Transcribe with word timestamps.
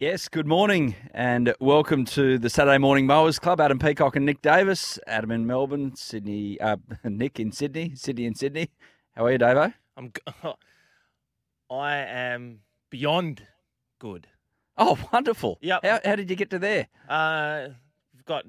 Yes, 0.04 0.28
good 0.28 0.46
morning 0.46 0.96
and 1.14 1.54
welcome 1.60 2.04
to 2.04 2.38
the 2.38 2.50
Saturday 2.50 2.76
Morning 2.76 3.06
Mowers 3.06 3.38
Club. 3.38 3.58
Adam 3.58 3.78
Peacock 3.78 4.16
and 4.16 4.26
Nick 4.26 4.42
Davis. 4.42 4.98
Adam 5.06 5.30
in 5.30 5.46
Melbourne, 5.46 5.96
Sydney, 5.96 6.60
uh, 6.60 6.76
Nick 7.04 7.40
in 7.40 7.50
Sydney, 7.52 7.92
Sydney 7.94 8.26
in 8.26 8.34
Sydney. 8.34 8.68
How 9.12 9.24
are 9.24 9.32
you, 9.32 9.38
Davo? 9.38 9.72
I'm. 9.96 10.12
g- 10.12 10.52
I 11.70 11.96
am 11.96 12.58
beyond 12.90 13.46
good. 13.98 14.26
Oh, 14.76 14.98
wonderful. 15.10 15.56
Yep. 15.62 15.80
How, 15.82 16.00
how 16.04 16.16
did 16.16 16.28
you 16.28 16.36
get 16.36 16.50
to 16.50 16.58
there? 16.58 16.88
Uh, 17.08 17.68
we've 18.12 18.26
got 18.26 18.44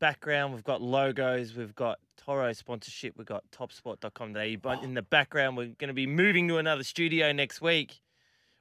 background, 0.00 0.52
we've 0.52 0.62
got 0.62 0.82
logos, 0.82 1.56
we've 1.56 1.74
got 1.74 2.00
Toro 2.18 2.52
sponsorship, 2.52 3.14
we've 3.16 3.26
got 3.26 3.44
topsport.com.au. 3.50 4.56
But 4.60 4.84
in 4.84 4.92
the 4.92 5.00
background, 5.00 5.56
we're 5.56 5.68
going 5.68 5.88
to 5.88 5.94
be 5.94 6.06
moving 6.06 6.48
to 6.48 6.58
another 6.58 6.84
studio 6.84 7.32
next 7.32 7.62
week. 7.62 7.98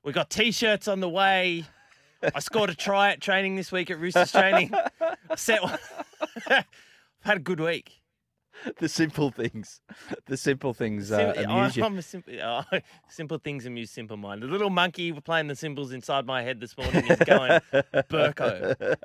We've 0.02 0.16
got 0.16 0.30
t-shirts 0.30 0.88
on 0.88 1.02
the 1.02 1.10
way. 1.10 1.66
I 2.36 2.40
scored 2.40 2.70
a 2.70 2.76
try 2.76 3.12
at 3.12 3.22
training 3.22 3.56
this 3.56 3.72
week 3.72 3.92
at 3.92 4.00
Roosters 4.00 4.32
training. 4.32 4.74
I 5.02 5.36
set 5.36 5.62
one. 5.64 5.78
I've 6.50 6.66
had 7.22 7.38
a 7.38 7.42
good 7.42 7.60
week. 7.60 8.02
The 8.80 8.90
simple 8.90 9.30
things. 9.30 9.82
The 10.26 10.36
simple 10.36 10.74
things 10.74 11.12
uh, 11.12 11.36
Sim- 11.36 11.46
amuse 11.50 11.78
you. 11.78 11.84
I'm 11.84 11.98
a 12.00 12.02
simple, 12.02 12.34
uh, 12.42 12.64
simple 13.08 13.38
things 13.38 13.68
amuse 13.68 13.92
simple 13.92 14.18
mind. 14.18 14.42
The 14.42 14.48
little 14.48 14.72
monkey 14.72 15.12
playing 15.14 15.46
the 15.48 15.56
cymbals 15.56 15.92
inside 15.92 16.26
my 16.26 16.42
head 16.42 16.60
this 16.60 16.76
morning 16.76 17.06
is 17.06 17.20
going 17.20 17.62
Burko. 18.10 18.96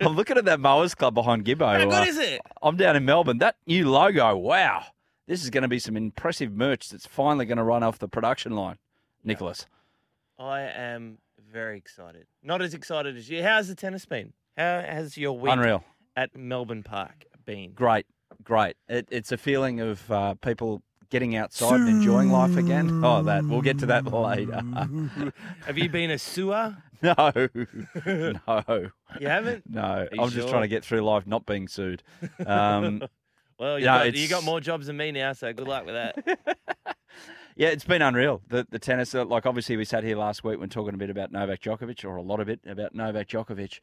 I'm 0.00 0.16
looking 0.16 0.38
at 0.38 0.46
that 0.46 0.58
Mowers 0.58 0.94
Club 0.94 1.12
behind 1.14 1.44
Gibbo. 1.44 1.66
How 1.66 1.86
Uh, 1.86 2.00
good 2.00 2.08
is 2.08 2.16
it? 2.18 2.40
I'm 2.62 2.76
down 2.76 2.96
in 2.96 3.04
Melbourne. 3.04 3.38
That 3.38 3.56
new 3.66 3.90
logo, 3.90 4.36
wow. 4.36 4.84
This 5.26 5.44
is 5.44 5.50
going 5.50 5.62
to 5.62 5.68
be 5.68 5.78
some 5.78 5.96
impressive 5.96 6.52
merch 6.52 6.88
that's 6.88 7.06
finally 7.06 7.44
going 7.44 7.58
to 7.58 7.64
run 7.64 7.82
off 7.82 7.98
the 7.98 8.08
production 8.08 8.52
line, 8.56 8.78
Nicholas. 9.22 9.66
I 10.38 10.62
am 10.62 11.18
very 11.52 11.76
excited. 11.78 12.26
Not 12.42 12.62
as 12.62 12.74
excited 12.74 13.16
as 13.16 13.28
you. 13.28 13.42
How's 13.42 13.68
the 13.68 13.74
tennis 13.74 14.04
been? 14.06 14.32
How 14.56 14.80
has 14.80 15.16
your 15.16 15.38
week 15.38 15.52
Unreal. 15.52 15.84
at 16.16 16.34
Melbourne 16.36 16.82
Park 16.82 17.24
been? 17.44 17.72
Great, 17.72 18.06
great. 18.42 18.76
It, 18.88 19.08
it's 19.10 19.32
a 19.32 19.36
feeling 19.38 19.80
of 19.80 20.10
uh, 20.10 20.34
people 20.34 20.82
getting 21.10 21.36
outside 21.36 21.80
and 21.80 21.88
enjoying 21.88 22.30
life 22.30 22.56
again. 22.56 23.04
Oh, 23.04 23.22
that. 23.24 23.44
We'll 23.44 23.60
get 23.60 23.78
to 23.80 23.86
that 23.86 24.06
later. 24.10 24.62
Have 25.66 25.76
you 25.76 25.88
been 25.90 26.10
a 26.10 26.18
sewer? 26.18 26.76
no, 27.02 27.14
no, 28.06 28.90
You 29.20 29.28
haven't? 29.28 29.64
no. 29.68 30.08
you 30.10 30.22
I'm 30.22 30.30
just 30.30 30.48
trying 30.48 30.62
to 30.62 30.68
get 30.68 30.84
through 30.84 31.00
life 31.02 31.26
not 31.26 31.44
being 31.44 31.68
sued. 31.68 32.02
Um, 32.46 33.02
Well, 33.58 33.78
you 33.78 33.84
No, 33.86 33.92
got, 33.98 34.02
you 34.06 34.24
it's- 34.24 34.30
got 34.30 34.44
more 34.44 34.60
jobs 34.60 34.86
than 34.86 34.96
me 34.96 35.12
now, 35.12 35.32
so 35.34 35.52
good 35.52 35.68
luck 35.68 35.84
with 35.84 35.94
that. 35.94 36.96
Yeah, 37.56 37.68
it's 37.68 37.84
been 37.84 38.02
unreal. 38.02 38.42
The 38.48 38.66
the 38.70 38.78
tennis, 38.78 39.14
uh, 39.14 39.24
like 39.24 39.46
obviously 39.46 39.76
we 39.76 39.84
sat 39.84 40.04
here 40.04 40.16
last 40.16 40.42
week 40.44 40.58
when 40.58 40.68
talking 40.68 40.94
a 40.94 40.98
bit 40.98 41.10
about 41.10 41.32
Novak 41.32 41.60
Djokovic, 41.60 42.04
or 42.04 42.16
a 42.16 42.22
lot 42.22 42.40
of 42.40 42.48
it 42.48 42.60
about 42.66 42.94
Novak 42.94 43.28
Djokovic. 43.28 43.80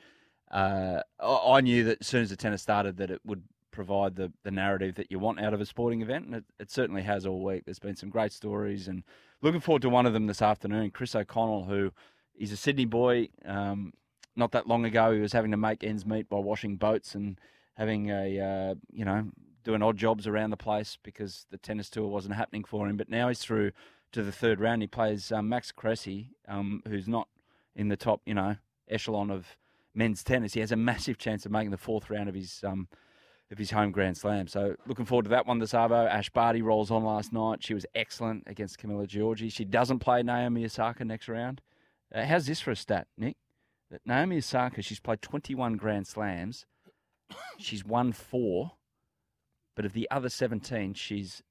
Uh, 0.50 1.02
I 1.20 1.62
knew 1.62 1.84
that 1.84 2.00
as 2.02 2.08
soon 2.08 2.24
as 2.24 2.32
the 2.32 2.36
tennis 2.36 2.62
started, 2.62 2.98
that 2.98 3.12
it 3.12 3.22
would 3.24 3.44
provide 3.72 4.16
the, 4.16 4.34
the 4.44 4.50
narrative 4.50 4.96
that 4.96 5.12
you 5.12 5.20
want 5.20 5.40
out 5.40 5.54
of 5.54 5.62
a 5.62 5.66
sporting 5.66 6.02
event, 6.02 6.26
and 6.26 6.36
it, 6.36 6.44
it 6.60 6.72
certainly 6.72 7.04
has 7.04 7.26
all 7.26 7.44
week. 7.44 7.66
There's 7.66 7.80
been 7.80 7.96
some 7.96 8.10
great 8.10 8.34
stories, 8.34 8.88
and 8.88 9.04
looking 9.42 9.62
forward 9.62 9.84
to 9.84 9.90
one 9.90 10.08
of 10.08 10.14
them 10.14 10.26
this 10.26 10.42
afternoon. 10.42 10.90
Chris 10.90 11.16
O'Connell, 11.16 11.66
who 11.66 11.92
is 12.36 12.52
a 12.52 12.58
Sydney 12.58 12.86
boy, 12.86 13.30
um, 13.46 13.94
not 14.36 14.52
that 14.54 14.68
long 14.68 14.86
ago 14.86 15.12
he 15.12 15.20
was 15.20 15.34
having 15.34 15.52
to 15.52 15.58
make 15.58 15.84
ends 15.84 16.06
meet 16.06 16.28
by 16.28 16.38
washing 16.38 16.78
boats 16.78 17.14
and 17.14 17.40
having 17.76 18.10
a 18.10 18.40
uh, 18.40 18.76
you 18.92 19.06
know 19.06 19.30
doing 19.64 19.82
odd 19.82 19.98
jobs 19.98 20.28
around 20.28 20.50
the 20.50 20.58
place 20.58 20.98
because 21.04 21.46
the 21.52 21.58
tennis 21.58 21.90
tour 21.90 22.08
wasn't 22.08 22.36
happening 22.36 22.64
for 22.64 22.88
him. 22.88 22.98
But 22.98 23.10
now 23.10 23.28
he's 23.28 23.40
through 23.40 23.72
to 24.12 24.24
the 24.24 24.32
third 24.32 24.60
round. 24.60 24.82
He 24.82 24.88
plays 24.88 25.32
um, 25.32 25.50
Max 25.50 25.72
Cressy, 25.72 26.32
um, 26.48 26.82
who's 26.88 27.08
not 27.08 27.28
in 27.76 27.90
the 27.90 27.98
top, 27.98 28.22
you 28.26 28.34
know, 28.34 28.56
echelon 28.88 29.30
of 29.30 29.58
men's 29.94 30.24
tennis. 30.24 30.54
He 30.54 30.60
has 30.60 30.72
a 30.72 30.76
massive 30.76 31.18
chance 31.18 31.46
of 31.46 31.52
making 31.52 31.72
the 31.72 31.78
fourth 31.78 32.10
round 32.10 32.30
of 32.30 32.36
his 32.36 32.64
um, 32.66 32.88
of 33.52 33.58
his 33.58 33.72
home 33.72 33.92
Grand 33.92 34.18
Slam. 34.18 34.48
So 34.48 34.76
looking 34.86 35.06
forward 35.06 35.24
to 35.24 35.30
that 35.30 35.48
one 35.48 35.60
this 35.60 35.74
Arvo. 35.74 36.08
Ash 36.08 36.30
Barty 36.30 36.62
rolls 36.62 36.92
on 36.92 37.04
last 37.04 37.34
night. 37.34 37.64
She 37.64 37.74
was 37.74 37.86
excellent 37.96 38.44
against 38.48 38.78
Camilla 38.78 39.08
Giorgi. 39.08 39.52
She 39.52 39.66
doesn't 39.66 40.00
play 40.00 40.22
Naomi 40.22 40.66
Osaka 40.66 41.04
next 41.04 41.28
round. 41.28 41.62
Uh, 42.14 42.26
how's 42.26 42.46
this 42.46 42.60
for 42.60 42.72
a 42.72 42.76
stat, 42.76 43.08
Nick? 43.18 43.38
That 43.90 44.02
Naomi 44.06 44.38
Osaka, 44.38 44.82
she's 44.82 45.00
played 45.00 45.22
21 45.22 45.78
Grand 45.78 46.06
Slams. 46.06 46.66
She's 47.58 47.86
won 47.86 48.12
four, 48.12 48.74
but 49.80 49.86
of 49.86 49.94
the 49.94 50.10
other 50.12 50.28
17, 50.28 50.94
she's 50.94 51.42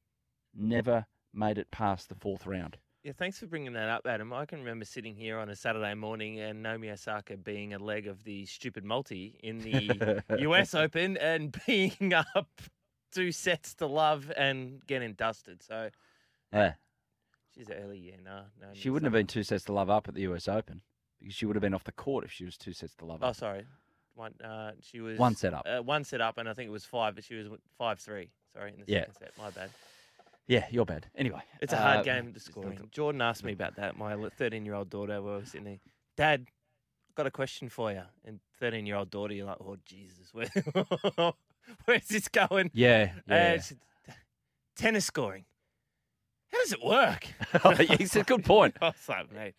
never 0.55 1.07
made 1.33 1.57
it 1.57 1.71
past 1.71 2.11
the 2.11 2.15
fourth 2.15 2.47
round. 2.47 2.77
Yeah, 3.03 3.13
thanks 3.17 3.39
for 3.39 3.47
bringing 3.47 3.73
that 3.73 3.89
up, 3.89 4.07
Adam. 4.07 4.35
I 4.35 4.45
can 4.45 4.59
remember 4.59 4.85
sitting 4.85 5.15
here 5.15 5.39
on 5.39 5.49
a 5.49 5.57
Saturday 5.57 5.95
morning 5.95 6.39
and 6.39 6.63
Naomi 6.63 6.91
Osaka 6.91 7.39
being 7.39 7.73
a 7.73 7.79
leg 7.79 8.07
of 8.07 8.25
the 8.25 8.45
stupid 8.45 8.85
multi 8.85 9.41
in 9.43 9.61
the 9.61 10.23
US 10.41 10.75
Open 10.75 11.17
and 11.17 11.57
being 11.67 12.13
up 12.13 12.61
two 13.13 13.33
sets 13.33 13.73
to 13.77 13.87
love 13.87 14.31
and 14.37 14.85
getting 14.87 15.15
dusted. 15.15 15.63
So 15.63 15.89
Yeah. 16.53 16.75
she's 17.57 17.71
early, 17.71 17.99
yeah, 17.99 18.17
no, 18.23 18.43
no. 18.61 18.67
She 18.75 18.91
wouldn't 18.91 19.07
have 19.07 19.19
been 19.19 19.27
two 19.27 19.43
sets 19.43 19.65
to 19.65 19.73
love 19.73 19.89
up 19.89 20.07
at 20.07 20.13
the 20.13 20.21
US 20.31 20.49
Open 20.49 20.83
because 21.19 21.35
she 21.35 21.47
would 21.47 21.57
have 21.57 21.63
been 21.63 21.73
off 21.73 21.85
the 21.85 21.93
court 21.93 22.25
if 22.27 22.31
she 22.33 22.45
was 22.45 22.59
two 22.59 22.75
sets 22.75 22.95
to 22.97 23.07
love 23.07 23.23
oh, 23.23 23.29
up. 23.29 23.31
Oh, 23.31 23.33
sorry. 23.33 23.65
One, 24.19 24.35
uh, 24.45 24.73
she 24.81 25.01
was 25.01 25.17
One 25.17 25.37
set 25.37 25.55
up. 25.55 25.65
Uh, 25.65 25.81
one 25.81 26.03
set 26.03 26.21
up, 26.21 26.39
and 26.39 26.49
I 26.49 26.53
think 26.53 26.67
it 26.67 26.73
was 26.73 26.85
five, 26.85 27.15
but 27.15 27.23
she 27.23 27.35
was 27.37 27.47
five 27.79 28.01
three. 28.01 28.31
Sorry, 28.53 28.73
in 28.75 28.81
the 28.81 28.85
Yeah. 28.93 29.01
second 29.03 29.15
set. 29.15 29.33
My 29.39 29.51
bad. 29.51 29.71
Yeah, 30.49 30.67
you're 30.71 30.85
bad. 30.87 31.07
Anyway, 31.15 31.43
It's 31.61 31.73
a 31.73 31.77
hard 31.77 31.99
uh, 31.99 32.03
game 32.03 32.33
to 32.33 32.41
scoring. 32.41 32.81
Jordan 32.91 33.21
asked 33.23 33.45
me 33.45 33.53
about 33.53 33.77
that. 33.77 33.97
My 33.97 34.17
13 34.39 34.65
year 34.65 34.75
old 34.75 34.91
daughter 34.91 35.23
was 35.23 35.51
sitting 35.53 35.65
there. 35.65 35.79
Dad, 36.17 36.47
got 37.15 37.27
a 37.27 37.31
question 37.31 37.69
for 37.69 37.93
you. 37.93 38.03
And 38.25 38.41
13 38.59 38.87
year 38.87 38.97
old 38.97 39.11
daughter, 39.11 39.35
you're 39.35 39.47
like, 39.47 39.59
oh, 39.61 39.77
Jesus, 39.85 40.31
where, 40.35 40.49
where's 41.85 42.09
this 42.09 42.27
going? 42.29 42.71
Yeah, 42.75 43.13
Uh, 43.31 43.35
yeah. 43.35 43.61
she 43.61 43.75
tennis 44.77 45.05
scoring. 45.05 45.45
How 46.51 46.59
does 46.63 46.73
it 46.73 46.83
work? 46.85 47.27
it's 48.01 48.17
a 48.17 48.23
good 48.25 48.45
point. 48.45 48.75
I 48.83 48.87
was 48.87 49.09
like, 49.09 49.31
mate. 49.33 49.55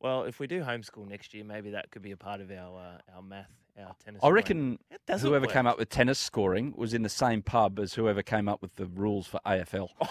Well, 0.00 0.24
if 0.24 0.38
we 0.38 0.46
do 0.46 0.60
homeschool 0.62 1.08
next 1.08 1.32
year, 1.32 1.44
maybe 1.44 1.70
that 1.70 1.90
could 1.90 2.02
be 2.02 2.10
a 2.10 2.16
part 2.18 2.42
of 2.42 2.50
our 2.50 2.78
uh, 2.78 3.16
our 3.16 3.22
math, 3.22 3.50
our 3.78 3.94
tennis. 4.04 4.20
I 4.22 4.28
reckon 4.30 4.78
whoever 5.08 5.46
work. 5.46 5.52
came 5.52 5.66
up 5.66 5.78
with 5.78 5.88
tennis 5.88 6.18
scoring 6.18 6.74
was 6.76 6.94
in 6.94 7.02
the 7.02 7.08
same 7.08 7.42
pub 7.42 7.78
as 7.78 7.94
whoever 7.94 8.22
came 8.22 8.48
up 8.48 8.62
with 8.62 8.76
the 8.76 8.86
rules 8.86 9.26
for 9.26 9.40
AFL. 9.46 9.88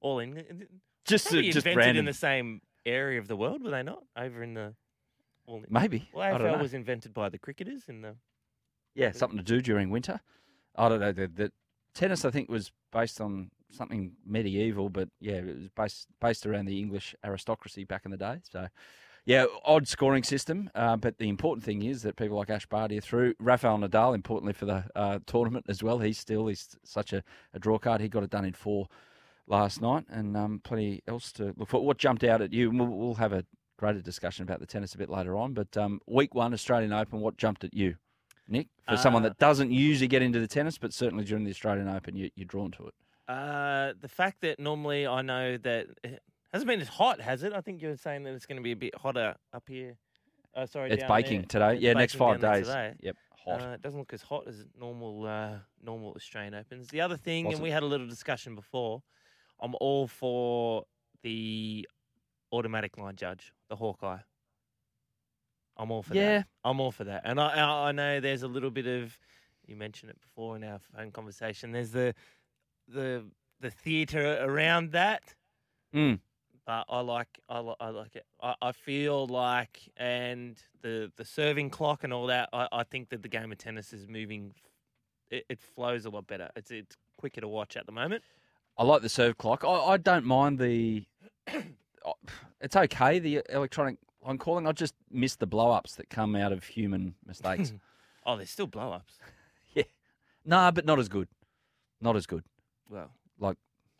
all 0.00 0.18
in. 0.18 0.66
Just, 1.04 1.30
just 1.30 1.66
invented 1.66 1.96
in 1.96 2.04
the 2.04 2.12
same 2.12 2.60
area 2.84 3.18
of 3.18 3.28
the 3.28 3.36
world, 3.36 3.62
were 3.62 3.70
they 3.70 3.82
not? 3.82 4.02
Over 4.16 4.42
in 4.42 4.54
the. 4.54 4.74
In. 5.46 5.64
Maybe. 5.70 6.08
Well, 6.12 6.38
AFL 6.38 6.60
was 6.60 6.74
invented 6.74 7.14
by 7.14 7.28
the 7.28 7.38
cricketers 7.38 7.84
in 7.88 8.02
the. 8.02 8.16
Yeah, 8.94 9.12
something 9.12 9.38
to 9.38 9.44
do 9.44 9.60
during 9.60 9.90
winter. 9.90 10.20
I 10.76 10.88
don't 10.88 11.00
know. 11.00 11.12
The, 11.12 11.28
the 11.28 11.52
tennis, 11.94 12.24
I 12.24 12.30
think, 12.30 12.50
was 12.50 12.72
based 12.92 13.20
on 13.20 13.50
something 13.70 14.12
medieval, 14.26 14.88
but 14.88 15.08
yeah, 15.20 15.34
it 15.34 15.56
was 15.56 15.68
based 15.74 16.06
based 16.20 16.46
around 16.46 16.66
the 16.66 16.78
English 16.78 17.14
aristocracy 17.24 17.84
back 17.84 18.02
in 18.04 18.10
the 18.10 18.16
day. 18.16 18.40
So, 18.50 18.68
yeah, 19.28 19.44
odd 19.62 19.86
scoring 19.86 20.22
system. 20.22 20.70
Uh, 20.74 20.96
but 20.96 21.18
the 21.18 21.28
important 21.28 21.62
thing 21.62 21.82
is 21.82 22.00
that 22.02 22.16
people 22.16 22.38
like 22.38 22.48
Ash 22.48 22.64
Barty 22.64 22.96
are 22.96 23.02
through. 23.02 23.34
Rafael 23.38 23.76
Nadal, 23.76 24.14
importantly 24.14 24.54
for 24.54 24.64
the 24.64 24.84
uh, 24.96 25.18
tournament 25.26 25.66
as 25.68 25.82
well. 25.82 25.98
He's 25.98 26.18
still 26.18 26.46
he's 26.46 26.76
such 26.82 27.12
a, 27.12 27.22
a 27.52 27.58
draw 27.58 27.78
card. 27.78 28.00
He 28.00 28.08
got 28.08 28.22
it 28.22 28.30
done 28.30 28.46
in 28.46 28.54
four 28.54 28.88
last 29.46 29.82
night, 29.82 30.06
and 30.08 30.34
um, 30.34 30.60
plenty 30.64 31.02
else 31.06 31.30
to 31.32 31.52
look 31.58 31.68
for. 31.68 31.84
What 31.84 31.98
jumped 31.98 32.24
out 32.24 32.40
at 32.40 32.54
you? 32.54 32.70
We'll, 32.70 32.86
we'll 32.86 33.14
have 33.16 33.34
a 33.34 33.44
greater 33.76 34.00
discussion 34.00 34.44
about 34.44 34.60
the 34.60 34.66
tennis 34.66 34.94
a 34.94 34.98
bit 34.98 35.10
later 35.10 35.36
on. 35.36 35.52
But 35.52 35.76
um, 35.76 36.00
week 36.06 36.34
one, 36.34 36.54
Australian 36.54 36.94
Open. 36.94 37.20
What 37.20 37.36
jumped 37.36 37.64
at 37.64 37.74
you? 37.74 37.96
Nick, 38.48 38.68
for 38.88 38.96
someone 38.96 39.22
Uh, 39.26 39.28
that 39.28 39.38
doesn't 39.38 39.70
usually 39.70 40.08
get 40.08 40.22
into 40.22 40.40
the 40.40 40.48
tennis, 40.48 40.78
but 40.78 40.94
certainly 40.94 41.24
during 41.24 41.44
the 41.44 41.50
Australian 41.50 41.86
Open, 41.86 42.16
you, 42.16 42.30
you're 42.34 42.46
drawn 42.46 42.70
to 42.70 42.86
it. 42.86 42.94
Uh, 43.28 43.92
the 44.00 44.08
fact 44.08 44.40
that 44.40 44.58
normally 44.58 45.06
I 45.06 45.20
know 45.20 45.58
that 45.58 45.86
it 46.02 46.22
hasn't 46.52 46.68
been 46.68 46.80
as 46.80 46.88
hot, 46.88 47.20
has 47.20 47.42
it? 47.42 47.52
I 47.52 47.60
think 47.60 47.82
you're 47.82 47.96
saying 47.96 48.22
that 48.24 48.34
it's 48.34 48.46
going 48.46 48.56
to 48.56 48.62
be 48.62 48.72
a 48.72 48.76
bit 48.76 48.94
hotter 48.96 49.34
up 49.52 49.64
here. 49.68 49.96
Uh, 50.54 50.66
sorry, 50.66 50.90
It's 50.90 51.02
down 51.02 51.08
there. 51.08 51.16
baking 51.22 51.44
today. 51.44 51.74
It's 51.74 51.82
Yeah, 51.82 51.92
next 51.92 52.14
five 52.14 52.40
days. 52.40 52.66
today. 52.66 52.94
Yep, 53.00 53.16
hot. 53.44 53.62
Uh, 53.62 53.66
it 53.72 53.82
doesn't 53.82 53.98
look 53.98 54.12
as 54.12 54.22
hot 54.22 54.48
as 54.48 54.64
normal 54.78 55.26
uh, 55.26 55.58
normal 55.82 56.12
Australian 56.14 56.54
Opens. 56.54 56.88
The 56.88 57.00
other 57.00 57.16
thing, 57.16 57.44
Wasn't. 57.44 57.58
and 57.58 57.62
we 57.62 57.70
had 57.70 57.82
a 57.82 57.86
little 57.86 58.08
discussion 58.08 58.54
before, 58.54 59.02
I'm 59.60 59.74
all 59.80 60.06
for 60.08 60.84
the 61.22 61.86
automatic 62.52 62.96
line 62.96 63.16
judge, 63.16 63.52
the 63.68 63.76
Hawkeye. 63.76 64.18
I'm 65.76 65.90
all 65.92 66.02
for 66.02 66.14
Yeah. 66.14 66.38
that. 66.38 66.46
I'm 66.64 66.80
all 66.80 66.90
for 66.90 67.04
that. 67.04 67.22
And 67.24 67.38
I, 67.40 67.50
I 67.60 67.88
I 67.88 67.92
know 67.92 68.20
there's 68.20 68.42
a 68.42 68.48
little 68.48 68.70
bit 68.70 68.86
of 68.86 69.16
you 69.66 69.76
mentioned 69.76 70.10
it 70.10 70.20
before 70.20 70.56
in 70.56 70.64
our 70.64 70.78
phone 70.78 71.12
conversation. 71.12 71.72
There's 71.72 71.90
the 71.92 72.14
the 72.88 73.24
the 73.60 73.70
theatre 73.70 74.38
around 74.42 74.92
that. 74.92 75.34
Mm. 75.94 76.20
But 76.68 76.84
I 76.90 77.00
like 77.00 77.40
I, 77.48 77.60
li- 77.60 77.74
I 77.80 77.88
like 77.88 78.14
it. 78.14 78.26
I, 78.42 78.54
I 78.60 78.72
feel 78.72 79.26
like 79.26 79.90
and 79.96 80.54
the 80.82 81.10
the 81.16 81.24
serving 81.24 81.70
clock 81.70 82.04
and 82.04 82.12
all 82.12 82.26
that. 82.26 82.50
I, 82.52 82.68
I 82.70 82.82
think 82.82 83.08
that 83.08 83.22
the 83.22 83.28
game 83.28 83.50
of 83.50 83.56
tennis 83.56 83.94
is 83.94 84.06
moving. 84.06 84.52
It, 85.30 85.46
it 85.48 85.60
flows 85.60 86.04
a 86.04 86.10
lot 86.10 86.26
better. 86.26 86.50
It's 86.56 86.70
it's 86.70 86.94
quicker 87.16 87.40
to 87.40 87.48
watch 87.48 87.78
at 87.78 87.86
the 87.86 87.92
moment. 87.92 88.22
I 88.76 88.84
like 88.84 89.00
the 89.00 89.08
serve 89.08 89.38
clock. 89.38 89.64
I, 89.64 89.70
I 89.70 89.96
don't 89.96 90.26
mind 90.26 90.58
the. 90.58 91.06
oh, 92.04 92.12
It's 92.60 92.76
okay 92.76 93.18
the 93.18 93.40
electronic 93.48 93.96
line 94.22 94.36
calling. 94.36 94.66
I 94.66 94.72
just 94.72 94.92
miss 95.10 95.36
the 95.36 95.46
blow 95.46 95.70
ups 95.70 95.94
that 95.94 96.10
come 96.10 96.36
out 96.36 96.52
of 96.52 96.64
human 96.64 97.14
mistakes. 97.26 97.72
Oh, 98.26 98.36
there's 98.36 98.50
still 98.50 98.66
blow 98.66 98.92
ups. 98.92 99.14
yeah, 99.72 99.84
nah, 100.44 100.70
but 100.70 100.84
not 100.84 100.98
as 100.98 101.08
good. 101.08 101.28
Not 102.02 102.14
as 102.14 102.26
good. 102.26 102.44
Well, 102.90 103.10
Like 103.38 103.56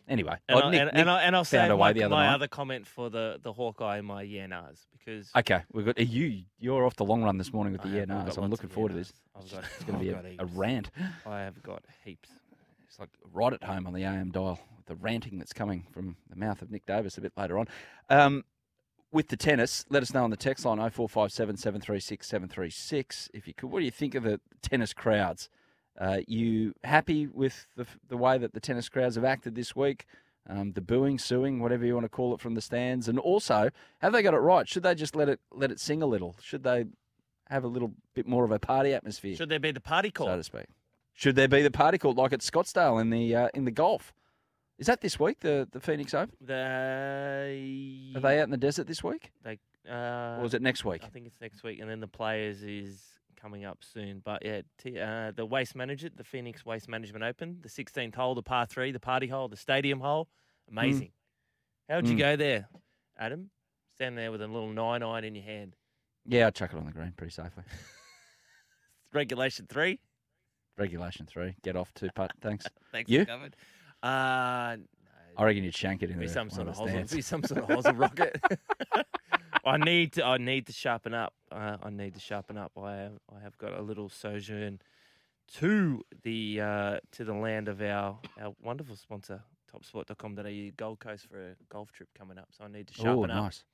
anyway, 0.09 0.37
and, 0.49 0.59
oh, 0.59 0.63
I, 0.67 0.71
Nick- 0.71 0.81
and, 0.81 0.87
Nick 0.89 0.95
and, 1.01 1.11
I, 1.11 1.23
and 1.23 1.37
I'll 1.37 1.45
say 1.45 1.69
my, 1.69 1.93
the 1.93 2.05
other 2.05 2.15
my 2.15 2.29
other 2.29 2.49
comment 2.49 2.87
for 2.87 3.11
the 3.11 3.39
the 3.43 3.53
Hawkeye 3.53 4.01
my 4.01 4.23
yeah 4.23 4.47
nahs 4.47 4.87
because 4.99 5.31
Okay, 5.37 5.63
we've 5.73 5.87
got 5.87 5.99
you. 5.99 6.43
You're 6.59 6.85
off 6.85 6.97
the 6.97 7.05
long 7.05 7.23
run 7.23 7.39
this 7.39 7.53
morning 7.53 7.73
with 7.73 7.83
the 7.83 7.89
I 7.89 7.93
yeah 7.93 8.01
have- 8.01 8.11
I've 8.11 8.19
no, 8.19 8.25
got 8.27 8.35
so 8.35 8.43
I'm 8.43 8.51
looking 8.51 8.69
forward 8.71 8.91
to 8.91 8.95
this. 8.97 9.13
I've 9.37 9.51
got, 9.51 9.65
It's 9.65 9.85
going 9.85 9.99
to 9.99 10.05
be 10.05 10.11
a, 10.11 10.43
a 10.43 10.47
rant. 10.47 10.91
I 11.27 11.41
have 11.41 11.63
got 11.63 11.85
heaps. 12.05 12.31
It's 12.89 12.99
like 12.99 13.11
right 13.33 13.53
at 13.53 13.63
home 13.63 13.87
on 13.87 13.93
the 13.93 14.03
AM 14.05 14.31
dial 14.31 14.59
with 14.77 14.87
the 14.87 14.95
ranting 14.97 15.39
that's 15.39 15.53
coming 15.53 15.87
from 15.93 16.17
the 16.31 16.37
mouth 16.37 16.63
of 16.63 16.71
Nick 16.71 16.87
Davis 16.87 17.19
a 17.19 17.21
bit 17.21 17.33
later 17.37 17.59
on. 17.59 17.67
Um, 18.09 18.45
with 19.13 19.29
the 19.29 19.37
tennis, 19.37 19.85
let 19.89 20.03
us 20.03 20.13
know 20.13 20.25
on 20.25 20.31
the 20.31 20.37
text 20.37 20.65
line 20.65 20.79
0457 20.79 21.57
736 21.57 22.27
736 22.27 23.31
if 23.33 23.47
you 23.47 23.55
could. 23.55 23.71
What 23.71 23.79
do 23.81 23.85
you 23.85 23.91
think 23.91 24.15
of 24.15 24.23
the 24.23 24.41
tennis 24.63 24.93
crowds? 24.93 25.49
Uh, 25.99 26.21
you 26.27 26.75
happy 26.85 27.27
with 27.27 27.67
the, 27.77 27.87
the 28.09 28.17
way 28.17 28.39
that 28.39 28.55
the 28.55 28.61
tennis 28.61 28.89
crowds 28.89 29.17
have 29.17 29.25
acted 29.25 29.55
this 29.55 29.75
week? 29.75 30.06
Um, 30.49 30.73
the 30.73 30.81
booing, 30.81 31.19
suing, 31.19 31.61
whatever 31.61 31.85
you 31.85 31.93
want 31.95 32.05
to 32.05 32.09
call 32.09 32.33
it 32.35 32.41
from 32.41 32.55
the 32.55 32.62
stands, 32.62 33.09
and 33.09 33.19
also 33.19 33.71
have 33.99 34.12
they 34.12 34.23
got 34.23 34.33
it 34.33 34.39
right? 34.39 34.67
Should 34.67 34.83
they 34.83 34.95
just 34.95 35.15
let 35.15 35.29
it 35.29 35.41
let 35.53 35.71
it 35.71 35.79
sing 35.79 36.00
a 36.00 36.06
little? 36.06 36.37
Should 36.41 36.62
they 36.62 36.87
have 37.50 37.65
a 37.65 37.69
little 37.69 37.93
bit 38.15 38.27
more 38.27 38.45
of 38.45 38.50
a 38.50 38.59
party 38.59 38.95
atmosphere? 38.95 39.37
Should 39.37 39.50
there 39.50 39.59
be 39.59 39.73
the 39.73 39.81
party 39.81 40.11
call? 40.11 40.27
so 40.29 40.37
to 40.37 40.43
speak. 40.43 40.67
Should 41.12 41.35
there 41.37 41.49
be 41.49 41.62
the 41.62 41.71
party 41.71 41.99
called 41.99 42.17
like 42.17 42.33
at 42.33 42.41
Scottsdale 42.41 43.00
in 43.00 43.11
the 43.11 43.35
uh, 43.35 43.49
in 43.53 43.65
the 43.67 43.71
golf? 43.71 44.15
Is 44.79 44.87
that 44.87 45.00
this 45.00 45.19
week 45.19 45.41
the 45.41 45.69
the 45.71 45.81
Phoenix 45.81 46.15
Open? 46.15 46.35
They 46.41 48.12
Are 48.15 48.21
they 48.21 48.39
out 48.39 48.45
in 48.45 48.50
the 48.50 48.56
desert 48.56 48.87
this 48.87 49.03
week, 49.03 49.33
They 49.43 49.59
uh, 49.91 50.39
or 50.39 50.45
is 50.45 50.55
it 50.55 50.62
next 50.62 50.85
week? 50.85 51.03
I 51.05 51.09
think 51.09 51.27
it's 51.27 51.41
next 51.41 51.62
week, 51.62 51.81
and 51.81 51.91
then 51.91 52.00
the 52.00 52.06
players 52.06 52.62
is 52.62 53.03
coming 53.40 53.64
up 53.64 53.79
soon. 53.81 54.20
But 54.25 54.44
yeah, 54.44 54.62
t- 54.79 54.99
uh, 54.99 55.32
the 55.35 55.46
waste 55.46 55.75
manager, 55.76 56.08
the 56.14 56.25
Phoenix 56.25 56.64
Waste 56.67 56.88
Management 56.88 57.25
Open, 57.25 57.58
the 57.62 57.69
16th 57.69 58.14
hole, 58.14 58.35
the 58.35 58.43
par 58.43 58.67
three, 58.67 58.93
the 58.93 59.00
party 59.00 59.26
hole, 59.26 59.49
the 59.49 59.56
stadium 59.56 60.00
hole, 60.00 60.29
amazing. 60.70 61.11
How'd 61.88 62.06
you 62.06 62.14
Mm. 62.17 62.19
go 62.19 62.37
there, 62.37 62.69
Adam? 63.19 63.50
Standing 63.94 64.17
there 64.17 64.31
with 64.31 64.43
a 64.43 64.46
little 64.46 64.69
nine 64.73 65.02
iron 65.02 65.25
in 65.25 65.35
your 65.35 65.44
hand. 65.44 65.75
Yeah, 66.26 66.46
I'd 66.49 66.55
chuck 66.55 66.73
it 66.73 66.76
on 66.76 66.85
the 66.87 66.93
green 66.93 67.12
pretty 67.17 67.32
safely. 67.32 67.64
Regulation 69.12 69.67
three. 69.69 69.99
Regulation 70.76 71.26
three, 71.26 71.55
get 71.62 71.76
off 71.76 71.93
two 71.94 72.08
putt. 72.14 72.32
Thanks. 72.40 72.67
Thanks 72.93 73.11
You? 73.11 73.25
covered. 73.26 73.56
Uh, 74.02 74.76
I 75.37 75.44
reckon 75.44 75.64
you'd 75.64 75.75
shank 75.75 76.02
it 76.02 76.11
in 76.11 76.19
be 76.19 76.26
the, 76.26 76.32
some 76.32 76.50
sort 76.50 76.69
of 76.69 77.11
be 77.11 77.20
some 77.23 77.43
sort 77.43 77.61
of 77.62 77.69
hosel 77.69 77.94
rocket. 77.94 78.40
I 79.65 79.77
need 79.77 80.13
to. 80.15 80.25
I 80.25 80.39
need 80.39 80.67
to 80.67 80.73
sharpen 80.73 81.15
up. 81.15 81.35
Uh, 81.51 81.77
I 81.83 81.91
need 81.91 82.15
to 82.15 82.21
sharpen 82.21 82.57
up. 82.57 82.73
I 82.77 82.97
have, 82.97 83.19
I 83.35 83.43
have 83.43 83.59
got 83.59 83.79
a 83.79 83.83
little 83.83 84.09
sojourn 84.09 84.81
to 85.57 86.03
the 86.23 86.61
uh, 86.61 86.99
to 87.13 87.25
the 87.25 87.35
land 87.35 87.69
of 87.69 87.81
our 87.81 88.19
our 88.41 88.55
wonderful 88.63 88.97
sponsor, 88.97 89.43
topsport.com.au, 89.73 90.71
Gold 90.77 91.01
Coast 91.01 91.27
for 91.31 91.39
a 91.39 91.55
golf 91.69 91.93
trip 91.93 92.09
coming 92.17 92.39
up. 92.39 92.49
So 92.57 92.65
I 92.65 92.69
need 92.69 92.87
to 92.89 92.95
sharpen 92.95 93.31
up. 93.31 93.45
nice. 93.45 93.65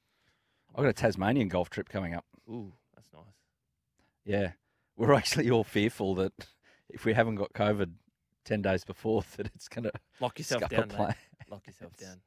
I've 0.75 0.83
got 0.83 0.91
a 0.91 0.93
Tasmanian 0.93 1.49
golf 1.49 1.71
trip 1.71 1.89
coming 1.89 2.15
up. 2.15 2.25
Ooh, 2.49 2.73
that's 2.95 3.09
nice. 3.13 3.23
Yeah, 4.25 4.53
we're 4.97 5.15
actually 5.15 5.51
all 5.51 5.65
fearful 5.65 6.15
that 6.17 6.33
if 6.89 7.05
we 7.05 7.13
haven't 7.15 7.37
got 7.37 7.53
COVID 7.53 7.93
ten 8.45 8.63
days 8.63 8.85
before, 8.85 9.23
that 9.37 9.47
it's 9.55 9.69
going 9.69 9.85
to 9.85 9.93
Lock 10.21 10.39
yourself 10.39 10.69
down, 10.69 10.91
Lock 11.49 11.67
yourself 11.67 11.97
down. 12.01 12.21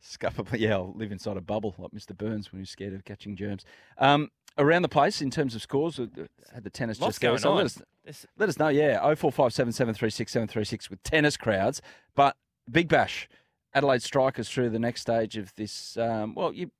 Scupper, 0.00 0.42
but 0.42 0.60
yeah, 0.60 0.74
I'll 0.74 0.92
live 0.96 1.12
inside 1.12 1.36
a 1.36 1.40
bubble 1.40 1.74
like 1.78 1.90
Mr. 1.92 2.16
Burns 2.16 2.52
when 2.52 2.60
he's 2.60 2.70
scared 2.70 2.94
of 2.94 3.04
catching 3.04 3.36
germs. 3.36 3.64
Um, 3.98 4.30
around 4.58 4.82
the 4.82 4.88
place 4.88 5.20
in 5.22 5.30
terms 5.30 5.54
of 5.54 5.62
scores, 5.62 5.98
uh, 6.00 6.06
had 6.54 6.64
the 6.64 6.70
tennis 6.70 7.00
Lots 7.00 7.14
just 7.14 7.20
go. 7.20 7.28
going 7.28 7.38
So 7.38 7.50
on. 7.50 7.56
let 7.56 7.66
us, 7.66 8.26
let 8.38 8.48
us 8.48 8.58
know, 8.58 8.68
yeah, 8.68 8.98
0457 9.00 9.72
736 9.72 10.32
736 10.32 10.90
with 10.90 11.02
tennis 11.02 11.36
crowds. 11.36 11.80
But 12.14 12.36
Big 12.70 12.88
Bash, 12.88 13.28
Adelaide 13.74 14.02
Strikers 14.02 14.48
through 14.48 14.70
the 14.70 14.78
next 14.78 15.02
stage 15.02 15.36
of 15.36 15.54
this. 15.56 15.96
Um, 15.96 16.34
well, 16.34 16.52
you 16.52 16.70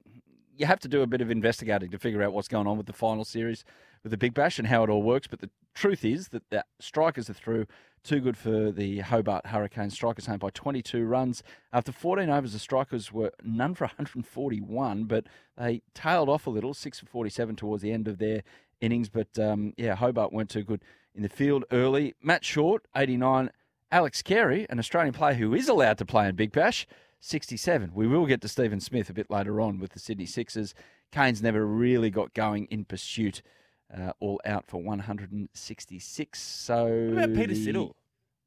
you 0.56 0.66
have 0.66 0.80
to 0.80 0.88
do 0.88 1.00
a 1.02 1.06
bit 1.06 1.20
of 1.22 1.30
investigating 1.30 1.90
to 1.90 1.98
figure 1.98 2.22
out 2.22 2.32
what's 2.34 2.48
going 2.48 2.66
on 2.66 2.76
with 2.76 2.86
the 2.86 2.92
final 2.92 3.24
series 3.24 3.64
with 4.02 4.10
the 4.10 4.16
Big 4.16 4.34
Bash 4.34 4.58
and 4.58 4.68
how 4.68 4.82
it 4.84 4.90
all 4.90 5.02
works. 5.02 5.26
But 5.26 5.40
the 5.40 5.50
truth 5.74 6.04
is 6.04 6.28
that 6.28 6.48
the 6.50 6.64
Strikers 6.78 7.30
are 7.30 7.34
through. 7.34 7.66
Too 8.02 8.20
good 8.20 8.36
for 8.36 8.72
the 8.72 9.00
Hobart 9.00 9.46
Hurricanes. 9.46 9.92
Strikers 9.92 10.26
home 10.26 10.38
by 10.38 10.48
22 10.50 11.04
runs. 11.04 11.42
After 11.70 11.92
14 11.92 12.30
overs, 12.30 12.54
the 12.54 12.58
Strikers 12.58 13.12
were 13.12 13.32
none 13.44 13.74
for 13.74 13.84
141, 13.86 15.04
but 15.04 15.26
they 15.58 15.82
tailed 15.94 16.30
off 16.30 16.46
a 16.46 16.50
little, 16.50 16.72
6 16.72 17.00
for 17.00 17.06
47 17.06 17.56
towards 17.56 17.82
the 17.82 17.92
end 17.92 18.08
of 18.08 18.18
their 18.18 18.42
innings. 18.80 19.10
But 19.10 19.38
um, 19.38 19.74
yeah, 19.76 19.94
Hobart 19.96 20.32
weren't 20.32 20.48
too 20.48 20.64
good 20.64 20.82
in 21.14 21.22
the 21.22 21.28
field 21.28 21.64
early. 21.70 22.14
Matt 22.22 22.44
Short, 22.44 22.86
89. 22.96 23.50
Alex 23.92 24.22
Carey, 24.22 24.66
an 24.70 24.78
Australian 24.78 25.12
player 25.12 25.34
who 25.34 25.52
is 25.52 25.68
allowed 25.68 25.98
to 25.98 26.04
play 26.04 26.28
in 26.28 26.36
Big 26.36 26.52
Bash, 26.52 26.86
67. 27.18 27.90
We 27.92 28.06
will 28.06 28.24
get 28.24 28.40
to 28.42 28.48
Stephen 28.48 28.80
Smith 28.80 29.10
a 29.10 29.12
bit 29.12 29.30
later 29.30 29.60
on 29.60 29.78
with 29.78 29.92
the 29.92 29.98
Sydney 29.98 30.26
Sixers. 30.26 30.74
Canes 31.10 31.42
never 31.42 31.66
really 31.66 32.08
got 32.08 32.32
going 32.32 32.66
in 32.66 32.84
pursuit. 32.84 33.42
Uh, 33.92 34.12
all 34.20 34.40
out 34.44 34.66
for 34.68 34.80
166. 34.80 36.40
So 36.40 36.84
what 36.84 37.24
about 37.24 37.34
Peter 37.36 37.54
Siddle? 37.54 37.92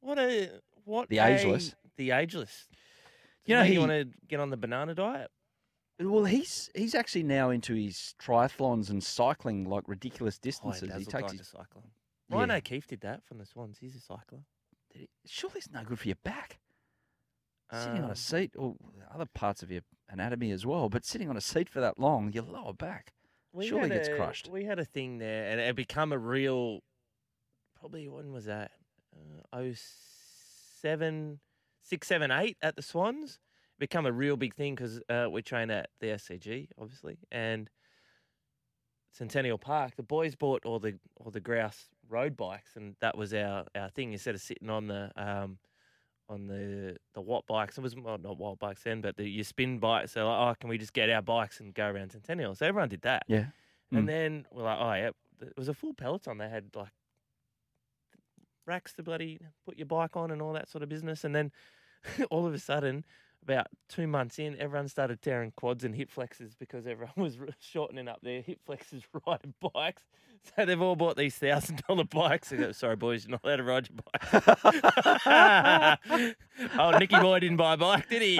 What 0.00 0.18
a 0.18 0.50
what 0.84 1.08
The 1.08 1.18
a- 1.18 1.26
ageless. 1.26 1.74
the 1.96 2.10
ageless. 2.12 2.66
You 3.44 3.54
You 3.54 3.58
know, 3.60 3.64
he- 3.66 3.72
you 3.74 3.80
want 3.80 3.90
to 3.92 4.04
get 4.26 4.40
on 4.40 4.50
the 4.50 4.56
banana 4.56 4.94
diet? 4.94 5.30
Well, 6.00 6.24
he's 6.24 6.70
he's 6.74 6.94
actually 6.94 7.22
now 7.24 7.50
into 7.50 7.74
his 7.74 8.14
triathlons 8.18 8.90
and 8.90 9.02
cycling 9.04 9.64
like 9.64 9.84
ridiculous 9.86 10.36
Oh, 10.36 10.40
he 10.42 10.48
distances. 10.48 10.88
does 10.88 10.98
he 10.98 11.04
look 11.04 11.12
takes 11.12 11.22
like 11.22 11.32
his 11.32 11.40
a 11.42 11.44
cycler. 11.44 11.82
Ryan 12.30 12.48
Yeah. 12.48 12.56
O'Keefe 12.56 12.86
did 12.86 13.00
that 13.02 13.22
from 13.24 13.38
the 13.38 13.46
Swans. 13.46 13.78
He's 13.78 13.94
a 13.94 14.00
cycler. 14.00 14.40
Surely 15.26 15.58
it's 15.58 15.70
no 15.70 15.84
good 15.84 15.98
for 15.98 16.08
your 16.08 16.16
back. 16.24 16.58
Sitting 17.72 17.98
on 17.98 18.04
Um, 18.04 18.10
a 18.10 18.16
seat, 18.16 18.54
or 18.56 18.76
other 19.10 19.26
parts 19.26 19.62
of 19.62 19.70
your 19.70 19.82
anatomy 20.08 20.50
as 20.52 20.64
well, 20.64 20.88
but 20.88 21.04
sitting 21.04 21.28
on 21.28 21.36
a 21.36 21.40
seat 21.40 21.68
for 21.68 21.80
that 21.80 21.98
long, 21.98 22.32
your 22.32 22.44
lower 22.44 22.72
back. 22.72 23.12
We 23.54 23.66
surely 23.68 23.88
gets 23.88 24.08
a- 24.08 24.16
crushed. 24.16 24.48
We 24.48 24.64
had 24.64 24.78
a 24.78 24.84
thing 24.84 25.18
there, 25.18 25.48
and 25.50 25.60
it 25.60 25.76
become 25.76 26.12
a 26.12 26.18
real. 26.18 26.80
Probably 27.78 28.08
when 28.08 28.32
was 28.32 28.46
that? 28.46 28.72
Uh, 29.14 29.42
oh 29.52 29.72
seven, 30.82 31.40
six, 31.82 32.06
seven, 32.08 32.30
eight 32.30 32.56
at 32.60 32.76
the 32.76 32.82
Swans. 32.82 33.38
Become 33.78 34.06
a 34.06 34.12
real 34.12 34.36
big 34.36 34.54
thing 34.54 34.74
because 34.74 35.00
uh, 35.08 35.28
we 35.30 35.42
train 35.42 35.70
at 35.70 35.88
the 36.00 36.08
SCG, 36.08 36.68
obviously, 36.80 37.18
and 37.32 37.68
Centennial 39.10 39.58
Park. 39.58 39.96
The 39.96 40.02
boys 40.02 40.34
bought 40.34 40.64
all 40.64 40.78
the 40.78 40.98
all 41.16 41.30
the 41.30 41.40
grouse 41.40 41.86
road 42.08 42.36
bikes, 42.36 42.76
and 42.76 42.96
that 43.00 43.16
was 43.16 43.32
our, 43.34 43.64
our 43.74 43.88
thing. 43.90 44.12
Instead 44.12 44.34
of 44.34 44.40
sitting 44.40 44.70
on 44.70 44.86
the 44.86 45.10
um, 45.16 45.58
on 46.28 46.46
the 46.46 46.96
the 47.14 47.20
Watt 47.20 47.46
bikes, 47.46 47.78
it 47.78 47.82
was 47.82 47.94
well, 47.96 48.18
not 48.18 48.38
Watt 48.38 48.58
bikes 48.58 48.82
then, 48.82 49.00
but 49.00 49.16
the 49.16 49.28
your 49.28 49.44
spin 49.44 49.78
bikes. 49.78 50.12
So 50.12 50.26
like, 50.26 50.40
oh, 50.40 50.54
can 50.58 50.68
we 50.70 50.78
just 50.78 50.92
get 50.92 51.10
our 51.10 51.22
bikes 51.22 51.60
and 51.60 51.74
go 51.74 51.86
around 51.86 52.12
Centennial? 52.12 52.54
So 52.54 52.66
everyone 52.66 52.88
did 52.88 53.02
that. 53.02 53.24
Yeah. 53.28 53.46
Mm. 53.92 53.98
And 53.98 54.08
then 54.08 54.46
we're 54.50 54.62
like, 54.62 54.78
oh 54.80 54.92
yeah, 54.94 55.10
it 55.40 55.56
was 55.56 55.68
a 55.68 55.74
full 55.74 55.94
peloton. 55.94 56.38
They 56.38 56.48
had 56.48 56.66
like 56.74 56.92
racks 58.66 58.94
to 58.94 59.02
bloody 59.02 59.38
put 59.66 59.76
your 59.76 59.86
bike 59.86 60.16
on 60.16 60.30
and 60.30 60.40
all 60.40 60.52
that 60.54 60.68
sort 60.68 60.82
of 60.82 60.88
business. 60.88 61.24
And 61.24 61.34
then 61.34 61.52
all 62.30 62.46
of 62.46 62.54
a 62.54 62.58
sudden, 62.58 63.04
about 63.44 63.66
two 63.88 64.06
months 64.06 64.38
in, 64.38 64.58
everyone 64.58 64.88
started 64.88 65.20
tearing 65.22 65.52
quads 65.56 65.84
and 65.84 65.94
hip 65.94 66.10
flexors 66.10 66.54
because 66.58 66.86
everyone 66.86 67.12
was 67.16 67.36
shortening 67.60 68.08
up 68.08 68.20
their 68.22 68.40
hip 68.40 68.58
flexors 68.66 69.02
riding 69.26 69.54
bikes. 69.74 70.02
So 70.58 70.66
they've 70.66 70.82
all 70.82 70.94
bought 70.94 71.16
these 71.16 71.34
thousand 71.36 71.82
dollar 71.88 72.04
bikes. 72.04 72.50
They 72.50 72.58
go, 72.58 72.70
sorry 72.72 72.96
boys, 72.96 73.24
you're 73.24 73.30
not 73.30 73.40
allowed 73.44 73.56
to 73.56 73.62
ride 73.62 73.88
your 73.88 73.96
bike. 75.24 75.98
oh, 76.78 76.90
Nicky 76.98 77.18
Boy 77.18 77.38
didn't 77.38 77.56
buy 77.56 77.72
a 77.72 77.76
bike, 77.78 78.10
did 78.10 78.20
he? 78.20 78.36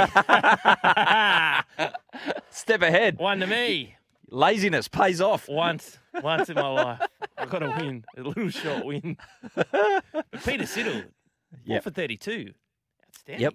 Step 2.51 2.83
ahead. 2.83 3.17
One 3.19 3.41
to 3.41 3.47
me. 3.47 3.97
Laziness 4.29 4.87
pays 4.87 5.23
off. 5.23 5.49
Once, 5.49 5.99
once 6.23 6.51
in 6.51 6.57
my 6.57 6.69
life, 6.69 7.01
I 7.39 7.47
got 7.47 7.63
a 7.63 7.71
win, 7.71 8.05
a 8.19 8.21
little 8.23 8.51
short 8.51 8.85
win. 8.85 9.17
Peter 10.45 10.65
Siddle, 10.65 11.03
four 11.05 11.11
Yep. 11.65 11.85
for 11.85 11.91
thirty-two, 11.91 12.53
outstanding. 13.09 13.43
Yep. 13.45 13.55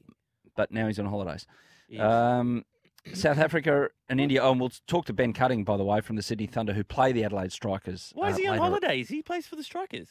But 0.60 0.74
now 0.74 0.88
he's 0.88 1.00
on 1.00 1.06
holidays. 1.06 1.48
Yes. 1.88 2.02
Um, 2.02 2.66
South 3.14 3.38
Africa 3.38 3.88
and 4.10 4.20
India. 4.20 4.44
Oh, 4.44 4.52
and 4.52 4.60
we'll 4.60 4.74
talk 4.88 5.06
to 5.06 5.14
Ben 5.14 5.32
Cutting, 5.32 5.64
by 5.64 5.78
the 5.78 5.86
way, 5.86 6.02
from 6.02 6.18
the 6.18 6.22
Sydney 6.22 6.48
Thunder, 6.48 6.74
who 6.74 6.84
play 6.84 7.14
the 7.14 7.24
Adelaide 7.24 7.54
Strikers. 7.54 8.12
Why 8.14 8.28
is 8.28 8.36
uh, 8.36 8.40
he 8.40 8.48
on 8.48 8.52
later- 8.58 8.64
holidays? 8.64 9.08
He 9.08 9.22
plays 9.22 9.48
for 9.48 9.56
the 9.56 9.64
Strikers. 9.64 10.10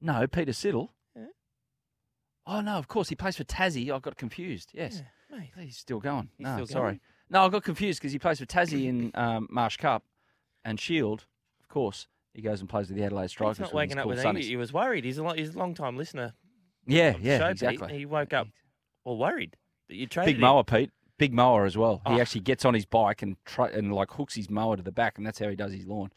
No, 0.00 0.26
Peter 0.26 0.50
Siddle. 0.50 0.88
Yeah. 1.14 1.26
Oh 2.44 2.60
no, 2.60 2.72
of 2.72 2.88
course 2.88 3.08
he 3.08 3.14
plays 3.14 3.36
for 3.36 3.44
Tassie. 3.44 3.94
I 3.94 4.00
got 4.00 4.16
confused. 4.16 4.70
Yes, 4.74 5.00
Yeah, 5.30 5.38
he's 5.62 5.76
still 5.76 6.00
going. 6.00 6.28
He's 6.38 6.44
no, 6.44 6.54
still 6.56 6.66
sorry. 6.66 6.90
going? 6.94 7.00
No, 7.30 7.44
I 7.46 7.48
got 7.50 7.62
confused 7.62 8.00
because 8.00 8.10
he 8.12 8.18
plays 8.18 8.40
for 8.40 8.46
Tassie 8.46 8.86
in 8.86 9.12
um, 9.14 9.46
Marsh 9.48 9.76
Cup 9.76 10.02
and 10.64 10.80
Shield. 10.80 11.24
Of 11.62 11.68
course, 11.68 12.08
he 12.34 12.42
goes 12.42 12.58
and 12.58 12.68
plays 12.68 12.88
with 12.88 12.98
the 12.98 13.04
Adelaide 13.04 13.28
Strikers. 13.30 13.58
He's 13.58 13.66
not 13.66 13.74
waking 13.74 13.98
up 13.98 14.08
with 14.08 14.18
sunnies. 14.18 14.42
He 14.42 14.56
was 14.56 14.72
worried. 14.72 15.04
He's 15.04 15.18
a, 15.18 15.22
lo- 15.22 15.34
he's 15.34 15.54
a 15.54 15.58
long 15.58 15.74
time 15.74 15.96
listener. 15.96 16.32
Yeah, 16.84 17.14
yeah, 17.22 17.38
show, 17.38 17.44
Pete. 17.44 17.52
exactly. 17.52 17.98
He 17.98 18.06
woke 18.06 18.32
up 18.32 18.48
all 19.04 19.18
worried 19.18 19.56
that 19.88 19.96
you 19.96 20.06
traded 20.06 20.28
Big 20.28 20.36
him. 20.36 20.40
mower, 20.42 20.64
Pete. 20.64 20.90
Big 21.18 21.32
mower 21.32 21.64
as 21.64 21.76
well. 21.76 22.02
He 22.06 22.14
Oh. 22.14 22.20
actually 22.20 22.40
gets 22.40 22.64
on 22.64 22.74
his 22.74 22.84
bike 22.86 23.22
and 23.22 23.36
try, 23.44 23.68
and 23.68 23.92
like 23.92 24.10
hooks 24.12 24.34
his 24.34 24.50
mower 24.50 24.76
to 24.76 24.82
the 24.82 24.90
back, 24.92 25.18
and 25.18 25.26
that's 25.26 25.38
how 25.38 25.48
he 25.48 25.56
does 25.56 25.72
his 25.72 25.86
lawn. 25.86 26.10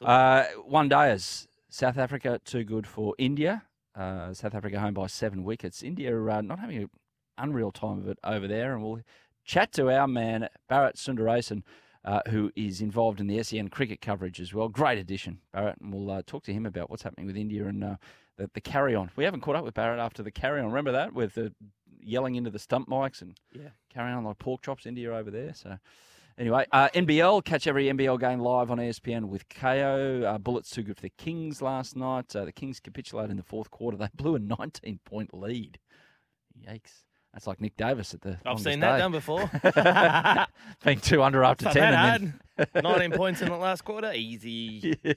Uh, 0.00 0.44
one 0.64 0.88
dayers. 0.88 1.46
South 1.68 1.96
Africa 1.96 2.40
too 2.44 2.64
good 2.64 2.86
for 2.86 3.14
India. 3.18 3.62
Uh, 3.94 4.32
South 4.34 4.54
Africa 4.54 4.78
home 4.78 4.94
by 4.94 5.06
seven 5.06 5.42
wickets. 5.42 5.82
India 5.82 6.14
uh, 6.28 6.40
not 6.42 6.58
having 6.58 6.76
an 6.76 6.90
unreal 7.38 7.72
time 7.72 7.98
of 7.98 8.08
it 8.08 8.18
over 8.22 8.46
there, 8.46 8.74
and 8.74 8.82
we'll 8.84 9.00
chat 9.44 9.72
to 9.72 9.90
our 9.90 10.06
man 10.06 10.48
Bharat 10.70 10.94
Sundaresan. 10.96 11.62
Uh, 12.04 12.20
who 12.30 12.50
is 12.56 12.80
involved 12.80 13.20
in 13.20 13.28
the 13.28 13.40
SEN 13.44 13.68
cricket 13.68 14.00
coverage 14.00 14.40
as 14.40 14.52
well? 14.52 14.68
Great 14.68 14.98
addition, 14.98 15.38
Bharat, 15.54 15.76
and 15.80 15.94
we'll 15.94 16.10
uh, 16.10 16.20
talk 16.26 16.42
to 16.42 16.52
him 16.52 16.66
about 16.66 16.90
what's 16.90 17.04
happening 17.04 17.28
with 17.28 17.36
India 17.36 17.64
and 17.68 17.84
uh, 17.84 17.94
the, 18.36 18.50
the 18.54 18.60
carry 18.60 18.92
on. 18.92 19.12
We 19.14 19.22
haven't 19.22 19.42
caught 19.42 19.54
up 19.54 19.62
with 19.64 19.74
Barrett 19.74 20.00
after 20.00 20.20
the 20.20 20.32
carry 20.32 20.58
on. 20.58 20.66
Remember 20.66 20.90
that 20.90 21.12
with 21.12 21.34
the 21.34 21.52
yelling 22.02 22.34
into 22.34 22.50
the 22.50 22.58
stump 22.58 22.88
mics 22.88 23.22
and 23.22 23.36
Yeah. 23.52 23.70
carrying 23.92 24.16
on 24.16 24.24
like 24.24 24.38
pork 24.38 24.62
chops 24.62 24.86
into 24.86 25.00
India 25.00 25.14
over 25.14 25.30
there. 25.30 25.54
So 25.54 25.78
anyway, 26.38 26.66
uh, 26.72 26.88
NBL 26.94 27.42
catch 27.44 27.66
every 27.66 27.86
NBL 27.88 28.18
game 28.18 28.40
live 28.40 28.70
on 28.70 28.78
ESPN 28.78 29.28
with 29.28 29.48
KO. 29.48 30.22
Uh, 30.26 30.38
Bullets 30.38 30.70
too 30.70 30.82
good 30.82 30.96
for 30.96 31.02
the 31.02 31.12
Kings 31.16 31.62
last 31.62 31.96
night. 31.96 32.34
Uh, 32.34 32.44
the 32.44 32.52
Kings 32.52 32.80
capitulated 32.80 33.30
in 33.30 33.36
the 33.36 33.42
fourth 33.42 33.70
quarter. 33.70 33.96
They 33.96 34.08
blew 34.14 34.34
a 34.34 34.38
19 34.38 35.00
point 35.04 35.32
lead. 35.34 35.78
Yikes! 36.60 37.04
That's 37.32 37.46
like 37.46 37.60
Nick 37.62 37.76
Davis 37.78 38.12
at 38.12 38.20
the. 38.20 38.38
I've 38.44 38.60
seen 38.60 38.80
that 38.80 38.92
day. 38.92 38.98
done 38.98 39.12
before. 39.12 39.50
Being 40.84 41.00
two 41.00 41.22
under 41.22 41.42
after 41.44 41.64
Not 41.66 41.74
ten. 41.74 41.94
hard. 41.94 42.34
19 42.84 43.12
points 43.12 43.40
in 43.40 43.48
the 43.48 43.56
last 43.56 43.82
quarter. 43.84 44.12
Easy. 44.14 44.94
then- 45.02 45.16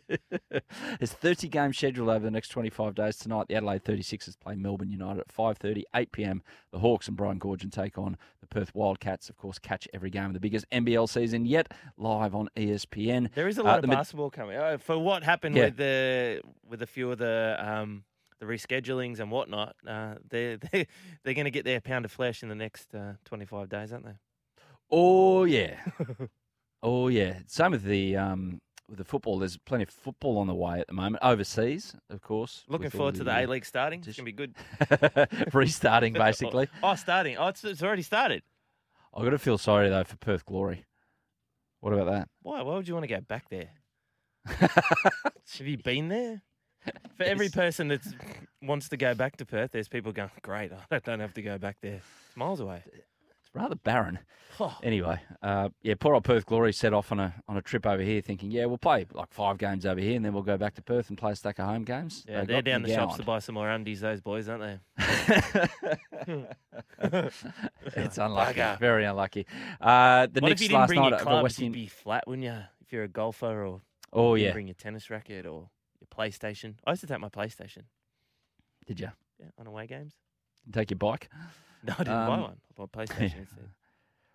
There's 0.98 1.12
30 1.12 1.50
games 1.50 1.77
scheduled 1.77 2.07
over 2.07 2.19
the 2.24 2.31
next 2.31 2.48
25 2.50 2.95
days. 2.95 3.17
Tonight, 3.17 3.48
the 3.50 3.55
Adelaide 3.55 3.84
36ers 3.84 4.39
play 4.39 4.55
Melbourne 4.55 4.89
United 4.89 5.19
at 5.19 5.27
5:30, 5.27 5.84
8 5.93 6.12
p.m. 6.13 6.41
The 6.72 6.79
Hawks 6.79 7.10
and 7.10 7.17
Brian 7.17 7.38
Goorjian 7.39 7.72
take 7.72 7.98
on 7.98 8.17
the 8.39 8.48
Perth 8.48 8.74
Wildcats. 8.74 9.29
Of 9.29 9.36
course, 9.38 9.60
catch 9.60 9.86
every 9.93 10.10
game 10.10 10.27
of 10.27 10.34
the 10.34 10.39
biggest 10.39 10.65
NBL 10.72 11.10
season 11.10 11.45
yet 11.45 11.74
live 11.98 12.34
on 12.34 12.48
ESPN. 12.55 13.29
There 13.36 13.50
is 13.50 13.57
a 13.57 13.62
Uh, 13.62 13.65
lot 13.65 13.81
the 13.81 13.88
of 13.88 13.89
mid- 13.89 13.98
basketball 13.98 14.29
coming. 14.29 14.55
Uh, 14.57 14.77
for 14.77 14.98
what 14.98 15.24
happened 15.24 15.57
Yeah. 15.57 15.65
with 15.65 15.77
the 15.77 16.41
with 16.65 16.81
a 16.81 16.88
few 16.88 17.12
of 17.12 17.17
the 17.17 17.57
um, 17.60 18.05
the 18.39 18.45
reschedulings 18.45 19.19
and 19.19 19.31
whatnot, 19.31 19.75
uh, 19.87 20.15
they're 20.29 20.57
they, 20.57 20.87
they're 21.23 21.33
going 21.33 21.45
to 21.45 21.51
get 21.51 21.65
their 21.65 21.81
pound 21.81 22.05
of 22.05 22.11
flesh 22.11 22.43
in 22.43 22.49
the 22.49 22.55
next 22.55 22.93
uh, 22.93 23.13
25 23.25 23.69
days, 23.69 23.93
aren't 23.93 24.05
they? 24.05 24.15
Oh 24.91 25.45
yeah, 25.45 25.79
oh 26.83 27.07
yeah. 27.07 27.39
Same 27.47 27.71
with 27.71 27.83
the 27.83 28.15
um, 28.15 28.61
with 28.87 28.97
the 28.97 29.03
football. 29.03 29.39
There's 29.39 29.57
plenty 29.57 29.83
of 29.83 29.89
football 29.89 30.37
on 30.37 30.47
the 30.47 30.53
way 30.53 30.79
at 30.79 30.87
the 30.87 30.93
moment. 30.93 31.23
Overseas, 31.23 31.95
of 32.09 32.21
course. 32.21 32.63
Looking 32.67 32.91
forward 32.91 33.15
to 33.15 33.23
the 33.23 33.35
A 33.35 33.45
League 33.47 33.65
starting. 33.65 34.03
It's 34.05 34.17
going 34.17 34.25
to 34.25 34.31
be 34.31 34.31
good. 34.31 34.55
restarting 35.53 36.13
basically. 36.13 36.67
Oh, 36.83 36.95
starting. 36.95 37.37
Oh, 37.37 37.47
it's, 37.47 37.63
it's 37.63 37.81
already 37.81 38.03
started. 38.03 38.43
I've 39.13 39.23
got 39.23 39.31
to 39.31 39.39
feel 39.39 39.57
sorry 39.57 39.89
though 39.89 40.03
for 40.03 40.17
Perth 40.17 40.45
Glory. 40.45 40.85
What 41.79 41.93
about 41.93 42.11
that? 42.11 42.29
Why? 42.41 42.61
Why 42.61 42.75
would 42.75 42.87
you 42.87 42.93
want 42.93 43.05
to 43.05 43.13
go 43.13 43.21
back 43.21 43.49
there? 43.49 43.69
Have 44.45 45.67
you 45.67 45.77
been 45.77 46.09
there? 46.09 46.43
For 47.17 47.23
every 47.23 47.49
person 47.49 47.87
that 47.89 48.01
wants 48.61 48.89
to 48.89 48.97
go 48.97 49.13
back 49.15 49.37
to 49.37 49.45
Perth, 49.45 49.71
there's 49.71 49.87
people 49.87 50.11
going, 50.11 50.29
"Great, 50.41 50.71
I 50.91 50.99
don't 50.99 51.19
have 51.19 51.33
to 51.35 51.41
go 51.41 51.57
back 51.57 51.77
there. 51.81 51.95
It's 52.27 52.35
miles 52.37 52.59
away." 52.59 52.83
It's 52.85 53.53
rather 53.53 53.75
barren. 53.75 54.19
Oh, 54.59 54.77
Anyway, 54.83 55.19
uh, 55.41 55.67
yeah, 55.81 55.95
poor 55.99 56.13
old 56.13 56.23
Perth 56.23 56.45
Glory 56.45 56.71
set 56.71 56.93
off 56.93 57.11
on 57.11 57.19
a 57.19 57.33
on 57.47 57.57
a 57.57 57.61
trip 57.61 57.85
over 57.85 58.01
here, 58.01 58.21
thinking, 58.21 58.51
yeah, 58.51 58.65
we'll 58.65 58.77
play 58.77 59.05
like 59.11 59.33
five 59.33 59.57
games 59.57 59.85
over 59.85 59.99
here, 59.99 60.15
and 60.15 60.23
then 60.23 60.33
we'll 60.33 60.43
go 60.43 60.57
back 60.57 60.75
to 60.75 60.81
Perth 60.81 61.09
and 61.09 61.17
play 61.17 61.31
a 61.33 61.35
stack 61.35 61.59
of 61.59 61.65
home 61.65 61.83
games. 61.83 62.23
yeah, 62.27 62.41
They 62.41 62.45
they're 62.53 62.61
down 62.61 62.81
the 62.81 62.93
shops 62.93 63.17
to 63.17 63.23
buy 63.23 63.39
some 63.39 63.55
more 63.55 63.69
undies. 63.69 63.99
Those 64.01 64.21
boys, 64.21 64.47
aren't 64.47 64.63
they? 64.63 64.79
it's 66.99 68.17
unlucky, 68.17 68.59
Bugger. 68.59 68.79
very 68.79 69.05
unlucky. 69.05 69.45
Uh, 69.81 70.27
the 70.27 70.39
what 70.41 70.49
Knicks 70.49 70.61
if 70.61 70.63
you 70.63 70.67
didn't 70.69 70.79
last 70.79 70.87
bring 70.87 71.01
night 71.01 71.09
your 71.09 71.19
clubs? 71.19 71.43
West 71.43 71.59
You'd 71.59 71.73
be 71.73 71.87
flat, 71.87 72.23
wouldn't 72.27 72.45
you? 72.45 72.57
If 72.81 72.93
you're 72.93 73.03
a 73.03 73.07
golfer 73.07 73.65
or 73.65 73.81
Oh 74.13 74.35
you 74.35 74.45
yeah, 74.45 74.51
bring 74.53 74.67
your 74.67 74.75
tennis 74.75 75.09
racket 75.09 75.45
or 75.45 75.69
your 76.09 76.25
PlayStation. 76.25 76.75
I 76.85 76.91
used 76.91 77.01
to 77.01 77.07
take 77.07 77.19
my 77.19 77.29
PlayStation. 77.29 77.83
did 78.85 79.00
you 79.00 79.09
Yeah, 79.39 79.47
on 79.57 79.67
away 79.67 79.88
games. 79.88 80.13
take 80.71 80.91
your 80.91 80.97
bike? 80.97 81.29
No, 81.83 81.93
I 81.93 82.03
didn't 82.03 82.27
buy 82.27 82.35
Um, 82.35 82.41
one. 82.41 82.51
I 82.51 82.74
bought 82.75 82.91
PlayStation 82.91 83.38
instead. 83.39 83.69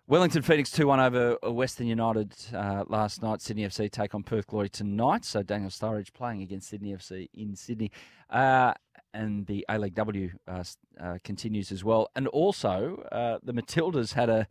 Wellington 0.07 0.41
Phoenix 0.41 0.69
2 0.71 0.87
1 0.87 0.99
over 0.99 1.37
Western 1.51 1.87
United 1.87 2.33
uh, 2.53 2.83
last 2.87 3.21
night. 3.21 3.41
Sydney 3.41 3.63
FC 3.63 3.89
take 3.89 4.13
on 4.13 4.23
Perth 4.23 4.47
Glory 4.47 4.67
tonight. 4.67 5.23
So 5.23 5.41
Daniel 5.43 5.69
Sturridge 5.69 6.11
playing 6.13 6.41
against 6.41 6.67
Sydney 6.69 6.93
FC 6.93 7.29
in 7.33 7.55
Sydney. 7.55 7.91
Uh, 8.29 8.73
and 9.13 9.45
the 9.47 9.65
A 9.69 9.77
League 9.77 9.95
W 9.95 10.31
uh, 10.47 10.63
uh, 10.99 11.17
continues 11.23 11.71
as 11.71 11.83
well. 11.83 12.09
And 12.15 12.27
also, 12.27 13.03
uh, 13.11 13.37
the 13.43 13.53
Matildas 13.53 14.13
had 14.13 14.29
a. 14.29 14.47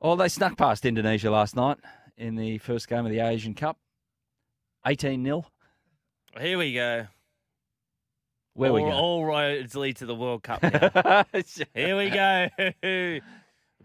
Oh, 0.00 0.16
they 0.16 0.28
snuck 0.28 0.56
past 0.56 0.86
Indonesia 0.86 1.30
last 1.30 1.56
night 1.56 1.78
in 2.16 2.36
the 2.36 2.56
first 2.58 2.88
game 2.88 3.04
of 3.04 3.10
the 3.12 3.20
Asian 3.20 3.54
Cup. 3.54 3.76
18 4.86 5.22
0. 5.24 5.44
Here 6.38 6.58
we 6.58 6.74
go. 6.74 7.06
Where 8.54 8.70
all, 8.70 8.76
we 8.76 8.82
go? 8.82 8.90
all 8.90 9.24
roads 9.24 9.74
lead 9.74 9.96
to 9.96 10.06
the 10.06 10.14
World 10.14 10.42
Cup 10.42 10.62
now. 10.62 11.24
Here 11.74 11.96
we 11.96 12.10
go. 12.10 12.48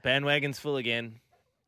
Bandwagon's 0.03 0.59
full 0.59 0.77
again. 0.77 1.19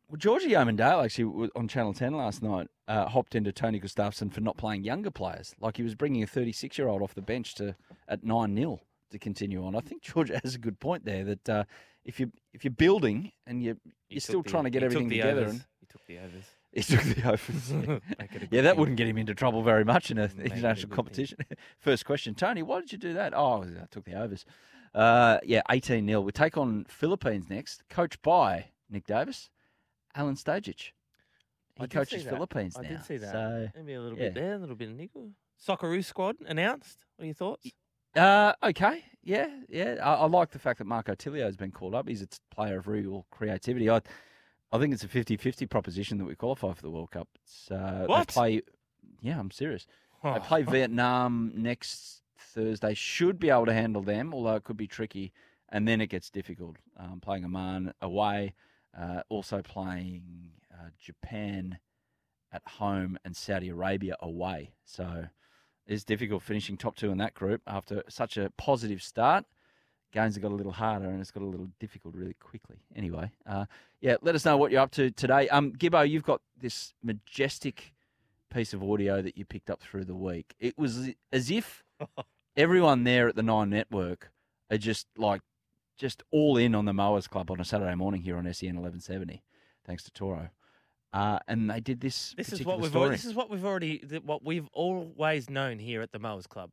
Well, 0.10 0.18
Georgie 0.18 0.50
Yeomandale 0.50 1.04
actually 1.04 1.50
on 1.56 1.68
Channel 1.68 1.94
10 1.94 2.14
last 2.14 2.42
night 2.42 2.68
uh, 2.88 3.08
hopped 3.08 3.36
into 3.36 3.52
Tony 3.52 3.80
Gustafsson 3.80 4.32
for 4.32 4.42
not 4.42 4.58
playing 4.58 4.84
younger 4.84 5.12
players. 5.12 5.54
Like 5.60 5.78
he 5.78 5.84
was 5.84 5.96
bringing 5.96 6.24
a 6.24 6.28
36 6.28 6.78
year 6.78 6.88
old 6.88 7.02
off 7.02 7.14
the 7.14 7.22
bench 7.22 7.56
to 7.56 7.76
at 8.08 8.24
9 8.24 8.56
0 8.56 8.80
to 9.12 9.20
continue 9.20 9.66
on. 9.66 9.76
I 9.76 9.80
think 9.80 10.02
George 10.02 10.32
has 10.44 10.56
a 10.56 10.60
good 10.60 10.80
point 10.80 11.04
there 11.06 11.24
that 11.26 11.50
uh, 11.50 11.64
if, 12.06 12.20
you, 12.20 12.32
if 12.54 12.64
you're 12.64 12.72
building 12.72 13.32
and 13.46 13.62
you, 13.62 13.78
you're 14.10 14.22
still 14.22 14.44
the- 14.44 14.50
trying 14.50 14.64
to 14.64 14.70
get 14.70 14.84
everything 14.84 15.10
together. 15.10 15.44
And 15.44 15.66
He 16.78 16.84
took 16.84 17.02
the 17.02 17.28
overs. 17.28 17.70
he 17.70 17.76
took 17.76 17.86
the 17.86 17.92
overs. 17.92 18.02
yeah. 18.10 18.16
Make 18.20 18.36
it 18.36 18.44
a 18.44 18.48
Yeah, 18.52 18.62
that 18.62 18.78
wouldn't 18.78 18.98
get 18.98 19.08
him 19.08 19.18
into 19.18 19.34
trouble 19.36 19.64
very 19.64 19.84
much 19.84 20.12
in 20.12 20.18
an 20.18 20.32
Make 20.38 20.46
it 20.48 20.52
a 20.52 20.56
international 20.56 20.96
competition. 20.96 21.38
First 21.80 22.06
question, 22.06 22.36
Tony, 22.36 22.62
why 22.64 22.80
did 22.82 22.92
you 22.92 22.98
do 22.98 23.14
that? 23.14 23.34
Oh, 23.36 23.64
I 23.64 23.86
took 23.90 24.06
the 24.06 24.14
overs. 24.14 24.46
Uh, 24.94 25.40
yeah, 25.44 25.62
18 25.70 26.08
0. 26.08 26.22
We 26.22 26.32
take 26.32 26.58
on 26.58 26.86
Philippines 26.88 27.46
next, 27.50 27.84
coached 27.90 28.22
by 28.22 28.68
Nick 28.90 29.06
Davis, 29.06 29.50
Alen 30.16 30.42
Stajcic. 30.42 30.92
I 31.80 31.84
He 31.84 31.88
did 31.88 31.92
coaches 31.92 32.22
see 32.22 32.26
that. 32.26 32.34
Philippines 32.34 32.76
I 32.78 32.82
now. 32.84 32.90
did 32.90 33.04
see 33.06 33.18
that. 33.18 33.32
So, 33.32 33.68
Maybe 33.76 33.94
a 33.94 34.02
little 34.02 34.18
yeah. 34.18 34.26
bit 34.26 34.34
there, 34.36 34.54
a 34.56 34.58
little 34.58 34.76
bit 34.76 34.90
of 34.90 34.96
nickel. 34.96 35.32
Socceroo 35.64 36.04
squad 36.04 36.38
announced. 36.46 37.06
What 37.16 37.24
are 37.24 37.26
your 37.28 37.36
thoughts? 37.36 37.70
uh, 38.16 38.54
okay, 38.64 39.04
yeah, 39.24 39.48
yeah. 39.70 39.96
I, 40.02 40.14
I 40.16 40.26
like 40.26 40.50
the 40.52 40.60
fact 40.60 40.80
that 40.80 40.86
Marco 40.86 41.14
Tilio 41.14 41.44
has 41.44 41.58
been 41.58 41.72
called 41.72 41.94
up. 41.94 42.08
He's 42.08 42.22
a 42.24 42.28
player 42.54 42.78
of 42.78 42.88
real 42.88 43.26
creativity. 43.32 43.90
I, 43.90 44.02
I 44.72 44.78
think 44.80 44.94
it's 44.94 45.04
a 45.04 45.08
50-50 45.08 45.70
proposition 45.70 46.18
that 46.18 46.26
we 46.26 46.36
qualify 46.36 46.74
for 46.74 46.82
the 46.82 46.90
World 46.92 47.12
Cup. 47.12 47.28
It's, 47.44 47.72
uh, 47.72 48.02
they 48.02 48.06
What? 48.08 48.28
play, 48.28 48.62
yeah, 49.22 49.40
I'm 49.40 49.52
serious. 49.52 49.88
They 50.24 50.30
Oh. 50.30 50.40
play 50.40 50.64
Vietnam 50.82 51.54
next 51.56 52.24
Thursday. 52.38 52.94
Should 52.94 53.40
be 53.40 53.50
able 53.50 53.66
to 53.68 53.74
handle 53.74 54.02
them, 54.02 54.34
although 54.34 54.56
it 54.56 54.64
could 54.64 54.78
be 54.78 54.88
tricky. 54.88 55.32
And 55.70 55.88
then 55.88 56.02
it 56.02 56.08
gets 56.08 56.30
difficult. 56.30 56.78
Um, 56.98 57.20
playing 57.20 57.46
Oman 57.46 57.94
away, 58.02 58.56
uh, 58.98 59.22
also 59.30 59.62
playing 59.62 60.52
uh, 60.74 60.90
Japan 60.98 61.80
at 62.52 62.62
home 62.66 63.18
and 63.26 63.36
Saudi 63.36 63.70
Arabia 63.70 64.16
away. 64.22 64.74
So 64.86 65.28
it's 65.86 66.04
difficult 66.06 66.44
finishing 66.44 66.78
top 66.78 66.96
two 66.96 67.12
in 67.12 67.18
that 67.18 67.34
group 67.34 67.62
after 67.68 68.04
such 68.10 68.38
a 68.38 68.50
positive 68.58 69.02
start. 69.04 69.46
Games 70.18 70.34
have 70.34 70.42
got 70.42 70.52
a 70.52 70.56
little 70.56 70.72
harder 70.72 71.08
and 71.08 71.22
it's 71.22 71.30
got 71.30 71.44
a 71.44 71.46
little 71.46 71.68
difficult 71.80 72.16
really 72.16 72.34
quickly. 72.34 72.78
Anyway, 72.96 73.30
uh, 73.46 73.66
yeah, 74.02 74.16
let 74.24 74.34
us 74.34 74.46
know 74.46 74.58
what 74.58 74.72
you're 74.72 74.82
up 74.82 74.90
to 74.94 75.12
today. 75.12 75.48
Um, 75.50 75.74
Gibbo, 75.74 76.10
you've 76.10 76.24
got 76.24 76.42
this 76.60 76.96
majestic 77.04 77.94
piece 78.52 78.74
of 78.74 78.82
audio 78.82 79.22
that 79.22 79.38
you 79.38 79.46
picked 79.46 79.70
up 79.70 79.80
through 79.80 80.06
the 80.06 80.16
week. 80.16 80.56
It 80.60 80.76
was 80.76 81.12
as 81.32 81.52
if 81.52 81.84
everyone 82.58 83.04
there 83.04 83.28
at 83.28 83.36
the 83.36 83.44
Nine 83.44 83.70
Network 83.70 84.32
are 84.72 84.80
just 84.80 85.06
like 85.18 85.42
just 86.00 86.24
all 86.32 86.58
in 86.58 86.74
on 86.74 86.86
the 86.86 86.94
Mowers 86.94 87.28
Club 87.28 87.52
on 87.52 87.60
a 87.60 87.66
Saturday 87.66 87.94
morning 87.94 88.24
here 88.24 88.38
on 88.38 88.52
SEN 88.52 88.70
1170, 88.70 89.44
thanks 89.86 90.02
to 90.04 90.12
Toro. 90.12 90.50
Uh, 91.14 91.38
and 91.48 91.70
they 91.70 91.80
did 91.80 92.02
this. 92.02 92.34
This 92.36 92.54
is 92.54 92.66
what 92.66 92.80
we've 92.80 92.96
already, 92.96 93.18
this 93.18 93.26
is 93.26 93.36
what 93.36 93.52
we've 93.52 93.66
already 93.66 94.02
what 94.26 94.44
we've 94.44 94.68
always 94.74 95.48
known 95.48 95.78
here 95.78 96.02
at 96.02 96.12
the 96.12 96.18
Mowers 96.18 96.48
Club. 96.48 96.72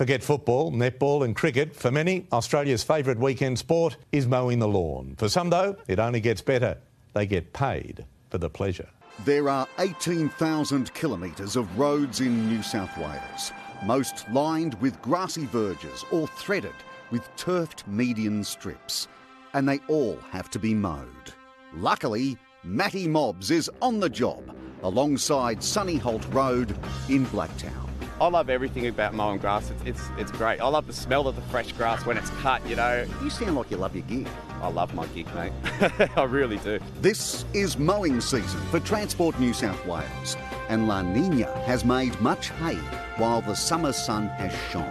Forget 0.00 0.22
football, 0.22 0.72
netball, 0.72 1.26
and 1.26 1.36
cricket. 1.36 1.76
For 1.76 1.90
many, 1.90 2.26
Australia's 2.32 2.82
favourite 2.82 3.18
weekend 3.18 3.58
sport 3.58 3.98
is 4.12 4.26
mowing 4.26 4.58
the 4.58 4.66
lawn. 4.66 5.14
For 5.18 5.28
some, 5.28 5.50
though, 5.50 5.76
it 5.88 5.98
only 5.98 6.22
gets 6.22 6.40
better. 6.40 6.78
they 7.12 7.26
get 7.26 7.52
paid 7.52 8.06
for 8.30 8.38
the 8.38 8.48
pleasure. 8.48 8.88
There 9.26 9.50
are 9.50 9.68
18,000 9.78 10.94
kilometres 10.94 11.54
of 11.54 11.78
roads 11.78 12.22
in 12.22 12.48
New 12.48 12.62
South 12.62 12.96
Wales, 12.96 13.52
most 13.84 14.24
lined 14.30 14.72
with 14.80 15.02
grassy 15.02 15.44
verges 15.44 16.06
or 16.10 16.26
threaded 16.28 16.72
with 17.10 17.28
turfed 17.36 17.86
median 17.86 18.42
strips, 18.42 19.06
and 19.52 19.68
they 19.68 19.80
all 19.86 20.16
have 20.30 20.48
to 20.52 20.58
be 20.58 20.72
mowed. 20.72 21.34
Luckily, 21.74 22.38
Matty 22.64 23.06
Mobbs 23.06 23.50
is 23.50 23.70
on 23.82 24.00
the 24.00 24.08
job 24.08 24.56
alongside 24.82 25.58
Sunnyholt 25.58 26.32
Road 26.32 26.70
in 27.10 27.26
Blacktown. 27.26 27.90
I 28.20 28.28
love 28.28 28.50
everything 28.50 28.86
about 28.86 29.14
mowing 29.14 29.38
grass. 29.38 29.70
It's, 29.70 29.82
it's, 29.86 30.08
it's 30.18 30.30
great. 30.30 30.60
I 30.60 30.68
love 30.68 30.86
the 30.86 30.92
smell 30.92 31.26
of 31.26 31.36
the 31.36 31.42
fresh 31.42 31.72
grass 31.72 32.04
when 32.04 32.18
it's 32.18 32.28
cut, 32.42 32.64
you 32.66 32.76
know. 32.76 33.06
You 33.22 33.30
sound 33.30 33.56
like 33.56 33.70
you 33.70 33.78
love 33.78 33.96
your 33.96 34.04
gig. 34.04 34.28
I 34.60 34.68
love 34.68 34.92
my 34.94 35.06
gig, 35.06 35.26
mate. 35.34 35.52
I 36.16 36.24
really 36.24 36.58
do. 36.58 36.78
This 37.00 37.46
is 37.54 37.78
mowing 37.78 38.20
season 38.20 38.60
for 38.70 38.78
Transport 38.78 39.40
New 39.40 39.54
South 39.54 39.86
Wales, 39.86 40.36
and 40.68 40.86
La 40.86 41.00
Nina 41.00 41.46
has 41.62 41.82
made 41.86 42.20
much 42.20 42.50
hay 42.50 42.76
while 43.16 43.40
the 43.40 43.54
summer 43.54 43.90
sun 43.90 44.28
has 44.28 44.52
shone. 44.70 44.84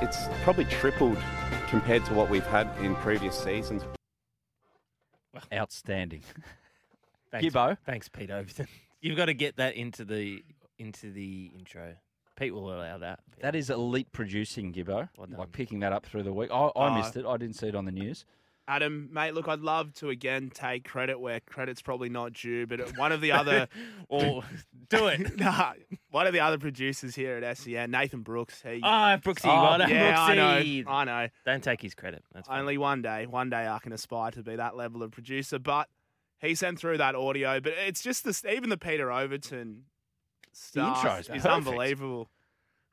It's 0.00 0.28
probably 0.44 0.66
tripled 0.66 1.18
compared 1.66 2.04
to 2.04 2.14
what 2.14 2.30
we've 2.30 2.46
had 2.46 2.70
in 2.80 2.94
previous 2.96 3.36
seasons. 3.36 3.82
Outstanding. 5.52 6.22
Thanks, 7.32 7.44
Gibbo. 7.44 7.76
Thanks, 7.84 8.08
Pete 8.08 8.30
Overton. 8.30 8.68
You've 9.00 9.16
got 9.16 9.26
to 9.26 9.34
get 9.34 9.56
that 9.56 9.74
into 9.74 10.04
the 10.04 10.44
into 10.78 11.10
the 11.10 11.50
intro. 11.58 11.96
Pete 12.38 12.54
will 12.54 12.72
allow 12.72 12.98
that. 12.98 13.20
That 13.40 13.54
is 13.56 13.68
elite 13.70 14.12
producing, 14.12 14.72
Gibbo. 14.72 15.08
Well 15.16 15.26
done. 15.26 15.38
like 15.38 15.52
picking 15.52 15.80
that 15.80 15.92
up 15.92 16.06
through 16.06 16.22
the 16.22 16.32
week. 16.32 16.50
I, 16.52 16.66
I 16.76 16.88
Oh. 16.88 16.94
missed 16.94 17.16
it. 17.16 17.24
I 17.26 17.36
didn't 17.36 17.56
see 17.56 17.68
it 17.68 17.74
on 17.74 17.84
the 17.84 17.92
news. 17.92 18.24
Adam, 18.66 19.08
mate, 19.10 19.32
look, 19.32 19.48
I'd 19.48 19.60
love 19.60 19.94
to 19.94 20.10
again 20.10 20.50
take 20.52 20.86
credit 20.86 21.18
where 21.18 21.40
credit's 21.40 21.80
probably 21.80 22.10
not 22.10 22.34
due, 22.34 22.66
but 22.66 22.98
one 22.98 23.12
of 23.12 23.22
the 23.22 23.32
other, 23.32 23.66
or 24.10 24.42
do 24.90 25.06
it. 25.06 25.36
nah, 25.40 25.72
one 26.10 26.26
of 26.26 26.34
the 26.34 26.40
other 26.40 26.58
producers 26.58 27.14
here 27.14 27.38
at 27.42 27.56
SEN, 27.56 27.90
Nathan 27.90 28.20
Brooks, 28.20 28.60
he, 28.62 28.80
Ah, 28.82 29.18
Brooksy, 29.22 29.46
Oh, 29.48 29.62
well 29.62 29.78
done, 29.78 29.88
yeah, 29.88 30.20
I 30.22 30.34
know, 30.34 30.90
I 30.90 31.04
know. 31.04 31.28
Don't 31.46 31.64
take 31.64 31.80
his 31.80 31.94
credit. 31.94 32.22
That's 32.34 32.46
fine. 32.46 32.60
Only 32.60 32.76
one 32.76 33.00
day, 33.00 33.24
one 33.26 33.48
day 33.48 33.66
I 33.66 33.78
can 33.78 33.92
aspire 33.92 34.32
to 34.32 34.42
be 34.42 34.56
that 34.56 34.76
level 34.76 35.02
of 35.02 35.12
producer, 35.12 35.58
but 35.58 35.88
he 36.38 36.54
sent 36.54 36.78
through 36.78 36.98
that 36.98 37.14
audio, 37.14 37.60
but 37.60 37.72
it's 37.72 38.02
just 38.02 38.22
this, 38.24 38.44
even 38.44 38.68
the 38.68 38.76
Peter 38.76 39.10
Overton 39.10 39.84
stuff 40.58 40.96
intro's 41.04 41.18
is 41.20 41.26
perfect. 41.28 41.46
unbelievable. 41.46 42.28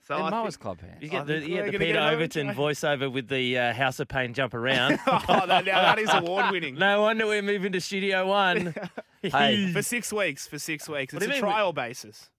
So 0.07 0.13
And 0.15 0.23
I 0.25 0.29
Mowers 0.29 0.53
think- 0.55 0.61
Club 0.61 0.81
hands. 0.81 1.01
You 1.01 1.07
I 1.07 1.11
get 1.11 1.25
the, 1.27 1.33
think 1.39 1.47
you 1.49 1.55
we're 1.55 1.65
the 1.65 1.71
gonna 1.71 1.79
Peter 1.79 1.93
get 1.93 2.03
an 2.03 2.13
Overton 2.13 2.49
overtime. 2.51 2.99
voiceover 2.99 3.11
with 3.11 3.27
the 3.27 3.57
uh, 3.57 3.73
House 3.73 3.99
of 3.99 4.07
Pain 4.07 4.33
jump 4.35 4.53
around. 4.53 4.99
oh, 5.07 5.45
that, 5.47 5.65
now 5.65 5.81
that 5.81 5.97
is 5.97 6.09
award 6.13 6.51
winning. 6.51 6.75
no 6.79 7.01
wonder 7.01 7.25
we're 7.25 7.41
moving 7.41 7.71
to 7.71 7.81
Studio 7.81 8.27
One. 8.27 8.73
Hey. 9.23 9.71
For 9.73 9.81
six 9.81 10.13
weeks, 10.13 10.45
for 10.45 10.59
six 10.59 10.87
weeks. 10.87 11.11
What 11.11 11.23
It's 11.23 11.31
do 11.31 11.31
a 11.33 11.35
you 11.37 11.41
mean? 11.41 11.51
trial 11.51 11.73
basis. 11.73 12.29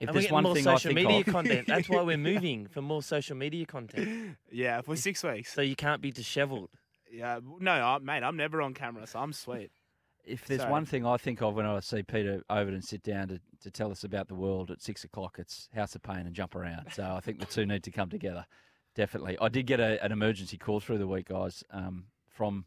If 0.00 0.08
and 0.08 0.10
we're 0.10 0.12
there's 0.14 0.24
getting 0.24 0.34
one 0.34 0.42
more 0.42 0.54
thing 0.56 0.66
I 0.66 0.74
social 0.74 0.92
think 0.92 1.06
media 1.08 1.20
of, 1.20 1.26
content. 1.26 1.66
That's 1.68 1.88
why 1.88 2.02
we're 2.02 2.16
moving 2.16 2.66
for 2.66 2.82
more 2.82 3.00
social 3.00 3.36
media 3.36 3.64
content. 3.64 4.36
Yeah, 4.50 4.80
for 4.80 4.96
six 4.96 5.22
weeks. 5.22 5.52
So 5.54 5.62
you 5.62 5.76
can't 5.76 6.02
be 6.02 6.10
dishevelled. 6.10 6.70
Yeah, 7.12 7.38
no, 7.60 7.70
I, 7.70 7.98
mate, 7.98 8.24
I'm 8.24 8.36
never 8.36 8.60
on 8.60 8.74
camera, 8.74 9.06
so 9.06 9.20
I'm 9.20 9.32
sweet. 9.32 9.70
If 10.26 10.44
there's 10.46 10.60
Sorry. 10.62 10.72
one 10.72 10.84
thing 10.84 11.06
I 11.06 11.16
think 11.16 11.40
of 11.42 11.54
when 11.54 11.66
I 11.66 11.80
see 11.80 12.02
Peter 12.02 12.42
Overton 12.50 12.82
sit 12.82 13.02
down 13.02 13.28
to, 13.28 13.40
to 13.62 13.70
tell 13.70 13.90
us 13.90 14.04
about 14.04 14.28
the 14.28 14.34
world 14.34 14.70
at 14.70 14.82
six 14.82 15.04
o'clock, 15.04 15.36
it's 15.38 15.68
House 15.74 15.94
of 15.94 16.02
Pain 16.02 16.26
and 16.26 16.34
jump 16.34 16.54
around. 16.54 16.88
So 16.92 17.04
I 17.04 17.20
think 17.20 17.38
the 17.38 17.46
two 17.46 17.64
need 17.66 17.82
to 17.84 17.90
come 17.90 18.10
together. 18.10 18.44
Definitely. 18.94 19.38
I 19.40 19.48
did 19.48 19.66
get 19.66 19.78
a, 19.80 20.02
an 20.04 20.10
emergency 20.12 20.56
call 20.58 20.80
through 20.80 20.98
the 20.98 21.06
week, 21.06 21.28
guys, 21.28 21.62
um, 21.70 22.06
from 22.28 22.64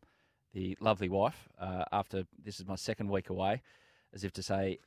the 0.54 0.78
lovely 0.80 1.10
wife 1.10 1.50
uh, 1.60 1.84
after 1.92 2.24
this 2.44 2.60
is 2.60 2.66
my 2.68 2.75
second 2.75 3.10
week 3.10 3.30
away, 3.30 3.62
as 4.13 4.24
if 4.24 4.32
to 4.34 4.44
say, 4.44 4.80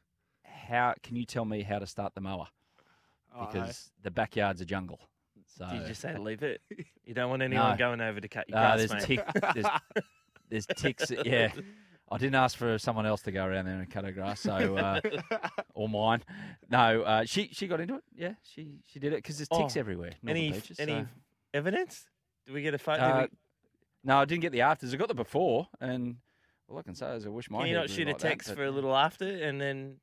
"How 0.45 0.95
can 1.02 1.14
you 1.17 1.25
tell 1.25 1.45
me 1.45 1.62
how 1.62 1.79
to 1.79 1.87
start 1.87 2.14
the 2.14 2.21
mower? 2.21 2.47
Oh. 3.37 3.47
Because 3.47 3.91
the 4.02 4.11
backyard's 4.11 4.61
a 4.61 4.65
jungle." 4.65 5.00
So 5.58 5.67
Did 5.67 5.82
you 5.82 5.89
just 5.89 6.00
say 6.00 6.17
leave 6.17 6.43
it? 6.43 6.63
You 7.04 7.13
don't 7.15 7.28
want 7.28 7.43
anyone 7.43 7.73
No. 7.73 7.76
going 7.76 8.00
over 8.00 8.21
to 8.21 8.28
cut 8.28 8.49
your 8.49 8.58
Ah, 8.58 8.76
grass, 8.76 8.78
there's, 8.78 8.93
mate. 8.93 9.02
tick, 9.02 9.26
there's, 9.54 9.67
there's 10.49 10.67
ticks. 10.67 11.11
Yeah, 11.25 11.52
I 12.12 12.18
didn't 12.18 12.34
ask 12.34 12.56
for 12.58 12.78
someone 12.78 13.06
else 13.06 13.22
to 13.22 13.32
go 13.32 13.44
around 13.44 13.64
there 13.64 13.78
and 13.78 13.90
cut 13.90 14.04
her 14.04 14.12
grass, 14.12 14.40
so 14.40 14.76
uh, 14.76 15.00
or 15.75 15.88
mine. 15.88 16.22
No, 16.70 17.02
uh, 17.02 17.25
she 17.25 17.48
she 17.52 17.66
got 17.66 17.80
into 17.80 17.94
it. 17.96 18.02
Yeah, 18.14 18.34
she 18.42 18.80
she 18.86 18.98
did 18.98 19.12
it 19.12 19.16
because 19.16 19.38
there's 19.38 19.48
ticks 19.48 19.76
Oh, 19.76 19.80
everywhere. 19.80 20.12
Northern 20.22 20.42
any 20.44 20.52
beaches, 20.52 20.78
any 20.78 20.92
so- 21.02 21.06
evidence? 21.54 22.04
Do 22.46 22.52
we 22.52 22.62
get 22.62 22.75
a 22.75 22.78
photo? 22.78 23.02
Uh, 23.02 23.26
no, 24.04 24.18
I 24.18 24.25
didn't 24.25 24.42
get 24.42 24.52
the 24.52 24.60
afters. 24.62 24.92
I 24.92 24.96
got 24.96 25.08
the 25.08 25.14
before, 25.14 25.68
and 25.80 26.16
all 26.68 26.78
I 26.78 26.82
can 26.82 26.94
say 26.94 27.14
is 27.16 27.25
I 27.26 27.30
wish 27.30 27.48
my. 27.50 27.60
Can 27.60 27.68
you 27.68 27.75
head 27.75 27.80
not 27.82 27.86
grew 27.88 27.96
shoot 27.96 28.08
a 28.08 28.10
like 28.10 28.18
that, 28.18 28.28
text 28.28 28.48
but- 28.48 28.56
for 28.56 28.64
a 28.64 28.70
little 28.70 28.94
after 28.96 29.26
and 29.26 29.60
then 29.60 29.96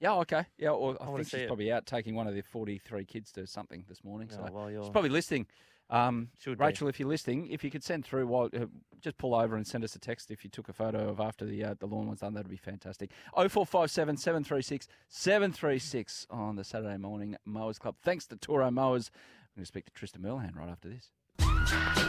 Yeah, 0.00 0.14
okay. 0.16 0.44
Yeah, 0.58 0.70
or 0.70 0.96
I, 1.00 1.06
wanna 1.06 1.18
think 1.18 1.28
see 1.28 1.36
she's 1.38 1.44
it. 1.44 1.46
probably 1.48 1.72
out 1.72 1.86
taking 1.86 2.14
one 2.14 2.26
of 2.28 2.34
the 2.34 2.42
43 2.42 3.04
kids 3.04 3.32
to 3.32 3.46
something 3.46 3.84
this 3.88 4.04
morning. 4.04 4.28
So 4.30 4.44
Oh, 4.48 4.52
while 4.52 4.70
you're 4.70 4.82
she's 4.82 4.90
probably 4.90 5.10
listening. 5.10 5.46
Um, 5.90 6.28
Should 6.40 6.58
be. 6.58 6.64
Rachel, 6.64 6.88
if 6.88 6.98
you're 6.98 7.08
listening, 7.08 7.48
if 7.50 7.62
you 7.62 7.70
could 7.70 7.84
send 7.84 8.04
through, 8.04 8.26
while 8.26 8.48
uh, 8.56 8.66
just 9.00 9.18
pull 9.18 9.34
over 9.34 9.56
and 9.56 9.66
send 9.66 9.84
us 9.84 9.94
a 9.94 9.98
text 9.98 10.30
if 10.30 10.42
you 10.42 10.50
took 10.50 10.68
a 10.68 10.72
photo 10.72 11.08
of 11.08 11.20
after 11.20 11.44
the 11.44 11.62
uh, 11.62 11.74
the 11.78 11.86
lawn 11.86 12.08
was 12.08 12.20
done, 12.20 12.34
that'd 12.34 12.50
be 12.50 12.56
fantastic. 12.56 13.10
0457 13.34 14.16
736 14.16 14.88
736 15.08 16.26
on 16.30 16.56
the 16.56 16.64
Saturday 16.64 16.96
morning 16.96 17.36
Mowers 17.44 17.78
Club. 17.78 17.96
Thanks 18.02 18.26
to 18.28 18.36
Toro 18.36 18.70
Mowers. 18.70 19.10
I'm 19.14 19.60
going 19.60 19.64
to 19.64 19.66
speak 19.66 19.84
to 19.84 19.92
Tristan 19.92 20.22
Merlhan 20.22 20.56
right 20.56 20.68
after 20.68 20.88
this. 20.88 21.10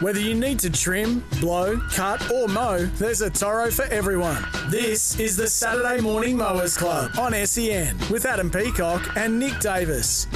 Whether 0.00 0.20
you 0.20 0.34
need 0.34 0.58
to 0.60 0.70
trim, 0.70 1.24
blow, 1.40 1.78
cut, 1.90 2.30
or 2.30 2.48
mow, 2.48 2.84
there's 2.98 3.22
a 3.22 3.30
Toro 3.30 3.70
for 3.70 3.84
everyone. 3.84 4.44
This 4.68 5.18
is 5.18 5.36
the 5.36 5.46
Saturday 5.46 6.00
Morning 6.00 6.36
Mowers 6.36 6.76
Club 6.76 7.12
on 7.18 7.32
SEN 7.46 7.96
with 8.10 8.26
Adam 8.26 8.50
Peacock 8.50 9.16
and 9.16 9.38
Nick 9.38 9.58
Davis. 9.60 10.26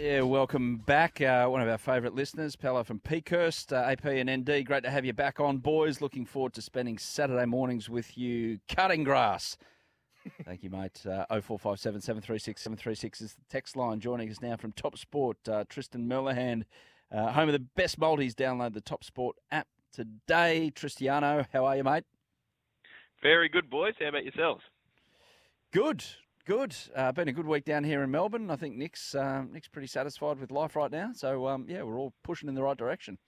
Yeah, 0.00 0.22
welcome 0.22 0.78
back. 0.78 1.20
Uh, 1.20 1.46
one 1.48 1.60
of 1.60 1.68
our 1.68 1.76
favourite 1.76 2.14
listeners, 2.14 2.56
Pella 2.56 2.84
from 2.84 3.00
Peakhurst, 3.00 3.70
uh, 3.70 3.90
AP 3.90 4.06
and 4.06 4.30
ND. 4.30 4.64
Great 4.64 4.82
to 4.84 4.90
have 4.90 5.04
you 5.04 5.12
back 5.12 5.38
on, 5.38 5.58
boys. 5.58 6.00
Looking 6.00 6.24
forward 6.24 6.54
to 6.54 6.62
spending 6.62 6.96
Saturday 6.96 7.44
mornings 7.44 7.90
with 7.90 8.16
you 8.16 8.60
cutting 8.66 9.04
grass. 9.04 9.58
Thank 10.46 10.62
you, 10.62 10.70
mate. 10.70 11.04
Uh, 11.04 11.26
0457 11.28 12.00
736 12.00 12.62
736 12.62 13.20
is 13.20 13.34
the 13.34 13.42
text 13.50 13.76
line. 13.76 14.00
Joining 14.00 14.30
us 14.30 14.40
now 14.40 14.56
from 14.56 14.72
Top 14.72 14.96
Sport, 14.96 15.36
uh, 15.46 15.64
Tristan 15.68 16.08
Merlehan, 16.08 16.62
uh, 17.12 17.32
home 17.32 17.50
of 17.50 17.52
the 17.52 17.58
best 17.58 17.98
multis. 17.98 18.34
Download 18.34 18.72
the 18.72 18.80
Top 18.80 19.04
Sport 19.04 19.36
app 19.52 19.66
today. 19.92 20.72
Tristiano, 20.74 21.44
how 21.52 21.66
are 21.66 21.76
you, 21.76 21.84
mate? 21.84 22.04
Very 23.22 23.50
good, 23.50 23.68
boys. 23.68 23.92
How 24.00 24.08
about 24.08 24.24
yourselves? 24.24 24.62
Good, 25.74 26.02
good. 26.44 26.74
Uh, 26.94 27.12
been 27.12 27.28
a 27.28 27.32
good 27.32 27.46
week 27.46 27.64
down 27.64 27.84
here 27.84 28.02
in 28.02 28.10
Melbourne. 28.10 28.50
I 28.50 28.56
think 28.56 28.76
Nick's 28.76 29.14
um, 29.14 29.50
Nick's 29.52 29.68
pretty 29.68 29.88
satisfied 29.88 30.38
with 30.38 30.50
life 30.50 30.76
right 30.76 30.90
now. 30.90 31.10
So 31.14 31.48
um, 31.48 31.66
yeah, 31.68 31.82
we're 31.82 31.98
all 31.98 32.12
pushing 32.24 32.48
in 32.48 32.54
the 32.54 32.62
right 32.62 32.76
direction. 32.76 33.18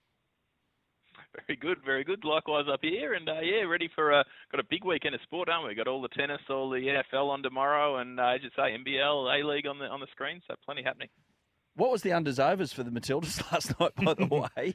Very 1.46 1.56
good, 1.56 1.78
very 1.84 2.04
good. 2.04 2.24
Likewise 2.24 2.64
up 2.72 2.80
here, 2.82 3.14
and 3.14 3.28
uh, 3.28 3.40
yeah, 3.40 3.62
ready 3.62 3.88
for 3.94 4.12
uh, 4.12 4.22
got 4.50 4.60
a 4.60 4.66
big 4.68 4.84
weekend 4.84 5.14
of 5.14 5.20
sport, 5.22 5.48
aren't 5.48 5.66
we? 5.66 5.74
Got 5.74 5.88
all 5.88 6.02
the 6.02 6.08
tennis, 6.08 6.40
all 6.50 6.68
the 6.70 6.78
NFL 6.78 7.28
on 7.30 7.42
tomorrow, 7.42 7.98
and 7.98 8.20
uh, 8.20 8.34
as 8.34 8.40
you 8.42 8.50
say, 8.54 8.76
NBL, 8.76 9.40
A 9.40 9.46
League 9.46 9.66
on 9.66 9.78
the 9.78 9.86
on 9.86 10.00
the 10.00 10.06
screen. 10.10 10.40
So 10.46 10.54
plenty 10.64 10.82
happening. 10.82 11.08
What 11.74 11.90
was 11.90 12.02
the 12.02 12.10
unders 12.10 12.38
overs 12.38 12.72
for 12.72 12.82
the 12.82 12.90
Matildas 12.90 13.42
last 13.52 13.78
night? 13.80 13.92
By 13.96 14.14
the 14.14 14.26
way, 14.56 14.74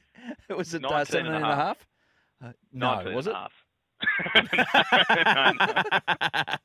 it 0.50 0.58
was 0.58 0.74
at 0.74 0.84
uh, 0.84 0.90
19 0.90 1.06
seven 1.06 1.34
and 1.34 1.46
a 1.46 1.56
half. 1.56 1.88
Uh, 2.44 2.52
no, 2.72 2.96
19 2.96 3.16
was 3.16 3.28
it? 3.28 3.34
a 3.34 3.36
half. 3.36 3.54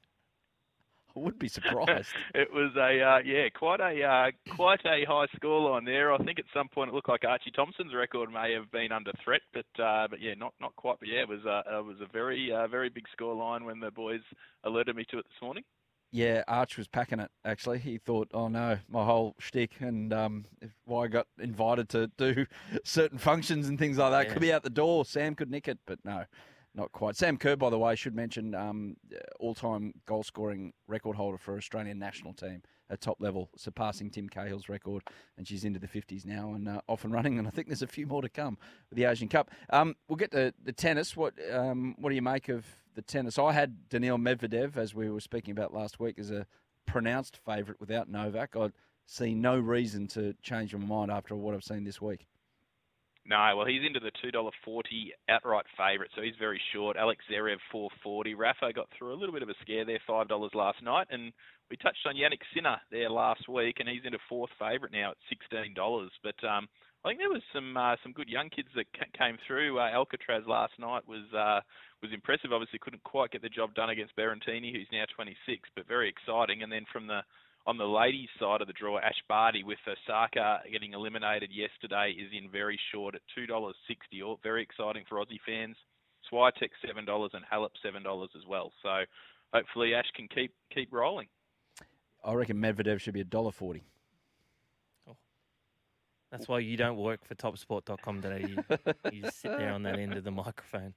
I 1.16 1.20
would 1.20 1.38
be 1.38 1.48
surprised. 1.48 2.08
it 2.34 2.52
was 2.52 2.72
a 2.76 3.00
uh, 3.02 3.18
yeah, 3.24 3.48
quite 3.50 3.80
a 3.80 4.02
uh, 4.02 4.54
quite 4.54 4.80
a 4.86 5.04
high 5.04 5.26
scoreline 5.40 5.84
there. 5.84 6.12
I 6.12 6.18
think 6.18 6.38
at 6.38 6.44
some 6.54 6.68
point 6.68 6.90
it 6.90 6.94
looked 6.94 7.08
like 7.08 7.24
Archie 7.24 7.50
Thompson's 7.50 7.94
record 7.94 8.30
may 8.32 8.52
have 8.52 8.70
been 8.70 8.92
under 8.92 9.12
threat, 9.24 9.42
but 9.52 9.82
uh, 9.82 10.08
but 10.08 10.20
yeah, 10.20 10.34
not 10.34 10.54
not 10.60 10.74
quite. 10.76 10.98
But 11.00 11.08
yeah, 11.08 11.20
it 11.20 11.28
was 11.28 11.44
uh, 11.46 11.62
it 11.78 11.84
was 11.84 11.96
a 12.00 12.10
very 12.12 12.52
uh, 12.52 12.66
very 12.68 12.88
big 12.88 13.04
scoreline 13.18 13.64
when 13.64 13.80
the 13.80 13.90
boys 13.90 14.22
alerted 14.64 14.96
me 14.96 15.04
to 15.10 15.18
it 15.18 15.24
this 15.24 15.42
morning. 15.42 15.64
Yeah, 16.14 16.42
Arch 16.46 16.76
was 16.76 16.88
packing 16.88 17.20
it. 17.20 17.30
Actually, 17.44 17.78
he 17.78 17.96
thought, 17.96 18.28
"Oh 18.34 18.48
no, 18.48 18.78
my 18.88 19.02
whole 19.04 19.34
shtick 19.38 19.72
and 19.80 20.12
um, 20.12 20.44
if 20.60 20.70
why 20.84 21.04
I 21.04 21.08
got 21.08 21.26
invited 21.40 21.88
to 21.90 22.08
do 22.18 22.44
certain 22.84 23.16
functions 23.18 23.66
and 23.68 23.78
things 23.78 23.96
like 23.96 24.10
that 24.12 24.26
Yeah. 24.26 24.32
could 24.34 24.42
be 24.42 24.52
out 24.52 24.62
the 24.62 24.68
door. 24.70 25.06
Sam 25.06 25.34
could 25.34 25.50
nick 25.50 25.68
it, 25.68 25.78
but 25.86 25.98
no, 26.04 26.24
not 26.74 26.92
quite." 26.92 27.16
Sam 27.16 27.36
Kerr, 27.36 27.56
by 27.56 27.70
the 27.70 27.78
way, 27.78 27.94
should 27.96 28.14
mention 28.14 28.54
um, 28.54 28.96
all-time 29.40 29.94
goal-scoring 30.06 30.72
record 30.86 31.16
holder 31.16 31.38
for 31.38 31.56
Australian 31.56 31.98
national 31.98 32.34
team 32.34 32.62
at 32.90 33.00
top 33.00 33.16
level, 33.20 33.48
surpassing 33.56 34.10
Tim 34.10 34.28
Cahill's 34.28 34.68
record, 34.68 35.02
and 35.38 35.48
she's 35.48 35.64
into 35.64 35.78
the 35.78 35.88
fifties 35.88 36.26
now 36.26 36.52
and 36.52 36.68
uh, 36.68 36.80
off 36.88 37.04
and 37.04 37.12
running. 37.12 37.38
And 37.38 37.48
I 37.48 37.50
think 37.50 37.68
there's 37.68 37.82
a 37.82 37.86
few 37.86 38.06
more 38.06 38.22
to 38.22 38.28
come 38.28 38.58
with 38.90 38.96
the 38.96 39.04
Asian 39.04 39.28
Cup. 39.28 39.50
Um, 39.70 39.96
we'll 40.08 40.16
get 40.16 40.30
to 40.32 40.52
the 40.62 40.72
tennis. 40.72 41.16
What 41.16 41.34
um, 41.52 41.94
what 41.98 42.10
do 42.10 42.14
you 42.14 42.22
make 42.22 42.48
of 42.48 42.66
the 42.94 43.02
tennis? 43.02 43.38
I 43.38 43.52
had 43.52 43.88
Daniil 43.88 44.18
Medvedev, 44.18 44.76
as 44.76 44.94
we 44.94 45.08
were 45.08 45.20
speaking 45.20 45.52
about 45.52 45.72
last 45.72 45.98
week, 45.98 46.18
as 46.18 46.30
a 46.30 46.46
pronounced 46.84 47.38
favourite 47.46 47.80
without 47.80 48.10
Novak. 48.10 48.56
I 48.56 48.70
see 49.06 49.34
no 49.34 49.58
reason 49.58 50.06
to 50.08 50.34
change 50.42 50.74
my 50.74 50.84
mind 50.84 51.10
after 51.10 51.34
what 51.34 51.54
I've 51.54 51.64
seen 51.64 51.84
this 51.84 52.00
week. 52.02 52.26
No, 53.24 53.54
well, 53.56 53.66
he's 53.66 53.86
into 53.86 54.00
the 54.00 54.10
two 54.20 54.32
dollar 54.32 54.50
forty 54.64 55.12
outright 55.28 55.66
favourite, 55.78 56.10
so 56.14 56.22
he's 56.22 56.34
very 56.40 56.60
short. 56.74 56.96
Alex 56.96 57.24
Zverev 57.30 57.58
four 57.70 57.88
forty. 58.02 58.34
Rafa 58.34 58.72
got 58.72 58.88
through 58.98 59.14
a 59.14 59.18
little 59.18 59.32
bit 59.32 59.44
of 59.44 59.48
a 59.48 59.54
scare 59.62 59.84
there, 59.84 60.00
five 60.06 60.26
dollars 60.28 60.50
last 60.54 60.82
night, 60.82 61.06
and 61.10 61.32
we 61.70 61.76
touched 61.76 62.04
on 62.06 62.16
Jannik 62.16 62.42
Sinner 62.52 62.78
there 62.90 63.08
last 63.08 63.48
week, 63.48 63.76
and 63.78 63.88
he's 63.88 64.04
into 64.04 64.18
fourth 64.28 64.50
favourite 64.58 64.92
now 64.92 65.12
at 65.12 65.16
sixteen 65.28 65.72
dollars. 65.72 66.10
But 66.24 66.34
um, 66.42 66.68
I 67.04 67.08
think 67.08 67.20
there 67.20 67.30
was 67.30 67.42
some 67.54 67.76
uh, 67.76 67.94
some 68.02 68.12
good 68.12 68.28
young 68.28 68.50
kids 68.50 68.68
that 68.74 68.86
ca- 68.98 69.14
came 69.16 69.38
through. 69.46 69.78
Uh, 69.78 69.90
Alcaraz 69.94 70.46
last 70.48 70.72
night 70.80 71.06
was 71.06 71.22
uh, 71.32 71.60
was 72.02 72.12
impressive. 72.12 72.52
Obviously, 72.52 72.80
couldn't 72.80 73.04
quite 73.04 73.30
get 73.30 73.42
the 73.42 73.48
job 73.48 73.72
done 73.74 73.90
against 73.90 74.16
Berrettini, 74.16 74.72
who's 74.72 74.90
now 74.92 75.04
26, 75.14 75.68
but 75.76 75.86
very 75.86 76.08
exciting. 76.08 76.64
And 76.64 76.72
then 76.72 76.86
from 76.92 77.06
the 77.06 77.20
on 77.66 77.78
the 77.78 77.84
ladies' 77.84 78.28
side 78.40 78.60
of 78.60 78.66
the 78.66 78.72
draw, 78.72 78.98
Ash 78.98 79.20
Barty 79.28 79.62
with 79.62 79.78
Osaka 79.86 80.60
getting 80.70 80.92
eliminated 80.92 81.50
yesterday 81.52 82.12
is 82.18 82.30
in 82.36 82.50
very 82.50 82.78
short 82.92 83.14
at 83.14 83.20
two 83.34 83.46
dollars 83.46 83.76
sixty. 83.86 84.22
All 84.22 84.40
very 84.42 84.62
exciting 84.62 85.04
for 85.08 85.18
Aussie 85.18 85.38
fans. 85.46 85.76
Swiatek 86.30 86.70
seven 86.86 87.04
dollars 87.04 87.32
and 87.34 87.44
Halep 87.52 87.70
seven 87.82 88.02
dollars 88.02 88.30
as 88.36 88.46
well. 88.48 88.72
So 88.82 89.04
hopefully 89.52 89.94
Ash 89.94 90.10
can 90.16 90.28
keep 90.28 90.52
keep 90.74 90.92
rolling. 90.92 91.28
I 92.24 92.34
reckon 92.34 92.58
Medvedev 92.58 93.00
should 93.00 93.14
be 93.14 93.20
a 93.20 93.24
dollar 93.24 93.52
forty. 93.52 93.84
That's 96.30 96.48
why 96.48 96.60
you 96.60 96.78
don't 96.78 96.96
work 96.96 97.26
for 97.26 97.34
topsport.com.au. 97.34 99.10
you 99.12 99.22
just 99.22 99.42
sit 99.42 99.50
there 99.58 99.70
on 99.70 99.82
that 99.82 99.98
end 99.98 100.14
of 100.14 100.24
the 100.24 100.30
microphone. 100.30 100.94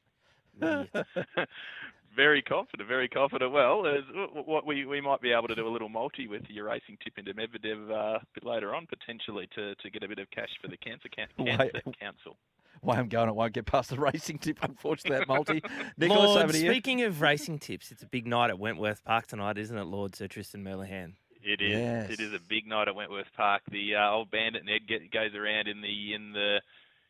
Idiot. 2.16 2.26
very 2.26 2.42
confident, 2.42 2.88
very 2.90 3.08
confident. 3.08 3.52
Well, 3.52 3.86
as 3.88 4.04
what 4.46 4.66
we 4.66 4.86
we 4.86 5.02
might 5.02 5.22
be 5.22 5.32
able 5.32 5.48
to 5.48 5.56
do 5.56 5.68
a 5.68 5.70
little 5.70 5.90
multi 5.90 6.28
with 6.28 6.44
your 6.50 6.66
racing 6.66 6.98
tip 7.04 7.18
into 7.18 7.34
Medvedev 7.34 7.90
uh, 7.90 8.18
a 8.18 8.22
bit 8.34 8.44
later 8.44 8.74
on, 8.74 8.88
potentially 8.88 9.48
to, 9.56 9.76
to 9.76 9.90
get 9.90 10.04
a 10.04 10.08
bit 10.08 10.20
of 10.20 10.30
cash 10.32 10.50
for 10.62 10.68
the 10.68 10.78
cancer, 10.78 11.10
can- 11.10 11.28
cancer 11.46 11.72
Wait. 11.86 12.00
council. 12.00 12.38
Way 12.82 12.98
I'm 12.98 13.10
going, 13.10 13.30
it 13.30 13.36
won't 13.36 13.54
get 13.54 13.66
past 13.66 13.90
the 13.90 14.00
racing 14.00 14.38
tip, 14.38 14.58
unfortunately, 14.62 15.20
that 15.20 15.28
multi. 15.28 15.64
Nicholas, 15.98 16.28
Lord, 16.28 16.44
over 16.44 16.54
to 16.54 16.60
you. 16.60 16.70
speaking 16.70 17.02
of 17.04 17.22
racing 17.22 17.60
tips, 17.60 17.92
it's 17.92 18.04
a 18.04 18.08
big 18.08 18.28
night 18.28 18.50
at 18.50 18.60
Wentworth 18.60 19.04
Park 19.04 19.28
tonight, 19.28 19.58
isn't 19.58 19.78
it, 19.78 19.86
Lord 19.86 20.16
Sir 20.16 20.28
Tristan 20.28 20.64
Merlihan? 20.64 21.14
It 21.42 21.62
is. 21.62 21.72
Yes. 21.72 22.10
It 22.10 22.20
is 22.20 22.34
a 22.34 22.40
big 22.40 22.68
night 22.68 22.88
at 22.88 22.96
Wentworth 22.96 23.32
Park. 23.38 23.62
The 23.72 23.96
uh, 23.96 24.10
old 24.12 24.32
Bandit 24.32 24.66
Ned 24.66 24.88
get, 24.88 25.12
goes 25.12 25.36
around 25.36 25.68
in 25.68 25.82
the 25.82 26.14
in 26.14 26.34
the 26.34 26.60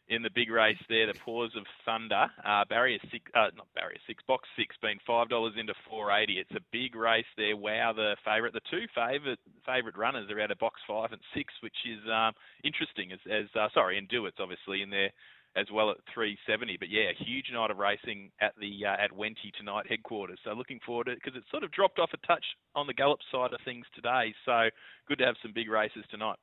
in 0.07 0.21
the 0.21 0.29
big 0.33 0.49
race 0.51 0.77
there. 0.89 1.07
The 1.07 1.19
Paws 1.25 1.51
of 1.57 1.65
Thunder. 1.85 2.27
Uh, 2.45 2.65
barrier 2.65 2.99
six, 3.11 3.23
uh, 3.33 3.49
not 3.55 3.67
barrier 3.73 3.97
six, 4.07 4.23
box 4.27 4.47
six, 4.57 4.75
being 4.81 4.99
five 5.05 5.29
dollars 5.29 5.53
into 5.57 5.73
four 5.89 6.11
eighty. 6.11 6.39
It's 6.39 6.51
a 6.51 6.63
big 6.71 6.95
race 6.95 7.25
there. 7.37 7.57
Wow, 7.57 7.93
the 7.95 8.15
favourite, 8.23 8.53
the 8.53 8.61
two 8.69 8.85
favourite 8.93 9.39
favourite 9.65 9.97
runners 9.97 10.29
are 10.29 10.39
out 10.39 10.51
of 10.51 10.59
box 10.59 10.81
five 10.87 11.11
and 11.11 11.21
six, 11.33 11.53
which 11.61 11.77
is 11.85 11.99
um, 12.11 12.33
interesting. 12.63 13.11
As, 13.11 13.19
as 13.29 13.45
uh, 13.59 13.67
sorry, 13.73 13.97
and 13.97 14.07
Dewitt's 14.07 14.37
obviously 14.39 14.81
in 14.81 14.89
there 14.89 15.11
as 15.55 15.67
well 15.71 15.89
at 15.89 15.97
370. 16.13 16.77
But 16.77 16.89
yeah, 16.89 17.09
a 17.09 17.23
huge 17.23 17.45
night 17.53 17.71
of 17.71 17.77
racing 17.77 18.31
at 18.41 18.53
the 18.59 18.85
uh, 18.85 19.01
at 19.01 19.11
Wenty 19.11 19.53
tonight 19.57 19.85
headquarters. 19.87 20.39
So 20.43 20.51
looking 20.53 20.79
forward 20.85 21.05
to 21.05 21.11
it 21.11 21.19
because 21.23 21.37
it's 21.37 21.49
sort 21.49 21.63
of 21.63 21.71
dropped 21.71 21.99
off 21.99 22.11
a 22.13 22.27
touch 22.27 22.43
on 22.75 22.87
the 22.87 22.93
Gallop 22.93 23.19
side 23.31 23.53
of 23.53 23.59
things 23.63 23.85
today. 23.95 24.33
So 24.45 24.69
good 25.07 25.19
to 25.19 25.25
have 25.25 25.35
some 25.41 25.53
big 25.53 25.69
races 25.69 26.03
tonight. 26.11 26.37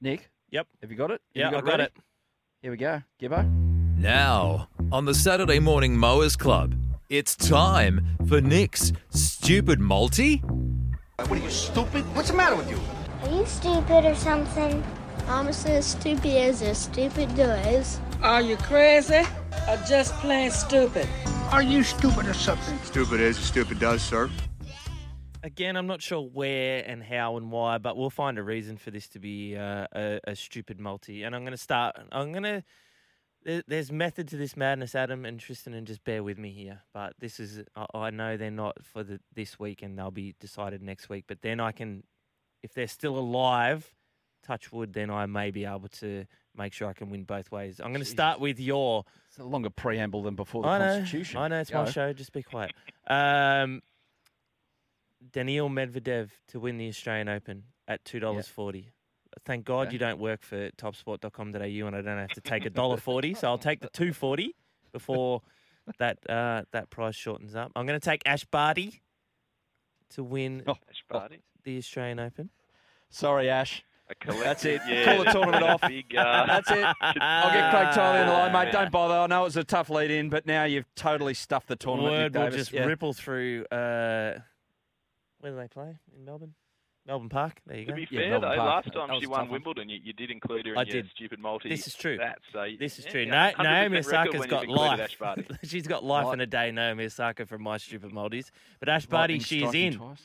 Nick? 0.00 0.28
Yep. 0.52 0.66
Have 0.82 0.90
you 0.90 0.96
got 0.98 1.10
it? 1.10 1.22
Have 1.34 1.40
Yeah, 1.40 1.50
you 1.50 1.56
I 1.56 1.60
got 1.62 1.68
ready? 1.70 1.82
it. 1.84 1.92
Here 2.60 2.70
we 2.70 2.76
go. 2.76 3.02
Gibbo? 3.20 3.50
Now, 3.96 4.68
on 4.92 5.06
the 5.06 5.14
Saturday 5.14 5.58
Morning 5.58 5.96
Mowers 5.96 6.36
Club, 6.36 6.74
it's 7.08 7.34
time 7.34 8.18
for 8.28 8.42
Nick's 8.42 8.92
Stupid 9.08 9.80
Multi. 9.80 10.36
What 10.36 11.30
are 11.32 11.36
you, 11.36 11.48
stupid? 11.48 12.04
What's 12.14 12.28
the 12.30 12.36
matter 12.36 12.56
with 12.56 12.68
you? 12.70 12.78
Are 13.22 13.34
you 13.34 13.46
stupid 13.46 14.04
or 14.04 14.14
something? 14.14 14.84
I'm 15.26 15.48
as 15.48 15.86
stupid 15.86 16.36
as 16.36 16.60
a 16.60 16.74
stupid 16.74 17.34
does. 17.34 17.98
Are 18.22 18.42
you 18.42 18.58
crazy 18.58 19.22
or 19.68 19.76
just 19.88 20.12
plain 20.16 20.50
stupid? 20.50 21.08
Are 21.50 21.62
you 21.62 21.82
stupid 21.82 22.26
or 22.26 22.34
something? 22.34 22.78
Stupid 22.84 23.20
is, 23.20 23.38
a 23.38 23.42
stupid 23.42 23.78
does, 23.80 24.02
sir. 24.02 24.28
Again, 25.44 25.76
I'm 25.76 25.88
not 25.88 26.00
sure 26.00 26.20
where 26.20 26.84
and 26.86 27.02
how 27.02 27.36
and 27.36 27.50
why, 27.50 27.78
but 27.78 27.96
we'll 27.96 28.10
find 28.10 28.38
a 28.38 28.42
reason 28.42 28.76
for 28.76 28.92
this 28.92 29.08
to 29.08 29.18
be 29.18 29.56
uh, 29.56 29.86
a, 29.92 30.20
a 30.24 30.36
stupid 30.36 30.78
multi. 30.78 31.24
And 31.24 31.34
I'm 31.34 31.42
going 31.42 31.52
to 31.52 31.56
start. 31.56 31.96
I'm 32.12 32.30
going 32.30 32.44
to. 32.44 32.64
There, 33.44 33.62
there's 33.66 33.90
method 33.90 34.28
to 34.28 34.36
this 34.36 34.56
madness, 34.56 34.94
Adam 34.94 35.24
and 35.24 35.40
Tristan, 35.40 35.74
and 35.74 35.84
just 35.84 36.04
bear 36.04 36.22
with 36.22 36.38
me 36.38 36.50
here. 36.50 36.82
But 36.94 37.14
this 37.18 37.40
is. 37.40 37.60
I, 37.74 37.86
I 37.92 38.10
know 38.10 38.36
they're 38.36 38.52
not 38.52 38.76
for 38.84 39.02
the, 39.02 39.18
this 39.34 39.58
week, 39.58 39.82
and 39.82 39.98
they'll 39.98 40.12
be 40.12 40.36
decided 40.38 40.80
next 40.80 41.08
week. 41.08 41.24
But 41.26 41.42
then 41.42 41.58
I 41.58 41.72
can, 41.72 42.04
if 42.62 42.72
they're 42.72 42.86
still 42.86 43.18
alive, 43.18 43.92
touch 44.44 44.70
wood, 44.70 44.92
then 44.92 45.10
I 45.10 45.26
may 45.26 45.50
be 45.50 45.64
able 45.64 45.88
to 46.00 46.24
make 46.56 46.72
sure 46.72 46.88
I 46.88 46.92
can 46.92 47.10
win 47.10 47.24
both 47.24 47.50
ways. 47.50 47.80
I'm 47.80 47.92
going 47.92 48.04
to 48.04 48.08
start 48.08 48.38
with 48.38 48.60
your. 48.60 49.04
It's 49.28 49.38
a 49.38 49.44
longer 49.44 49.70
preamble 49.70 50.22
than 50.22 50.36
before 50.36 50.62
the 50.62 50.68
I 50.68 50.78
know, 50.78 50.98
Constitution. 50.98 51.40
I 51.40 51.48
know 51.48 51.60
it's 51.60 51.72
my 51.72 51.90
show. 51.90 52.12
Just 52.12 52.32
be 52.32 52.44
quiet. 52.44 52.72
Um, 53.04 53.82
Daniil 55.30 55.68
Medvedev 55.68 56.30
to 56.48 56.60
win 56.60 56.78
the 56.78 56.88
Australian 56.88 57.28
Open 57.28 57.64
at 57.86 58.04
two 58.04 58.18
dollars 58.20 58.48
forty. 58.48 58.90
Thank 59.46 59.64
God 59.64 59.86
Okay. 59.86 59.94
you 59.94 59.98
don't 59.98 60.18
work 60.18 60.42
for 60.42 60.70
topsport.com.au 60.72 61.86
and 61.86 61.96
I 61.96 62.00
don't 62.02 62.18
have 62.18 62.30
to 62.30 62.40
take 62.40 62.64
a 62.66 62.70
dollar 62.70 62.96
forty. 62.96 63.34
So 63.34 63.48
I'll 63.48 63.58
take 63.58 63.80
the 63.80 63.88
two 63.88 64.12
forty 64.12 64.54
before 64.92 65.42
that 65.98 66.18
uh, 66.28 66.62
that 66.72 66.90
price 66.90 67.14
shortens 67.16 67.54
up. 67.54 67.72
I'm 67.74 67.86
going 67.86 67.98
to 67.98 68.04
take 68.04 68.22
Ash 68.26 68.44
Barty 68.44 69.00
to 70.10 70.22
win 70.22 70.62
Oh, 70.66 70.72
Ash 70.88 71.04
Barty. 71.08 71.40
the 71.64 71.78
Australian 71.78 72.20
Open. 72.20 72.50
Sorry, 73.10 73.48
Ash. 73.48 73.82
That's 74.26 74.64
it. 74.66 74.82
Yeah, 74.86 75.04
Call 75.16 75.24
the 75.24 75.30
tournament 75.32 75.62
off. 75.70 75.80
Big, 75.88 76.14
uh, 76.14 76.44
That's 76.46 76.70
it. 76.70 76.84
I'll 77.00 77.52
get 77.52 77.70
Craig 77.70 77.86
Tiley 77.94 78.20
on 78.20 78.26
the 78.26 78.32
line, 78.32 78.52
mate. 78.52 78.70
Don't 78.72 78.90
bother. 78.92 79.14
I 79.14 79.26
know 79.26 79.40
it 79.40 79.44
was 79.44 79.56
a 79.56 79.64
tough 79.64 79.88
lead 79.88 80.10
in, 80.10 80.28
but 80.28 80.44
now 80.44 80.64
you've 80.64 80.84
totally 80.94 81.32
stuffed 81.32 81.68
the 81.68 81.76
tournament. 81.76 82.34
Word 82.34 82.36
will 82.36 82.50
just 82.50 82.72
Yeah. 82.72 82.84
ripple 82.84 83.14
through. 83.14 83.64
Uh, 83.72 84.40
where 85.42 85.52
do 85.52 85.58
they 85.58 85.68
play 85.68 85.98
in 86.16 86.24
Melbourne? 86.24 86.54
Melbourne 87.04 87.28
Park. 87.28 87.60
There 87.66 87.76
you 87.78 87.84
To 87.86 87.90
go. 87.90 87.96
be 87.96 88.06
Yeah, 88.12 88.20
fair 88.20 88.30
Melbourne 88.30 88.50
though, 88.50 88.56
Park. 88.56 88.84
last 88.86 88.94
time 88.94 89.08
That 89.08 89.20
she 89.20 89.26
won. 89.26 89.48
Wimbledon, 89.50 89.88
you, 89.88 89.98
you 90.04 90.12
did 90.12 90.30
include 90.30 90.66
her 90.66 90.72
in 90.74 90.78
I 90.78 90.82
your 90.82 91.02
did. 91.02 91.10
stupid 91.10 91.40
multi. 91.40 91.68
This 91.68 91.88
is 91.88 91.94
true. 91.96 92.16
That, 92.16 92.38
so 92.52 92.62
you- 92.62 92.78
This 92.78 93.00
is 93.00 93.04
yeah, 93.06 93.10
true. 93.10 93.20
you 93.22 93.26
Na- 93.26 93.50
got 93.50 93.56
100% 93.58 93.62
Naomi 93.64 93.96
record 93.96 94.06
Osaka's 94.06 94.40
when 94.40 94.48
got 94.48 94.68
life. 94.68 95.58
She's 95.64 95.86
got 95.88 96.04
life 96.04 96.26
Right. 96.26 96.34
in 96.34 96.40
a 96.40 96.46
day, 96.46 96.70
Naomi 96.70 97.04
Osaka 97.06 97.44
from 97.44 97.62
my 97.62 97.76
stupid 97.78 98.12
multis. 98.12 98.52
But 98.78 98.88
Ash 98.88 99.06
Barty, 99.06 99.34
Lightning 99.34 99.44
she's 99.44 99.74
in. 99.74 99.94
twice. 99.94 100.22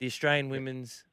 The 0.00 0.06
Australian 0.06 0.48
women's 0.48 1.04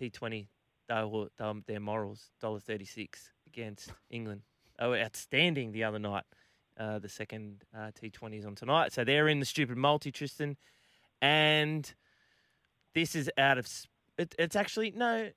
T20, 0.00 0.46
they 0.88 1.04
were, 1.04 1.28
they 1.36 1.52
their 1.66 1.80
morals, 1.80 2.30
$1.36 2.40 3.08
against 3.48 3.90
England. 4.10 4.42
They 4.78 4.86
were 4.86 4.98
outstanding 4.98 5.72
the 5.72 5.82
other 5.84 5.98
night. 5.98 6.24
Uh, 6.78 6.98
the 6.98 7.08
second 7.08 7.62
uh, 7.76 7.90
T20s 8.00 8.44
on 8.46 8.54
tonight. 8.56 8.92
So 8.92 9.02
they're 9.04 9.28
in 9.28 9.38
the 9.40 9.46
stupid 9.46 9.76
multi, 9.76 10.10
Tristan. 10.12 10.56
And 11.22 11.92
this 12.94 13.14
is 13.14 13.30
out 13.38 13.58
of. 13.58 13.64
s- 13.66 13.86
It, 14.18 14.34
it's 14.38 14.56
actually, 14.56 14.92
no, 14.92 15.30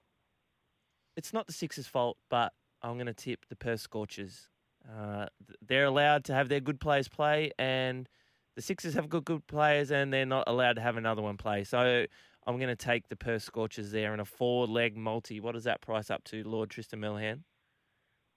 it's 1.16 1.34
not 1.34 1.48
the 1.48 1.54
Sixers' 1.54 1.88
fault, 1.88 2.18
but 2.30 2.54
I'm 2.82 2.94
going 2.96 3.08
to 3.08 3.14
tip 3.14 3.46
the 3.50 3.56
Perth 3.56 3.82
Scorchers. 3.82 4.50
Uh, 4.88 5.26
they're 5.62 5.86
allowed 5.86 6.24
to 6.26 6.34
have 6.34 6.48
their 6.50 6.60
good 6.60 6.80
players 6.80 7.08
play, 7.10 7.52
and 7.58 8.08
the 8.56 8.62
Sixers 8.62 8.94
have 8.94 9.10
good 9.10 9.26
good 9.26 9.46
players, 9.48 9.92
and 9.92 10.14
they're 10.14 10.26
not 10.26 10.46
allowed 10.48 10.74
to 10.78 10.82
have 10.82 10.96
another 10.98 11.22
one 11.22 11.38
play. 11.38 11.64
So 11.64 12.06
I'm 12.46 12.58
going 12.58 12.70
to 12.70 12.76
take 12.76 13.10
the 13.10 13.16
Perth 13.16 13.44
Scorchers 13.44 13.92
there 13.92 14.14
in 14.14 14.20
a 14.20 14.26
four 14.26 14.68
leg 14.68 14.96
multi. 14.96 15.40
What 15.40 15.56
is 15.56 15.64
that 15.66 15.82
price 15.82 16.10
up 16.10 16.24
to, 16.26 16.44
Lord 16.44 16.70
Tristan 16.70 17.02
Millihan? 17.02 17.42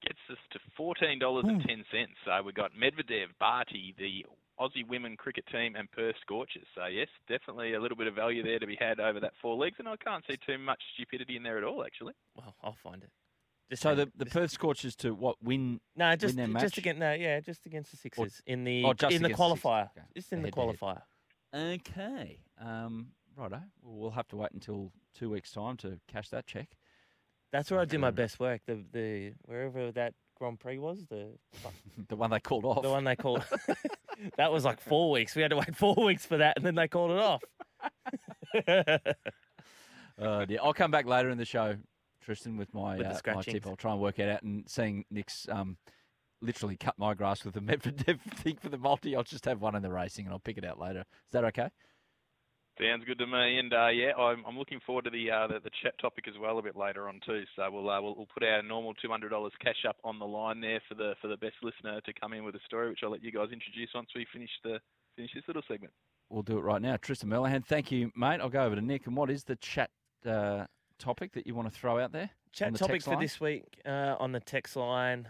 Gets 0.02 0.18
us 0.30 0.38
to 0.52 0.58
fourteen 0.76 1.18
dollars 1.18 1.44
and 1.46 1.60
ten 1.62 1.84
cents. 1.92 2.14
So 2.24 2.42
we 2.42 2.52
got 2.52 2.72
Medvedev, 2.72 3.26
Barty, 3.38 3.94
the 3.98 4.24
Aussie 4.60 4.86
women 4.86 5.16
cricket 5.16 5.44
team, 5.50 5.74
and 5.76 5.90
Perth 5.90 6.16
Scorchers. 6.20 6.66
So 6.74 6.86
yes, 6.86 7.08
definitely 7.28 7.74
a 7.74 7.80
little 7.80 7.96
bit 7.96 8.06
of 8.06 8.14
value 8.14 8.42
there 8.42 8.58
to 8.58 8.66
be 8.66 8.76
had 8.78 9.00
over 9.00 9.18
that 9.20 9.32
four 9.40 9.56
legs, 9.56 9.76
and 9.78 9.88
I 9.88 9.96
can't 9.96 10.22
see 10.28 10.36
too 10.46 10.58
much 10.58 10.82
stupidity 10.94 11.36
in 11.36 11.42
there 11.42 11.56
at 11.58 11.64
all, 11.64 11.82
actually. 11.84 12.12
Well, 12.36 12.54
I'll 12.62 12.76
find 12.82 13.02
it. 13.02 13.10
Just 13.70 13.82
So 13.82 13.94
the, 13.94 14.10
the 14.16 14.26
Perth 14.26 14.50
Scorchers 14.50 14.96
to 14.96 15.14
what 15.14 15.36
win? 15.42 15.80
no, 15.96 16.14
just 16.16 16.36
win 16.36 16.52
their 16.52 16.60
just 16.62 16.76
against 16.76 16.98
no, 17.00 17.12
yeah, 17.12 17.38
just 17.40 17.64
against 17.66 17.92
the 17.92 17.96
Sixers 17.96 18.42
in 18.46 18.64
the 18.64 18.84
Oh, 18.84 18.92
just 18.92 19.14
in 19.14 19.22
the 19.22 19.28
against 19.28 19.38
the 19.38 19.44
qualifier. 19.68 19.84
Okay. 19.96 20.06
Just 20.16 20.32
in 20.32 20.42
the 20.42 20.48
Head-to-head. 20.48 20.78
qualifier. 20.80 21.02
Okay. 21.54 22.38
Um, 22.60 23.08
righto. 23.36 23.60
Well, 23.82 23.96
we'll 23.96 24.10
have 24.10 24.28
to 24.28 24.36
wait 24.36 24.50
until 24.52 24.92
two 25.14 25.30
weeks' 25.30 25.52
time 25.52 25.76
to 25.78 26.00
cash 26.08 26.28
that 26.30 26.46
check. 26.46 26.68
That's 27.52 27.70
where 27.70 27.80
I 27.80 27.84
do 27.84 27.98
my 27.98 28.10
best 28.10 28.38
work. 28.38 28.60
The 28.66 28.84
the 28.92 29.32
wherever 29.44 29.90
that 29.92 30.14
Grand 30.40 30.58
Prix 30.58 30.78
was, 30.78 31.04
the 31.10 31.28
the 32.08 32.16
one 32.16 32.30
they 32.30 32.40
called 32.40 32.64
off. 32.64 32.82
the 32.82 32.88
one 32.88 33.04
they 33.04 33.14
called. 33.14 33.44
that 34.38 34.50
was 34.50 34.64
like 34.64 34.80
four 34.80 35.10
weeks. 35.10 35.36
We 35.36 35.42
had 35.42 35.50
to 35.50 35.56
wait 35.56 35.76
four 35.76 35.94
weeks 35.94 36.24
for 36.24 36.38
that, 36.38 36.56
and 36.56 36.64
then 36.64 36.74
they 36.74 36.88
called 36.88 37.12
it 37.12 37.18
off. 37.18 37.42
Uh, 40.20 40.44
yeah, 40.50 40.58
I'll 40.62 40.74
come 40.74 40.90
back 40.90 41.06
later 41.06 41.30
in 41.30 41.38
the 41.38 41.46
show, 41.46 41.76
Tristan, 42.22 42.58
with 42.58 42.74
my, 42.74 42.98
With 42.98 43.06
uh, 43.06 43.34
my 43.34 43.40
tip. 43.40 43.66
I'll 43.66 43.74
try 43.74 43.92
and 43.92 44.02
work 44.02 44.18
it 44.18 44.28
out. 44.28 44.42
And 44.42 44.68
seeing 44.68 45.06
Nick's 45.10 45.48
um, 45.48 45.78
literally 46.42 46.76
cut 46.76 46.98
my 46.98 47.14
grass 47.14 47.42
with 47.42 47.54
the 47.54 47.60
Medvedev 47.60 48.20
thing 48.20 48.58
for 48.60 48.68
the 48.68 48.76
multi, 48.76 49.16
I'll 49.16 49.22
just 49.22 49.46
have 49.46 49.62
one 49.62 49.74
in 49.76 49.82
the 49.82 49.90
racing 49.90 50.26
and 50.26 50.34
I'll 50.34 50.38
pick 50.38 50.58
it 50.58 50.64
out 50.66 50.78
later. 50.78 51.00
Is 51.00 51.32
that 51.32 51.44
okay? 51.44 51.70
Sounds 52.80 53.04
good 53.04 53.18
to 53.18 53.26
me, 53.26 53.58
and 53.58 53.74
uh, 53.74 53.88
yeah, 53.88 54.12
I'm, 54.16 54.42
I'm 54.46 54.58
looking 54.58 54.80
forward 54.86 55.04
to 55.04 55.10
the, 55.10 55.30
uh, 55.30 55.46
the 55.48 55.60
the 55.60 55.70
chat 55.82 55.92
topic 56.00 56.26
as 56.26 56.34
well 56.40 56.58
a 56.58 56.62
bit 56.62 56.76
later 56.76 57.08
on 57.08 57.20
too. 57.26 57.44
So 57.54 57.70
we'll 57.70 57.90
uh, 57.90 58.00
we'll, 58.00 58.14
we'll 58.16 58.28
put 58.32 58.42
our 58.42 58.62
normal 58.62 58.94
two 58.94 59.10
hundred 59.10 59.28
dollars 59.28 59.52
cash 59.62 59.84
up 59.86 59.96
on 60.02 60.18
the 60.18 60.24
line 60.24 60.62
there 60.62 60.80
for 60.88 60.94
the 60.94 61.14
for 61.20 61.28
the 61.28 61.36
best 61.36 61.56
listener 61.62 62.00
to 62.00 62.12
come 62.14 62.32
in 62.32 62.42
with 62.42 62.54
a 62.54 62.60
story, 62.64 62.88
which 62.88 63.00
I'll 63.02 63.10
let 63.10 63.22
you 63.22 63.32
guys 63.32 63.48
introduce 63.52 63.90
once 63.94 64.08
we 64.16 64.26
finish 64.32 64.50
the 64.64 64.78
finish 65.14 65.30
this 65.34 65.44
little 65.46 65.62
segment. 65.68 65.92
We'll 66.30 66.42
do 66.42 66.56
it 66.56 66.62
right 66.62 66.80
now. 66.80 66.96
Tristan 66.96 67.28
Merlihan, 67.28 67.64
thank 67.64 67.92
you, 67.92 68.12
mate. 68.16 68.40
I'll 68.40 68.48
go 68.48 68.64
over 68.64 68.76
to 68.76 68.80
Nick. 68.80 69.06
And 69.06 69.16
what 69.16 69.30
is 69.30 69.44
the 69.44 69.56
chat 69.56 69.90
uh, 70.24 70.64
topic 70.98 71.32
that 71.32 71.46
you 71.46 71.54
want 71.54 71.70
to 71.70 71.78
throw 71.78 71.98
out 71.98 72.12
there? 72.12 72.30
Chat 72.52 72.72
the 72.72 72.78
topics 72.78 73.04
for 73.04 73.10
line? 73.10 73.20
this 73.20 73.40
week 73.40 73.64
uh, 73.84 74.16
on 74.18 74.32
the 74.32 74.40
text 74.40 74.76
line 74.76 75.28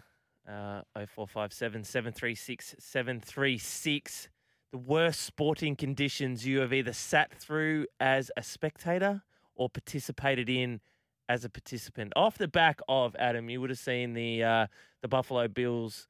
uh, 0.49 0.83
0457 0.95 1.83
736 1.83 2.77
736. 2.79 4.29
The 4.73 4.79
worst 4.79 5.23
sporting 5.23 5.75
conditions 5.75 6.47
you 6.47 6.61
have 6.61 6.73
either 6.73 6.93
sat 6.93 7.33
through 7.35 7.87
as 7.99 8.31
a 8.37 8.43
spectator 8.43 9.23
or 9.57 9.69
participated 9.69 10.49
in 10.49 10.81
as 11.29 11.45
a 11.45 11.49
participant. 11.49 12.13
Off 12.17 12.39
the 12.39 12.49
back 12.49 12.81
of 12.89 13.17
Adam, 13.19 13.51
you 13.51 13.61
would 13.61 13.71
have 13.71 13.79
seen 13.79 14.15
the 14.15 14.43
uh, 14.45 14.67
the 15.03 15.09
Buffalo 15.09 15.49
Bills 15.49 16.07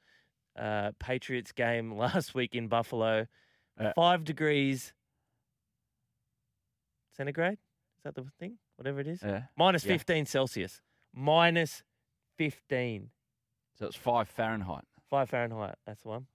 uh, 0.59 0.93
Patriots 0.99 1.53
game 1.53 1.93
last 1.97 2.35
week 2.35 2.55
in 2.55 2.69
Buffalo. 2.69 3.27
Five 3.95 4.25
degrees 4.25 4.93
centigrade. 7.17 7.55
Is 7.99 8.05
that 8.05 8.15
the 8.15 8.25
thing? 8.39 8.59
Whatever 8.77 9.01
it 9.01 9.07
is. 9.07 9.23
Minus 9.57 9.85
Yeah. 9.85 9.93
15 9.93 10.27
Celsius. 10.27 10.81
Minus 11.15 11.83
15. 12.37 13.11
So 13.79 13.87
it's 13.87 13.97
five 13.97 14.29
Fahrenheit. 14.29 14.85
Five 15.09 15.31
Fahrenheit. 15.31 15.77
That's 15.87 16.03
the 16.03 16.09
one. 16.09 16.27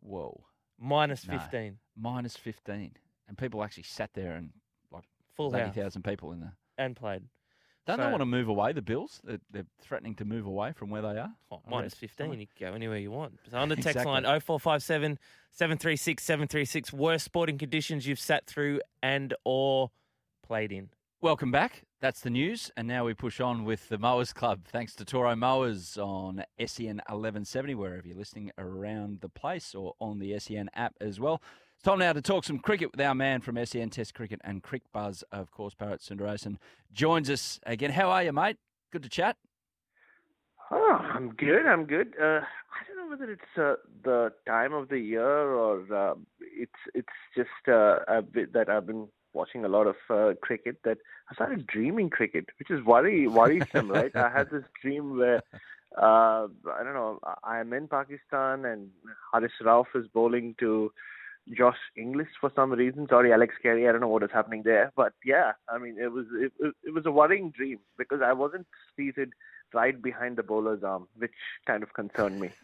Whoa. 0.00 0.44
Minus 0.82 1.26
No. 1.28 1.38
15. 1.38 1.78
Minus 1.96 2.36
15. 2.36 2.92
And 3.28 3.38
people 3.38 3.62
actually 3.62 3.84
sat 3.84 4.10
there 4.14 4.32
and 4.34 4.50
like 4.90 5.04
Full 5.36 5.52
house. 5.52 5.70
80,000 5.70 6.02
people 6.02 6.32
in 6.32 6.40
there. 6.40 6.56
And 6.76 6.96
played. 6.96 7.22
Don't 7.84 7.98
they 7.98 8.06
want 8.06 8.20
to 8.20 8.26
move 8.26 8.46
away, 8.48 8.72
the 8.72 8.80
Bills? 8.82 9.20
They're, 9.24 9.40
they're 9.50 9.66
threatening 9.80 10.14
to 10.16 10.24
move 10.24 10.46
away 10.46 10.70
from 10.72 10.88
where 10.90 11.02
they 11.02 11.18
are. 11.18 11.32
Oh, 11.50 11.60
I 11.66 11.70
minus 11.70 11.94
read 11.94 12.10
15. 12.10 12.16
somewhere. 12.24 12.38
You 12.38 12.46
can 12.46 12.68
go 12.70 12.74
anywhere 12.74 12.98
you 12.98 13.10
want. 13.10 13.40
So 13.50 13.58
on 13.58 13.68
the 13.68 13.74
text 13.74 13.88
Exactly. 13.96 14.12
line 14.12 14.22
0457 14.40 15.18
736 15.50 16.22
736. 16.22 16.92
Worst 16.92 17.24
sporting 17.24 17.58
conditions 17.58 18.06
you've 18.06 18.20
sat 18.20 18.46
through 18.46 18.80
and 19.02 19.34
or 19.44 19.90
played 20.46 20.70
in. 20.70 20.90
Welcome 21.20 21.50
back. 21.50 21.84
That's 22.02 22.20
the 22.20 22.30
news. 22.30 22.68
And 22.76 22.88
now 22.88 23.04
we 23.04 23.14
push 23.14 23.40
on 23.40 23.64
with 23.64 23.88
the 23.88 23.96
Mowers 23.96 24.32
Club. 24.32 24.64
Thanks 24.66 24.96
to 24.96 25.04
Toro 25.04 25.36
Mowers 25.36 25.96
on 25.96 26.42
SEN 26.58 26.96
1170, 26.96 27.76
wherever 27.76 28.04
you're 28.04 28.16
listening 28.16 28.50
around 28.58 29.20
the 29.20 29.28
place 29.28 29.72
or 29.72 29.94
on 30.00 30.18
the 30.18 30.36
SEN 30.40 30.68
app 30.74 30.96
as 31.00 31.20
well. 31.20 31.40
It's 31.76 31.84
time 31.84 32.00
now 32.00 32.12
to 32.12 32.20
talk 32.20 32.42
some 32.42 32.58
cricket 32.58 32.90
with 32.90 33.00
our 33.00 33.14
man 33.14 33.40
from 33.40 33.64
SEN 33.64 33.90
Test 33.90 34.14
Cricket 34.14 34.40
and 34.42 34.64
Crick 34.64 34.82
Buzz, 34.92 35.22
of 35.30 35.52
course, 35.52 35.76
Bharat 35.76 36.00
Sundaresan 36.00 36.56
joins 36.92 37.30
us 37.30 37.60
again. 37.66 37.92
How 37.92 38.10
are 38.10 38.24
you, 38.24 38.32
mate? 38.32 38.56
Good 38.90 39.04
to 39.04 39.08
chat. 39.08 39.36
Oh, 40.72 40.98
I'm 41.00 41.30
good. 41.36 41.66
I'm 41.66 41.84
good. 41.84 42.14
Uh, 42.20 42.40
I 42.40 42.88
don't 42.88 42.96
know 42.96 43.10
whether 43.10 43.30
it's 43.30 43.56
uh, 43.56 43.74
the 44.02 44.32
time 44.48 44.72
of 44.72 44.88
the 44.88 44.98
year 44.98 45.22
or 45.54 45.82
uh, 45.94 46.14
it's 46.40 46.72
it's 46.96 47.06
just 47.36 47.68
uh, 47.68 47.98
a 48.08 48.22
bit 48.22 48.52
that 48.54 48.68
I've 48.68 48.88
been 48.88 49.06
watching 49.32 49.64
a 49.64 49.68
lot 49.68 49.86
of 49.86 49.96
uh, 50.10 50.34
cricket 50.42 50.76
that 50.84 50.98
I 51.30 51.34
started 51.34 51.66
dreaming 51.66 52.10
cricket, 52.10 52.46
which 52.58 52.70
is 52.70 52.84
worry 52.84 53.26
worrisome, 53.26 53.88
right? 53.98 54.14
I 54.14 54.28
had 54.30 54.50
this 54.50 54.64
dream 54.80 55.18
where 55.18 55.42
uh, 55.96 56.46
I 56.72 56.82
don't 56.82 56.94
know. 56.94 57.20
I 57.44 57.60
am 57.60 57.72
in 57.72 57.88
Pakistan 57.88 58.64
and 58.64 58.90
Haris 59.32 59.52
Rauf 59.62 59.86
is 59.94 60.06
bowling 60.08 60.54
to 60.60 60.92
Josh 61.56 61.78
Inglis 61.96 62.28
for 62.40 62.52
some 62.54 62.72
reason. 62.72 63.06
Sorry, 63.08 63.32
Alex 63.32 63.54
Carey. 63.62 63.88
I 63.88 63.92
don't 63.92 64.00
know 64.00 64.08
what 64.08 64.22
is 64.22 64.30
happening 64.32 64.62
there, 64.64 64.92
but 64.96 65.12
yeah, 65.24 65.52
I 65.68 65.78
mean, 65.78 65.96
it 65.98 66.12
was 66.12 66.26
it, 66.34 66.52
it, 66.60 66.74
it 66.84 66.94
was 66.94 67.06
a 67.06 67.10
worrying 67.10 67.50
dream 67.50 67.80
because 67.98 68.20
I 68.24 68.32
wasn't 68.32 68.66
seated 68.96 69.32
right 69.74 70.00
behind 70.00 70.36
the 70.36 70.42
bowler's 70.42 70.82
arm, 70.82 71.08
which 71.16 71.32
kind 71.66 71.82
of 71.82 71.92
concerned 71.94 72.40
me. 72.40 72.50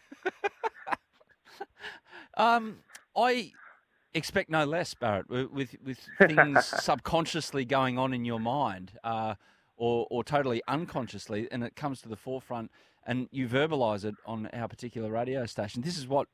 Um, 2.39 2.79
I 3.17 3.53
expect 4.15 4.51
no 4.51 4.65
less, 4.65 4.95
Bharat, 4.95 5.29
with 5.29 5.77
with, 5.85 5.99
things 6.19 6.65
subconsciously 6.65 7.65
going 7.65 7.99
on 7.99 8.13
in 8.13 8.25
your 8.25 8.41
mind, 8.41 8.93
uh, 9.05 9.35
or 9.77 10.07
or 10.11 10.25
totally 10.25 10.63
unconsciously, 10.69 11.49
and 11.51 11.63
it 11.63 11.77
comes 11.77 12.01
to 12.03 12.09
the 12.09 12.17
forefront, 12.17 12.71
and 13.07 13.29
you 13.31 13.49
verbalise 13.49 14.05
it 14.05 14.15
on 14.27 14.49
our 14.53 14.69
particular 14.69 15.11
radio 15.11 15.47
station. 15.47 15.83
This 15.83 15.99
is 15.99 16.07
what. 16.07 16.29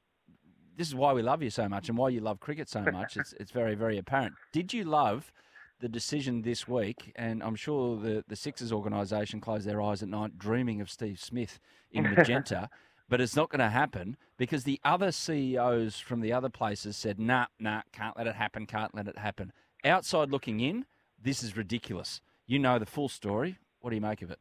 This 0.76 0.88
is 0.88 0.94
why 0.96 1.12
we 1.12 1.22
love 1.22 1.40
you 1.40 1.50
so 1.50 1.68
much, 1.68 1.88
and 1.88 1.96
why 1.96 2.08
you 2.08 2.20
love 2.20 2.40
cricket 2.40 2.68
so 2.68 2.82
much. 2.82 3.16
It's 3.16 3.32
it's 3.34 3.52
very 3.52 3.76
very 3.76 3.96
apparent. 3.96 4.34
Did 4.52 4.72
you 4.72 4.82
love 4.84 5.32
the 5.80 5.88
decision 5.88 6.42
this 6.42 6.66
week? 6.66 7.12
And 7.14 7.44
I'm 7.44 7.54
sure 7.54 7.96
the 7.96 8.24
the 8.26 8.34
Sixers 8.34 8.72
organisation 8.72 9.40
closed 9.40 9.68
their 9.68 9.80
eyes 9.80 10.02
at 10.02 10.08
night, 10.08 10.36
dreaming 10.36 10.80
of 10.80 10.90
Steve 10.90 11.20
Smith 11.20 11.60
in 11.92 12.02
magenta. 12.12 12.68
but 13.14 13.20
it's 13.20 13.36
not 13.36 13.48
going 13.48 13.60
to 13.60 13.68
happen 13.68 14.16
because 14.36 14.64
the 14.64 14.80
other 14.82 15.12
CEOs 15.12 16.00
from 16.00 16.20
the 16.20 16.32
other 16.32 16.48
places 16.48 16.96
said, 16.96 17.20
nah, 17.20 17.46
nah, 17.60 17.82
can't 17.92 18.16
let 18.16 18.26
it 18.26 18.34
happen, 18.34 18.66
can't 18.66 18.92
let 18.92 19.06
it 19.06 19.16
happen. 19.16 19.52
Outside 19.84 20.32
looking 20.32 20.58
in, 20.58 20.84
this 21.22 21.40
is 21.44 21.56
ridiculous. 21.56 22.20
You 22.48 22.58
know 22.58 22.80
the 22.80 22.86
full 22.86 23.08
story. 23.08 23.56
What 23.82 23.90
do 23.90 23.94
you 23.94 24.02
make 24.02 24.22
of 24.22 24.32
it? 24.32 24.40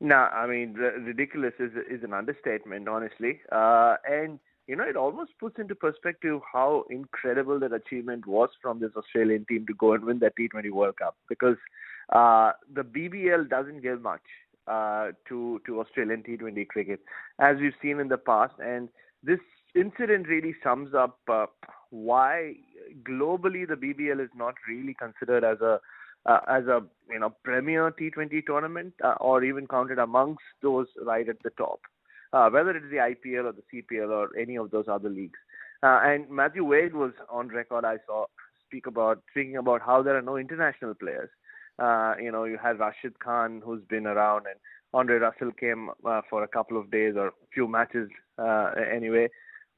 No, 0.00 0.16
I 0.16 0.48
mean 0.48 0.72
ridiculous 0.72 1.54
is 1.60 1.70
is 1.88 2.02
an 2.02 2.12
understatement, 2.12 2.88
honestly. 2.88 3.40
Uh, 3.52 3.98
and 4.04 4.40
you 4.66 4.74
know, 4.74 4.82
it 4.82 4.96
almost 4.96 5.30
puts 5.38 5.60
into 5.60 5.76
perspective 5.76 6.40
how 6.52 6.86
incredible 6.90 7.60
that 7.60 7.72
achievement 7.72 8.26
was 8.26 8.48
from 8.60 8.80
this 8.80 8.90
Australian 8.96 9.44
team 9.44 9.64
to 9.68 9.74
go 9.74 9.92
and 9.92 10.04
win 10.04 10.18
that 10.18 10.32
T20 10.36 10.72
World 10.72 10.96
Cup 10.96 11.16
because 11.28 11.58
uh, 12.08 12.50
the 12.74 12.82
BBL 12.82 13.48
doesn't 13.48 13.80
give 13.80 14.02
much 14.02 14.22
uh, 14.66 15.08
to 15.28 15.60
to 15.66 15.80
Australian 15.80 16.22
T20 16.22 16.66
cricket, 16.68 17.00
as 17.38 17.56
we've 17.58 17.72
seen 17.82 18.00
in 18.00 18.08
the 18.08 18.18
past, 18.18 18.54
and 18.58 18.88
this 19.22 19.40
incident 19.74 20.28
really 20.28 20.54
sums 20.62 20.94
up 20.94 21.18
uh, 21.28 21.46
why 21.90 22.54
globally 23.02 23.66
the 23.66 23.74
BBL 23.74 24.22
is 24.22 24.30
not 24.36 24.54
really 24.68 24.94
considered 24.94 25.44
as 25.44 25.60
a 25.60 25.80
uh, 26.26 26.40
as 26.48 26.64
a 26.66 26.82
you 27.10 27.18
know 27.18 27.34
premier 27.42 27.90
T20 27.90 28.46
tournament 28.46 28.94
uh, 29.02 29.14
or 29.20 29.44
even 29.44 29.66
counted 29.66 29.98
amongst 29.98 30.44
those 30.62 30.86
right 31.04 31.28
at 31.28 31.42
the 31.42 31.50
top, 31.50 31.80
uh, 32.32 32.48
whether 32.50 32.70
it 32.70 32.84
is 32.84 32.90
the 32.90 32.96
IPL 32.96 33.44
or 33.44 33.52
the 33.52 33.64
CPL 33.72 34.10
or 34.10 34.36
any 34.38 34.56
of 34.56 34.70
those 34.70 34.86
other 34.88 35.08
leagues. 35.08 35.38
Uh, 35.82 36.00
and 36.02 36.30
Matthew 36.30 36.64
Wade 36.64 36.94
was 36.94 37.12
on 37.28 37.48
record. 37.48 37.84
I 37.84 37.98
saw 38.06 38.24
speak 38.66 38.86
about 38.86 39.22
speaking 39.30 39.56
about 39.56 39.82
how 39.82 40.02
there 40.02 40.16
are 40.16 40.22
no 40.22 40.36
international 40.36 40.94
players. 40.94 41.28
Uh, 41.78 42.14
you 42.20 42.30
know, 42.30 42.44
you 42.44 42.58
had 42.62 42.78
Rashid 42.78 43.18
Khan 43.18 43.62
who's 43.64 43.82
been 43.88 44.06
around, 44.06 44.46
and 44.46 44.56
Andre 44.92 45.16
Russell 45.16 45.50
came 45.52 45.90
uh, 46.04 46.20
for 46.30 46.42
a 46.42 46.48
couple 46.48 46.78
of 46.78 46.90
days 46.90 47.14
or 47.16 47.28
a 47.28 47.32
few 47.52 47.66
matches 47.66 48.08
uh, 48.38 48.70
anyway. 48.92 49.28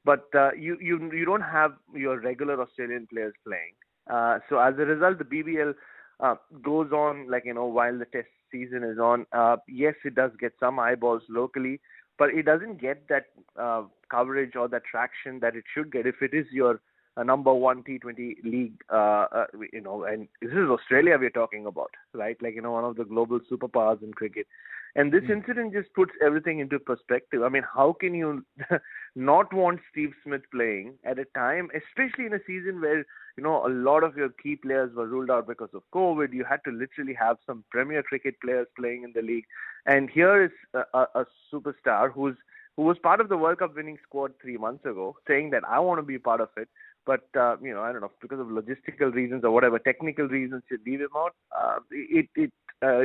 But 0.05 0.27
uh, 0.35 0.51
you 0.53 0.77
you 0.79 1.11
you 1.11 1.25
don't 1.25 1.41
have 1.41 1.73
your 1.93 2.19
regular 2.19 2.61
Australian 2.61 3.07
players 3.07 3.33
playing. 3.45 3.73
Uh, 4.09 4.39
so 4.47 4.59
as 4.59 4.75
a 4.75 4.85
result, 4.85 5.17
the 5.17 5.25
BBL 5.25 5.73
uh, 6.19 6.35
goes 6.63 6.91
on 6.91 7.29
like 7.29 7.45
you 7.45 7.53
know 7.53 7.65
while 7.65 7.97
the 7.97 8.05
test 8.05 8.27
season 8.51 8.83
is 8.83 8.99
on. 8.99 9.25
Uh, 9.31 9.57
yes, 9.67 9.95
it 10.05 10.15
does 10.15 10.31
get 10.39 10.53
some 10.59 10.79
eyeballs 10.79 11.23
locally, 11.29 11.81
but 12.17 12.29
it 12.29 12.43
doesn't 12.43 12.79
get 12.79 13.07
that 13.09 13.25
uh, 13.59 13.83
coverage 14.09 14.55
or 14.55 14.67
that 14.69 14.83
traction 14.89 15.39
that 15.39 15.55
it 15.55 15.63
should 15.73 15.91
get 15.91 16.07
if 16.07 16.21
it 16.21 16.33
is 16.33 16.45
your 16.51 16.79
uh, 17.17 17.23
number 17.23 17.53
one 17.53 17.83
T20 17.83 18.43
league. 18.43 18.73
Uh, 18.91 19.25
uh, 19.31 19.45
you 19.73 19.81
know, 19.81 20.03
and 20.03 20.27
this 20.41 20.51
is 20.51 20.69
Australia 20.69 21.17
we're 21.19 21.29
talking 21.29 21.65
about, 21.65 21.91
right? 22.13 22.37
Like 22.41 22.55
you 22.55 22.61
know, 22.61 22.71
one 22.71 22.83
of 22.83 22.95
the 22.95 23.05
global 23.05 23.39
superpowers 23.51 24.01
in 24.03 24.13
cricket. 24.13 24.47
And 24.95 25.11
this 25.11 25.23
incident 25.29 25.73
just 25.73 25.93
puts 25.93 26.11
everything 26.25 26.57
into 26.59 26.79
perspective. 26.79 27.43
I 27.43 27.49
mean, 27.49 27.63
how 27.71 27.95
can 27.99 28.15
you 28.15 28.43
not 29.15 29.53
want 29.53 29.79
Steve 29.91 30.13
Smith 30.23 30.41
playing 30.51 30.93
at 31.03 31.19
a 31.19 31.25
time, 31.35 31.69
especially 31.75 32.25
in 32.25 32.33
a 32.33 32.39
season 32.47 32.81
where 32.81 33.05
you 33.37 33.43
know 33.43 33.65
a 33.67 33.69
lot 33.69 34.03
of 34.03 34.17
your 34.17 34.29
key 34.29 34.55
players 34.55 34.95
were 34.95 35.05
ruled 35.07 35.29
out 35.29 35.47
because 35.47 35.69
of 35.73 35.83
COVID? 35.93 36.33
You 36.33 36.45
had 36.45 36.63
to 36.65 36.71
literally 36.71 37.13
have 37.13 37.37
some 37.45 37.63
Premier 37.69 38.01
cricket 38.01 38.35
players 38.41 38.67
playing 38.77 39.03
in 39.03 39.11
the 39.13 39.21
league, 39.21 39.45
and 39.85 40.09
here 40.09 40.43
is 40.43 40.51
a, 40.73 40.83
a, 40.97 41.07
a 41.21 41.25
superstar 41.53 42.11
who's 42.11 42.35
who 42.75 42.83
was 42.83 42.97
part 42.99 43.19
of 43.19 43.27
the 43.27 43.37
World 43.37 43.57
Cup 43.57 43.75
winning 43.75 43.97
squad 44.03 44.33
three 44.41 44.57
months 44.57 44.85
ago, 44.85 45.15
saying 45.27 45.49
that 45.49 45.63
I 45.67 45.79
want 45.79 45.97
to 45.97 46.03
be 46.03 46.19
part 46.19 46.41
of 46.41 46.49
it. 46.57 46.69
But 47.07 47.21
uh, 47.39 47.55
you 47.61 47.73
know, 47.73 47.81
I 47.81 47.93
don't 47.93 48.01
know 48.01 48.11
because 48.21 48.39
of 48.39 48.47
logistical 48.47 49.13
reasons 49.13 49.45
or 49.45 49.51
whatever 49.51 49.79
technical 49.79 50.27
reasons 50.27 50.61
to 50.69 50.77
leave 50.85 50.99
him 50.99 51.15
out. 51.15 51.33
Uh, 51.57 51.79
it 51.89 52.27
it 52.35 52.51
uh, 52.83 53.03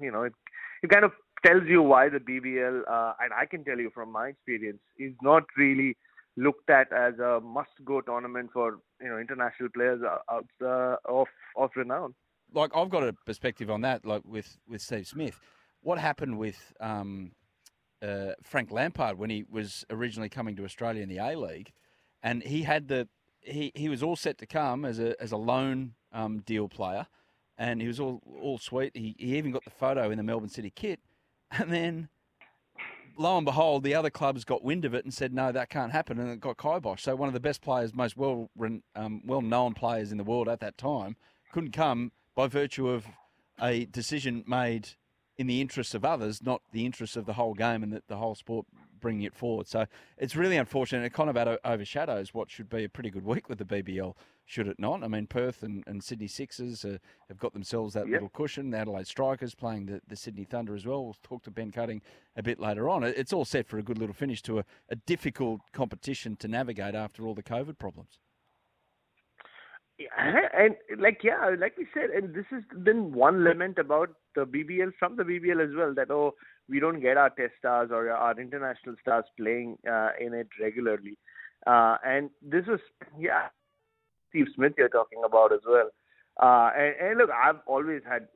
you 0.00 0.12
know 0.12 0.22
it 0.22 0.32
it 0.84 0.88
kind 0.88 1.04
of 1.04 1.10
tells 1.44 1.64
you 1.66 1.82
why 1.82 2.08
the 2.08 2.18
BBL, 2.18 2.82
uh, 2.88 3.14
and 3.20 3.32
I 3.32 3.46
can 3.46 3.64
tell 3.64 3.78
you 3.78 3.90
from 3.92 4.12
my 4.12 4.28
experience, 4.28 4.78
is 4.98 5.12
not 5.20 5.42
really 5.58 5.96
looked 6.36 6.70
at 6.70 6.92
as 6.92 7.18
a 7.18 7.40
must-go 7.40 8.00
tournament 8.02 8.50
for 8.52 8.78
you 9.00 9.08
know 9.08 9.18
international 9.18 9.68
players 9.74 10.00
out 10.30 10.46
uh, 10.62 10.96
of 11.04 11.26
of 11.56 11.70
renown. 11.74 12.14
Like 12.54 12.70
I've 12.74 12.90
got 12.90 13.02
a 13.02 13.12
perspective 13.26 13.68
on 13.68 13.80
that. 13.80 14.06
Like 14.06 14.22
with 14.24 14.58
with 14.68 14.80
Steve 14.80 15.08
Smith, 15.08 15.40
what 15.82 15.98
happened 15.98 16.38
with 16.38 16.72
um, 16.80 17.32
uh, 18.00 18.32
Frank 18.44 18.70
Lampard 18.70 19.18
when 19.18 19.30
he 19.30 19.44
was 19.50 19.84
originally 19.90 20.28
coming 20.28 20.54
to 20.56 20.64
Australia 20.64 21.02
in 21.02 21.08
the 21.08 21.18
A 21.18 21.36
League, 21.36 21.72
and 22.22 22.42
he 22.42 22.62
had 22.62 22.86
the 22.86 23.08
he, 23.40 23.72
he 23.74 23.88
was 23.88 24.02
all 24.02 24.16
set 24.16 24.38
to 24.38 24.46
come 24.46 24.84
as 24.84 24.98
a 24.98 25.20
as 25.20 25.32
a 25.32 25.36
loan 25.36 25.94
um, 26.12 26.40
deal 26.40 26.68
player, 26.68 27.06
and 27.58 27.80
he 27.80 27.88
was 27.88 28.00
all 28.00 28.22
all 28.40 28.58
sweet. 28.58 28.96
He, 28.96 29.14
he 29.18 29.36
even 29.36 29.52
got 29.52 29.64
the 29.64 29.70
photo 29.70 30.10
in 30.10 30.18
the 30.18 30.22
Melbourne 30.22 30.48
City 30.48 30.72
kit, 30.74 31.00
and 31.50 31.72
then 31.72 32.08
lo 33.16 33.36
and 33.36 33.44
behold, 33.44 33.82
the 33.82 33.94
other 33.94 34.10
clubs 34.10 34.44
got 34.44 34.64
wind 34.64 34.84
of 34.84 34.94
it 34.94 35.04
and 35.04 35.12
said 35.12 35.32
no, 35.32 35.52
that 35.52 35.68
can't 35.68 35.92
happen, 35.92 36.18
and 36.18 36.30
it 36.30 36.40
got 36.40 36.56
kibosh. 36.56 37.02
So 37.02 37.16
one 37.16 37.28
of 37.28 37.34
the 37.34 37.40
best 37.40 37.60
players, 37.60 37.94
most 37.94 38.16
well 38.16 38.50
um, 38.94 39.22
well 39.24 39.42
known 39.42 39.74
players 39.74 40.12
in 40.12 40.18
the 40.18 40.24
world 40.24 40.48
at 40.48 40.60
that 40.60 40.78
time, 40.78 41.16
couldn't 41.52 41.72
come 41.72 42.12
by 42.34 42.46
virtue 42.46 42.88
of 42.88 43.06
a 43.60 43.84
decision 43.86 44.44
made 44.46 44.90
in 45.36 45.46
the 45.46 45.60
interests 45.60 45.94
of 45.94 46.04
others, 46.04 46.42
not 46.42 46.62
the 46.72 46.84
interests 46.84 47.16
of 47.16 47.26
the 47.26 47.34
whole 47.34 47.54
game 47.54 47.82
and 47.82 47.92
the, 47.92 48.02
the 48.08 48.16
whole 48.16 48.34
sport 48.34 48.66
bringing 49.00 49.22
it 49.22 49.34
forward. 49.34 49.68
So 49.68 49.86
it's 50.18 50.36
really 50.36 50.56
unfortunate. 50.56 51.04
It 51.04 51.12
kind 51.12 51.30
of 51.30 51.58
overshadows 51.64 52.34
what 52.34 52.50
should 52.50 52.68
be 52.68 52.84
a 52.84 52.88
pretty 52.88 53.10
good 53.10 53.24
week 53.24 53.48
with 53.48 53.58
the 53.58 53.64
BBL, 53.64 54.14
should 54.44 54.68
it 54.68 54.78
not? 54.78 55.02
I 55.02 55.08
mean, 55.08 55.26
Perth 55.26 55.62
and, 55.62 55.84
and 55.86 56.02
Sydney 56.02 56.26
Sixers 56.26 56.84
uh, 56.84 56.98
have 57.28 57.38
got 57.38 57.52
themselves 57.52 57.94
that 57.94 58.06
yep. 58.06 58.14
little 58.14 58.28
cushion. 58.28 58.70
The 58.70 58.78
Adelaide 58.78 59.06
Strikers 59.06 59.54
playing 59.54 59.86
the, 59.86 60.00
the 60.08 60.16
Sydney 60.16 60.44
Thunder 60.44 60.74
as 60.74 60.86
well. 60.86 61.04
We'll 61.04 61.16
talk 61.22 61.42
to 61.44 61.50
Ben 61.50 61.70
Cutting 61.70 62.02
a 62.36 62.42
bit 62.42 62.58
later 62.58 62.88
on. 62.88 63.04
It's 63.04 63.32
all 63.32 63.44
set 63.44 63.68
for 63.68 63.78
a 63.78 63.82
good 63.82 63.98
little 63.98 64.14
finish 64.14 64.42
to 64.42 64.58
a, 64.58 64.64
a 64.88 64.96
difficult 64.96 65.60
competition 65.72 66.36
to 66.36 66.48
navigate 66.48 66.94
after 66.94 67.26
all 67.26 67.34
the 67.34 67.42
COVID 67.42 67.78
problems. 67.78 68.18
and 70.54 70.74
like 70.98 71.20
yeah, 71.22 71.54
like 71.58 71.76
we 71.76 71.86
said, 71.92 72.10
and 72.10 72.34
this 72.34 72.46
is 72.52 72.64
then 72.74 73.12
one 73.12 73.44
lament 73.44 73.78
about 73.78 74.08
the 74.34 74.46
BBL 74.46 74.92
from 74.98 75.16
the 75.16 75.22
BBL 75.22 75.62
as 75.62 75.74
well 75.76 75.94
that 75.94 76.10
oh 76.10 76.34
we 76.70 76.80
don't 76.80 77.00
get 77.00 77.16
our 77.16 77.30
test 77.30 77.52
stars 77.58 77.90
or 77.92 78.10
our 78.10 78.40
international 78.40 78.94
stars 79.00 79.24
playing 79.36 79.78
uh, 79.90 80.10
in 80.20 80.34
it 80.34 80.48
regularly, 80.60 81.18
uh, 81.66 81.96
and 82.04 82.30
this 82.42 82.66
was 82.66 82.80
yeah, 83.18 83.48
Steve 84.30 84.46
Smith 84.54 84.74
you're 84.78 84.88
talking 84.88 85.22
about 85.24 85.52
as 85.52 85.60
well. 85.66 85.90
Uh, 86.40 86.70
and, 86.76 86.94
and 87.00 87.18
look, 87.18 87.30
I've 87.30 87.60
always 87.66 88.02
had 88.08 88.28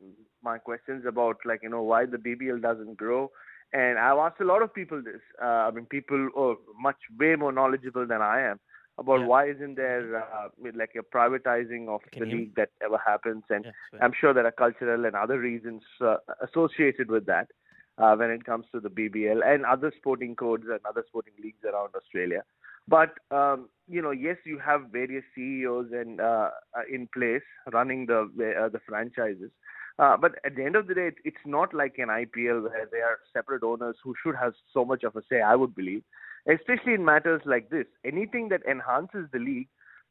my 0.42 0.58
questions 0.58 1.04
about 1.06 1.36
like 1.44 1.60
you 1.62 1.68
know 1.68 1.82
why 1.82 2.06
the 2.06 2.18
BBL 2.18 2.60
doesn't 2.60 2.96
grow. 2.96 3.30
And 3.72 3.98
I've 3.98 4.18
asked 4.18 4.40
a 4.40 4.44
lot 4.44 4.62
of 4.62 4.72
people 4.72 5.02
this. 5.02 5.20
Uh, 5.42 5.66
I 5.66 5.70
mean, 5.72 5.86
people 5.86 6.28
are 6.36 6.54
much 6.80 6.98
way 7.18 7.34
more 7.34 7.50
knowledgeable 7.50 8.06
than 8.06 8.22
I 8.22 8.42
am 8.42 8.60
about 8.98 9.20
yeah. 9.20 9.26
why 9.26 9.48
isn't 9.48 9.76
there 9.76 10.22
uh, 10.22 10.48
like 10.74 10.94
a 10.98 11.16
privatizing 11.16 11.88
of 11.88 12.00
Can 12.12 12.22
the 12.22 12.28
you? 12.28 12.36
league 12.38 12.54
that 12.56 12.70
ever 12.82 12.98
happens 13.04 13.42
and 13.50 13.66
i'm 14.00 14.12
sure 14.18 14.32
there 14.32 14.46
are 14.46 14.52
cultural 14.52 15.04
and 15.04 15.16
other 15.16 15.38
reasons 15.38 15.82
uh, 16.00 16.16
associated 16.42 17.10
with 17.10 17.26
that 17.26 17.48
uh, 17.98 18.14
when 18.16 18.30
it 18.30 18.44
comes 18.44 18.66
to 18.72 18.80
the 18.80 18.88
bbl 18.88 19.40
and 19.44 19.64
other 19.64 19.92
sporting 19.96 20.34
codes 20.34 20.64
and 20.68 20.80
other 20.88 21.04
sporting 21.08 21.34
leagues 21.42 21.64
around 21.64 21.90
australia 21.94 22.42
but 22.86 23.14
um, 23.30 23.68
you 23.88 24.02
know 24.02 24.10
yes 24.10 24.36
you 24.44 24.58
have 24.58 24.82
various 24.92 25.24
ceos 25.34 25.86
and 25.92 26.20
uh, 26.20 26.50
uh, 26.76 26.82
in 26.92 27.08
place 27.14 27.42
running 27.72 28.06
the 28.06 28.20
uh, 28.62 28.68
the 28.68 28.80
franchises 28.86 29.50
uh, 29.96 30.16
but 30.16 30.32
at 30.44 30.56
the 30.56 30.64
end 30.64 30.74
of 30.74 30.88
the 30.88 30.94
day, 30.94 31.12
it's 31.24 31.46
not 31.46 31.72
like 31.72 31.98
an 31.98 32.08
IPL 32.08 32.64
where 32.64 32.88
there 32.90 33.06
are 33.06 33.20
separate 33.32 33.62
owners 33.62 33.94
who 34.02 34.12
should 34.20 34.34
have 34.34 34.52
so 34.72 34.84
much 34.84 35.04
of 35.04 35.14
a 35.14 35.22
say. 35.30 35.40
I 35.40 35.54
would 35.54 35.72
believe 35.72 36.02
especially 36.46 36.94
in 36.94 37.04
matters 37.04 37.42
like 37.44 37.70
this. 37.70 37.86
Anything 38.04 38.48
that 38.50 38.62
enhances 38.68 39.26
the 39.32 39.38
league 39.38 39.68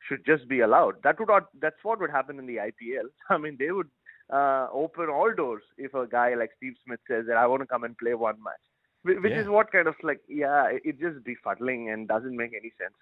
should 0.07 0.25
just 0.25 0.47
be 0.47 0.59
allowed. 0.59 0.95
That 1.03 1.19
would 1.19 1.29
not, 1.29 1.47
that's 1.61 1.83
what 1.83 1.99
would 1.99 2.11
happen 2.11 2.39
in 2.39 2.45
the 2.45 2.57
IPL. 2.57 3.07
I 3.29 3.37
mean, 3.37 3.57
they 3.59 3.71
would 3.71 3.89
uh, 4.33 4.67
open 4.73 5.09
all 5.09 5.33
doors 5.33 5.63
if 5.77 5.93
a 5.93 6.07
guy 6.07 6.33
like 6.33 6.51
Steve 6.57 6.73
Smith 6.85 6.99
says 7.07 7.25
that 7.27 7.37
I 7.37 7.45
want 7.47 7.61
to 7.61 7.67
come 7.67 7.83
and 7.83 7.97
play 7.97 8.13
one 8.13 8.37
match, 8.43 8.63
which 9.03 9.31
yeah. 9.31 9.39
is 9.39 9.47
what 9.47 9.71
kind 9.71 9.87
of 9.87 9.95
like 10.01 10.21
yeah, 10.27 10.71
it 10.83 10.99
just 10.99 11.19
befuddling 11.23 11.93
and 11.93 12.07
doesn't 12.07 12.35
make 12.35 12.51
any 12.51 12.71
sense. 12.79 12.95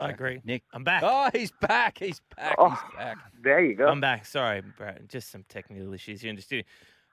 I 0.00 0.10
agree. 0.10 0.40
Nick, 0.44 0.62
I'm 0.72 0.82
back. 0.82 1.02
Oh, 1.04 1.28
he's 1.32 1.52
back. 1.60 1.98
He's 1.98 2.22
back. 2.34 2.54
Oh, 2.58 2.70
he's 2.70 2.96
back. 2.96 3.18
There 3.42 3.62
you 3.62 3.74
go. 3.74 3.86
I'm 3.86 4.00
back. 4.00 4.24
Sorry, 4.24 4.62
Brad. 4.78 5.08
Just 5.10 5.30
some 5.30 5.44
technical 5.48 5.92
issues 5.92 6.22
here 6.22 6.30
in 6.30 6.36
the 6.36 6.42
studio. 6.42 6.64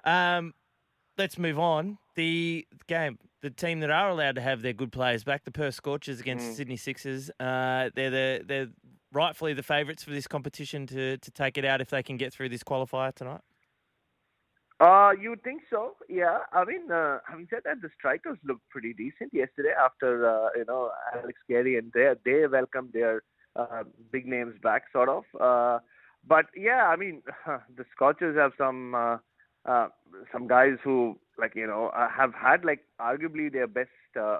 Um, 0.05 0.53
let's 1.17 1.37
move 1.37 1.59
on. 1.59 1.97
The 2.15 2.65
game, 2.87 3.19
the 3.41 3.49
team 3.49 3.81
that 3.81 3.91
are 3.91 4.09
allowed 4.09 4.35
to 4.35 4.41
have 4.41 4.61
their 4.61 4.73
good 4.73 4.93
players 4.93 5.25
back, 5.25 5.43
the 5.43 5.51
Perth 5.51 5.75
Scorchers 5.75 6.21
against 6.21 6.47
mm. 6.47 6.53
Sydney 6.55 6.77
Sixers. 6.77 7.29
Uh, 7.39 7.89
they're 7.93 8.09
the 8.09 8.43
they're 8.45 8.67
rightfully 9.11 9.53
the 9.53 9.63
favourites 9.63 10.03
for 10.03 10.11
this 10.11 10.27
competition 10.27 10.87
to 10.87 11.17
to 11.17 11.31
take 11.31 11.57
it 11.57 11.65
out 11.65 11.81
if 11.81 11.89
they 11.89 12.03
can 12.03 12.17
get 12.17 12.33
through 12.33 12.49
this 12.49 12.63
qualifier 12.63 13.13
tonight. 13.13 13.41
Uh, 14.79 15.11
you 15.19 15.31
would 15.31 15.41
think 15.41 15.63
so, 15.71 15.95
yeah. 16.07 16.39
I 16.53 16.63
mean, 16.63 16.91
uh, 16.91 17.17
having 17.27 17.47
said 17.49 17.61
that, 17.65 17.81
the 17.81 17.89
strikers 17.97 18.37
looked 18.43 18.69
pretty 18.69 18.93
decent 18.93 19.33
yesterday 19.33 19.73
after 19.77 20.29
uh, 20.29 20.49
you 20.55 20.65
know 20.65 20.91
Alex 21.15 21.39
Carey 21.47 21.77
and 21.77 21.91
they 21.93 22.13
they 22.25 22.45
welcomed 22.47 22.93
their 22.93 23.23
uh, 23.55 23.83
big 24.11 24.27
names 24.27 24.55
back, 24.61 24.83
sort 24.91 25.09
of. 25.09 25.23
Uh, 25.39 25.79
but 26.27 26.45
yeah, 26.55 26.87
I 26.87 26.95
mean, 26.95 27.23
the 27.75 27.85
Scorchers 27.95 28.37
have 28.37 28.51
some 28.57 28.93
uh, 28.93 29.17
uh, 29.65 29.87
some 30.31 30.47
guys 30.47 30.77
who 30.83 31.17
like 31.37 31.55
you 31.55 31.67
know 31.67 31.87
uh, 31.87 32.09
have 32.09 32.33
had 32.33 32.63
like 32.63 32.81
arguably 32.99 33.51
their 33.51 33.67
best 33.67 33.89
uh, 34.19 34.39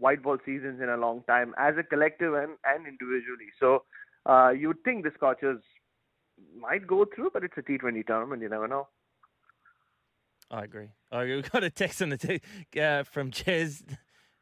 white 0.00 0.22
ball 0.22 0.38
seasons 0.44 0.80
in 0.80 0.88
a 0.88 0.96
long 0.96 1.22
time 1.28 1.54
as 1.58 1.74
a 1.78 1.82
collective 1.82 2.34
and, 2.34 2.52
and 2.64 2.86
individually. 2.86 3.50
So 3.60 3.84
uh, 4.26 4.50
you'd 4.50 4.82
think 4.84 5.04
the 5.04 5.12
Scorchers 5.14 5.62
might 6.58 6.86
go 6.86 7.04
through, 7.14 7.30
but 7.32 7.44
it's 7.44 7.56
a 7.56 7.62
T20 7.62 8.06
tournament. 8.06 8.42
You 8.42 8.48
never 8.48 8.66
know. 8.66 8.88
I 10.50 10.64
agree. 10.64 10.88
I 11.12 11.22
agree. 11.22 11.36
We've 11.36 11.50
got 11.50 11.62
a 11.62 11.70
text 11.70 12.02
on 12.02 12.08
the 12.08 12.16
t- 12.16 12.80
uh, 12.80 13.04
from 13.04 13.30
Jez 13.30 13.84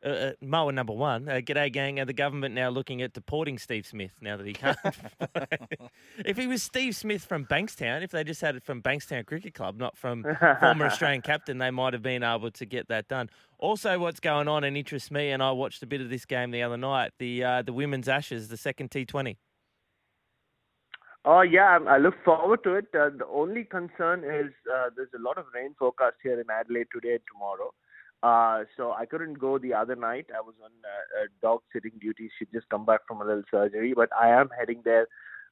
uh, 0.04 0.08
uh, 0.08 0.32
Mower 0.40 0.70
number 0.70 0.92
one. 0.92 1.28
Uh, 1.28 1.34
g'day, 1.34 1.72
gang. 1.72 1.98
Are 1.98 2.04
the 2.04 2.12
government 2.12 2.54
now 2.54 2.68
looking 2.68 3.02
at 3.02 3.12
deporting 3.12 3.58
Steve 3.58 3.86
Smith 3.86 4.12
now 4.20 4.36
that 4.36 4.46
he 4.46 4.52
can't? 4.52 4.78
if 6.24 6.36
he 6.36 6.46
was 6.46 6.62
Steve 6.62 6.94
Smith 6.94 7.24
from 7.24 7.44
Bankstown, 7.44 8.02
if 8.02 8.10
they 8.12 8.22
just 8.22 8.40
had 8.40 8.54
it 8.54 8.62
from 8.62 8.80
Bankstown 8.80 9.26
Cricket 9.26 9.54
Club, 9.54 9.76
not 9.76 9.96
from 9.96 10.24
former 10.60 10.86
Australian 10.86 11.22
captain, 11.22 11.58
they 11.58 11.70
might 11.70 11.94
have 11.94 12.02
been 12.02 12.22
able 12.22 12.50
to 12.52 12.64
get 12.64 12.88
that 12.88 13.08
done. 13.08 13.28
Also, 13.58 13.98
what's 13.98 14.20
going 14.20 14.46
on 14.46 14.62
and 14.62 14.76
interests 14.76 15.10
me, 15.10 15.30
and 15.30 15.42
I 15.42 15.50
watched 15.50 15.82
a 15.82 15.86
bit 15.86 16.00
of 16.00 16.10
this 16.10 16.24
game 16.24 16.52
the 16.52 16.62
other 16.62 16.76
night. 16.76 17.12
The 17.18 17.42
uh, 17.42 17.62
the 17.62 17.72
women's 17.72 18.08
Ashes, 18.08 18.48
the 18.48 18.56
second 18.56 18.90
T 18.90 19.04
Twenty. 19.04 19.38
Oh 21.24 21.40
yeah, 21.40 21.78
I 21.88 21.98
look 21.98 22.14
forward 22.24 22.62
to 22.62 22.74
it. 22.74 22.86
Uh, 22.94 23.10
the 23.10 23.26
only 23.26 23.64
concern 23.64 24.20
is 24.24 24.52
uh, 24.72 24.90
there's 24.94 25.08
a 25.14 25.20
lot 25.20 25.38
of 25.38 25.46
rain 25.52 25.74
forecast 25.78 26.16
here 26.22 26.40
in 26.40 26.46
Adelaide 26.48 26.86
today 26.92 27.14
and 27.14 27.20
tomorrow. 27.30 27.74
Uh, 28.22 28.64
so 28.76 28.92
I 28.92 29.06
couldn't 29.06 29.34
go 29.34 29.58
the 29.58 29.74
other 29.74 29.96
night. 29.96 30.26
I 30.36 30.40
was 30.40 30.54
on 30.62 30.70
uh, 30.84 31.26
dog 31.42 31.60
sitting 31.72 31.92
duty. 32.00 32.30
She'd 32.38 32.52
just 32.52 32.68
come 32.68 32.84
back 32.86 33.00
from 33.06 33.20
a 33.20 33.24
little 33.24 33.42
surgery, 33.50 33.92
but 33.94 34.08
I 34.18 34.28
am 34.28 34.50
heading 34.56 34.82
there 34.84 35.08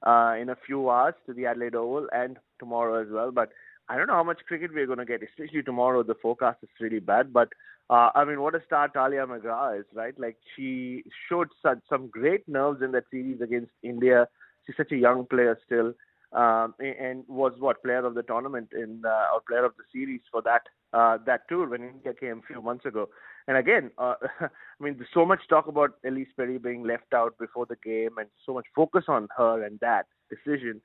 uh, 0.07 0.35
in 0.41 0.49
a 0.49 0.57
few 0.67 0.89
hours 0.89 1.15
to 1.27 1.33
the 1.33 1.47
Adelaide 1.47 1.75
Oval 1.75 2.07
and 2.13 2.39
tomorrow 2.59 3.03
as 3.03 3.09
well. 3.11 3.33
But 3.33 3.51
I 3.89 3.97
don't 3.97 4.07
know 4.07 4.15
how 4.15 4.25
much 4.25 4.41
cricket 4.47 4.73
we're 4.73 4.87
going 4.87 4.99
to 4.99 5.05
get, 5.05 5.23
especially 5.23 5.63
tomorrow. 5.63 6.03
The 6.03 6.17
forecast 6.21 6.59
is 6.63 6.69
really 6.81 7.01
bad. 7.01 7.33
But 7.33 7.49
uh, 7.89 8.11
I 8.15 8.25
mean, 8.25 8.41
what 8.41 8.55
a 8.55 8.63
star 8.67 8.89
Tahlia 8.89 9.27
McGrath 9.27 9.81
is, 9.81 9.87
right? 9.95 10.19
Like 10.19 10.37
she 10.55 11.05
showed 11.29 11.49
such 11.63 11.79
some 11.89 12.09
great 12.09 12.49
nerves 12.49 12.83
in 12.83 12.93
that 12.93 13.05
series 13.11 13.41
against 13.41 13.73
India. 13.83 14.27
She's 14.67 14.77
such 14.77 14.93
a 14.93 14.97
young 14.97 15.27
player 15.27 15.59
still 15.65 15.93
um, 16.33 16.75
and 16.81 17.25
was 17.29 17.53
what 17.59 17.83
player 17.83 18.05
of 18.05 18.15
the 18.15 18.23
tournament 18.23 18.69
in 18.73 19.03
uh, 19.05 19.35
or 19.35 19.41
player 19.47 19.65
of 19.65 19.73
the 19.77 19.85
series 19.93 20.21
for 20.31 20.43
that 20.43 20.63
uh, 20.93 21.19
that 21.27 21.43
tour 21.49 21.69
when 21.69 21.83
India 21.83 22.13
came 22.19 22.43
a 22.45 22.53
few 22.53 22.61
months 22.61 22.85
ago. 22.85 23.09
And 23.49 23.57
again, 23.57 23.91
uh, 23.99 24.15
I 24.41 24.49
mean, 24.81 24.97
there's 24.97 25.09
so 25.15 25.25
much 25.25 25.41
talk 25.49 25.67
about 25.69 25.95
Ellyse 26.05 26.35
Perry 26.37 26.59
being 26.59 26.85
left 26.85 27.15
out 27.15 27.39
before 27.39 27.67
the 27.67 27.77
game, 27.77 28.19
and 28.19 28.29
so 28.45 28.55
much 28.55 28.67
focus 28.75 29.05
on 29.09 29.29
her 29.37 29.65
and 29.65 29.79
that 29.81 30.07
decision. 30.29 30.81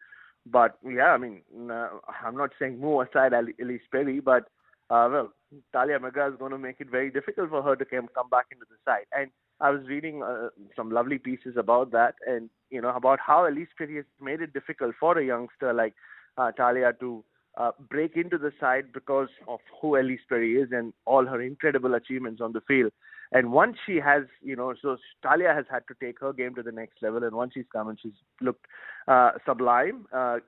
But 0.46 0.78
yeah, 0.88 1.10
I 1.10 1.18
mean, 1.18 1.42
uh, 1.70 1.90
I'm 2.24 2.38
not 2.38 2.52
saying 2.60 2.80
move 2.80 3.08
aside 3.08 3.34
Ellyse 3.34 3.90
Perry, 3.92 4.20
but 4.20 4.44
uh, 4.90 5.08
well, 5.12 5.34
Tahlia 5.74 6.00
McGrath 6.00 6.34
is 6.34 6.40
going 6.40 6.52
to 6.52 6.58
make 6.58 6.80
it 6.80 6.90
very 6.90 7.12
difficult 7.12 7.50
for 7.50 7.62
her 7.62 7.76
to 7.76 7.86
come 7.86 8.08
come 8.16 8.30
back 8.30 8.48
into 8.52 8.66
the 8.70 8.78
side. 8.86 9.06
And 9.12 9.32
I 9.60 9.70
was 9.70 9.82
reading 9.88 10.24
uh, 10.24 10.50
some 10.76 10.92
lovely 10.92 11.18
pieces 11.20 11.56
about 11.58 11.92
that, 11.92 12.16
and 12.26 12.50
you 12.70 12.82
know 12.82 12.90
about 12.90 13.20
how 13.20 13.48
Perry 13.78 13.98
has 13.98 14.06
made 14.22 14.42
it 14.42 14.54
difficult 14.54 14.96
for 15.00 15.18
a 15.18 15.26
youngster 15.26 15.74
like 15.74 15.94
uh, 16.38 16.52
Tahlia 16.52 16.94
to 17.00 17.24
uh, 17.58 17.72
break 17.90 18.16
into 18.16 18.38
the 18.38 18.52
side 18.60 18.94
because 18.94 19.30
of 19.48 19.60
who 19.82 19.92
Ellyse 19.92 20.28
Perry 20.30 20.56
is 20.56 20.70
and 20.72 20.94
all 21.06 21.26
her 21.26 21.42
incredible 21.42 21.96
achievements 21.96 22.42
on 22.42 22.54
the 22.54 22.62
field. 22.62 22.92
And 23.34 23.52
once 23.52 23.78
she 23.86 23.96
has, 23.98 24.24
you 24.42 24.56
know, 24.56 24.74
so 24.82 24.98
Tahlia 25.24 25.54
has 25.54 25.66
had 25.72 25.84
to 25.88 25.96
take 26.02 26.20
her 26.20 26.34
game 26.34 26.54
to 26.56 26.64
the 26.64 26.72
next 26.72 27.02
level, 27.02 27.24
and 27.24 27.34
once 27.34 27.54
she's 27.54 27.66
come 27.72 27.88
and 27.88 27.98
she's 28.02 28.12
looked 28.42 28.66
uh, 29.08 29.32
sublime, 29.46 30.06
uh, 30.14 30.40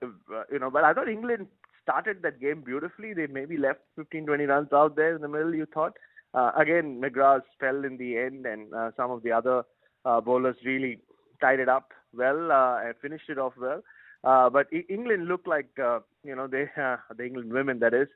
you 0.52 0.60
know. 0.60 0.70
But 0.70 0.84
I 0.84 0.94
thought 0.94 1.08
England 1.08 1.48
started 1.84 2.22
that 2.24 2.40
game 2.42 2.62
beautifully. 2.62 3.14
They 3.14 3.28
maybe 3.28 3.58
left 3.58 3.82
15, 3.96 4.26
20 4.26 4.46
runs 4.46 4.74
out 4.74 4.96
there 4.96 5.16
in 5.16 5.22
the 5.22 5.28
middle. 5.28 5.54
You 5.54 5.68
thought, 5.74 5.94
uh, 6.34 6.52
again, 6.58 7.02
McGrath 7.02 7.44
fell 7.60 7.84
in 7.86 7.98
the 7.98 8.18
end, 8.18 8.46
and 8.46 8.74
uh, 8.74 8.92
some 8.98 9.12
of 9.12 9.24
the 9.24 9.32
other 9.32 9.64
uh, 10.06 10.22
bowlers 10.22 10.56
really 10.66 11.00
tied 11.42 11.60
it 11.60 11.70
up 11.70 11.92
well 12.16 12.52
uh, 12.52 12.80
and 12.84 12.96
finished 13.02 13.30
it 13.30 13.38
off 13.38 13.54
well. 13.60 13.82
Uh, 14.24 14.50
but 14.50 14.68
England 14.90 15.28
looked 15.28 15.48
like 15.48 15.68
uh, 15.84 16.00
you 16.24 16.36
know 16.36 16.48
they 16.48 16.70
uh, 16.82 16.98
the 17.18 17.26
England 17.26 17.52
women 17.52 17.80
that 17.80 17.94
is 17.94 18.08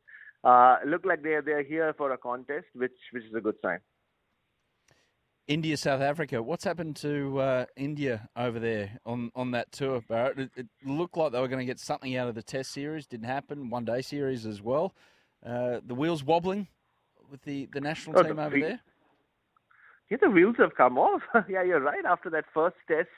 uh, 0.43 0.78
look 0.86 1.05
like 1.05 1.22
they 1.22 1.34
are 1.34 1.41
they 1.41 1.51
are 1.51 1.63
here 1.63 1.93
for 1.97 2.11
a 2.11 2.18
contest, 2.18 2.68
which 2.74 2.97
which 3.11 3.24
is 3.26 3.34
a 3.36 3.41
good 3.41 3.55
sign. 3.61 3.80
India, 5.48 5.78
South 5.78 6.02
Africa. 6.02 6.43
What's 6.43 6.64
happened 6.66 6.98
to 6.98 7.39
uh, 7.39 7.66
India 7.78 8.30
over 8.36 8.60
there 8.60 9.00
on, 9.06 9.32
on 9.36 9.52
that 9.52 9.72
tour, 9.72 10.02
Bharat? 10.10 10.38
It, 10.39 10.52
it 10.58 10.68
looked 10.86 11.16
like 11.16 11.32
they 11.32 11.39
were 11.39 11.48
going 11.48 11.60
to 11.60 11.66
get 11.66 11.80
something 11.80 12.16
out 12.18 12.28
of 12.28 12.36
the 12.36 12.43
Test 12.43 12.72
series. 12.74 13.08
Didn't 13.08 13.28
happen. 13.28 13.70
One 13.70 13.86
day 13.86 14.02
series 14.02 14.45
as 14.45 14.62
well. 14.62 14.93
Uh, 15.45 15.80
the 15.86 15.95
wheels 15.95 16.24
wobbling 16.24 16.68
with 17.32 17.41
the, 17.43 17.68
the 17.72 17.80
national 17.80 18.16
Oh, 18.16 18.24
team 18.24 18.38
the 18.38 18.43
over 18.43 18.58
whe- 18.58 18.62
there. 18.62 18.82
Yeah, 20.10 20.18
the 20.22 20.30
wheels 20.30 20.56
have 20.60 20.76
come 20.76 20.98
off. 20.98 21.22
yeah, 21.50 21.64
you're 21.64 21.82
right. 21.82 22.06
After 22.06 22.30
that 22.32 22.45
first 22.54 22.76
test, 22.88 23.10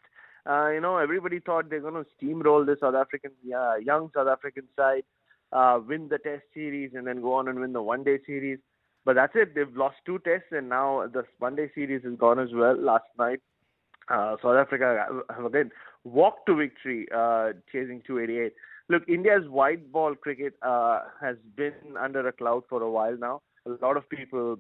uh, 0.50 0.70
you 0.70 0.82
know, 0.82 0.98
everybody 0.98 1.40
thought 1.40 1.70
they're 1.70 1.82
going 1.82 1.94
to 2.04 2.06
steamroll 2.20 2.66
the 2.66 2.78
South 2.80 2.96
African, 2.96 3.32
uh, 3.56 3.76
young 3.76 4.12
South 4.16 4.28
African 4.28 4.64
side, 4.76 5.04
uh, 5.52 5.80
win 5.86 6.08
the 6.10 6.18
test 6.20 6.44
series, 6.54 6.92
and 6.96 7.06
then 7.08 7.22
go 7.22 7.34
on 7.34 7.48
and 7.48 7.60
win 7.60 7.74
the 7.74 7.82
one 7.82 8.04
day 8.04 8.20
series. 8.26 8.60
But 9.10 9.16
that's 9.16 9.34
it. 9.34 9.56
They've 9.56 9.76
lost 9.76 9.96
two 10.06 10.20
tests, 10.20 10.50
and 10.52 10.70
now 10.70 11.08
the 11.12 11.24
one 11.40 11.56
day 11.56 11.72
series 11.74 12.04
is 12.04 12.16
gone 12.16 12.38
as 12.38 12.50
well. 12.54 12.80
Last 12.80 13.06
night, 13.18 13.40
uh, 14.08 14.36
South 14.40 14.56
Africa 14.56 15.24
have 15.36 15.46
again 15.46 15.72
walked 16.04 16.46
to 16.46 16.56
victory, 16.56 17.08
uh, 17.12 17.54
chasing 17.72 18.04
288. 18.06 18.54
Look, 18.88 19.10
India's 19.10 19.50
white 19.50 19.92
ball 19.92 20.14
cricket 20.14 20.54
uh, 20.62 21.00
has 21.20 21.38
been 21.58 21.98
under 22.00 22.28
a 22.28 22.32
cloud 22.32 22.66
for 22.70 22.84
a 22.84 22.92
while 22.92 23.18
now. 23.18 23.42
A 23.66 23.84
lot 23.84 23.98
of 23.98 24.08
people 24.12 24.60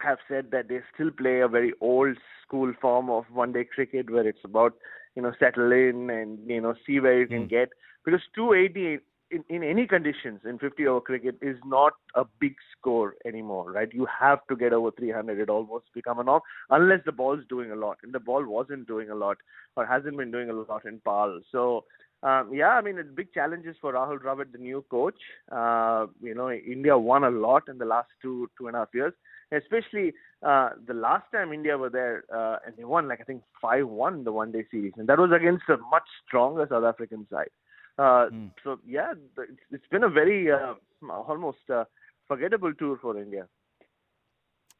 have 0.00 0.18
said 0.26 0.50
that 0.50 0.66
they 0.66 0.80
still 0.92 1.12
play 1.12 1.38
a 1.38 1.46
very 1.46 1.72
old 1.80 2.16
school 2.44 2.72
form 2.80 3.08
of 3.08 3.26
one 3.32 3.52
day 3.52 3.62
cricket 3.62 4.10
where 4.10 4.26
it's 4.26 4.44
about 4.44 4.74
you 5.14 5.22
know 5.22 5.32
settle 5.38 5.70
in 5.70 6.10
and 6.10 6.40
you 6.50 6.60
know 6.60 6.74
see 6.84 6.98
where 6.98 7.20
you 7.20 7.28
can 7.28 7.46
get 7.46 7.68
because 8.04 8.22
280 8.34 8.98
in, 9.34 9.44
in 9.54 9.62
any 9.62 9.86
conditions 9.86 10.40
in 10.44 10.58
50 10.58 10.86
over 10.86 11.00
cricket 11.00 11.36
is 11.42 11.56
not 11.64 11.92
a 12.14 12.24
big 12.40 12.54
score 12.76 13.14
anymore 13.26 13.70
right? 13.72 13.88
You 13.92 14.06
have 14.20 14.40
to 14.48 14.56
get 14.56 14.72
over 14.72 14.90
300 14.90 15.38
it 15.40 15.48
almost 15.48 15.86
become 15.94 16.18
a 16.18 16.24
norm 16.24 16.42
unless 16.70 17.00
the 17.04 17.12
ball's 17.12 17.44
doing 17.48 17.70
a 17.70 17.76
lot. 17.76 17.98
And 18.02 18.12
the 18.12 18.20
ball 18.20 18.44
wasn't 18.46 18.86
doing 18.86 19.10
a 19.10 19.14
lot 19.14 19.38
or 19.76 19.86
hasn't 19.86 20.16
been 20.16 20.30
doing 20.30 20.50
a 20.50 20.54
lot 20.54 20.84
in 20.84 21.00
Paarl 21.04 21.40
so 21.50 21.84
um, 22.24 22.50
yeah, 22.54 22.68
I 22.68 22.80
mean, 22.80 22.96
it's 22.96 23.10
big 23.14 23.34
challenges 23.34 23.76
for 23.82 23.92
Rahul 23.92 24.18
Dravid, 24.18 24.50
the 24.50 24.58
new 24.58 24.82
coach. 24.90 25.18
Uh, 25.52 26.06
you 26.22 26.34
know, 26.34 26.50
India 26.50 26.96
won 26.96 27.22
a 27.22 27.30
lot 27.30 27.64
in 27.68 27.76
the 27.76 27.84
last 27.84 28.08
two 28.22 28.48
two 28.56 28.66
and 28.66 28.74
a 28.74 28.78
half 28.78 28.88
years, 28.94 29.12
especially 29.52 30.14
uh, 30.42 30.70
the 30.86 30.94
last 30.94 31.24
time 31.32 31.52
India 31.52 31.76
were 31.76 31.90
there, 31.90 32.24
uh, 32.34 32.56
and 32.66 32.74
they 32.78 32.84
won 32.84 33.08
like 33.08 33.20
I 33.20 33.24
think 33.24 33.42
five 33.60 33.86
one 33.86 34.24
the 34.24 34.32
one 34.32 34.52
day 34.52 34.64
series, 34.70 34.94
and 34.96 35.06
that 35.08 35.18
was 35.18 35.32
against 35.36 35.64
a 35.68 35.76
much 35.90 36.08
stronger 36.26 36.66
South 36.70 36.84
African 36.84 37.26
side. 37.30 37.50
Uh, 37.98 38.28
So 38.64 38.78
yeah, 38.86 39.12
it's, 39.38 39.60
it's 39.70 39.88
been 39.88 40.04
a 40.04 40.08
very 40.08 40.50
uh, 40.50 40.74
almost 41.08 41.68
uh, 41.70 41.84
forgettable 42.28 42.72
tour 42.74 42.98
for 43.00 43.18
India. 43.20 43.48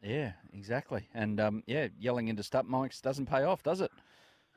Yeah, 0.03 0.33
exactly. 0.53 1.09
And 1.15 1.41
um, 1.41 1.63
yeah, 1.67 1.89
yelling 1.99 2.29
into 2.29 2.43
stump 2.43 2.69
mics 2.69 3.01
doesn't 3.01 3.27
pay 3.27 3.43
off, 3.43 3.63
does 3.63 3.81
it? 3.81 3.93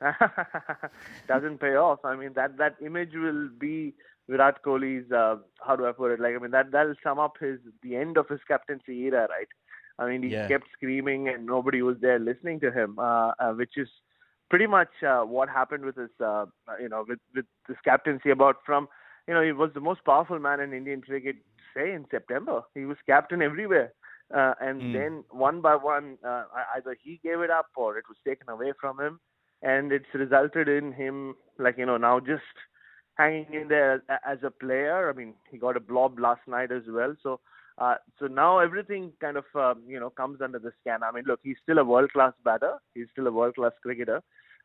doesn't 1.28 1.58
pay 1.60 1.74
off. 1.76 2.00
I 2.04 2.16
mean 2.16 2.32
that 2.34 2.56
that 2.58 2.76
image 2.84 3.12
will 3.14 3.48
be 3.58 3.94
Virat 4.28 4.62
Kohli's 4.64 5.10
uh, 5.12 5.36
how 5.66 5.76
do 5.76 5.86
I 5.86 5.92
put 5.92 6.12
it? 6.12 6.20
Like 6.20 6.34
I 6.34 6.38
mean 6.38 6.50
that 6.52 6.70
that'll 6.72 6.94
sum 7.02 7.18
up 7.18 7.34
his 7.40 7.58
the 7.82 7.96
end 7.96 8.16
of 8.16 8.28
his 8.28 8.40
captaincy 8.46 9.00
era, 9.06 9.26
right? 9.28 9.48
I 9.98 10.08
mean 10.08 10.22
he 10.22 10.36
Yeah. 10.36 10.52
kept 10.52 10.66
screaming 10.72 11.28
and 11.28 11.46
nobody 11.46 11.82
was 11.82 11.96
there 12.00 12.18
listening 12.18 12.60
to 12.60 12.70
him, 12.72 12.98
uh, 12.98 13.32
uh, 13.38 13.52
which 13.52 13.76
is 13.76 13.88
pretty 14.50 14.66
much 14.66 14.88
uh, 15.06 15.20
what 15.22 15.48
happened 15.48 15.84
with 15.84 15.96
his 15.96 16.10
uh, 16.24 16.46
you 16.80 16.88
know 16.88 17.04
with 17.08 17.18
with 17.34 17.46
this 17.68 17.76
captaincy. 17.84 18.30
About 18.30 18.56
from 18.64 18.88
you 19.26 19.34
know 19.34 19.42
he 19.42 19.52
was 19.52 19.70
the 19.74 19.80
most 19.80 20.04
powerful 20.04 20.38
man 20.38 20.60
in 20.60 20.72
Indian 20.72 21.00
cricket 21.02 21.36
say 21.74 21.92
in 21.92 22.06
September. 22.10 22.62
He 22.74 22.84
was 22.84 22.96
captain 23.06 23.42
everywhere. 23.42 23.92
Uh, 24.34 24.54
and 24.60 24.82
Mm. 24.82 24.92
then 24.92 25.24
one 25.30 25.60
by 25.62 25.74
one, 25.74 26.18
uh, 26.26 26.44
either 26.76 26.96
he 27.02 27.18
gave 27.22 27.40
it 27.40 27.50
up 27.50 27.66
or 27.76 27.96
it 27.96 28.04
was 28.08 28.18
taken 28.26 28.48
away 28.50 28.72
from 28.78 29.00
him 29.00 29.20
and 29.62 29.90
it's 29.92 30.12
resulted 30.14 30.68
in 30.68 30.92
him 30.92 31.34
like 31.58 31.78
you 31.78 31.86
know 31.86 31.96
now 31.96 32.20
just 32.20 32.42
hanging 33.16 33.52
in 33.54 33.68
there 33.68 34.02
as 34.26 34.38
a 34.44 34.50
player. 34.50 35.08
I 35.10 35.12
mean, 35.12 35.34
he 35.50 35.58
got 35.58 35.76
a 35.76 35.80
blob 35.80 36.18
last 36.18 36.40
night 36.46 36.70
as 36.70 36.82
well. 36.88 37.14
So, 37.22 37.40
uh, 37.80 37.94
so 38.18 38.26
now 38.26 38.58
everything 38.58 39.12
kind 39.20 39.36
of 39.36 39.44
um, 39.54 39.82
you 39.86 39.98
know 40.00 40.10
comes 40.10 40.40
under 40.42 40.58
the 40.58 40.72
scan. 40.80 41.02
I 41.02 41.10
mean, 41.12 41.24
look, 41.26 41.40
he's 41.42 41.56
still 41.62 41.78
a 41.78 41.84
world 41.84 42.12
class 42.12 42.32
batter. 42.44 42.74
He's 42.94 43.06
still 43.12 43.26
a 43.26 43.32
world 43.32 43.54
class 43.56 43.72
cricketer. 43.82 44.22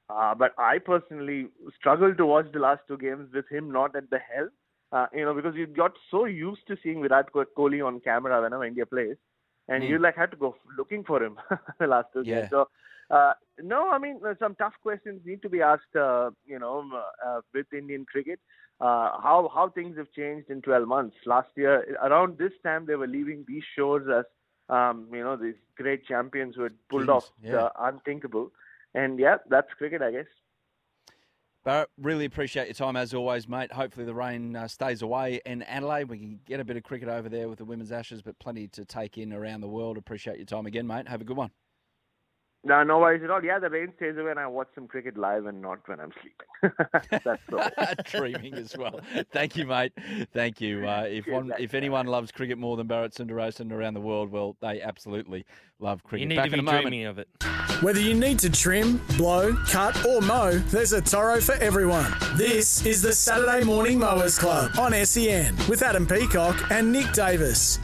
Uh, 0.10 0.36
but 0.36 0.54
I 0.58 0.80
personally 0.80 1.48
struggled 1.78 2.18
to 2.18 2.26
watch 2.26 2.48
the 2.52 2.60
last 2.60 2.82
two 2.88 2.98
games 2.98 3.30
with 3.34 3.48
him 3.50 3.72
not 3.72 3.96
at 3.96 4.10
the 4.10 4.20
helm. 4.20 4.50
Uh, 4.92 5.08
you 5.14 5.26
know, 5.26 5.34
because 5.34 5.56
you 5.56 5.66
got 5.68 5.92
so 6.12 6.26
used 6.26 6.68
to 6.68 6.76
seeing 6.84 7.02
Virat 7.02 7.28
Kohli 7.34 7.86
on 7.86 8.00
camera 8.02 8.42
whenever 8.42 8.64
India 8.66 8.86
plays, 8.86 9.16
and 9.68 9.84
Mm. 9.84 9.90
you 9.90 9.98
like 10.00 10.16
had 10.16 10.32
to 10.32 10.38
go 10.38 10.56
looking 10.78 11.04
for 11.04 11.22
him 11.24 11.38
the 11.80 11.88
last 11.88 12.08
two 12.14 12.24
Yeah. 12.24 12.42
games. 12.42 12.50
So, 12.50 12.68
uh, 13.10 13.34
no, 13.62 13.90
I 13.90 13.98
mean 13.98 14.20
uh, 14.26 14.34
some 14.40 14.56
tough 14.56 14.74
questions 14.82 15.22
need 15.26 15.42
to 15.42 15.50
be 15.50 15.62
asked. 15.62 15.96
Uh, 15.96 16.32
you 16.46 16.60
know, 16.60 16.84
uh, 17.26 17.42
with 17.54 17.72
Indian 17.74 18.06
cricket, 18.06 18.40
uh, 18.84 19.12
how 19.22 19.50
how 19.56 19.70
things 19.70 19.98
have 19.98 20.12
changed 20.12 20.50
in 20.50 20.62
12 20.62 20.88
months. 20.88 21.16
Last 21.26 21.48
year, 21.56 21.98
around 22.04 22.38
this 22.38 22.52
time, 22.64 22.86
they 22.86 22.96
were 22.96 23.08
leaving 23.08 23.46
these 23.48 23.64
shores 23.78 24.06
as 24.14 24.26
um, 24.68 25.08
you 25.14 25.24
know 25.24 25.38
these 25.38 25.56
great 25.78 26.06
champions 26.06 26.56
who 26.56 26.64
had 26.64 26.74
pulled 26.90 27.04
Kings, 27.04 27.10
off 27.10 27.32
yeah. 27.42 27.52
the 27.52 27.72
unthinkable. 27.80 28.52
And 28.94 29.18
yeah, 29.18 29.38
that's 29.50 29.72
cricket, 29.78 30.02
I 30.02 30.12
guess. 30.12 30.26
Bharat, 31.66 31.86
really 31.98 32.26
appreciate 32.26 32.66
your 32.66 32.74
time 32.74 32.98
as 32.98 33.14
always, 33.14 33.48
mate. 33.48 33.72
Hopefully 33.72 34.06
the 34.06 34.14
rain 34.14 34.54
uh, 34.54 34.68
stays 34.68 35.02
away 35.02 35.40
in 35.46 35.64
Adelaide. 35.64 36.10
We 36.10 36.20
can 36.20 36.40
get 36.46 36.60
a 36.60 36.66
bit 36.66 36.76
of 36.76 36.84
cricket 36.84 37.08
over 37.08 37.30
there 37.30 37.48
with 37.48 37.60
the 37.60 37.66
women's 37.66 37.94
ashes, 37.94 38.22
but 38.22 38.38
plenty 38.38 38.68
to 38.68 38.84
take 38.84 39.18
in 39.18 39.32
around 39.32 39.62
the 39.62 39.70
world. 39.70 39.98
Appreciate 39.98 40.36
your 40.36 40.46
time 40.46 40.66
again, 40.66 40.86
mate. 40.86 41.08
Have 41.08 41.22
a 41.22 41.24
good 41.24 41.38
one. 41.38 41.52
No, 42.66 42.82
no 42.82 43.00
worries 43.00 43.22
at 43.24 43.30
all. 43.30 43.44
Yeah, 43.44 43.60
the 43.60 43.70
rain 43.70 43.92
stays 43.98 44.16
away, 44.18 44.32
and 44.32 44.40
I 44.40 44.48
watch 44.48 44.70
some 44.74 44.88
cricket 44.88 45.18
live 45.18 45.46
and 45.48 45.62
not 45.62 45.80
when 45.86 46.00
I'm 46.00 46.14
sleeping. 46.22 46.78
that's 47.26 47.42
all. 47.52 47.96
Dreaming 48.06 48.54
as 48.54 48.78
well. 48.78 49.02
Thank 49.34 49.58
you, 49.58 49.66
mate. 49.66 49.92
Thank 50.34 50.62
you. 50.62 50.88
Uh, 50.88 51.06
if 51.10 51.28
one, 51.28 51.50
mate. 51.50 51.60
if 51.60 51.74
anyone 51.74 52.08
loves 52.08 52.32
cricket 52.32 52.58
more 52.58 52.78
than 52.78 52.88
Bharat 52.88 53.14
Sundaresan 53.14 53.70
around 53.74 53.96
the 53.96 54.02
world, 54.02 54.32
well, 54.32 54.56
they 54.62 54.82
absolutely 54.82 55.46
love 55.80 56.04
cricket. 56.04 56.22
You 56.22 56.28
need 56.30 56.36
Back 56.38 56.46
to 56.46 56.52
be 56.52 56.60
a 56.60 56.64
moment. 56.64 56.84
dreaming 56.84 57.06
of 57.06 57.20
it. 57.20 57.28
Whether 57.82 58.00
you 58.00 58.14
need 58.14 58.40
to 58.40 58.50
trim, 58.50 59.02
blow, 59.18 59.54
cut, 59.68 60.06
or 60.06 60.22
mow, 60.22 60.52
there's 60.52 60.94
a 60.94 61.02
Toro 61.02 61.42
for 61.42 61.56
everyone. 61.56 62.14
This 62.38 62.86
is 62.86 63.02
the 63.02 63.12
Saturday 63.12 63.66
Morning 63.66 64.00
Mowers 64.00 64.40
Club 64.40 64.72
on 64.80 64.94
SEN 65.06 65.54
with 65.68 65.82
Adam 65.82 66.08
Peacock 66.08 66.72
and 66.72 66.94
Nick 66.94 67.12
Davis. 67.12 67.78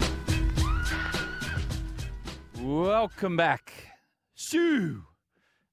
Welcome 2.62 3.36
back, 3.36 3.74
Sue. 4.40 5.04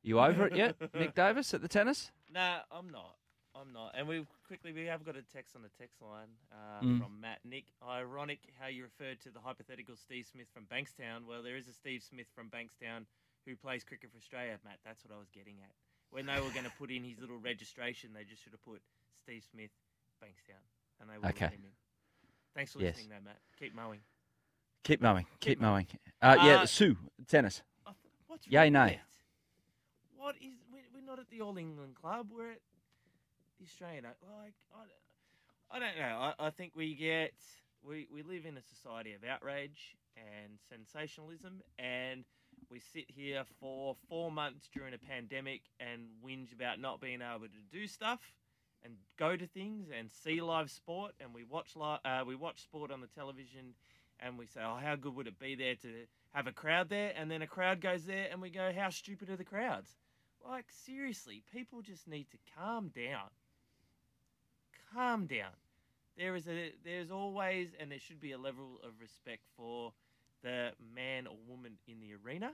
You 0.02 0.18
over 0.18 0.46
it 0.46 0.56
yet, 0.56 0.74
Nick 0.92 1.14
Davis 1.14 1.54
at 1.54 1.62
the 1.62 1.68
tennis? 1.68 2.10
Nah, 2.32 2.58
I'm 2.72 2.90
not. 2.90 3.14
I'm 3.54 3.72
not. 3.72 3.94
And 3.96 4.06
we 4.08 4.26
quickly 4.46 4.72
we 4.72 4.84
have 4.86 5.04
got 5.06 5.14
a 5.16 5.22
text 5.22 5.54
on 5.56 5.62
the 5.62 5.70
text 5.80 6.02
line 6.02 6.28
uh, 6.52 6.84
Mm. 6.84 6.98
from 7.00 7.20
Matt 7.20 7.38
Nick. 7.44 7.64
Ironic 7.86 8.40
how 8.60 8.66
you 8.66 8.82
referred 8.82 9.20
to 9.22 9.30
the 9.30 9.38
hypothetical 9.40 9.94
Steve 9.96 10.26
Smith 10.30 10.48
from 10.52 10.64
Bankstown. 10.66 11.26
Well, 11.28 11.42
there 11.42 11.56
is 11.56 11.68
a 11.68 11.72
Steve 11.72 12.02
Smith 12.02 12.26
from 12.34 12.50
Bankstown 12.50 13.06
who 13.46 13.54
plays 13.56 13.84
cricket 13.84 14.10
for 14.10 14.18
Australia, 14.18 14.58
Matt. 14.64 14.78
That's 14.84 15.04
what 15.04 15.14
I 15.14 15.18
was 15.18 15.30
getting 15.30 15.54
at. 15.62 15.70
When 16.10 16.26
they 16.26 16.34
were 16.34 16.50
going 16.50 16.64
to 16.66 16.74
put 16.78 16.90
in 16.90 17.04
his 17.04 17.18
little 17.20 17.38
registration, 17.38 18.10
they 18.12 18.24
just 18.24 18.42
should 18.42 18.52
have 18.52 18.64
put 18.64 18.82
Steve 19.16 19.44
Smith, 19.50 19.70
Bankstown, 20.22 20.60
and 21.00 21.08
they 21.08 21.16
would 21.18 21.30
Okay. 21.30 21.46
have 21.46 21.52
let 21.52 21.58
him 21.60 21.64
in. 21.66 21.72
Thanks 22.54 22.72
for 22.72 22.80
Yes. 22.80 22.96
listening, 22.96 23.10
though, 23.16 23.24
Matt. 23.24 23.38
Keep 23.58 23.74
mowing. 23.74 24.00
Keep 24.84 25.00
mowing. 25.00 25.24
Keep, 25.40 25.40
Keep 25.40 25.60
mowing. 25.60 25.86
Uh, 26.20 26.36
yeah, 26.42 26.62
Uh, 26.62 26.66
Sue, 26.66 26.96
tennis. 27.26 27.62
What's 28.36 28.48
Yay, 28.48 28.68
nay. 28.68 29.00
What 30.14 30.34
is? 30.36 30.58
We're, 30.70 30.82
we're 30.94 31.06
not 31.06 31.18
at 31.18 31.30
the 31.30 31.40
All 31.40 31.56
England 31.56 31.94
Club. 31.94 32.28
We're 32.30 32.52
at 32.52 32.60
the 33.58 33.64
Australian. 33.64 34.04
Like 34.04 34.52
I, 34.74 34.80
don't- 34.80 34.92
I 35.70 35.78
don't 35.78 35.98
know. 35.98 36.18
I, 36.38 36.46
I 36.48 36.50
think 36.50 36.72
we 36.76 36.94
get 36.94 37.32
we 37.82 38.06
we 38.12 38.22
live 38.22 38.44
in 38.44 38.58
a 38.58 38.62
society 38.62 39.14
of 39.14 39.24
outrage 39.24 39.96
and 40.18 40.58
sensationalism, 40.68 41.62
and 41.78 42.24
we 42.70 42.78
sit 42.78 43.06
here 43.08 43.44
for 43.58 43.96
four 44.06 44.30
months 44.30 44.68
during 44.70 44.92
a 44.92 44.98
pandemic 44.98 45.62
and 45.80 46.02
whinge 46.22 46.52
about 46.52 46.78
not 46.78 47.00
being 47.00 47.20
able 47.22 47.46
to 47.46 47.62
do 47.72 47.86
stuff 47.86 48.20
and 48.84 48.96
go 49.18 49.34
to 49.34 49.46
things 49.46 49.86
and 49.98 50.10
see 50.10 50.42
live 50.42 50.70
sport, 50.70 51.12
and 51.20 51.32
we 51.32 51.42
watch 51.42 51.74
li- 51.74 51.98
uh, 52.04 52.22
we 52.26 52.34
watch 52.34 52.62
sport 52.62 52.90
on 52.90 53.00
the 53.00 53.06
television, 53.08 53.72
and 54.20 54.36
we 54.38 54.44
say, 54.46 54.60
oh, 54.62 54.76
how 54.78 54.94
good 54.94 55.16
would 55.16 55.26
it 55.26 55.38
be 55.38 55.54
there 55.54 55.74
to 55.76 55.88
have 56.36 56.46
a 56.46 56.52
crowd 56.52 56.90
there? 56.90 57.12
And 57.16 57.30
then 57.30 57.40
a 57.40 57.46
crowd 57.46 57.80
goes 57.80 58.04
there, 58.04 58.28
and 58.30 58.42
we 58.42 58.50
go, 58.50 58.70
how 58.76 58.90
stupid 58.90 59.30
are 59.30 59.36
the 59.36 59.44
crowds? 59.44 59.96
Like 60.46 60.66
seriously, 60.70 61.42
people 61.52 61.80
just 61.80 62.06
need 62.06 62.30
to 62.30 62.36
calm 62.54 62.92
down. 62.94 63.30
Calm 64.94 65.26
down. 65.26 65.56
There 66.16 66.36
is 66.36 66.46
a 66.46 66.72
there's 66.84 67.10
always 67.10 67.70
and 67.80 67.90
there 67.90 67.98
should 67.98 68.20
be 68.20 68.32
a 68.32 68.38
level 68.38 68.80
of 68.84 68.92
respect 69.00 69.42
for 69.56 69.92
the 70.42 70.70
man 70.94 71.26
or 71.26 71.36
woman 71.48 71.78
in 71.88 72.00
the 72.00 72.14
arena. 72.14 72.52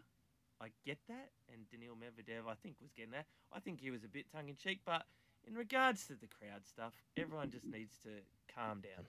I 0.61 0.69
get 0.87 0.99
that, 1.09 1.31
and 1.53 1.69
Daniil 1.71 1.97
Medvedev, 1.97 2.49
I 2.49 2.55
think, 2.55 2.77
was 2.81 2.93
getting 2.93 3.11
that. 3.11 3.27
I 3.53 3.59
think 3.59 3.81
he 3.81 3.91
was 3.91 4.05
a 4.05 4.09
bit 4.09 4.27
tongue 4.33 4.49
in 4.49 4.57
cheek, 4.57 4.81
but 4.87 5.03
in 5.47 5.55
regards 5.55 6.07
to 6.07 6.15
the 6.15 6.29
crowd 6.29 6.65
stuff, 6.65 6.95
everyone 7.17 7.51
just 7.51 7.67
needs 7.67 7.97
to 8.05 8.11
calm 8.55 8.81
down. 8.81 9.05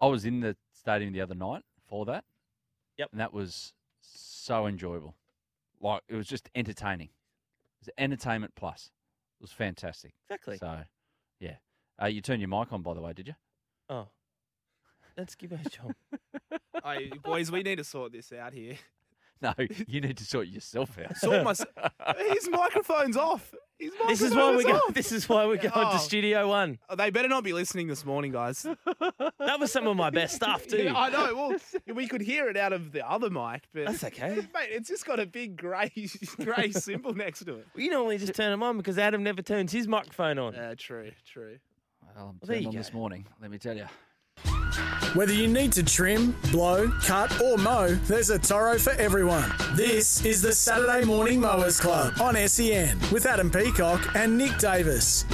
I 0.00 0.06
was 0.06 0.24
in 0.24 0.40
the 0.40 0.56
stadium 0.72 1.12
the 1.12 1.20
other 1.20 1.36
night 1.36 1.62
for 1.88 2.04
that. 2.06 2.24
Yep. 2.98 3.08
And 3.12 3.20
that 3.20 3.32
was 3.32 3.72
so 4.00 4.66
enjoyable. 4.66 5.14
Like 5.80 6.02
it 6.08 6.16
was 6.16 6.26
just 6.26 6.50
entertaining. 6.54 7.08
It 7.08 7.86
was 7.86 7.90
entertainment 7.96 8.54
plus. 8.56 8.90
It 9.40 9.44
was 9.44 9.52
fantastic. 9.52 10.14
Exactly. 10.28 10.58
So, 10.58 10.80
yeah. 11.38 11.56
Uh, 12.00 12.06
you 12.06 12.20
turned 12.20 12.40
your 12.40 12.48
mic 12.48 12.72
on, 12.72 12.82
by 12.82 12.94
the 12.94 13.00
way, 13.00 13.12
did 13.12 13.28
you? 13.28 13.34
Oh, 13.88 14.08
that's 15.16 15.34
Gibbo's 15.34 15.70
job. 15.70 15.94
Hey, 16.84 17.10
boys, 17.22 17.50
we 17.50 17.62
need 17.62 17.76
to 17.76 17.84
sort 17.84 18.12
this 18.12 18.32
out 18.32 18.52
here. 18.52 18.76
No, 19.42 19.54
you 19.86 20.00
need 20.00 20.16
to 20.18 20.24
sort 20.24 20.48
yourself 20.48 20.98
out. 20.98 21.16
Sort 21.16 21.44
my, 21.44 21.54
his 22.32 22.48
microphone's 22.50 23.16
off. 23.16 23.54
His 23.78 23.92
This 24.08 24.22
is 24.22 24.34
why 24.34 24.50
we 24.50 24.56
microphone's 24.56 24.64
go. 24.64 24.86
off. 24.88 24.94
This 24.94 25.12
is 25.12 25.28
why 25.28 25.46
we're 25.46 25.56
going 25.58 25.70
Oh. 25.74 25.92
to 25.92 25.98
Studio 26.00 26.48
One. 26.48 26.78
Oh, 26.88 26.96
They 26.96 27.10
better 27.10 27.28
not 27.28 27.44
be 27.44 27.52
listening 27.52 27.86
this 27.86 28.04
morning, 28.04 28.32
guys. 28.32 28.62
That 28.64 29.60
was 29.60 29.70
some 29.70 29.86
of 29.86 29.96
my 29.96 30.10
best 30.10 30.34
stuff 30.34 30.66
too. 30.66 30.82
Yeah, 30.82 30.96
I 30.98 31.10
know. 31.10 31.34
Well, 31.36 31.94
we 31.94 32.08
could 32.08 32.20
hear 32.20 32.48
it 32.48 32.56
out 32.56 32.72
of 32.72 32.90
the 32.90 33.08
other 33.08 33.30
mic, 33.30 33.62
but 33.72 33.86
That's 33.86 34.02
okay. 34.02 34.34
Mate, 34.54 34.70
it's 34.70 34.88
just 34.88 35.06
got 35.06 35.20
a 35.20 35.26
big 35.26 35.56
grey 35.56 35.92
grey 36.40 36.72
symbol 36.72 37.14
next 37.14 37.44
to 37.44 37.58
it. 37.58 37.66
We 37.76 37.88
normally 37.88 38.18
just 38.18 38.34
turn 38.34 38.50
them 38.50 38.64
on 38.64 38.76
because 38.78 38.98
Adam 38.98 39.22
never 39.22 39.42
turns 39.42 39.70
his 39.70 39.86
microphone 39.86 40.38
on. 40.40 40.54
Yeah, 40.54 40.74
true, 40.74 41.12
true. 41.24 41.58
Well, 42.02 42.10
I'm 42.16 42.24
Well, 42.24 42.34
there 42.42 42.56
turned 42.56 42.62
you 42.62 42.68
on 42.70 42.74
go. 42.74 42.78
this 42.78 42.92
morning, 42.92 43.26
let 43.40 43.50
me 43.52 43.58
tell 43.58 43.76
you. 43.76 43.86
Whether 45.14 45.32
you 45.32 45.48
need 45.48 45.72
to 45.72 45.82
trim, 45.82 46.36
blow, 46.50 46.90
cut, 47.02 47.40
or 47.40 47.56
mow, 47.56 47.88
there's 47.88 48.30
a 48.30 48.38
Toro 48.38 48.78
for 48.78 48.92
everyone. 48.92 49.50
This 49.74 50.24
is 50.24 50.42
the 50.42 50.52
Saturday 50.52 51.04
Morning 51.04 51.40
Mowers 51.40 51.80
Club 51.80 52.14
on 52.20 52.36
SEN 52.48 52.98
with 53.10 53.26
Adam 53.26 53.50
Peacock 53.50 54.14
and 54.14 54.36
Nick 54.36 54.58
Davis. 54.58 55.24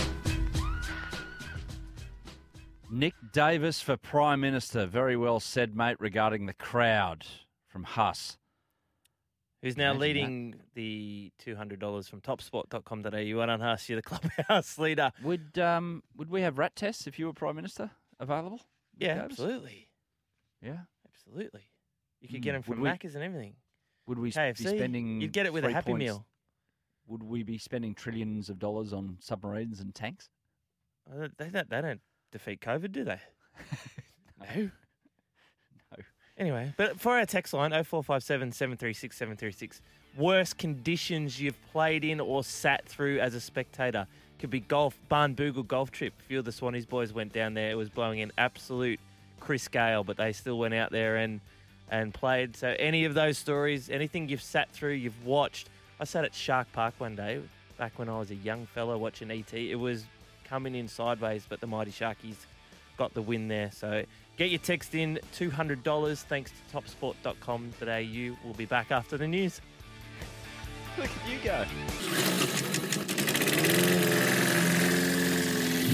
Nick 2.90 3.14
Davis 3.32 3.80
for 3.80 3.96
Prime 3.96 4.40
Minister. 4.40 4.86
Very 4.86 5.16
well 5.16 5.40
said, 5.40 5.74
mate, 5.74 5.96
regarding 5.98 6.46
the 6.46 6.54
crowd 6.54 7.26
from 7.66 7.82
Huss. 7.82 8.38
Who's 9.62 9.76
now 9.76 9.92
Imagine 9.92 10.00
leading 10.00 10.54
the 10.74 11.32
two 11.38 11.56
hundred 11.56 11.80
dollars 11.80 12.06
from 12.06 12.20
Topsport.com.au? 12.20 13.40
And 13.40 13.50
on 13.50 13.62
us, 13.62 13.88
you're 13.88 13.96
the 13.96 14.02
clubhouse 14.02 14.78
leader. 14.78 15.10
Would 15.22 15.58
um 15.58 16.02
would 16.16 16.30
we 16.30 16.42
have 16.42 16.58
rat 16.58 16.76
tests 16.76 17.06
if 17.06 17.18
you 17.18 17.26
were 17.26 17.32
Prime 17.32 17.56
Minister 17.56 17.90
available? 18.20 18.60
Nick 18.98 19.06
Yeah, 19.08 19.14
Davis? 19.14 19.30
absolutely, 19.32 19.88
Yeah. 20.62 20.78
absolutely. 21.08 21.68
You 22.20 22.28
could 22.28 22.42
get 22.42 22.50
Mm. 22.50 22.54
them 22.54 22.62
from 22.62 22.80
Would 22.80 22.90
we- 22.90 22.96
Macca's 22.98 23.14
and 23.14 23.24
everything. 23.24 23.56
Would 24.06 24.18
we 24.18 24.28
s- 24.28 24.34
KFC, 24.36 24.64
be 24.72 24.76
spending? 24.78 25.20
you'd 25.20 25.32
get 25.32 25.46
it 25.46 25.52
with 25.52 25.64
a 25.64 25.72
Happy 25.72 25.92
points- 25.92 25.98
Meal. 26.04 26.26
Would 27.06 27.22
we 27.22 27.42
be 27.42 27.58
spending 27.58 27.94
trillions 27.94 28.48
of 28.48 28.58
dollars 28.58 28.92
on 28.92 29.18
submarines 29.20 29.80
and 29.80 29.94
tanks? 29.94 30.30
Uh, 31.10 31.28
They 31.36 31.50
don't, 31.50 31.68
they 31.68 31.80
don't 31.82 32.00
defeat 32.30 32.60
COVID, 32.60 32.92
do 32.92 33.04
they? 33.04 33.20
no. 34.38 34.70
No. 35.90 35.96
Anyway, 36.36 36.72
but 36.76 36.98
for 36.98 37.16
our 37.18 37.26
text 37.26 37.52
line, 37.52 37.70
0457 37.72 38.52
736 38.52 39.16
736, 39.16 39.82
worst 40.16 40.56
conditions 40.58 41.40
you've 41.40 41.60
played 41.66 42.04
in 42.04 42.20
or 42.20 42.42
sat 42.42 42.86
through 42.88 43.20
as 43.20 43.34
a 43.34 43.40
spectator. 43.40 44.06
Could 44.38 44.50
be 44.50 44.60
golf, 44.60 44.98
Barnbougle 45.10 45.66
golf 45.66 45.90
trip. 45.90 46.12
A 46.20 46.22
few 46.24 46.38
of 46.38 46.44
the 46.44 46.50
Swannies 46.50 46.88
boys 46.88 47.12
went 47.12 47.32
down 47.32 47.54
there. 47.54 47.70
It 47.70 47.76
was 47.76 47.88
blowing 47.88 48.20
an 48.20 48.32
absolute 48.36 49.00
Chris 49.40 49.68
Gayle, 49.68 50.04
but 50.04 50.16
they 50.16 50.32
still 50.32 50.58
went 50.58 50.74
out 50.74 50.90
there 50.90 51.16
and, 51.16 51.40
and 51.90 52.12
played. 52.12 52.56
So, 52.56 52.74
any 52.78 53.04
of 53.04 53.14
those 53.14 53.38
stories, 53.38 53.90
anything 53.90 54.28
you've 54.28 54.42
sat 54.42 54.70
through, 54.70 54.94
you've 54.94 55.24
watched. 55.24 55.68
I 56.00 56.04
sat 56.04 56.24
at 56.24 56.34
Shark 56.34 56.70
Park 56.72 56.94
one 56.98 57.14
day 57.14 57.40
back 57.78 57.98
when 57.98 58.08
I 58.08 58.18
was 58.18 58.30
a 58.30 58.34
young 58.36 58.66
fella 58.66 58.98
watching 58.98 59.30
ET. 59.30 59.52
It 59.52 59.76
was 59.76 60.04
coming 60.44 60.74
in 60.74 60.88
sideways, 60.88 61.46
but 61.48 61.60
the 61.60 61.66
Mighty 61.66 61.90
Sharkies 61.90 62.36
got 62.96 63.14
the 63.14 63.22
win 63.22 63.48
there. 63.48 63.70
So 63.72 64.04
get 64.36 64.50
your 64.50 64.58
text 64.58 64.94
in 64.94 65.18
$200 65.36 66.22
thanks 66.22 66.52
to 66.52 66.76
topsport.com.au. 66.76 68.36
We'll 68.44 68.54
be 68.54 68.66
back 68.66 68.90
after 68.90 69.16
the 69.16 69.28
news. 69.28 69.60
Look 70.96 71.10
at 71.10 71.28
you 71.28 71.38
go. 71.42 73.00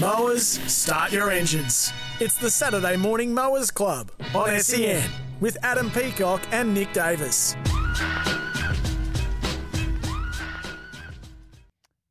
Mowers, 0.01 0.47
start 0.65 1.11
your 1.11 1.29
engines. 1.29 1.93
It's 2.19 2.33
the 2.33 2.49
Saturday 2.49 2.97
Morning 2.97 3.31
Mowers 3.31 3.69
Club 3.69 4.11
on 4.33 4.59
SEN 4.59 5.07
with 5.39 5.59
Adam 5.61 5.91
Peacock 5.91 6.41
and 6.51 6.73
Nick 6.73 6.91
Davis. 6.91 7.55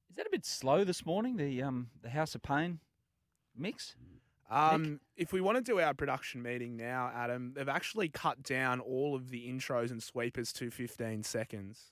Is 0.09 0.15
that 0.15 0.25
a 0.25 0.31
bit 0.31 0.47
slow 0.47 0.85
this 0.85 1.05
morning? 1.05 1.37
The 1.37 1.65
um 1.65 1.89
the 2.01 2.11
House 2.11 2.37
of 2.37 2.43
Pain 2.43 2.79
mix. 3.57 3.97
Um, 4.49 5.01
if 5.17 5.33
we 5.33 5.41
want 5.41 5.57
to 5.57 5.63
do 5.63 5.81
our 5.81 5.93
production 5.93 6.45
meeting 6.45 6.77
now, 6.77 7.11
Adam, 7.13 7.55
they've 7.57 7.69
actually 7.69 8.09
cut 8.09 8.45
down 8.45 8.79
all 8.79 9.17
of 9.17 9.31
the 9.31 9.49
intros 9.49 9.91
and 9.91 10.01
sweepers 10.01 10.53
to 10.53 10.71
15 10.71 11.25
seconds. 11.25 11.87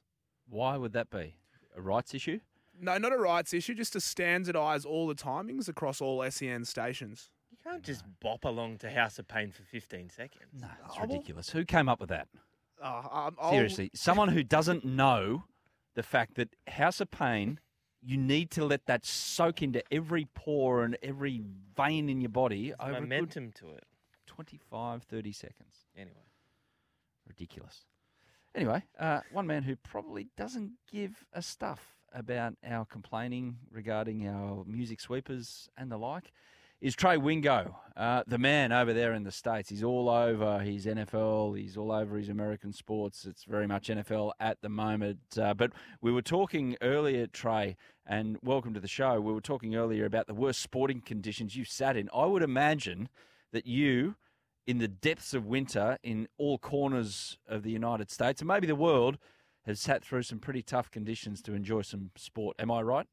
Why 0.49 0.77
would 0.77 0.93
that 0.93 1.11
be? 1.11 1.35
A 1.77 1.81
rights 1.81 2.15
issue? 2.15 2.39
No, 2.81 2.99
not 2.99 3.13
a 3.13 3.19
rights 3.19 3.53
issue, 3.53 3.75
just 3.75 3.93
to 3.95 3.99
standardise 3.99 4.87
all 4.87 5.07
the 5.07 5.15
timings 5.15 5.69
across 5.69 6.01
all 6.01 6.29
SEN 6.31 6.65
stations. 6.65 7.31
You 7.51 7.57
can't 7.63 7.83
just 7.83 8.05
bop 8.21 8.45
along 8.45 8.79
to 8.79 8.91
House 8.91 9.19
of 9.19 9.27
Pain 9.27 9.51
for 9.51 9.63
15 9.63 10.11
seconds. 10.11 10.45
No, 10.61 10.69
it's 10.87 11.01
ridiculous. 11.01 11.51
Who 11.51 11.65
came 11.65 11.89
up 11.89 12.01
with 12.01 12.11
that? 12.11 12.29
Uh, 12.83 13.03
um, 13.11 13.37
I'll- 13.41 13.51
Seriously, 13.51 13.91
someone 13.95 14.29
who 14.29 14.43
doesn't 14.43 14.85
know 14.85 15.45
the 15.95 16.03
fact 16.03 16.35
that 16.37 16.55
House 16.69 17.01
of 17.01 17.11
Pain, 17.11 17.59
you 18.01 18.17
need 18.17 18.51
to 18.53 18.65
let 18.65 18.87
that 18.87 19.05
soak 19.05 19.63
into 19.63 19.83
every 19.93 20.29
pore 20.35 20.85
and 20.85 20.97
every 21.03 21.43
vein 21.77 22.09
in 22.09 22.21
your 22.21 22.31
body 22.31 22.75
There's 22.79 22.91
over 22.93 23.01
momentum 23.01 23.53
to 23.57 23.71
it. 23.71 23.85
25, 24.27 25.03
30 25.03 25.33
seconds. 25.33 25.87
Anyway. 25.97 26.15
Ridiculous. 27.27 27.85
Anyway, 28.55 28.83
uh, 28.99 29.21
one 29.33 29.47
man 29.47 29.63
who 29.63 29.77
probably 29.77 30.29
doesn't 30.37 30.73
give 30.91 31.25
a 31.33 31.43
stuff 31.43 31.98
about 32.13 32.55
our 32.67 32.85
complaining 32.85 33.57
regarding 33.71 34.27
our 34.29 34.65
music 34.67 35.01
sweepers 35.01 35.69
and 35.77 35.91
the 35.91 35.97
like 35.97 36.33
is 36.81 36.95
Trey 36.95 37.17
Wingo, 37.17 37.77
uh, 37.97 38.23
the 38.29 38.39
man 38.39 38.71
over 38.71 38.93
there 38.93 39.13
in 39.13 39.25
the 39.25 39.33
States. 39.33 39.69
He's 39.69 39.83
all 39.83 40.09
over 40.09 40.61
his 40.61 40.87
NFL, 40.87 41.59
he's 41.59 41.77
all 41.77 41.91
over 41.91 42.17
his 42.17 42.29
American 42.29 42.73
sports. 42.73 43.25
It's 43.25 43.45
very 43.45 43.67
much 43.67 43.89
NFL 43.89 44.31
at 44.39 44.61
the 44.61 44.69
moment. 44.69 45.19
Uh, 45.37 45.55
but 45.55 45.73
we 46.01 46.13
were 46.13 46.23
talking 46.23 46.77
earlier, 46.81 47.27
Trey, 47.27 47.77
and 48.07 48.39
welcome 48.45 48.75
to 48.75 48.81
the 48.81 48.89
show. 48.89 49.21
We 49.21 49.33
were 49.33 49.41
talking 49.41 49.75
earlier 49.75 50.05
about 50.05 50.29
the 50.29 50.35
worst 50.35 50.61
sporting 50.61 51.01
conditions 51.01 51.57
you've 51.57 51.69
sat 51.69 51.97
in. 51.97 52.09
I 52.15 52.27
would 52.27 52.43
imagine 52.43 53.09
that 53.53 53.67
you 53.67 54.15
in 54.67 54.79
the 54.79 54.89
depths 54.89 55.35
of 55.35 55.47
winter 55.47 55.99
in 56.05 56.29
all 56.37 56.59
corners 56.59 57.39
of 57.49 57.63
the 57.65 57.71
United 57.71 58.11
States 58.11 58.41
and 58.41 58.47
maybe 58.47 58.67
the 58.67 58.77
world 58.77 59.19
has 59.69 59.79
sat 59.79 60.03
through 60.03 60.23
some 60.23 60.39
pretty 60.39 60.63
tough 60.63 60.91
conditions 60.91 61.43
to 61.43 61.53
enjoy 61.53 61.83
some 61.83 62.11
sport. 62.17 62.57
Am 62.59 62.71
I 62.71 62.81
right? 62.81 63.07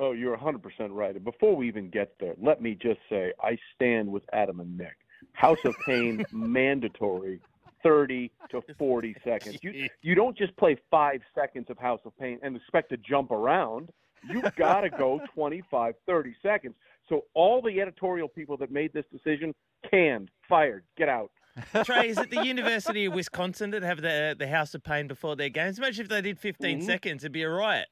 Oh, 0.00 0.12
you're 0.12 0.36
100% 0.36 0.60
right. 0.90 1.14
And 1.14 1.24
before 1.24 1.54
we 1.54 1.68
even 1.68 1.90
get 1.90 2.14
there, 2.18 2.34
let 2.42 2.60
me 2.60 2.74
just 2.74 2.98
say 3.08 3.32
I 3.40 3.56
stand 3.74 4.10
with 4.10 4.24
Adam 4.32 4.58
and 4.58 4.76
Nick. 4.76 4.96
House 5.32 5.58
of 5.64 5.74
Pain 5.86 6.24
mandatory 6.32 7.40
30 7.84 8.32
to 8.50 8.62
40 8.78 9.16
seconds. 9.24 9.58
You 9.62 9.88
you 10.02 10.14
don't 10.14 10.36
just 10.36 10.56
play 10.56 10.76
5 10.90 11.20
seconds 11.34 11.66
of 11.70 11.78
House 11.78 12.00
of 12.04 12.16
Pain 12.18 12.40
and 12.42 12.56
expect 12.56 12.90
to 12.90 12.96
jump 12.96 13.30
around. 13.30 13.90
You've 14.28 14.54
got 14.56 14.80
to 14.80 14.90
go 14.90 15.20
25, 15.34 15.94
30 16.04 16.34
seconds. 16.42 16.74
So 17.08 17.26
all 17.34 17.62
the 17.62 17.80
editorial 17.80 18.28
people 18.28 18.56
that 18.56 18.72
made 18.72 18.92
this 18.92 19.04
decision 19.12 19.54
canned, 19.88 20.30
fired, 20.48 20.84
get 20.96 21.08
out. 21.08 21.30
Trey, 21.84 22.08
is 22.08 22.18
it 22.18 22.30
the 22.30 22.44
University 22.44 23.04
of 23.04 23.14
Wisconsin 23.14 23.70
that 23.70 23.82
have 23.82 24.00
the 24.02 24.34
the 24.38 24.48
House 24.48 24.74
of 24.74 24.82
Pain 24.82 25.06
before 25.08 25.36
their 25.36 25.48
games? 25.48 25.78
Imagine 25.78 26.04
if 26.04 26.08
they 26.08 26.20
did 26.20 26.38
15 26.38 26.80
Mhm. 26.80 26.84
seconds, 26.84 27.24
it'd 27.24 27.32
be 27.32 27.42
a 27.42 27.48
riot. 27.50 27.88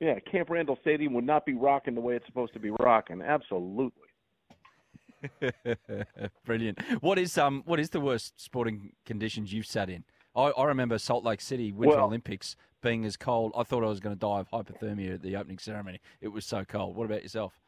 Yeah, 0.00 0.18
Camp 0.20 0.50
Randall 0.50 0.76
Stadium 0.82 1.14
would 1.14 1.24
not 1.24 1.46
be 1.46 1.54
rocking 1.54 1.94
the 1.94 2.00
way 2.00 2.16
it's 2.16 2.26
supposed 2.26 2.52
to 2.54 2.58
be 2.60 2.70
rocking. 2.70 3.22
Absolutely. 3.22 4.02
Brilliant. 6.44 6.80
What 7.00 7.18
is 7.18 7.38
um 7.38 7.62
what 7.66 7.80
is 7.80 7.90
the 7.90 8.00
worst 8.00 8.40
sporting 8.40 8.92
conditions 9.06 9.52
you've 9.52 9.66
sat 9.66 9.88
in? 9.88 10.04
I, 10.36 10.50
I 10.50 10.64
remember 10.64 10.98
Salt 10.98 11.24
Lake 11.24 11.40
City 11.40 11.72
Winter 11.72 11.96
Well- 11.96 12.06
Olympics 12.06 12.56
being 12.82 13.04
as 13.06 13.16
cold. 13.16 13.52
I 13.56 13.62
thought 13.62 13.82
I 13.82 13.86
was 13.88 14.00
going 14.00 14.14
to 14.14 14.18
die 14.20 14.40
of 14.40 14.50
hypothermia 14.50 15.14
at 15.14 15.22
the 15.22 15.36
opening 15.36 15.58
ceremony. 15.58 16.00
It 16.20 16.28
was 16.28 16.44
so 16.44 16.64
cold. 16.64 16.96
What 16.96 17.06
about 17.06 17.22
yourself? 17.22 17.58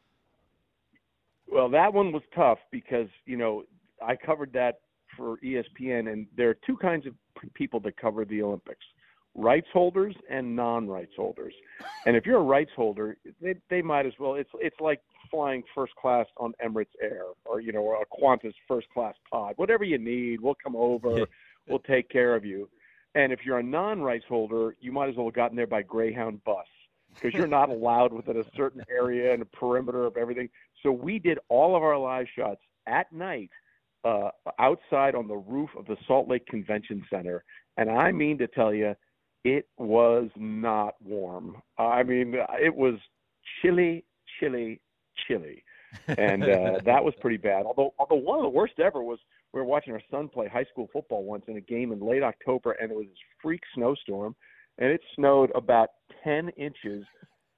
Well, 1.47 1.69
that 1.69 1.93
one 1.93 2.11
was 2.11 2.21
tough 2.35 2.59
because 2.71 3.07
you 3.25 3.37
know 3.37 3.63
I 4.05 4.15
covered 4.15 4.53
that 4.53 4.79
for 5.15 5.37
ESPN, 5.37 6.11
and 6.11 6.27
there 6.35 6.49
are 6.49 6.57
two 6.65 6.77
kinds 6.77 7.05
of 7.07 7.13
people 7.53 7.79
that 7.81 7.97
cover 7.97 8.25
the 8.25 8.41
Olympics: 8.41 8.85
rights 9.35 9.67
holders 9.71 10.15
and 10.29 10.55
non-rights 10.55 11.13
holders. 11.15 11.53
And 12.05 12.15
if 12.15 12.25
you're 12.25 12.39
a 12.39 12.43
rights 12.43 12.71
holder, 12.75 13.17
they 13.41 13.55
they 13.69 13.81
might 13.81 14.05
as 14.05 14.13
well. 14.19 14.35
It's 14.35 14.49
it's 14.55 14.79
like 14.79 15.01
flying 15.31 15.63
first 15.75 15.95
class 15.95 16.25
on 16.37 16.53
Emirates 16.63 16.95
Air, 17.01 17.23
or 17.45 17.59
you 17.59 17.71
know, 17.71 17.79
or 17.81 18.01
a 18.01 18.05
Qantas 18.21 18.53
first 18.67 18.87
class 18.89 19.15
pod. 19.31 19.53
Whatever 19.57 19.83
you 19.83 19.97
need, 19.97 20.41
we'll 20.41 20.57
come 20.61 20.75
over. 20.75 21.27
we'll 21.67 21.79
take 21.79 22.09
care 22.09 22.35
of 22.35 22.45
you. 22.45 22.69
And 23.15 23.33
if 23.33 23.39
you're 23.45 23.59
a 23.59 23.63
non-rights 23.63 24.25
holder, 24.27 24.75
you 24.79 24.91
might 24.91 25.09
as 25.09 25.15
well 25.15 25.27
have 25.27 25.33
gotten 25.33 25.57
there 25.57 25.67
by 25.67 25.81
Greyhound 25.81 26.43
bus 26.43 26.67
because 27.13 27.33
you're 27.33 27.47
not 27.47 27.69
allowed 27.77 28.13
within 28.13 28.37
a 28.37 28.43
certain 28.55 28.83
area 28.89 29.33
and 29.33 29.41
a 29.41 29.45
perimeter 29.45 30.05
of 30.05 30.17
everything. 30.17 30.49
So 30.83 30.91
we 30.91 31.19
did 31.19 31.39
all 31.49 31.75
of 31.75 31.83
our 31.83 31.97
live 31.97 32.27
shots 32.35 32.61
at 32.85 33.11
night 33.11 33.49
uh, 34.03 34.29
outside 34.59 35.15
on 35.15 35.27
the 35.27 35.35
roof 35.35 35.69
of 35.77 35.85
the 35.85 35.97
Salt 36.07 36.27
Lake 36.27 36.45
Convention 36.45 37.03
Center, 37.09 37.43
and 37.77 37.89
I 37.89 38.11
mean 38.11 38.37
to 38.39 38.47
tell 38.47 38.73
you, 38.73 38.95
it 39.43 39.67
was 39.77 40.29
not 40.35 40.95
warm. 41.03 41.61
I 41.77 42.03
mean, 42.03 42.35
it 42.61 42.75
was 42.75 42.95
chilly, 43.61 44.03
chilly, 44.39 44.81
chilly, 45.27 45.63
and 46.07 46.43
uh, 46.43 46.79
that 46.85 47.03
was 47.03 47.13
pretty 47.21 47.37
bad. 47.37 47.65
Although, 47.65 47.93
although 47.99 48.15
one 48.15 48.37
of 48.39 48.43
the 48.43 48.49
worst 48.49 48.79
ever 48.79 49.01
was 49.01 49.19
we 49.53 49.59
were 49.59 49.65
watching 49.65 49.93
our 49.93 50.01
son 50.11 50.27
play 50.27 50.47
high 50.47 50.65
school 50.65 50.89
football 50.91 51.23
once 51.23 51.43
in 51.47 51.57
a 51.57 51.61
game 51.61 51.91
in 51.91 51.99
late 51.99 52.23
October, 52.23 52.73
and 52.73 52.91
it 52.91 52.95
was 52.97 53.07
this 53.07 53.17
freak 53.41 53.61
snowstorm, 53.73 54.35
and 54.77 54.89
it 54.89 55.01
snowed 55.15 55.51
about 55.55 55.89
ten 56.23 56.49
inches, 56.49 57.05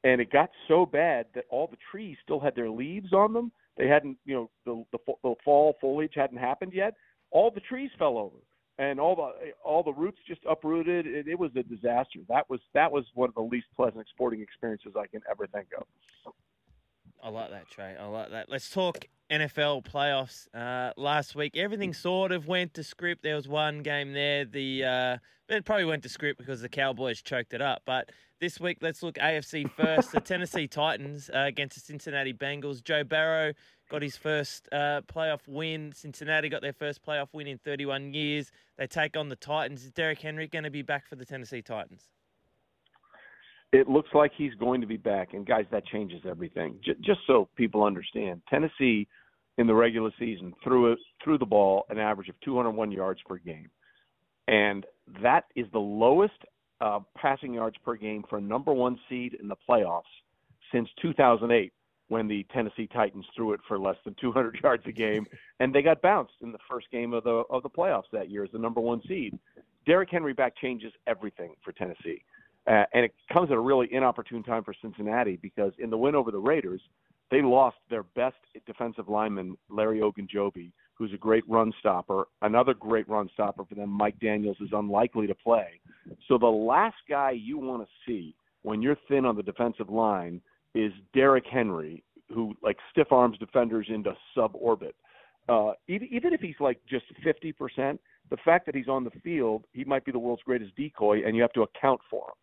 and 0.03 0.21
it 0.21 0.31
got 0.31 0.49
so 0.67 0.85
bad 0.85 1.25
that 1.35 1.45
all 1.49 1.67
the 1.67 1.77
trees 1.91 2.17
still 2.23 2.39
had 2.39 2.55
their 2.55 2.69
leaves 2.69 3.13
on 3.13 3.33
them. 3.33 3.51
They 3.80 3.88
hadn't, 3.88 4.17
you 4.25 4.36
know, 4.36 4.49
the 4.65 4.84
the, 4.91 5.13
the 5.23 5.36
fall 5.43 5.75
foliage 5.82 6.13
hadn't 6.13 6.38
happened 6.38 6.73
yet. 6.73 6.93
All 7.32 7.49
the 7.49 7.61
trees 7.61 7.89
fell 7.97 8.17
over 8.17 8.38
and 8.80 8.99
all 8.99 9.15
the 9.15 9.51
all 9.63 9.84
the 9.84 9.93
roots 9.93 10.19
just 10.27 10.41
uprooted. 10.49 11.05
It, 11.05 11.27
it 11.27 11.38
was 11.38 11.51
a 11.55 11.63
disaster. 11.63 12.19
That 12.27 12.49
was 12.49 12.61
that 12.73 12.91
was 12.91 13.05
one 13.13 13.30
of 13.30 13.36
the 13.36 13.41
least 13.41 13.67
pleasant 13.75 14.05
sporting 14.09 14.41
experiences 14.41 14.93
I 14.97 15.05
can 15.07 15.21
ever 15.30 15.47
think 15.47 15.67
of. 15.77 16.34
I 17.21 17.30
like 17.30 17.51
that, 17.51 17.69
Trey. 17.69 17.95
I 17.99 18.05
like 18.05 18.32
that. 18.32 18.49
Let's 18.49 18.69
talk 18.69 19.05
NFL 19.30 19.86
playoffs. 19.86 20.47
Uh, 20.53 20.93
last 20.95 21.36
week, 21.36 21.57
everything 21.57 21.93
sort 21.93 22.32
of 22.32 22.47
went 22.47 22.73
to 22.75 22.84
script. 22.84 23.21
There 23.21 23.36
was 23.36 23.47
one 23.47 23.84
game 23.84 24.13
there. 24.13 24.45
The 24.45 24.86
uh, 24.86 25.17
it 25.49 25.65
probably 25.65 25.86
went 25.86 26.03
to 26.03 26.09
script 26.09 26.39
because 26.39 26.61
the 26.61 26.69
Cowboys 26.69 27.21
choked 27.21 27.53
it 27.53 27.61
up. 27.61 27.82
But 27.86 28.09
this 28.39 28.59
week, 28.59 28.77
let's 28.81 29.03
look 29.03 29.15
AFC 29.15 29.69
first. 29.71 30.11
the 30.11 30.21
Tennessee 30.21 30.67
Titans 30.71 31.29
uh, 31.33 31.39
against 31.39 31.75
the 31.75 31.81
Cincinnati 31.81 32.33
Bengals. 32.33 32.83
Joe 32.83 33.03
Burrow 33.03 33.53
got 33.89 34.01
his 34.01 34.15
first 34.15 34.69
uh, 34.71 35.01
playoff 35.13 35.47
win. 35.47 35.91
Cincinnati 35.93 36.49
got 36.49 36.61
their 36.61 36.73
first 36.73 37.05
playoff 37.05 37.27
win 37.33 37.47
in 37.47 37.57
31 37.57 38.13
years. 38.13 38.51
They 38.77 38.87
take 38.87 39.17
on 39.17 39.29
the 39.29 39.35
Titans. 39.35 39.83
Is 39.83 39.91
Derrick 39.91 40.21
Henry 40.21 40.47
going 40.47 40.63
to 40.63 40.69
be 40.69 40.81
back 40.81 41.07
for 41.07 41.15
the 41.15 41.25
Tennessee 41.25 41.61
Titans? 41.61 42.09
It 43.71 43.87
looks 43.87 44.09
like 44.13 44.31
he's 44.35 44.55
going 44.55 44.81
to 44.81 44.87
be 44.87 44.97
back, 44.97 45.33
and 45.33 45.45
guys, 45.45 45.65
that 45.71 45.85
changes 45.85 46.21
everything. 46.27 46.79
J- 46.83 46.95
just 47.01 47.19
so 47.27 47.49
people 47.55 47.83
understand, 47.83 48.41
Tennessee 48.49 49.07
in 49.59 49.67
the 49.67 49.75
regular 49.75 50.09
season 50.17 50.53
threw 50.63 50.93
it, 50.93 50.99
threw 51.23 51.37
the 51.37 51.45
ball 51.45 51.85
an 51.89 51.99
average 51.99 52.29
of 52.29 52.35
201 52.43 52.91
yards 52.91 53.19
per 53.27 53.37
game, 53.37 53.69
and 54.47 54.85
that 55.21 55.43
is 55.55 55.67
the 55.71 55.79
lowest 55.79 56.33
uh, 56.82 56.99
passing 57.15 57.53
yards 57.53 57.77
per 57.84 57.95
game 57.95 58.23
for 58.30 58.38
a 58.38 58.41
number 58.41 58.73
one 58.73 58.99
seed 59.09 59.38
in 59.39 59.47
the 59.47 59.55
playoffs 59.67 60.03
since 60.71 60.89
2008 61.01 61.73
when 62.07 62.27
the 62.27 62.45
Tennessee 62.51 62.88
Titans 62.88 63.25
threw 63.36 63.53
it 63.53 63.59
for 63.67 63.80
less 63.80 63.97
than 64.03 64.15
200 64.19 64.59
yards 64.63 64.84
a 64.88 64.91
game, 64.91 65.25
and 65.59 65.73
they 65.73 65.82
got 65.82 66.01
bounced 66.01 66.34
in 66.41 66.51
the 66.51 66.57
first 66.69 66.89
game 66.91 67.13
of 67.13 67.23
the 67.23 67.43
of 67.49 67.63
the 67.63 67.69
playoffs 67.69 68.09
that 68.11 68.30
year 68.30 68.43
as 68.43 68.51
the 68.51 68.59
number 68.59 68.82
one 68.82 69.01
seed. 69.07 69.38
Derrick 69.86 70.09
Henry 70.11 70.34
back 70.34 70.53
changes 70.57 70.91
everything 71.07 71.53
for 71.63 71.71
Tennessee, 71.71 72.23
uh, 72.67 72.84
and 72.93 73.05
it 73.05 73.13
comes 73.32 73.49
at 73.51 73.57
a 73.57 73.59
really 73.59 73.91
inopportune 73.93 74.43
time 74.43 74.63
for 74.63 74.73
Cincinnati 74.82 75.38
because 75.41 75.71
in 75.80 75.89
the 75.89 75.97
win 75.97 76.15
over 76.15 76.32
the 76.32 76.39
Raiders, 76.39 76.82
they 77.32 77.41
lost 77.41 77.77
their 77.89 78.03
best 78.03 78.38
defensive 78.65 79.07
lineman, 79.07 79.57
Larry 79.69 79.99
Ogunjobi, 79.99 80.71
who's 81.00 81.14
a 81.14 81.18
great 81.18 81.47
run 81.47 81.72
stopper. 81.80 82.28
Another 82.41 82.74
great 82.74 83.08
run 83.08 83.30
stopper 83.34 83.64
for 83.64 83.74
them, 83.74 83.89
Mike 83.89 84.20
Daniels, 84.20 84.58
is 84.60 84.70
unlikely 84.74 85.26
to 85.28 85.34
play. 85.34 85.80
So 86.28 86.38
the 86.38 86.45
last 86.45 86.97
guy 87.10 87.32
you 87.32 87.58
want 87.58 87.82
to 87.82 87.88
see 88.06 88.36
when 88.64 88.82
you're 88.82 88.97
thin 89.08 89.26
on 89.26 89.38
the 89.38 89.43
defensive 89.43 89.89
line 89.89 90.41
is 90.76 90.91
Derrick 91.14 91.45
Henry, 91.50 92.04
who 92.28 92.54
like 92.62 92.78
stiff 92.91 93.12
arms 93.12 93.38
defenders 93.38 93.88
into 93.89 94.14
suborbit. 94.38 94.91
Uh, 95.47 95.72
even, 95.88 96.08
even 96.12 96.34
if 96.34 96.41
he's 96.41 96.60
like 96.60 96.80
just 96.88 97.06
50%, 97.26 97.97
the 98.30 98.38
fact 98.45 98.66
that 98.66 98.76
he's 98.76 98.89
on 98.89 99.04
the 99.06 99.12
field, 99.24 99.64
he 99.72 99.86
might 99.86 100.06
be 100.06 100.12
the 100.12 100.20
world's 100.20 100.43
greatest 100.43 100.76
decoy, 100.76 101.26
and 101.26 101.36
you 101.36 101.41
have 101.41 101.54
to 101.54 101.64
account 101.64 102.02
for 102.10 102.26
him. 102.26 102.36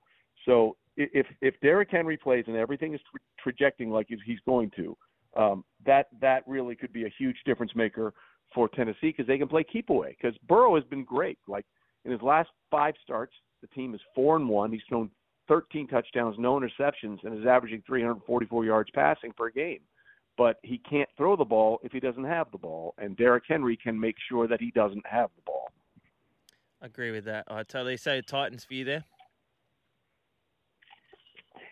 So 0.46 0.76
if 0.96 1.26
if 1.42 1.54
Derrick 1.60 1.90
Henry 1.90 2.16
plays 2.16 2.44
and 2.46 2.56
everything 2.56 2.94
is 2.94 3.00
tra- 3.10 3.20
trajecting 3.38 3.90
like 3.90 4.06
he's 4.08 4.38
going 4.46 4.70
to, 4.76 4.96
um, 5.36 5.64
that 5.84 6.06
that 6.20 6.42
really 6.46 6.74
could 6.74 6.92
be 6.92 7.04
a 7.04 7.12
huge 7.18 7.36
difference 7.44 7.72
maker 7.76 8.14
for 8.54 8.68
Tennessee 8.68 9.08
because 9.08 9.26
they 9.26 9.38
can 9.38 9.48
play 9.48 9.64
keep 9.64 9.90
away. 9.90 10.16
Because 10.20 10.36
Burrow 10.48 10.74
has 10.74 10.84
been 10.84 11.04
great. 11.04 11.38
Like 11.46 11.66
in 12.04 12.12
his 12.12 12.22
last 12.22 12.48
five 12.70 12.94
starts, 13.02 13.32
the 13.60 13.68
team 13.68 13.94
is 13.94 14.00
four 14.14 14.36
and 14.36 14.48
one. 14.48 14.72
He's 14.72 14.82
thrown 14.88 15.10
13 15.48 15.88
touchdowns, 15.88 16.36
no 16.38 16.58
interceptions, 16.58 17.18
and 17.24 17.38
is 17.38 17.46
averaging 17.46 17.82
344 17.86 18.64
yards 18.64 18.90
passing 18.94 19.32
per 19.32 19.50
game. 19.50 19.80
But 20.36 20.58
he 20.62 20.78
can't 20.78 21.08
throw 21.16 21.36
the 21.36 21.44
ball 21.44 21.78
if 21.82 21.92
he 21.92 22.00
doesn't 22.00 22.24
have 22.24 22.50
the 22.52 22.58
ball, 22.58 22.94
and 22.98 23.16
Derrick 23.16 23.44
Henry 23.48 23.76
can 23.76 23.98
make 23.98 24.16
sure 24.28 24.46
that 24.46 24.60
he 24.60 24.70
doesn't 24.70 25.06
have 25.06 25.30
the 25.34 25.42
ball. 25.46 25.70
I 26.82 26.86
agree 26.86 27.10
with 27.10 27.24
that. 27.24 27.46
Uh, 27.50 27.54
I 27.54 27.62
totally 27.62 27.96
say 27.96 28.20
Titans 28.20 28.64
for 28.64 28.74
you 28.74 28.84
there. 28.84 29.04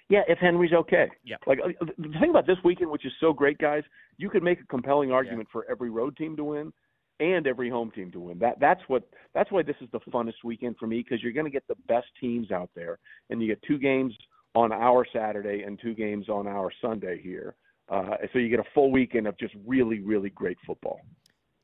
Yeah, 0.09 0.21
if 0.29 0.39
Henry's 0.39 0.73
okay. 0.73 1.09
Yeah. 1.25 1.37
Like 1.47 1.61
uh, 1.65 1.87
the 1.97 2.19
thing 2.21 2.31
about 2.31 2.47
this 2.47 2.59
weekend, 2.65 2.91
which 2.91 3.07
is 3.07 3.13
so 3.21 3.33
great, 3.33 3.59
guys, 3.59 3.83
you 4.19 4.29
could 4.29 4.43
make 4.43 4.61
a 4.61 4.67
compelling 4.67 5.13
argument 5.13 5.49
for 5.51 5.67
every 5.71 5.91
road 5.91 6.17
team 6.17 6.37
to 6.37 6.45
win 6.45 6.73
and 7.21 7.47
every 7.47 7.71
home 7.71 7.91
team 7.91 8.11
to 8.13 8.21
win. 8.21 8.39
That 8.39 8.59
that's 8.61 8.83
what 8.89 9.09
that's 9.35 9.51
why 9.51 9.63
this 9.63 9.77
is 9.81 9.89
the 9.93 10.01
funnest 10.13 10.45
weekend 10.45 10.77
for 10.79 10.87
me 10.87 10.99
because 11.03 11.23
you're 11.23 11.33
going 11.33 11.47
to 11.47 11.51
get 11.51 11.67
the 11.69 11.77
best 11.89 12.07
teams 12.21 12.51
out 12.51 12.71
there, 12.75 12.99
and 13.31 13.41
you 13.41 13.49
get 13.49 13.63
two 13.63 13.79
games 13.79 14.15
on 14.55 14.73
our 14.73 15.07
Saturday 15.13 15.63
and 15.63 15.79
two 15.81 15.95
games 15.95 16.29
on 16.29 16.47
our 16.47 16.71
Sunday 16.81 17.21
here. 17.23 17.55
Uh, 17.89 18.17
so 18.33 18.39
you 18.39 18.49
get 18.49 18.61
a 18.61 18.71
full 18.75 18.91
weekend 18.91 19.27
of 19.27 19.39
just 19.39 19.55
really 19.67 20.01
really 20.01 20.31
great 20.31 20.59
football. 20.67 21.01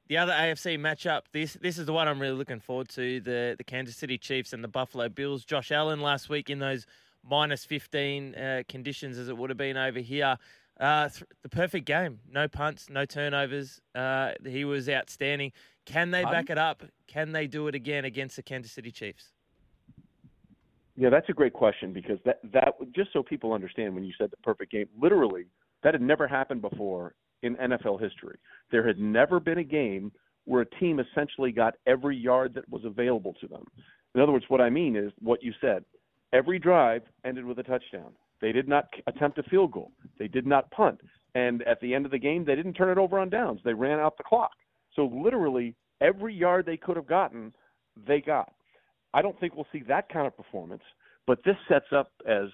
The 0.09 0.16
other 0.16 0.32
AFC 0.32 0.78
matchup, 0.78 1.22
this 1.32 1.55
this 1.61 1.78
is 1.78 1.86
the 1.86 1.93
one 1.93 2.09
I'm 2.09 2.20
really 2.20 2.36
looking 2.36 2.61
forward 2.61 2.88
to 2.91 3.20
the 3.20 3.55
the 3.57 3.64
Kansas 3.64 3.97
City 3.97 4.18
Chiefs 4.18 4.53
and 4.53 4.62
the 4.62 4.68
Buffalo 4.68 5.09
Bills. 5.09 5.45
Josh 5.45 5.70
Allen 5.70 6.01
last 6.01 6.28
week 6.28 6.49
in 6.51 6.59
those 6.59 6.86
minus 7.29 7.64
15 7.64 8.35
uh, 8.35 8.62
conditions 8.68 9.18
as 9.18 9.29
it 9.29 9.37
would 9.37 9.51
have 9.51 9.57
been 9.57 9.77
over 9.77 10.01
here. 10.01 10.37
Uh, 10.79 11.09
th- 11.09 11.25
the 11.43 11.49
perfect 11.49 11.87
game. 11.87 12.21
No 12.31 12.49
punts, 12.49 12.89
no 12.89 13.05
turnovers. 13.05 13.81
Uh, 13.95 14.33
he 14.45 14.64
was 14.64 14.89
outstanding. 14.89 15.53
Can 15.85 16.11
they 16.11 16.25
back 16.25 16.51
it 16.51 16.59
up? 16.59 16.83
Can 17.07 17.33
they 17.33 17.47
do 17.47 17.68
it 17.68 17.75
again 17.75 18.05
against 18.05 18.37
the 18.37 18.43
Kansas 18.43 18.73
City 18.73 18.91
Chiefs? 18.91 19.33
Yeah, 20.97 21.09
that's 21.11 21.29
a 21.29 21.33
great 21.33 21.53
question 21.53 21.93
because 21.93 22.18
that 22.25 22.41
that 22.53 22.75
just 22.95 23.12
so 23.12 23.23
people 23.23 23.53
understand 23.53 23.95
when 23.95 24.05
you 24.05 24.12
said 24.18 24.31
the 24.31 24.37
perfect 24.39 24.73
game, 24.73 24.87
literally 25.01 25.47
that 25.83 25.95
had 25.95 26.03
never 26.03 26.29
happened 26.29 26.61
before 26.61 27.14
in 27.43 27.57
NFL 27.57 28.01
history. 28.01 28.39
There 28.71 28.87
had 28.87 28.99
never 28.99 29.41
been 29.41 29.59
a 29.59 29.64
game 29.64 30.12
where 30.45 30.62
a 30.62 30.66
team 30.79 31.01
essentially 31.01 31.53
got 31.53 31.75
every 31.87 32.16
yard 32.16 32.55
that 32.55 32.68
was 32.68 32.85
available 32.85 33.35
to 33.41 33.49
them. 33.49 33.64
In 34.14 34.21
other 34.21 34.33
words, 34.33 34.45
what 34.49 34.61
I 34.61 34.71
mean 34.71 34.97
is 34.97 35.12
what 35.21 35.43
you 35.43 35.53
said. 35.61 35.85
Every 36.33 36.59
drive 36.59 37.03
ended 37.24 37.45
with 37.45 37.59
a 37.59 37.62
touchdown. 37.62 38.12
They 38.41 38.53
did 38.53 38.68
not 38.68 38.89
attempt 39.07 39.39
a 39.39 39.43
field 39.45 39.72
goal. 39.72 39.93
They 40.18 40.28
did 40.28 40.47
not 40.47 40.70
punt. 40.70 41.01
And 41.35 41.62
at 41.62 41.81
the 41.81 41.95
end 41.95 42.07
of 42.07 42.12
the 42.12 42.18
game, 42.18 42.45
they 42.45 42.57
didn't 42.57 42.74
turn 42.74 42.91
it 42.91 42.99
over 42.99 43.18
on 43.18 43.31
downs. 43.31 43.61
They 43.64 43.74
ran 43.74 43.99
out 43.99 44.16
the 44.16 44.24
clock. 44.24 44.53
So 44.97 45.07
literally 45.07 45.74
every 46.01 46.35
yard 46.35 46.66
they 46.66 46.76
could 46.76 46.97
have 46.97 47.07
gotten, 47.07 47.53
they 48.07 48.20
got. 48.20 48.53
I 49.12 49.22
don't 49.22 49.39
think 49.41 49.55
we'll 49.55 49.66
see 49.72 49.83
that 49.89 50.09
kind 50.09 50.26
of 50.26 50.37
performance, 50.37 50.83
but 51.26 51.41
this 51.45 51.57
sets 51.68 51.93
up 51.95 52.11
as 52.26 52.49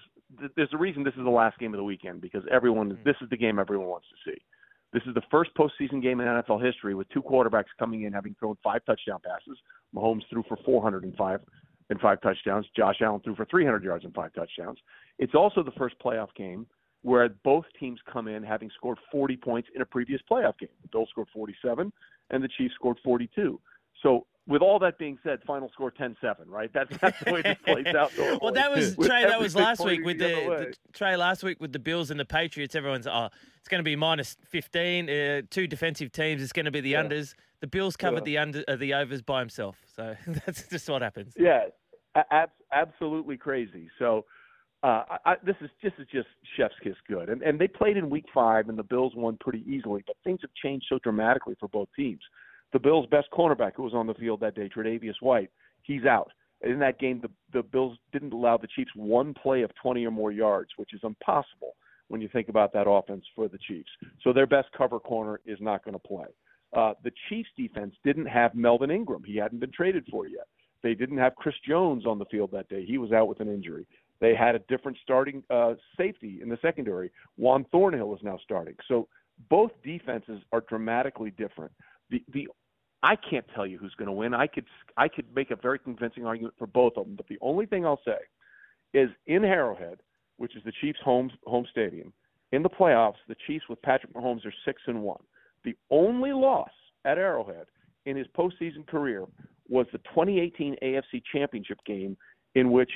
there's 0.55 0.73
a 0.73 0.77
reason 0.77 1.03
this 1.03 1.13
is 1.13 1.23
the 1.23 1.29
last 1.29 1.57
game 1.57 1.73
of 1.73 1.77
the 1.77 1.83
weekend 1.83 2.19
because 2.19 2.43
everyone 2.51 2.91
mm-hmm. 2.91 3.03
this 3.05 3.15
is 3.21 3.29
the 3.29 3.37
game 3.37 3.59
everyone 3.59 3.87
wants 3.87 4.07
to 4.09 4.31
see. 4.31 4.37
This 4.93 5.03
is 5.05 5.13
the 5.13 5.21
first 5.29 5.51
postseason 5.55 6.01
game 6.01 6.21
in 6.21 6.27
NFL 6.27 6.63
history 6.65 6.95
with 6.95 7.07
two 7.09 7.21
quarterbacks 7.21 7.65
coming 7.77 8.03
in 8.03 8.13
having 8.13 8.35
thrown 8.39 8.57
five 8.63 8.81
touchdown 8.85 9.19
passes. 9.23 9.57
Mahomes 9.93 10.21
threw 10.29 10.43
for 10.47 10.57
405 10.65 11.41
and 11.89 11.99
five 11.99 12.21
touchdowns. 12.21 12.65
Josh 12.75 12.97
Allen 13.01 13.21
threw 13.21 13.35
for 13.35 13.45
300 13.45 13.83
yards 13.83 14.05
and 14.05 14.13
five 14.13 14.33
touchdowns. 14.33 14.79
It's 15.19 15.35
also 15.35 15.63
the 15.63 15.71
first 15.71 15.95
playoff 16.03 16.33
game 16.35 16.67
where 17.03 17.29
both 17.43 17.65
teams 17.79 17.99
come 18.11 18.27
in 18.27 18.43
having 18.43 18.69
scored 18.75 18.97
40 19.11 19.37
points 19.37 19.69
in 19.75 19.81
a 19.81 19.85
previous 19.85 20.21
playoff 20.29 20.57
game. 20.59 20.69
The 20.81 20.89
Bills 20.89 21.09
scored 21.11 21.27
47 21.33 21.91
and 22.31 22.43
the 22.43 22.49
Chiefs 22.57 22.75
scored 22.75 22.97
42. 23.03 23.59
So 24.03 24.25
with 24.47 24.61
all 24.61 24.79
that 24.79 24.97
being 24.97 25.19
said, 25.23 25.39
final 25.45 25.69
score 25.73 25.91
10-7, 25.91 26.15
right? 26.47 26.71
That's, 26.73 26.89
that's 26.99 27.21
the 27.23 27.33
way 27.33 27.41
this 27.41 27.57
plays 27.65 27.87
out. 27.87 28.11
Normally. 28.17 28.39
well, 28.41 28.53
that 28.53 28.71
was 28.73 28.95
Trey. 28.95 29.25
That 29.25 29.39
was 29.39 29.55
last 29.55 29.83
week 29.83 30.05
with 30.05 30.19
the 30.19 30.27
the, 30.27 30.73
Trey 30.93 31.17
last 31.17 31.43
week 31.43 31.59
with 31.59 31.73
the 31.73 31.79
Bills 31.79 32.11
and 32.11 32.19
the 32.19 32.25
Patriots. 32.25 32.73
Everyone's 32.73 33.07
oh, 33.07 33.29
it's 33.59 33.67
going 33.67 33.79
to 33.79 33.83
be 33.83 33.95
minus 33.95 34.37
fifteen. 34.49 35.09
Uh, 35.09 35.41
two 35.49 35.67
defensive 35.67 36.11
teams. 36.11 36.41
It's 36.41 36.53
going 36.53 36.65
to 36.65 36.71
be 36.71 36.79
the 36.81 36.91
Yeah. 36.91 37.03
unders. 37.03 37.33
The 37.59 37.67
Bills 37.67 37.97
covered 37.97 38.19
Yeah. 38.19 38.23
the 38.23 38.37
under 38.37 38.63
uh, 38.67 38.75
the 38.77 38.93
overs 38.93 39.21
by 39.21 39.39
himself. 39.39 39.77
So 39.95 40.15
that's 40.27 40.69
just 40.69 40.89
what 40.89 41.01
happens. 41.01 41.33
Yeah, 41.37 41.65
ab- 42.31 42.51
absolutely 42.71 43.35
crazy. 43.37 43.89
So 43.99 44.25
uh, 44.83 45.03
I, 45.09 45.17
I, 45.25 45.35
this 45.43 45.55
is 45.61 45.69
this 45.83 45.93
is 45.99 46.07
just 46.11 46.27
chef's 46.55 46.75
kiss 46.83 46.95
good, 47.07 47.29
and 47.29 47.41
and 47.41 47.59
they 47.59 47.67
played 47.67 47.97
in 47.97 48.09
week 48.09 48.25
five, 48.33 48.69
and 48.69 48.77
the 48.77 48.83
Bills 48.83 49.13
won 49.15 49.37
pretty 49.41 49.63
easily. 49.67 50.03
But 50.07 50.15
things 50.23 50.39
have 50.41 50.51
changed 50.63 50.85
so 50.87 50.99
dramatically 50.99 51.55
for 51.59 51.67
both 51.67 51.89
teams. 51.95 52.21
The 52.73 52.79
Bills' 52.79 53.07
best 53.09 53.27
cornerback, 53.31 53.73
who 53.75 53.83
was 53.83 53.93
on 53.93 54.07
the 54.07 54.13
field 54.13 54.39
that 54.41 54.55
day, 54.55 54.69
Tre'Davious 54.69 55.21
White, 55.21 55.49
he's 55.83 56.05
out. 56.05 56.31
In 56.61 56.79
that 56.79 56.99
game, 56.99 57.21
the 57.21 57.29
the 57.53 57.63
Bills 57.63 57.97
didn't 58.11 58.33
allow 58.33 58.57
the 58.57 58.67
Chiefs 58.75 58.91
one 58.95 59.33
play 59.33 59.61
of 59.61 59.71
20 59.81 60.05
or 60.05 60.11
more 60.11 60.31
yards, 60.31 60.69
which 60.77 60.93
is 60.93 60.99
impossible 61.03 61.75
when 62.07 62.19
you 62.21 62.29
think 62.29 62.49
about 62.49 62.73
that 62.73 62.89
offense 62.89 63.25
for 63.35 63.47
the 63.47 63.59
Chiefs. 63.59 63.89
So 64.23 64.33
their 64.33 64.47
best 64.47 64.69
cover 64.75 64.99
corner 64.99 65.39
is 65.45 65.59
not 65.61 65.83
going 65.83 65.93
to 65.93 65.99
play. 65.99 66.25
Uh, 66.75 66.93
the 67.03 67.11
Chiefs 67.29 67.49
defense 67.57 67.95
didn't 68.03 68.25
have 68.25 68.55
Melvin 68.55 68.91
Ingram. 68.91 69.23
He 69.23 69.37
hadn't 69.37 69.59
been 69.59 69.71
traded 69.71 70.05
for 70.09 70.27
yet. 70.27 70.47
They 70.83 70.93
didn't 70.93 71.17
have 71.17 71.35
Chris 71.35 71.55
Jones 71.67 72.05
on 72.05 72.19
the 72.19 72.25
field 72.25 72.51
that 72.51 72.69
day. 72.69 72.85
He 72.85 72.97
was 72.97 73.11
out 73.11 73.27
with 73.27 73.39
an 73.39 73.47
injury. 73.47 73.87
They 74.19 74.35
had 74.35 74.55
a 74.55 74.59
different 74.67 74.97
starting 75.03 75.43
uh, 75.49 75.73
safety 75.97 76.39
in 76.41 76.49
the 76.49 76.57
secondary. 76.61 77.11
Juan 77.37 77.65
Thornhill 77.71 78.15
is 78.15 78.23
now 78.23 78.39
starting. 78.43 78.75
So 78.87 79.07
both 79.49 79.71
defenses 79.83 80.41
are 80.51 80.61
dramatically 80.61 81.31
different. 81.31 81.71
The 82.09 82.23
the 82.33 82.47
I 83.03 83.15
can't 83.15 83.45
tell 83.53 83.65
you 83.65 83.77
who's 83.77 83.93
going 83.95 84.07
to 84.07 84.13
win. 84.13 84.33
I 84.33 84.47
could 84.47 84.65
I 84.95 85.07
could 85.07 85.25
make 85.35 85.51
a 85.51 85.55
very 85.55 85.79
convincing 85.79 86.25
argument 86.25 86.55
for 86.57 86.67
both 86.67 86.93
of 86.97 87.05
them, 87.05 87.15
but 87.15 87.27
the 87.27 87.37
only 87.41 87.65
thing 87.65 87.85
I'll 87.85 88.01
say 88.05 88.17
is 88.93 89.09
in 89.27 89.45
Arrowhead, 89.45 89.99
which 90.37 90.55
is 90.55 90.63
the 90.63 90.73
Chiefs' 90.81 90.99
home 91.03 91.31
home 91.45 91.65
stadium, 91.69 92.13
in 92.51 92.63
the 92.63 92.69
playoffs, 92.69 93.15
the 93.27 93.35
Chiefs 93.45 93.65
with 93.69 93.81
Patrick 93.81 94.13
Mahomes 94.13 94.45
are 94.45 94.53
six 94.65 94.81
and 94.87 95.03
one. 95.03 95.21
The 95.63 95.75
only 95.91 96.31
loss 96.31 96.71
at 97.05 97.17
Arrowhead 97.17 97.65
in 98.05 98.15
his 98.15 98.27
postseason 98.37 98.87
career 98.87 99.25
was 99.67 99.85
the 99.91 99.97
2018 99.99 100.77
AFC 100.81 101.21
Championship 101.31 101.79
game 101.85 102.15
in 102.55 102.71
which 102.71 102.91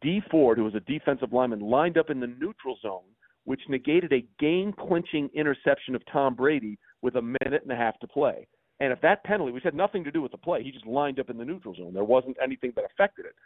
Dee 0.00 0.22
Ford, 0.30 0.58
who 0.58 0.64
was 0.64 0.74
a 0.74 0.80
defensive 0.80 1.32
lineman, 1.32 1.60
lined 1.60 1.98
up 1.98 2.10
in 2.10 2.20
the 2.20 2.26
neutral 2.26 2.78
zone, 2.82 3.02
which 3.44 3.60
negated 3.68 4.12
a 4.12 4.26
game 4.38 4.72
clinching 4.72 5.28
interception 5.34 5.94
of 5.94 6.02
Tom 6.06 6.34
Brady 6.34 6.78
with 7.06 7.14
a 7.14 7.22
minute 7.22 7.62
and 7.62 7.70
a 7.70 7.76
half 7.76 7.96
to 8.00 8.08
play. 8.08 8.48
And 8.80 8.92
if 8.92 9.00
that 9.02 9.22
penalty, 9.22 9.52
which 9.52 9.62
had 9.62 9.76
nothing 9.76 10.02
to 10.02 10.10
do 10.10 10.20
with 10.20 10.32
the 10.32 10.38
play, 10.38 10.64
he 10.64 10.72
just 10.72 10.86
lined 10.86 11.20
up 11.20 11.30
in 11.30 11.38
the 11.38 11.44
neutral 11.44 11.72
zone. 11.72 11.94
There 11.94 12.02
wasn't 12.02 12.36
anything 12.42 12.72
that 12.74 12.84
affected 12.84 13.26
it. 13.26 13.36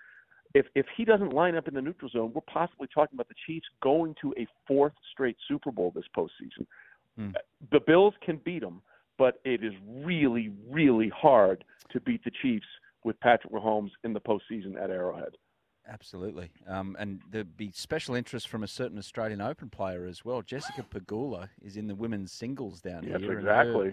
If 0.54 0.64
if 0.74 0.86
he 0.96 1.04
doesn't 1.04 1.34
line 1.34 1.56
up 1.56 1.68
in 1.68 1.74
the 1.74 1.82
neutral 1.82 2.10
zone, 2.10 2.32
we're 2.34 2.40
possibly 2.52 2.88
talking 2.92 3.16
about 3.16 3.28
the 3.28 3.34
Chiefs 3.46 3.66
going 3.82 4.16
to 4.22 4.32
a 4.38 4.46
fourth 4.66 4.94
straight 5.12 5.36
Super 5.46 5.70
Bowl 5.70 5.92
this 5.94 6.06
postseason. 6.16 6.66
Hmm. 7.18 7.32
The 7.70 7.80
Bills 7.86 8.14
can 8.24 8.40
beat 8.42 8.62
them, 8.62 8.80
but 9.18 9.40
it 9.44 9.62
is 9.62 9.74
really, 9.86 10.50
really 10.70 11.10
hard 11.10 11.62
to 11.92 12.00
beat 12.00 12.24
the 12.24 12.32
Chiefs 12.40 12.66
with 13.04 13.20
Patrick 13.20 13.52
Mahomes 13.52 13.90
in 14.04 14.14
the 14.14 14.20
postseason 14.20 14.82
at 14.82 14.88
Arrowhead. 14.88 15.36
Absolutely. 15.90 16.50
Um, 16.68 16.96
and 17.00 17.20
there'd 17.28 17.56
be 17.56 17.72
special 17.74 18.14
interest 18.14 18.46
from 18.48 18.62
a 18.62 18.68
certain 18.68 18.96
Australian 18.96 19.40
Open 19.40 19.68
player 19.68 20.06
as 20.06 20.24
well. 20.24 20.40
Jessica 20.40 20.84
Pegula 20.88 21.48
is 21.60 21.76
in 21.76 21.88
the 21.88 21.94
women's 21.96 22.30
singles 22.32 22.80
down 22.80 23.02
Yes, 23.02 23.20
here. 23.20 23.30
and 23.32 23.40
exactly. 23.40 23.88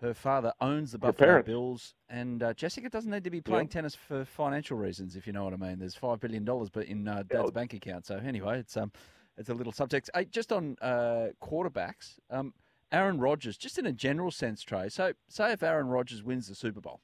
Her, 0.00 0.08
her 0.08 0.14
father 0.14 0.52
owns 0.60 0.92
the 0.92 0.98
Buffalo. 0.98 1.42
Bills, 1.42 1.94
and 2.08 2.42
uh, 2.42 2.54
Jessica 2.54 2.88
doesn't 2.88 3.10
need 3.10 3.24
to 3.24 3.30
be 3.30 3.40
playing 3.40 3.66
Yeah. 3.68 3.72
tennis 3.72 3.94
for 3.94 4.24
financial 4.24 4.76
reasons, 4.76 5.14
if 5.16 5.26
you 5.26 5.32
know 5.32 5.44
what 5.44 5.52
I 5.52 5.56
mean. 5.56 5.78
There's 5.78 5.94
five 5.94 6.18
billion 6.20 6.44
dollars, 6.44 6.70
but 6.70 6.86
in 6.86 7.06
uh, 7.06 7.22
Dad's 7.28 7.52
bank 7.52 7.72
account. 7.72 8.06
So 8.06 8.16
anyway, 8.16 8.58
it's 8.58 8.76
um, 8.76 8.90
it's 9.36 9.48
a 9.48 9.54
little 9.54 9.72
subject. 9.72 10.10
Hey, 10.14 10.24
just 10.24 10.52
on 10.52 10.76
uh, 10.82 11.28
quarterbacks, 11.40 12.18
um, 12.30 12.52
Aaron 12.90 13.18
Rodgers, 13.20 13.56
just 13.56 13.78
in 13.78 13.86
a 13.86 13.92
general 13.92 14.30
sense, 14.32 14.62
Trey. 14.62 14.88
So 14.88 15.12
say 15.28 15.52
if 15.52 15.62
Aaron 15.62 15.86
Rodgers 15.86 16.22
wins 16.24 16.48
the 16.48 16.54
Super 16.56 16.80
Bowl, 16.80 17.00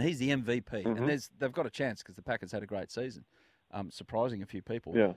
and 0.00 0.06
he's 0.06 0.18
the 0.18 0.30
MVP, 0.30 0.82
Mhm. 0.84 0.96
and 0.98 1.08
there's 1.08 1.30
they've 1.38 1.52
got 1.52 1.64
a 1.66 1.70
chance 1.70 2.02
because 2.02 2.16
the 2.16 2.22
Packers 2.22 2.52
had 2.52 2.62
a 2.62 2.66
great 2.66 2.90
season, 2.90 3.24
um, 3.70 3.90
surprising 3.90 4.42
a 4.42 4.46
few 4.46 4.60
people. 4.62 4.92
Yeah. 4.96 5.14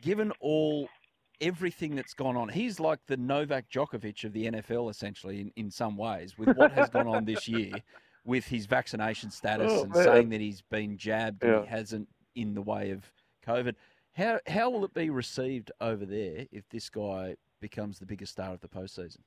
Given 0.00 0.32
all 0.40 0.88
everything 1.40 1.94
that's 1.94 2.14
gone 2.14 2.36
on, 2.36 2.48
he's 2.48 2.80
like 2.80 3.00
the 3.06 3.16
Novak 3.16 3.68
Djokovic 3.70 4.24
of 4.24 4.32
the 4.32 4.46
NFL, 4.46 4.88
essentially, 4.88 5.40
in, 5.40 5.52
in 5.56 5.70
some 5.70 5.96
ways, 5.96 6.38
with 6.38 6.56
what 6.56 6.72
has 6.72 6.88
gone 6.88 7.08
on 7.08 7.24
this 7.24 7.46
year, 7.48 7.72
with 8.24 8.46
his 8.46 8.66
vaccination 8.66 9.30
status 9.30 9.70
Oh, 9.72 9.82
and 9.82 9.92
man. 9.92 10.04
saying 10.04 10.28
that 10.30 10.40
he's 10.40 10.62
been 10.62 10.96
jabbed 10.96 11.42
and 11.44 11.64
he 11.64 11.68
hasn't 11.68 12.08
in 12.34 12.54
the 12.54 12.62
way 12.62 12.90
of 12.90 13.12
COVID. 13.46 13.74
How 14.12 14.40
how 14.46 14.70
will 14.70 14.84
it 14.84 14.94
be 14.94 15.10
received 15.10 15.72
over 15.80 16.06
there 16.06 16.46
if 16.52 16.68
this 16.70 16.88
guy 16.88 17.36
becomes 17.60 17.98
the 17.98 18.06
biggest 18.06 18.32
star 18.32 18.52
of 18.54 18.60
the 18.60 18.68
postseason? 18.68 19.18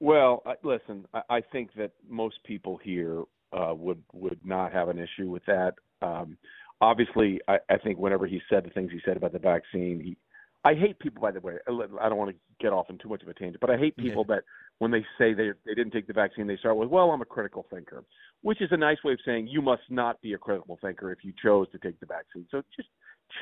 Well, 0.00 0.42
I, 0.46 0.54
listen, 0.62 1.06
I, 1.12 1.22
I 1.28 1.40
think 1.40 1.70
that 1.76 1.92
most 2.08 2.36
people 2.44 2.78
here 2.82 3.22
uh, 3.52 3.74
would 3.74 4.02
would 4.12 4.40
not 4.44 4.72
have 4.72 4.88
an 4.88 4.98
issue 4.98 5.30
with 5.30 5.44
that. 5.46 5.74
Um, 6.02 6.36
obviously, 6.80 7.40
I, 7.48 7.58
I 7.68 7.78
think 7.78 7.98
whenever 7.98 8.26
he 8.26 8.40
said 8.48 8.64
the 8.64 8.70
things 8.70 8.92
he 8.92 9.00
said 9.04 9.16
about 9.16 9.32
the 9.32 9.38
vaccine, 9.38 10.00
he. 10.00 10.16
I 10.64 10.74
hate 10.74 10.98
people, 10.98 11.22
by 11.22 11.30
the 11.30 11.40
way. 11.40 11.54
I 11.68 12.08
don't 12.08 12.18
want 12.18 12.30
to 12.30 12.36
get 12.60 12.72
off 12.72 12.90
in 12.90 12.98
too 12.98 13.08
much 13.08 13.22
of 13.22 13.28
a 13.28 13.34
tangent, 13.34 13.60
but 13.60 13.70
I 13.70 13.78
hate 13.78 13.96
people 13.96 14.24
that 14.24 14.42
when 14.78 14.90
they 14.90 15.04
say 15.16 15.32
they 15.32 15.50
they 15.64 15.74
didn't 15.74 15.92
take 15.92 16.08
the 16.08 16.12
vaccine, 16.12 16.48
they 16.48 16.56
start 16.56 16.76
with, 16.76 16.88
"Well, 16.88 17.10
I'm 17.12 17.22
a 17.22 17.26
critical 17.26 17.64
thinker," 17.70 18.04
which 18.42 18.60
is 18.60 18.68
a 18.72 18.76
nice 18.76 19.02
way 19.04 19.12
of 19.12 19.20
saying 19.24 19.46
you 19.46 19.62
must 19.62 19.82
not 19.88 20.20
be 20.20 20.32
a 20.32 20.38
critical 20.38 20.76
thinker 20.82 21.12
if 21.12 21.24
you 21.24 21.32
chose 21.42 21.70
to 21.70 21.78
take 21.78 21.98
the 22.00 22.06
vaccine. 22.06 22.46
So 22.50 22.62
just 22.76 22.88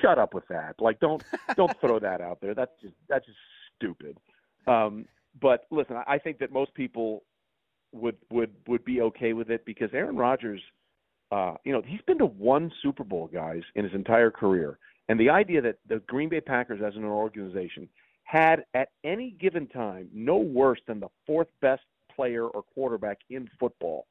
shut 0.03 0.19
up 0.19 0.35
with 0.35 0.47
that. 0.49 0.77
Like, 0.79 1.01
don't 1.01 1.25
don't 1.57 1.79
throw 1.81 1.99
that 1.99 2.21
out 2.21 2.41
there. 2.41 2.55
That's 2.55 2.73
just 2.83 2.95
that's 3.09 3.25
just 3.25 3.39
stupid. 3.77 4.19
Um, 4.67 5.07
but 5.41 5.67
listen, 5.71 5.97
I 6.07 6.19
think 6.19 6.39
that 6.39 6.53
most 6.53 6.75
people 6.75 7.23
would 7.93 8.17
would 8.31 8.51
would 8.69 8.85
be 8.85 9.01
okay 9.03 9.33
with 9.33 9.51
it 9.51 9.65
because 9.65 9.91
Aaron 9.93 10.17
Rodgers, 10.17 10.61
uh, 11.33 11.55
you 11.65 11.73
know, 11.73 11.83
he's 11.87 12.01
been 12.07 12.19
to 12.19 12.27
one 12.27 12.71
Super 12.83 13.05
Bowl, 13.05 13.29
guys, 13.33 13.63
in 13.75 13.85
his 13.85 13.95
entire 13.95 14.31
career, 14.31 14.79
and 15.09 15.19
the 15.19 15.31
idea 15.31 15.61
that 15.63 15.79
the 15.89 16.01
Green 16.07 16.29
Bay 16.29 16.41
Packers, 16.41 16.81
as 16.85 16.97
an 16.97 17.05
organization, 17.05 17.89
had 18.25 18.65
at 18.75 18.89
any 19.05 19.31
given 19.41 19.67
time 19.69 20.09
no 20.13 20.37
worse 20.37 20.81
than 20.87 21.01
the 21.01 21.09
fourth 21.27 21.49
best 21.61 21.83
player 22.15 22.47
or 22.47 22.63
quarterback 22.63 23.19
in 23.31 23.49
football, 23.61 24.07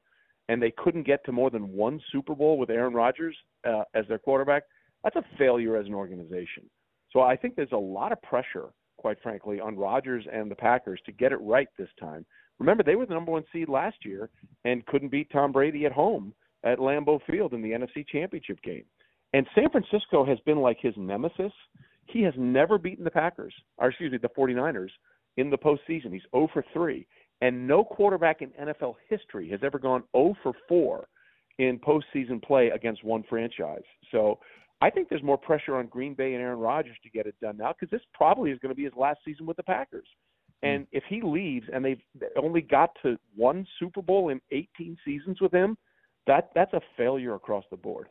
and 0.48 0.62
they 0.62 0.72
couldn't 0.72 1.04
get 1.04 1.26
to 1.26 1.32
more 1.32 1.50
than 1.50 1.74
one 1.74 2.00
Super 2.12 2.36
Bowl 2.36 2.58
with 2.58 2.70
Aaron 2.70 2.94
Rodgers 2.94 3.36
uh, 3.68 3.84
as 3.94 4.06
their 4.08 4.20
quarterback, 4.20 4.64
that's 5.04 5.16
a 5.16 5.38
failure 5.38 5.76
as 5.78 5.86
an 5.86 5.94
organization. 5.94 6.70
So 7.12 7.22
I 7.22 7.36
think 7.36 7.56
there's 7.56 7.72
a 7.72 7.78
lot 7.78 8.12
of 8.12 8.22
pressure, 8.22 8.70
quite 8.98 9.22
frankly, 9.22 9.60
on 9.60 9.78
Rodgers 9.78 10.26
and 10.32 10.50
the 10.50 10.56
Packers 10.56 11.00
to 11.06 11.12
get 11.12 11.32
it 11.32 11.40
right 11.42 11.68
this 11.78 11.90
time. 12.00 12.26
Remember, 12.60 12.84
they 12.84 12.96
were 12.96 13.06
the 13.06 13.14
number 13.14 13.32
one 13.32 13.44
seed 13.52 13.70
last 13.70 13.98
year 14.04 14.30
and 14.64 14.86
couldn't 14.86 15.12
beat 15.12 15.30
Tom 15.32 15.52
Brady 15.52 15.86
at 15.86 15.92
home 15.92 16.34
at 16.64 16.80
Lambeau 16.80 17.20
Field 17.30 17.54
in 17.54 17.62
the 17.62 17.72
NFC 17.72 18.08
Championship 18.08 18.62
game. 18.64 18.86
And 19.34 19.46
San 19.54 19.70
Francisco 19.70 20.26
has 20.26 20.40
been 20.46 20.60
like 20.60 20.78
his 20.80 20.94
nemesis. 20.98 21.52
He 22.06 22.22
has 22.22 22.34
never 22.38 22.78
beaten 22.78 23.04
the 23.04 23.12
Packers, 23.12 23.54
or 23.78 23.90
excuse 23.90 24.12
me, 24.12 24.18
the 24.18 24.30
49ers 24.30 24.92
in 25.38 25.50
the 25.50 25.58
postseason. 25.58 26.14
He's 26.14 26.22
0 26.32 26.50
for 26.54 26.64
3. 26.74 27.06
And 27.42 27.68
no 27.68 27.84
quarterback 27.84 28.42
in 28.42 28.52
NFL 28.52 28.96
history 29.10 29.50
has 29.50 29.60
ever 29.64 29.78
gone 29.78 30.04
0 30.16 30.36
for 30.42 30.54
4 30.70 31.08
in 31.58 31.80
postseason 31.80 32.42
play 32.42 32.70
against 32.70 33.04
one 33.04 33.24
franchise. 33.30 33.84
So 34.12 34.40
I 34.82 34.90
think 34.90 35.10
there's 35.10 35.24
more 35.24 35.38
pressure 35.38 35.76
on 35.78 35.88
Green 35.88 36.14
Bay 36.14 36.34
and 36.34 36.44
Aaron 36.44 36.60
Rodgers 36.60 36.98
to 37.04 37.10
get 37.10 37.26
it 37.26 37.36
done 37.42 37.58
now 37.58 37.74
because 37.74 37.92
this 37.92 38.06
probably 38.14 38.52
is 38.52 38.60
going 38.60 38.70
to 38.70 38.76
be 38.76 38.84
his 38.84 38.94
last 38.96 39.20
season 39.24 39.46
with 39.46 39.58
the 39.58 39.64
Packers. 39.64 40.08
Hmm. 40.62 40.68
And 40.68 40.88
if 40.92 41.04
he 41.08 41.22
leaves 41.22 41.68
and 41.74 41.84
they've 41.84 42.02
only 42.38 42.62
got 42.62 42.92
to 43.04 43.18
one 43.36 43.66
Super 43.80 44.02
Bowl 44.02 44.30
in 44.30 44.42
18 44.52 44.98
seasons 45.06 45.40
with 45.42 45.54
him, 45.54 45.78
that 46.28 46.50
that's 46.56 46.74
a 46.74 46.82
failure 46.98 47.36
across 47.36 47.64
the 47.70 47.78
board. 47.78 48.08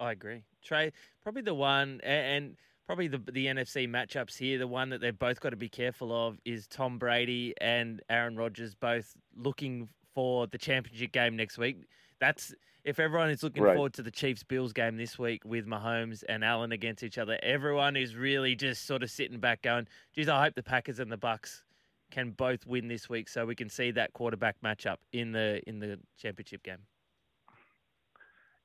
I 0.00 0.12
agree. 0.12 0.42
Trey, 0.62 0.92
probably 1.22 1.42
the 1.42 1.54
one, 1.54 2.00
and 2.02 2.56
probably 2.86 3.08
the 3.08 3.18
the 3.18 3.46
NFC 3.46 3.88
matchups 3.88 4.36
here, 4.36 4.58
the 4.58 4.66
one 4.66 4.90
that 4.90 5.00
they've 5.00 5.18
both 5.18 5.40
got 5.40 5.50
to 5.50 5.56
be 5.56 5.68
careful 5.68 6.12
of 6.12 6.38
is 6.44 6.66
Tom 6.66 6.98
Brady 6.98 7.54
and 7.60 8.02
Aaron 8.10 8.36
Rodgers 8.36 8.74
both 8.74 9.14
looking 9.36 9.88
for 10.14 10.46
the 10.46 10.58
championship 10.58 11.12
game 11.12 11.36
next 11.36 11.58
week. 11.58 11.84
That's 12.20 12.54
if 12.84 12.98
everyone 13.00 13.30
is 13.30 13.42
looking 13.42 13.62
Right. 13.62 13.74
forward 13.74 13.94
to 13.94 14.02
the 14.02 14.10
Chiefs 14.10 14.42
Bills 14.42 14.72
game 14.72 14.96
this 14.96 15.18
week 15.18 15.44
with 15.44 15.66
Mahomes 15.66 16.22
and 16.28 16.44
Allen 16.44 16.70
against 16.72 17.02
each 17.02 17.18
other. 17.18 17.38
Everyone 17.42 17.96
is 17.96 18.14
really 18.14 18.54
just 18.54 18.86
sort 18.86 19.02
of 19.02 19.10
sitting 19.10 19.40
back 19.40 19.62
going, 19.62 19.88
geez, 20.12 20.28
I 20.28 20.42
hope 20.44 20.54
the 20.54 20.62
Packers 20.62 20.98
and 20.98 21.10
the 21.10 21.16
Bucks 21.16 21.64
can 22.10 22.30
both 22.30 22.66
win 22.66 22.86
this 22.88 23.08
week 23.08 23.28
so 23.28 23.46
we 23.46 23.54
can 23.54 23.68
see 23.68 23.90
that 23.92 24.12
quarterback 24.12 24.56
matchup 24.62 24.98
in 25.12 25.32
the 25.32 25.60
in 25.66 25.80
the 25.80 25.98
championship 26.18 26.62
game. 26.62 26.78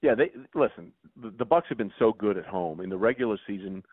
Yeah, 0.01 0.15
they 0.15 0.31
listen. 0.53 0.93
The, 1.21 1.31
the 1.31 1.45
Bucks 1.45 1.67
have 1.69 1.77
been 1.77 1.91
so 1.99 2.13
good 2.13 2.37
at 2.37 2.45
home 2.45 2.79
in 2.79 2.89
the 2.89 2.97
regular 2.97 3.37
season. 3.47 3.83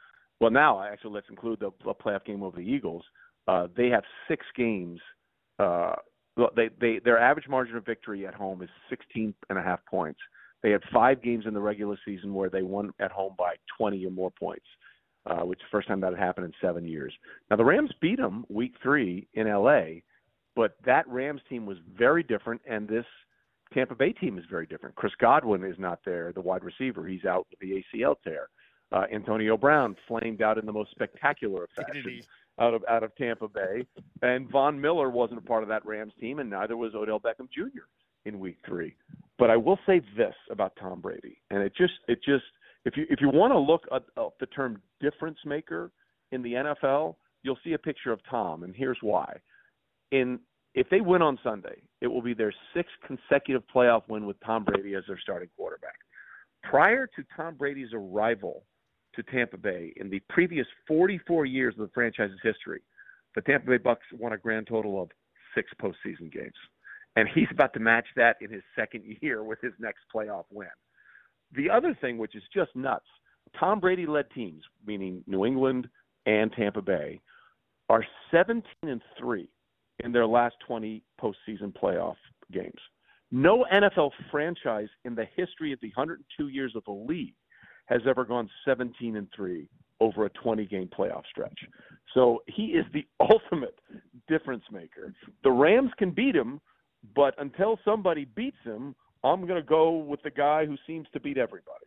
Well, 0.40 0.50
now 0.50 0.82
actually 0.82 1.12
let's 1.14 1.28
include 1.30 1.60
the, 1.60 1.70
the 1.84 1.94
playoff 1.94 2.24
game 2.24 2.42
over 2.42 2.56
the 2.56 2.62
Eagles. 2.66 3.04
Uh, 3.48 3.68
they 3.76 3.88
have 3.88 4.04
six 4.28 4.44
games. 4.56 5.00
Uh, 5.58 5.94
they 6.54 6.70
they 6.80 7.00
their 7.04 7.18
average 7.18 7.48
margin 7.48 7.76
of 7.76 7.84
victory 7.84 8.26
at 8.26 8.34
home 8.34 8.62
is 8.62 8.68
16 8.90 9.34
and 9.48 9.58
a 9.58 9.62
half 9.62 9.84
points. 9.86 10.20
They 10.62 10.70
had 10.70 10.82
five 10.92 11.22
games 11.22 11.44
in 11.46 11.54
the 11.54 11.60
regular 11.60 11.96
season 12.04 12.34
where 12.34 12.50
they 12.50 12.62
won 12.62 12.92
at 12.98 13.12
home 13.12 13.34
by 13.38 13.54
20 13.78 14.04
or 14.06 14.10
more 14.10 14.30
points, 14.30 14.66
uh, 15.26 15.40
which 15.40 15.58
is 15.60 15.64
the 15.70 15.76
first 15.76 15.88
time 15.88 16.00
that 16.00 16.12
had 16.12 16.18
happened 16.18 16.46
in 16.46 16.52
seven 16.60 16.86
years. 16.86 17.12
Now 17.50 17.56
the 17.56 17.64
Rams 17.64 17.90
beat 18.00 18.18
them 18.18 18.44
week 18.48 18.74
three 18.82 19.28
in 19.34 19.46
L.A., 19.46 20.02
but 20.54 20.76
that 20.84 21.06
Rams 21.08 21.42
team 21.48 21.66
was 21.66 21.78
very 21.96 22.22
different, 22.22 22.62
and 22.68 22.88
this 22.88 23.04
Tampa 23.72 23.94
Bay 23.94 24.12
team 24.12 24.38
is 24.38 24.44
very 24.50 24.66
different. 24.66 24.94
Chris 24.94 25.12
Godwin 25.20 25.64
is 25.64 25.78
not 25.78 26.00
there, 26.04 26.32
the 26.32 26.40
wide 26.40 26.64
receiver. 26.64 27.06
He's 27.06 27.24
out 27.24 27.46
with 27.50 27.60
the 27.60 27.82
ACL 27.94 28.16
tear. 28.24 28.48
Uh, 28.92 29.04
Antonio 29.12 29.56
Brown 29.56 29.96
flamed 30.06 30.42
out 30.42 30.58
in 30.58 30.66
the 30.66 30.72
most 30.72 30.92
spectacular 30.92 31.64
of 31.64 31.70
fashion 31.70 32.22
out 32.58 32.74
of 32.74 32.84
out 32.88 33.02
of 33.02 33.14
Tampa 33.16 33.48
Bay, 33.48 33.86
and 34.22 34.50
Von 34.50 34.80
Miller 34.80 35.10
wasn't 35.10 35.38
a 35.38 35.42
part 35.42 35.62
of 35.62 35.68
that 35.68 35.84
Rams 35.84 36.12
team, 36.20 36.38
and 36.38 36.50
neither 36.50 36.76
was 36.76 36.94
Odell 36.94 37.20
Beckham 37.20 37.50
Jr. 37.52 37.84
in 38.24 38.38
Week 38.38 38.56
Three. 38.66 38.94
But 39.38 39.50
I 39.50 39.56
will 39.56 39.78
say 39.86 40.00
this 40.16 40.34
about 40.50 40.72
Tom 40.80 41.00
Brady, 41.00 41.38
and 41.50 41.62
it 41.62 41.72
just 41.76 41.94
it 42.08 42.18
just 42.24 42.44
if 42.84 42.96
you 42.96 43.06
if 43.10 43.20
you 43.20 43.28
want 43.28 43.52
to 43.52 43.58
look 43.58 43.84
at 43.94 44.04
the 44.40 44.46
term 44.46 44.80
difference 45.00 45.38
maker 45.44 45.90
in 46.32 46.42
the 46.42 46.52
NFL, 46.52 47.16
you'll 47.42 47.58
see 47.62 47.74
a 47.74 47.78
picture 47.78 48.12
of 48.12 48.20
Tom, 48.30 48.62
and 48.62 48.74
here's 48.74 48.98
why. 49.02 49.36
In 50.12 50.38
if 50.74 50.88
they 50.90 51.00
win 51.00 51.22
on 51.22 51.38
Sunday, 51.42 51.82
it 52.00 52.06
will 52.06 52.22
be 52.22 52.34
their 52.34 52.54
sixth 52.74 52.94
consecutive 53.06 53.62
playoff 53.74 54.02
win 54.08 54.26
with 54.26 54.36
Tom 54.44 54.64
Brady 54.64 54.94
as 54.94 55.04
their 55.08 55.18
starting 55.18 55.48
quarterback. 55.56 55.98
Prior 56.62 57.06
to 57.06 57.24
Tom 57.36 57.54
Brady's 57.54 57.92
arrival 57.92 58.64
to 59.16 59.22
Tampa 59.24 59.56
Bay 59.56 59.92
in 59.96 60.08
the 60.08 60.20
previous 60.28 60.66
44 60.86 61.46
years 61.46 61.74
of 61.74 61.80
the 61.80 61.92
franchise's 61.92 62.38
history, 62.42 62.82
the 63.34 63.40
Tampa 63.42 63.66
Bay 63.66 63.78
Bucks 63.78 64.06
won 64.12 64.32
a 64.32 64.38
grand 64.38 64.66
total 64.66 65.02
of 65.02 65.10
six 65.54 65.70
postseason 65.80 66.32
games. 66.32 66.54
And 67.16 67.28
he's 67.34 67.48
about 67.50 67.72
to 67.74 67.80
match 67.80 68.06
that 68.16 68.36
in 68.40 68.50
his 68.50 68.62
second 68.76 69.04
year 69.20 69.42
with 69.42 69.60
his 69.60 69.72
next 69.78 70.00
playoff 70.14 70.44
win. 70.50 70.68
The 71.54 71.70
other 71.70 71.96
thing, 72.00 72.18
which 72.18 72.34
is 72.34 72.42
just 72.52 72.74
nuts, 72.74 73.06
Tom 73.58 73.80
Brady 73.80 74.06
led 74.06 74.30
teams, 74.30 74.62
meaning 74.86 75.22
New 75.26 75.44
England 75.44 75.88
and 76.26 76.52
Tampa 76.52 76.82
Bay, 76.82 77.20
are 77.88 78.04
17 78.30 78.64
and 78.82 79.00
3 79.18 79.48
in 80.04 80.12
their 80.12 80.26
last 80.26 80.56
20 80.66 81.02
postseason 81.20 81.72
playoff 81.72 82.16
games. 82.52 82.80
No 83.30 83.64
NFL 83.72 84.10
franchise 84.30 84.88
in 85.04 85.14
the 85.14 85.26
history 85.36 85.72
of 85.72 85.80
the 85.80 85.92
102 85.94 86.48
years 86.48 86.72
of 86.76 86.84
the 86.84 86.92
league 86.92 87.34
has 87.86 88.02
ever 88.08 88.24
gone 88.24 88.48
17 88.64 89.16
and 89.16 89.28
3 89.34 89.68
over 90.00 90.26
a 90.26 90.30
20 90.30 90.66
game 90.66 90.88
playoff 90.96 91.22
stretch. 91.30 91.58
So 92.14 92.42
he 92.46 92.66
is 92.66 92.84
the 92.92 93.06
ultimate 93.20 93.78
difference 94.28 94.64
maker. 94.70 95.12
The 95.42 95.50
Rams 95.50 95.90
can 95.98 96.10
beat 96.10 96.34
him, 96.34 96.60
but 97.14 97.34
until 97.38 97.78
somebody 97.84 98.24
beats 98.24 98.56
him, 98.64 98.94
I'm 99.24 99.42
going 99.46 99.60
to 99.60 99.66
go 99.66 99.96
with 99.96 100.22
the 100.22 100.30
guy 100.30 100.66
who 100.66 100.76
seems 100.86 101.06
to 101.12 101.20
beat 101.20 101.38
everybody. 101.38 101.86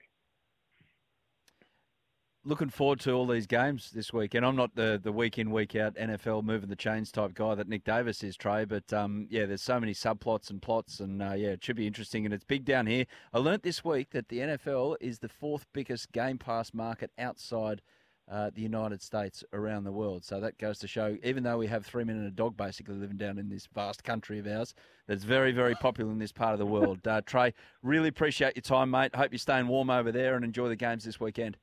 Looking 2.50 2.70
forward 2.70 3.00
to 3.02 3.12
all 3.12 3.28
these 3.28 3.46
games 3.46 3.92
this 3.92 4.12
week, 4.12 4.34
and 4.34 4.44
I'm 4.44 4.56
not 4.56 4.74
the, 4.74 5.00
the 5.02 5.12
week 5.12 5.38
in 5.38 5.52
week 5.52 5.76
out 5.76 5.94
NFL 5.94 6.44
moving 6.44 6.68
the 6.68 6.76
chains 6.76 7.12
type 7.12 7.36
guy 7.36 7.54
that 7.54 7.70
Nick 7.70 7.84
Davis 7.84 8.24
is, 8.24 8.36
Trey. 8.36 8.66
But 8.66 8.92
um, 8.92 9.28
yeah, 9.30 9.46
there's 9.46 9.62
so 9.62 9.80
many 9.80 9.94
subplots 9.94 10.50
and 10.50 10.60
plots, 10.60 11.00
and 11.00 11.22
uh, 11.22 11.34
yeah, 11.34 11.50
it 11.50 11.64
should 11.64 11.76
be 11.76 11.86
interesting. 11.86 12.26
And 12.26 12.34
it's 12.34 12.44
big 12.44 12.66
down 12.66 12.88
here. 12.88 13.06
I 13.32 13.38
learnt 13.38 13.62
this 13.62 13.86
week 13.86 14.10
that 14.14 14.30
the 14.30 14.40
NFL 14.40 14.96
is 15.00 15.20
the 15.20 15.30
fourth 15.30 15.68
biggest 15.74 16.12
Game 16.12 16.40
Pass 16.40 16.74
market 16.74 17.12
outside 17.20 17.84
uh, 18.28 18.50
the 18.52 18.64
United 18.64 19.04
States 19.04 19.44
around 19.54 19.84
the 19.84 19.92
world. 19.92 20.26
So 20.26 20.40
that 20.40 20.58
goes 20.58 20.80
to 20.80 20.88
show, 20.88 21.18
even 21.24 21.44
though 21.44 21.60
we 21.60 21.68
have 21.68 21.86
three 21.86 22.04
men 22.04 22.16
and 22.16 22.26
a 22.26 22.32
dog 22.32 22.58
basically 22.58 22.96
living 22.96 23.18
down 23.18 23.38
in 23.38 23.50
this 23.50 23.68
vast 23.76 24.04
country 24.04 24.40
of 24.40 24.48
ours, 24.48 24.74
that's 25.08 25.24
very, 25.24 25.52
very 25.52 25.76
popular 25.76 26.12
in 26.12 26.18
this 26.18 26.32
part 26.32 26.54
of 26.54 26.60
the 26.60 26.66
world. 26.66 27.08
Uh, 27.08 27.22
Trey, 27.22 27.54
really 27.84 28.10
appreciate 28.10 28.56
your 28.56 28.64
time, 28.64 28.90
mate. 28.90 29.14
Hope 29.14 29.32
you're 29.34 29.38
staying 29.38 29.68
warm 29.68 29.92
over 29.92 30.12
there 30.12 30.34
and 30.34 30.44
enjoy 30.44 30.68
the 30.68 30.76
games 30.76 31.04
this 31.04 31.20
weekend. 31.20 31.56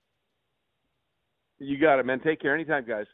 You 1.59 1.79
got 1.79 1.99
it, 1.99 2.07
man. 2.07 2.21
Take 2.21 2.41
care. 2.41 2.55
Anytime, 2.55 2.85
guys. 2.87 3.07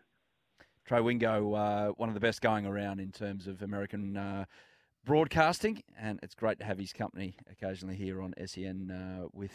Trey 0.84 1.00
Wingo, 1.00 1.54
uh, 1.54 1.88
one 1.90 2.08
of 2.08 2.14
the 2.14 2.20
best 2.20 2.40
going 2.40 2.66
around 2.66 2.98
in 2.98 3.12
terms 3.12 3.46
of 3.46 3.62
American 3.62 4.16
uh, 4.16 4.46
broadcasting, 5.04 5.82
and 5.98 6.18
it's 6.22 6.34
great 6.34 6.58
to 6.58 6.64
have 6.64 6.78
his 6.78 6.92
company 6.92 7.36
occasionally 7.50 7.94
here 7.94 8.20
on 8.20 8.34
SEN 8.44 8.90
uh, 8.90 9.28
with 9.32 9.52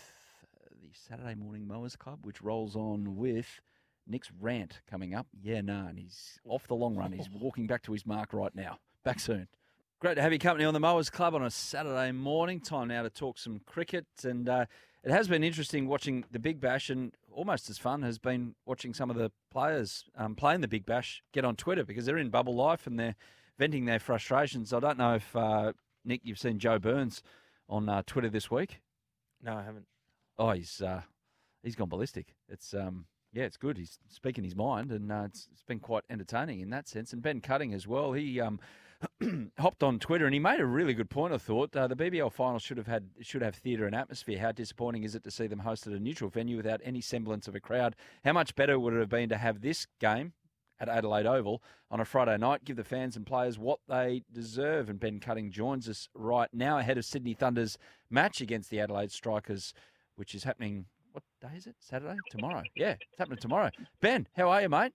the 0.71 0.87
Saturday 0.93 1.35
Morning 1.35 1.67
Mowers 1.67 1.97
Club, 1.97 2.19
which 2.23 2.41
rolls 2.41 2.77
on 2.77 3.17
with 3.17 3.59
Nick's 4.07 4.31
rant 4.39 4.79
coming 4.89 5.13
up. 5.13 5.27
Yeah, 5.41 5.59
no, 5.59 5.85
and 5.87 5.99
he's 5.99 6.39
off 6.47 6.65
the 6.67 6.75
long 6.75 6.95
run. 6.95 7.11
He's 7.11 7.29
walking 7.41 7.67
back 7.67 7.83
to 7.83 7.91
his 7.91 8.05
mark 8.05 8.31
right 8.31 8.55
now. 8.55 8.79
Back 9.03 9.19
soon. 9.19 9.49
Great 9.99 10.15
to 10.15 10.21
have 10.21 10.31
your 10.31 10.39
company 10.39 10.63
on 10.63 10.73
the 10.73 10.79
Mowers 10.79 11.09
Club 11.09 11.35
on 11.35 11.43
a 11.43 11.49
Saturday 11.49 12.11
morning. 12.13 12.61
Time 12.61 12.87
now 12.87 13.03
to 13.03 13.09
talk 13.09 13.37
some 13.37 13.59
cricket, 13.65 14.05
and 14.23 14.47
uh, 14.47 14.65
it 15.07 15.13
has 15.13 15.29
been 15.29 15.41
interesting 15.41 15.87
watching 15.87 16.25
the 16.31 16.39
Big 16.39 16.59
Bash, 16.59 16.89
and 16.89 17.13
almost 17.31 17.69
as 17.69 17.77
fun 17.77 18.01
has 18.01 18.19
been 18.19 18.55
watching 18.65 18.93
some 18.93 19.09
of 19.09 19.15
the 19.15 19.31
players 19.49 20.03
um, 20.17 20.35
playing 20.35 20.59
the 20.59 20.67
Big 20.67 20.85
Bash 20.85 21.23
get 21.31 21.45
on 21.45 21.55
Twitter 21.55 21.85
because 21.85 22.05
they're 22.05 22.17
in 22.17 22.29
bubble 22.29 22.55
life 22.55 22.85
and 22.87 22.99
they're 22.99 23.15
venting 23.57 23.85
their 23.85 23.99
frustrations. 23.99 24.73
I 24.73 24.81
don't 24.81 24.97
know 24.97 25.15
if 25.15 25.33
uh, 25.33 25.71
Nick, 26.03 26.19
you've 26.25 26.37
seen 26.37 26.59
Joe 26.59 26.77
Burns 26.77 27.23
on 27.69 27.87
uh, 27.87 28.03
Twitter 28.05 28.29
this 28.29 28.51
week. 28.51 28.81
No, 29.41 29.53
I 29.55 29.63
haven't. 29.63 29.85
Oh, 30.37 30.51
he's 30.51 30.81
uh, 30.81 31.03
he's 31.63 31.75
gone 31.75 31.87
ballistic. 31.87 32.35
It's 32.49 32.73
um, 32.73 33.05
yeah, 33.31 33.45
it's 33.45 33.55
good. 33.55 33.77
He's 33.77 33.99
speaking 34.09 34.43
his 34.43 34.57
mind, 34.57 34.91
and 34.91 35.09
uh, 35.09 35.23
it's, 35.27 35.47
it's 35.53 35.63
been 35.63 35.79
quite 35.79 36.03
entertaining 36.09 36.59
in 36.59 36.69
that 36.71 36.89
sense. 36.89 37.13
And 37.13 37.21
Ben 37.21 37.39
Cutting 37.39 37.73
as 37.73 37.87
well. 37.87 38.11
He 38.11 38.41
um, 38.41 38.59
hopped 39.59 39.83
on 39.83 39.99
Twitter 39.99 40.25
and 40.25 40.33
he 40.33 40.39
made 40.39 40.59
a 40.59 40.65
really 40.65 40.93
good 40.93 41.09
point. 41.09 41.33
I 41.33 41.37
thought 41.37 41.75
uh, 41.75 41.87
the 41.87 41.95
BBL 41.95 42.31
final 42.31 42.59
should 42.59 42.77
have 42.77 42.87
had 42.87 43.09
should 43.21 43.41
have 43.41 43.55
theatre 43.55 43.85
and 43.85 43.95
atmosphere. 43.95 44.39
How 44.39 44.51
disappointing 44.51 45.03
is 45.03 45.15
it 45.15 45.23
to 45.23 45.31
see 45.31 45.47
them 45.47 45.61
hosted 45.65 45.95
a 45.95 45.99
neutral 45.99 46.29
venue 46.29 46.57
without 46.57 46.81
any 46.83 47.01
semblance 47.01 47.47
of 47.47 47.55
a 47.55 47.59
crowd? 47.59 47.95
How 48.25 48.33
much 48.33 48.55
better 48.55 48.79
would 48.79 48.93
it 48.93 48.99
have 48.99 49.09
been 49.09 49.29
to 49.29 49.37
have 49.37 49.61
this 49.61 49.87
game 49.99 50.33
at 50.79 50.89
Adelaide 50.89 51.25
Oval 51.25 51.61
on 51.91 51.99
a 51.99 52.05
Friday 52.05 52.37
night? 52.37 52.65
Give 52.65 52.75
the 52.75 52.83
fans 52.83 53.15
and 53.15 53.25
players 53.25 53.59
what 53.59 53.79
they 53.87 54.23
deserve. 54.31 54.89
And 54.89 54.99
Ben 54.99 55.19
Cutting 55.19 55.51
joins 55.51 55.87
us 55.87 56.09
right 56.15 56.49
now 56.51 56.79
ahead 56.79 56.97
of 56.97 57.05
Sydney 57.05 57.33
Thunder's 57.33 57.77
match 58.09 58.41
against 58.41 58.69
the 58.69 58.79
Adelaide 58.79 59.11
Strikers, 59.11 59.73
which 60.15 60.33
is 60.33 60.43
happening. 60.43 60.85
What 61.11 61.23
day 61.41 61.55
is 61.55 61.67
it? 61.67 61.75
Saturday? 61.79 62.17
Tomorrow? 62.31 62.63
Yeah, 62.75 62.91
it's 62.91 63.19
happening 63.19 63.39
tomorrow. 63.39 63.69
Ben, 64.01 64.27
how 64.35 64.49
are 64.49 64.61
you, 64.61 64.69
mate? 64.69 64.93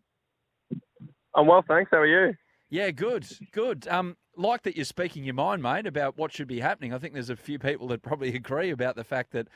I'm 1.34 1.46
well, 1.46 1.64
thanks. 1.66 1.90
How 1.90 1.98
are 1.98 2.06
you? 2.06 2.34
Yeah, 2.72 2.90
good, 2.90 3.26
good. 3.52 3.86
Um, 3.86 4.16
like 4.34 4.62
that 4.62 4.76
you're 4.76 4.86
speaking 4.86 5.24
your 5.24 5.34
mind, 5.34 5.62
mate, 5.62 5.86
about 5.86 6.16
what 6.16 6.32
should 6.32 6.48
be 6.48 6.58
happening. 6.58 6.94
I 6.94 6.98
think 6.98 7.12
there's 7.12 7.28
a 7.28 7.36
few 7.36 7.58
people 7.58 7.86
that 7.88 8.00
probably 8.00 8.34
agree 8.34 8.70
about 8.70 8.96
the 8.96 9.04
fact 9.04 9.32
that 9.32 9.48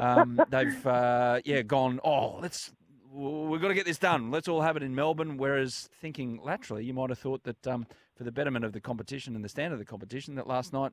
um, 0.00 0.40
they've, 0.48 0.86
uh, 0.86 1.40
yeah, 1.44 1.60
gone. 1.60 2.00
Oh, 2.02 2.38
let's 2.40 2.72
we've 3.12 3.60
got 3.60 3.68
to 3.68 3.74
get 3.74 3.84
this 3.84 3.98
done. 3.98 4.30
Let's 4.30 4.48
all 4.48 4.62
have 4.62 4.78
it 4.78 4.82
in 4.82 4.94
Melbourne. 4.94 5.36
Whereas 5.36 5.90
thinking 6.00 6.40
laterally, 6.42 6.86
you 6.86 6.94
might 6.94 7.10
have 7.10 7.18
thought 7.18 7.42
that 7.44 7.66
um, 7.66 7.86
for 8.16 8.24
the 8.24 8.32
betterment 8.32 8.64
of 8.64 8.72
the 8.72 8.80
competition 8.80 9.36
and 9.36 9.44
the 9.44 9.50
standard 9.50 9.74
of 9.74 9.78
the 9.78 9.84
competition, 9.84 10.36
that 10.36 10.46
last 10.46 10.72
night 10.72 10.92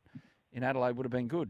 in 0.52 0.64
Adelaide 0.64 0.98
would 0.98 1.06
have 1.06 1.14
been 1.14 1.30
good. 1.30 1.50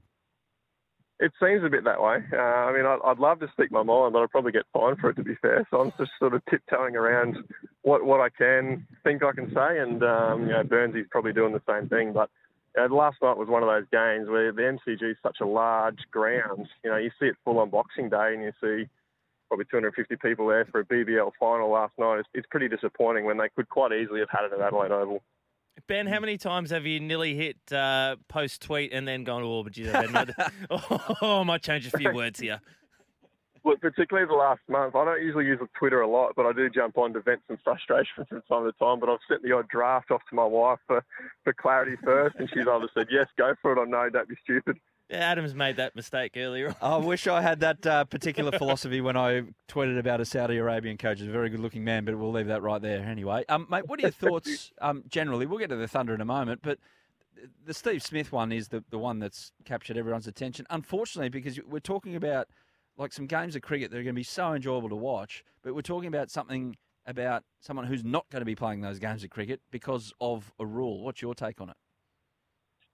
It 1.19 1.33
seems 1.41 1.63
a 1.65 1.69
bit 1.69 1.83
that 1.83 2.01
way. 2.01 2.23
Uh, 2.31 2.37
I 2.37 2.71
mean, 2.71 2.85
I'd, 2.85 2.99
I'd 3.03 3.19
love 3.19 3.41
to 3.41 3.49
speak 3.51 3.71
my 3.71 3.83
mind, 3.83 4.13
but 4.13 4.23
I'd 4.23 4.31
probably 4.31 4.53
get 4.53 4.63
fined 4.71 4.99
for 4.99 5.09
it, 5.09 5.15
to 5.15 5.23
be 5.23 5.35
fair. 5.41 5.67
So 5.69 5.81
I'm 5.81 5.91
just 5.97 6.11
sort 6.17 6.33
of 6.33 6.41
tiptoeing 6.49 6.95
around 6.95 7.37
what 7.81 8.05
what 8.05 8.21
I 8.21 8.29
can 8.29 8.87
think 9.03 9.21
I 9.21 9.33
can 9.33 9.49
say, 9.53 9.79
and 9.79 10.01
um, 10.01 10.43
you 10.43 10.53
know, 10.53 10.63
Burnsy's 10.63 11.07
probably 11.11 11.33
doing 11.33 11.51
the 11.51 11.61
same 11.67 11.89
thing. 11.89 12.13
But 12.13 12.29
you 12.75 12.95
last 12.95 13.17
night 13.21 13.37
was 13.37 13.49
one 13.49 13.63
of 13.63 13.69
those 13.69 13.85
games 13.91 14.29
where 14.29 14.51
the 14.53 14.61
MCG 14.61 15.11
is 15.11 15.17
such 15.21 15.37
a 15.41 15.45
large 15.45 15.99
ground. 16.11 16.67
You 16.83 16.91
know, 16.91 16.97
you 16.97 17.11
see 17.19 17.27
it 17.27 17.35
full 17.43 17.59
on 17.59 17.69
Boxing 17.69 18.09
Day, 18.09 18.33
and 18.33 18.43
you 18.43 18.53
see 18.61 18.89
probably 19.49 19.65
250 19.65 20.15
people 20.17 20.47
there 20.47 20.65
for 20.65 20.79
a 20.81 20.85
BBL 20.85 21.31
final 21.39 21.69
last 21.69 21.93
night. 21.97 22.19
It's, 22.19 22.29
it's 22.33 22.47
pretty 22.49 22.69
disappointing 22.69 23.25
when 23.25 23.37
they 23.37 23.49
could 23.55 23.67
quite 23.67 23.91
easily 23.91 24.19
have 24.19 24.29
had 24.29 24.45
it 24.45 24.53
at 24.53 24.61
Adelaide 24.61 24.91
Oval. 24.91 25.21
Ben, 25.87 26.07
how 26.07 26.19
many 26.19 26.37
times 26.37 26.71
have 26.71 26.85
you 26.85 26.99
nearly 26.99 27.35
hit 27.35 27.57
uh, 27.71 28.15
post 28.27 28.61
tweet 28.61 28.93
and 28.93 29.07
then 29.07 29.23
gone, 29.23 29.43
oh, 29.43 29.63
but 29.63 29.73
geez, 29.73 29.93
I, 29.93 30.07
better 30.07 30.33
oh, 30.69 31.41
I 31.41 31.43
might 31.43 31.61
change 31.61 31.87
a 31.87 31.97
few 31.97 32.13
words 32.13 32.39
here. 32.39 32.61
Well, 33.63 33.75
particularly 33.75 34.27
the 34.27 34.35
last 34.35 34.61
month. 34.69 34.95
I 34.95 35.03
don't 35.05 35.21
usually 35.21 35.45
use 35.45 35.59
Twitter 35.77 36.01
a 36.01 36.07
lot, 36.07 36.33
but 36.35 36.45
I 36.45 36.53
do 36.53 36.69
jump 36.69 36.97
on 36.97 37.13
to 37.13 37.21
vent 37.21 37.41
some 37.47 37.57
frustration 37.63 38.25
from 38.29 38.41
time 38.49 38.65
to 38.65 38.71
time. 38.79 38.99
But 38.99 39.09
I've 39.09 39.19
sent 39.27 39.43
the 39.43 39.51
odd 39.51 39.67
draft 39.67 40.11
off 40.11 40.21
to 40.29 40.35
my 40.35 40.45
wife 40.45 40.79
for, 40.87 41.03
for 41.43 41.53
clarity 41.53 41.97
first, 42.03 42.35
and 42.39 42.49
she's 42.49 42.67
either 42.67 42.87
said, 42.93 43.07
yes, 43.11 43.27
go 43.37 43.53
for 43.61 43.73
it, 43.73 43.77
or 43.77 43.85
no, 43.85 44.09
don't 44.09 44.29
be 44.29 44.35
stupid. 44.43 44.77
Yeah, 45.09 45.31
Adam's 45.31 45.55
made 45.55 45.77
that 45.77 45.95
mistake 45.95 46.33
earlier. 46.37 46.75
I 46.81 46.97
wish 46.97 47.25
I 47.25 47.41
had 47.41 47.61
that 47.61 47.85
uh, 47.85 48.03
particular 48.05 48.51
philosophy 48.51 49.01
when 49.01 49.17
I 49.17 49.41
tweeted 49.67 49.97
about 49.97 50.21
a 50.21 50.25
Saudi 50.25 50.57
Arabian 50.57 50.97
coach. 50.97 51.19
He's 51.19 51.27
a 51.27 51.31
very 51.31 51.49
good 51.49 51.59
looking 51.59 51.83
man, 51.83 52.05
but 52.05 52.15
we'll 52.15 52.31
leave 52.31 52.45
that 52.47 52.61
right 52.61 52.79
there 52.79 53.01
anyway. 53.01 53.43
Um, 53.49 53.65
mate, 53.71 53.87
what 53.87 53.99
are 53.99 54.03
your 54.03 54.11
thoughts 54.29 54.71
um, 54.81 55.03
generally? 55.07 55.47
We'll 55.47 55.57
get 55.57 55.69
to 55.69 55.75
the 55.75 55.87
Thunder 55.87 56.13
in 56.13 56.21
a 56.21 56.25
moment, 56.25 56.61
but 56.61 56.77
the 57.65 57.73
Steve 57.73 58.03
Smith 58.03 58.31
one 58.31 58.51
is 58.51 58.67
the, 58.67 58.83
the 58.91 58.99
one 58.99 59.17
that's 59.17 59.51
captured 59.65 59.97
everyone's 59.97 60.27
attention. 60.27 60.67
Unfortunately, 60.69 61.29
because 61.29 61.59
we're 61.67 61.79
talking 61.79 62.15
about 62.15 62.47
like 62.95 63.11
some 63.11 63.25
games 63.25 63.55
of 63.55 63.63
cricket 63.63 63.89
that 63.89 63.97
are 63.97 64.03
going 64.03 64.13
to 64.13 64.19
be 64.19 64.23
so 64.23 64.53
enjoyable 64.53 64.89
to 64.89 64.95
watch, 64.95 65.43
but 65.63 65.73
we're 65.73 65.81
talking 65.81 66.07
about 66.07 66.29
something 66.29 66.75
about 67.07 67.43
someone 67.61 67.87
who's 67.87 68.03
not 68.03 68.29
going 68.29 68.41
to 68.41 68.45
be 68.45 68.55
playing 68.55 68.81
those 68.81 68.99
games 68.99 69.23
of 69.23 69.31
cricket 69.31 69.61
because 69.71 70.13
of 70.21 70.51
a 70.59 70.65
rule. 70.65 71.03
What's 71.03 71.21
your 71.21 71.33
take 71.33 71.59
on 71.61 71.69
it? 71.69 71.77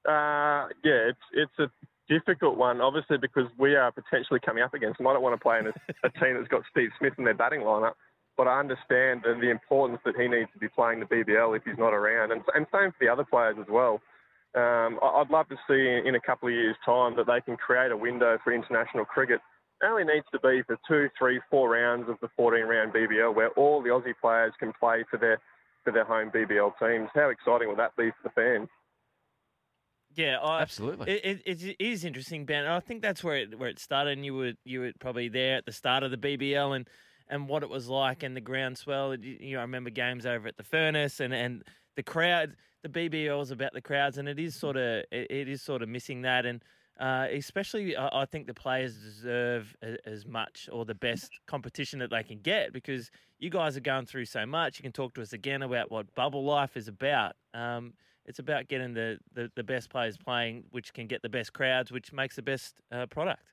Uh, 0.07 0.70
yeah, 0.84 1.09
it's 1.09 1.20
it's 1.34 1.59
a 1.59 1.70
difficult 2.08 2.58
one, 2.58 2.82
obviously, 2.82 3.18
because 3.18 3.45
we 3.58 3.76
are 3.76 3.91
potentially 3.91 4.39
coming 4.45 4.64
up 4.64 4.74
against 4.74 4.97
them. 4.97 5.08
I 5.08 5.14
don't 5.14 5.24
want 5.24 5.36
to 5.36 5.41
play 5.41 5.60
in 5.60 5.68
a, 5.68 5.74
a 6.03 6.10
team 6.20 6.36
that's 6.36 6.47
got 6.47 6.62
Steve 6.72 6.89
Smith 6.99 7.14
in 7.18 7.26
their 7.26 7.34
batting 7.34 7.62
lineup, 7.62 7.93
but 8.38 8.47
I 8.47 8.60
understand 8.60 9.22
the, 9.24 9.38
the 9.39 9.49
importance 9.49 9.99
that 10.06 10.16
he 10.16 10.28
needs 10.28 10.49
to 10.53 10.60
be 10.60 10.68
playing 10.70 10.99
the 10.99 11.06
BBL 11.06 11.56
if 11.58 11.64
he's 11.64 11.78
not 11.78 11.93
around, 11.93 12.32
and, 12.32 12.41
and 12.53 12.66
same 12.74 12.91
for 12.91 12.97
the 12.99 13.10
other 13.10 13.26
players 13.26 13.58
as 13.60 13.68
well. 13.70 14.01
Um, 14.56 14.99
I- 15.03 15.20
I'd 15.22 15.30
love 15.30 15.47
to 15.49 15.58
see 15.68 16.08
in 16.08 16.16
a 16.16 16.22
couple 16.22 16.47
of 16.47 16.53
years' 16.56 16.78
time 16.86 17.16
that 17.18 17.28
they 17.28 17.41
can 17.41 17.58
create 17.58 17.91
a 17.91 17.97
window 17.97 18.38
for 18.43 18.53
international 18.53 19.06
cricket. 19.06 19.41
It 19.82 19.86
only 19.86 20.06
needs 20.06 20.26
to 20.32 20.39
be 20.39 20.64
for 20.64 20.78
two, 20.88 21.10
three, 21.20 21.41
four 21.51 21.70
rounds 21.70 22.08
of 22.10 22.16
the 22.22 22.30
14-round 22.39 22.93
BBL, 22.93 23.36
where 23.36 23.49
all 23.51 23.82
the 23.82 23.89
Aussie 23.89 24.16
players 24.22 24.53
can 24.60 24.72
play 24.80 25.03
for 25.10 25.18
their 25.18 25.39
for 25.84 25.91
their 25.91 26.06
home 26.06 26.32
BBL 26.32 26.74
teams. 26.80 27.10
How 27.14 27.30
exciting 27.30 27.68
will 27.68 27.76
that 27.76 27.95
be 27.95 28.10
for 28.10 28.24
the 28.24 28.30
fans? 28.32 28.68
Yeah, 30.16 30.38
I, 30.39 30.61
Absolutely. 30.61 31.11
It, 31.11 31.41
it, 31.45 31.63
it 31.63 31.76
is 31.80 32.05
interesting, 32.05 32.45
Ben. 32.45 32.66
I 32.66 32.80
think 32.80 33.01
that's 33.01 33.24
where 33.24 33.38
it 33.38 33.59
where 33.59 33.70
it 33.70 33.80
started. 33.80 34.11
And 34.11 34.26
you 34.26 34.34
were 34.34 34.53
you 34.63 34.80
were 34.82 34.91
probably 34.99 35.28
there 35.28 35.57
at 35.57 35.66
the 35.66 35.72
start 35.72 36.03
of 36.03 36.11
the 36.11 36.18
BBL 36.18 36.76
and 36.76 36.89
and 37.28 37.49
what 37.49 37.63
it 37.63 37.70
was 37.70 37.89
like 37.89 38.24
and 38.24 38.36
the 38.36 38.41
groundswell. 38.41 39.16
You 39.16 39.53
know, 39.53 39.59
I 39.59 39.63
remember 39.63 39.89
games 39.89 40.26
over 40.26 40.47
at 40.47 40.57
the 40.57 40.63
Furnace 40.63 41.20
and 41.20 41.34
and 41.34 41.63
the 41.95 42.03
crowd, 42.03 42.55
the 42.84 42.89
BBL 42.89 43.41
is 43.41 43.51
about 43.51 43.74
the 43.74 43.82
crowds, 43.82 44.18
and 44.18 44.28
it 44.28 44.39
is 44.39 44.55
sort 44.55 44.78
of 44.78 45.03
it, 45.11 45.32
it 45.32 45.49
is 45.49 45.61
sort 45.61 45.82
of 45.82 45.89
missing 45.89 46.22
that, 46.22 46.45
and 46.45 46.63
uh, 46.99 47.28
especially 47.32 47.95
I, 47.95 48.22
I 48.22 48.26
think 48.26 48.47
the 48.47 48.53
players 48.53 48.95
deserve 48.95 49.76
a, 49.84 49.97
as 50.07 50.26
much 50.26 50.70
or 50.72 50.86
the 50.86 50.95
best 50.95 51.30
competition 51.47 51.99
that 51.99 52.09
they 52.09 52.24
can 52.24 52.39
get 52.39 52.72
because 52.72 53.11
you 53.39 53.49
guys 53.49 53.76
are 53.76 53.82
going 53.82 54.05
through 54.05 54.26
so 54.26 54.45
much. 54.45 54.80
You 54.80 54.84
can 54.84 54.91
talk 54.91 55.13
to 55.16 55.22
us 55.22 55.34
again 55.34 55.61
about 55.61 55.91
what 55.91 56.13
bubble 56.16 56.45
life 56.45 56.78
is 56.78 56.88
about. 56.88 57.36
Um, 57.53 57.93
it's 58.26 58.39
about 58.39 58.67
getting 58.67 58.93
the, 58.93 59.17
the, 59.34 59.51
the 59.55 59.63
best 59.63 59.89
players 59.89 60.17
playing, 60.17 60.63
which 60.71 60.93
can 60.93 61.07
get 61.07 61.21
the 61.21 61.30
best 61.30 61.53
crowds, 61.53 61.91
which 61.91 62.11
makes 62.11 62.36
the 62.36 62.41
best 62.41 62.76
uh, 62.91 63.05
product. 63.05 63.43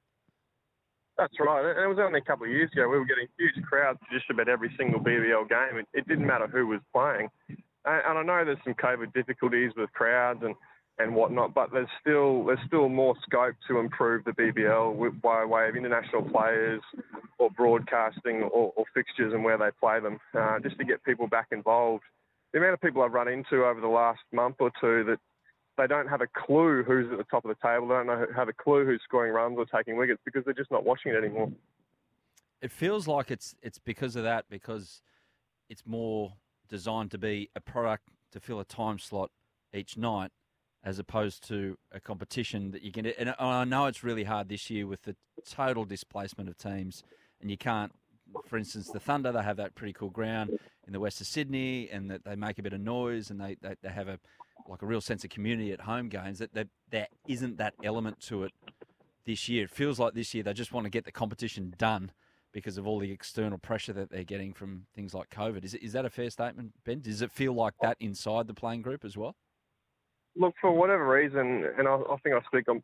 That's 1.19 1.35
right. 1.41 1.65
And 1.77 1.85
it 1.85 1.89
was 1.89 1.99
only 2.01 2.21
a 2.21 2.25
couple 2.25 2.47
of 2.47 2.53
years 2.53 2.71
ago 2.73 2.89
we 2.89 2.99
were 2.99 3.05
getting 3.05 3.29
huge 3.39 3.63
crowds 3.65 3.99
just 4.11 4.31
about 4.31 4.49
every 4.49 4.75
single 4.79 5.01
BBL 5.01 5.49
game. 5.49 5.79
It, 5.79 5.87
it 5.93 6.09
didn't 6.09 6.27
matter 6.27 6.47
who 6.47 6.67
was 6.67 6.81
playing. 6.93 7.29
And, 7.49 8.03
and 8.07 8.19
I 8.19 8.23
know 8.23 8.45
there's 8.45 8.59
some 8.65 8.75
COVID 8.75 9.13
difficulties 9.13 9.73
with 9.77 9.93
crowds 9.93 10.41
and, 10.43 10.55
and 10.99 11.15
whatnot, 11.15 11.55
but 11.55 11.71
there's 11.73 11.89
still 12.01 12.45
there's 12.45 12.59
still 12.67 12.89
more 12.89 13.15
scope 13.27 13.55
to 13.69 13.79
improve 13.79 14.25
the 14.25 14.33
BBL 14.33 15.21
by 15.21 15.45
way 15.45 15.69
of 15.69 15.77
international 15.77 16.23
players 16.23 16.81
or 17.39 17.51
broadcasting 17.51 18.43
or, 18.43 18.73
or 18.75 18.85
fixtures 18.95 19.35
and 19.35 19.45
where 19.45 19.59
they 19.59 19.71
play 19.81 20.01
them, 20.01 20.19
uh, 20.39 20.59
just 20.61 20.79
to 20.79 20.85
get 20.85 21.05
people 21.05 21.27
back 21.27 21.49
involved. 21.53 22.05
The 22.53 22.59
amount 22.59 22.75
of 22.75 22.81
people 22.81 23.03
I've 23.03 23.13
run 23.13 23.29
into 23.29 23.65
over 23.65 23.81
the 23.81 23.89
last 23.89 24.21
month 24.33 24.57
or 24.61 24.71
two 24.81 25.05
that 25.05 25.19
they 25.79 25.87
don't 25.87 26.09
have 26.09 26.21
a 26.21 26.27
clue 26.27 26.83
who's 26.83 27.11
at 27.11 27.19
the 27.19 27.25
top 27.25 27.45
of 27.45 27.49
the 27.49 27.67
table. 27.67 27.89
They 27.89 27.95
don't 27.95 28.07
know, 28.07 28.27
have 28.37 28.49
a 28.49 28.53
clue 28.53 28.85
who's 28.85 29.01
scoring 29.05 29.33
runs 29.33 29.57
or 29.57 29.65
taking 29.65 29.97
wickets 29.97 30.21
because 30.25 30.45
they're 30.45 30.55
just 30.55 30.71
not 30.71 30.85
watching 30.85 31.13
it 31.13 31.17
anymore. 31.17 31.51
It 32.61 32.71
feels 32.71 33.09
like 33.09 33.31
it's 33.31 33.57
it's 33.63 33.79
because 33.79 34.15
of 34.17 34.23
that 34.23 34.45
because 34.49 35.03
it's 35.69 35.85
more 35.87 36.35
designed 36.69 37.11
to 37.13 37.19
be 37.19 37.51
a 37.57 37.61
product 37.61 38.05
to 38.33 38.41
fill 38.41 38.61
a 38.61 38.65
time 38.65 38.99
slot 38.99 39.31
each 39.75 39.97
night 39.97 40.31
as 40.85 40.99
opposed 40.99 41.47
to 41.49 41.79
a 41.93 42.01
competition 42.01 42.73
that 42.73 42.83
you 42.83 42.93
can. 42.93 43.07
And 43.07 43.35
I 43.39 43.65
know 43.65 43.87
it's 43.87 44.05
really 44.05 44.25
hard 44.25 44.49
this 44.49 44.69
year 44.69 44.87
with 44.87 45.03
the 45.03 45.17
total 45.49 45.85
displacement 45.85 46.49
of 46.49 46.59
teams, 46.59 47.03
and 47.41 47.51
you 47.51 47.57
can't. 47.57 47.93
For 48.47 48.57
instance, 48.57 48.89
the 48.89 49.01
Thunder 49.01 49.31
they 49.31 49.43
have 49.43 49.59
that 49.59 49.75
pretty 49.75 49.93
cool 49.93 50.09
ground 50.09 50.59
in 50.87 50.93
the 50.93 51.01
west 51.01 51.21
of 51.21 51.27
Sydney, 51.27 51.89
and 51.91 52.11
that 52.11 52.25
they 52.25 52.37
make 52.37 52.59
a 52.59 52.63
bit 52.63 52.73
of 52.73 52.81
noise, 52.81 53.31
and 53.31 53.41
they, 53.41 53.57
they, 53.61 53.75
they 53.83 53.91
have 53.91 54.09
a 54.09 54.19
like 54.69 54.83
a 54.83 54.87
real 54.87 55.01
sense 55.01 55.25
of 55.25 55.31
community 55.31 55.73
at 55.73 55.81
home 55.81 56.09
games. 56.09 56.39
That, 56.39 56.55
that 56.55 56.69
there 56.91 57.09
isn't 57.27 57.59
that 57.59 57.75
element 57.83 58.21
to 58.23 58.45
it 58.45 58.53
this 59.25 59.49
year. 59.49 59.65
It 59.65 59.71
feels 59.71 59.99
like 59.99 60.15
this 60.15 60.35
year 60.35 60.43
they 60.43 60.53
just 60.53 60.73
want 60.73 60.85
to 60.85 60.91
get 60.91 61.05
the 61.05 61.13
competition 61.13 61.75
done 61.79 62.13
because 62.53 62.77
of 62.77 62.87
all 62.87 62.99
the 62.99 63.11
external 63.11 63.59
pressure 63.59 63.93
that 63.95 64.11
they're 64.11 64.25
getting 64.25 64.53
from 64.53 64.87
things 64.95 65.15
like 65.15 65.31
COVID. 65.31 65.65
Is, 65.65 65.75
is 65.75 65.93
that 65.93 66.05
a 66.05 66.11
fair 66.11 66.31
statement, 66.31 66.73
Ben? 66.85 67.01
Does 67.01 67.23
it 67.23 67.33
feel 67.33 67.55
like 67.55 67.75
that 67.81 67.97
inside 67.99 68.47
the 68.47 68.55
playing 68.55 68.83
group 68.83 69.05
as 69.05 69.17
well? 69.17 69.35
Look, 70.37 70.55
for 70.61 70.73
whatever 70.73 71.09
reason, 71.09 71.67
and 71.79 71.89
I, 71.89 71.95
I 71.95 72.17
think 72.23 72.35
I 72.35 72.41
speak 72.47 72.69
on 72.69 72.83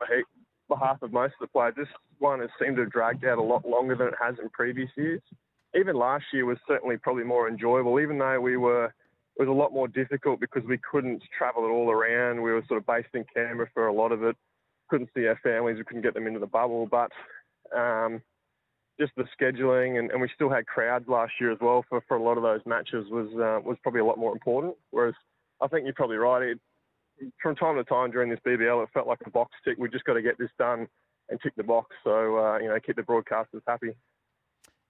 behalf 0.69 1.03
of 1.03 1.13
most 1.13 1.35
of 1.41 1.41
the 1.41 1.47
players, 1.49 1.75
this 1.77 1.89
one 2.19 2.41
has 2.41 2.51
seemed 2.61 2.77
to 2.77 2.83
have 2.83 2.93
dragged 2.93 3.25
out 3.25 3.39
a 3.39 3.43
lot 3.43 3.67
longer 3.67 3.95
than 3.95 4.09
it 4.09 4.15
has 4.21 4.37
in 4.43 4.49
previous 4.51 4.91
years. 4.97 5.23
Even 5.75 5.97
last 5.97 6.25
year 6.33 6.47
was 6.47 6.59
certainly 6.67 6.97
probably 6.97 7.25
more 7.25 7.49
enjoyable, 7.49 8.01
even 8.01 8.19
though 8.19 8.41
we 8.41 8.57
were 8.57 8.93
it 9.39 9.47
was 9.47 9.49
a 9.49 9.53
lot 9.53 9.73
more 9.73 9.87
difficult 9.87 10.41
because 10.41 10.65
we 10.65 10.79
couldn't 10.79 11.23
travel 11.37 11.65
it 11.65 11.69
all 11.69 11.91
around. 11.91 12.43
We 12.43 12.51
were 12.51 12.65
sort 12.67 12.79
of 12.79 12.87
based 12.87 13.15
in 13.15 13.25
Canberra 13.33 13.69
for 13.73 13.87
a 13.87 13.93
lot 13.93 14.11
of 14.11 14.25
it. 14.25 14.37
Couldn't 14.91 15.11
see 15.15 15.27
our 15.27 15.39
families. 15.45 15.77
We 15.77 15.85
couldn't 15.85 16.03
get 16.03 16.15
them 16.15 16.27
into 16.27 16.41
the 16.41 16.47
bubble. 16.47 16.89
But 16.91 17.13
um, 17.77 18.21
just 18.99 19.13
the 19.17 19.25
scheduling, 19.41 19.99
and, 19.99 20.11
and, 20.11 20.21
we 20.21 20.29
still 20.35 20.51
had 20.51 20.67
crowds 20.67 21.07
last 21.07 21.33
year 21.41 21.53
as 21.53 21.59
well 21.61 21.85
for, 21.89 22.03
for 22.09 22.17
a 22.17 22.23
lot 22.23 22.37
of 22.37 22.43
those 22.43 22.61
matches 22.67 23.07
was 23.11 23.29
uh, 23.35 23.61
was 23.65 23.77
probably 23.83 24.01
a 24.01 24.05
lot 24.05 24.19
more 24.19 24.33
important. 24.33 24.75
Whereas 24.91 25.15
I 25.61 25.69
think 25.69 25.85
you're 25.85 25.95
probably 25.95 26.17
right. 26.17 26.43
It, 26.43 26.61
from 27.41 27.55
time 27.55 27.77
to 27.77 27.85
time 27.85 28.11
during 28.11 28.31
this 28.31 28.41
BBL, 28.45 28.83
it 28.83 28.89
felt 28.93 29.07
like 29.07 29.21
a 29.25 29.31
box 29.31 29.53
tick. 29.65 29.77
We 29.79 29.89
just 29.89 30.05
got 30.05 30.15
to 30.15 30.23
get 30.23 30.39
this 30.39 30.51
done 30.59 30.89
and 31.29 31.39
tick 31.41 31.53
the 31.57 31.63
box. 31.63 31.95
So 32.03 32.39
uh, 32.39 32.59
you 32.59 32.69
know, 32.69 32.79
keep 32.85 32.97
the 32.97 33.03
broadcasters 33.03 33.63
happy. 33.69 33.91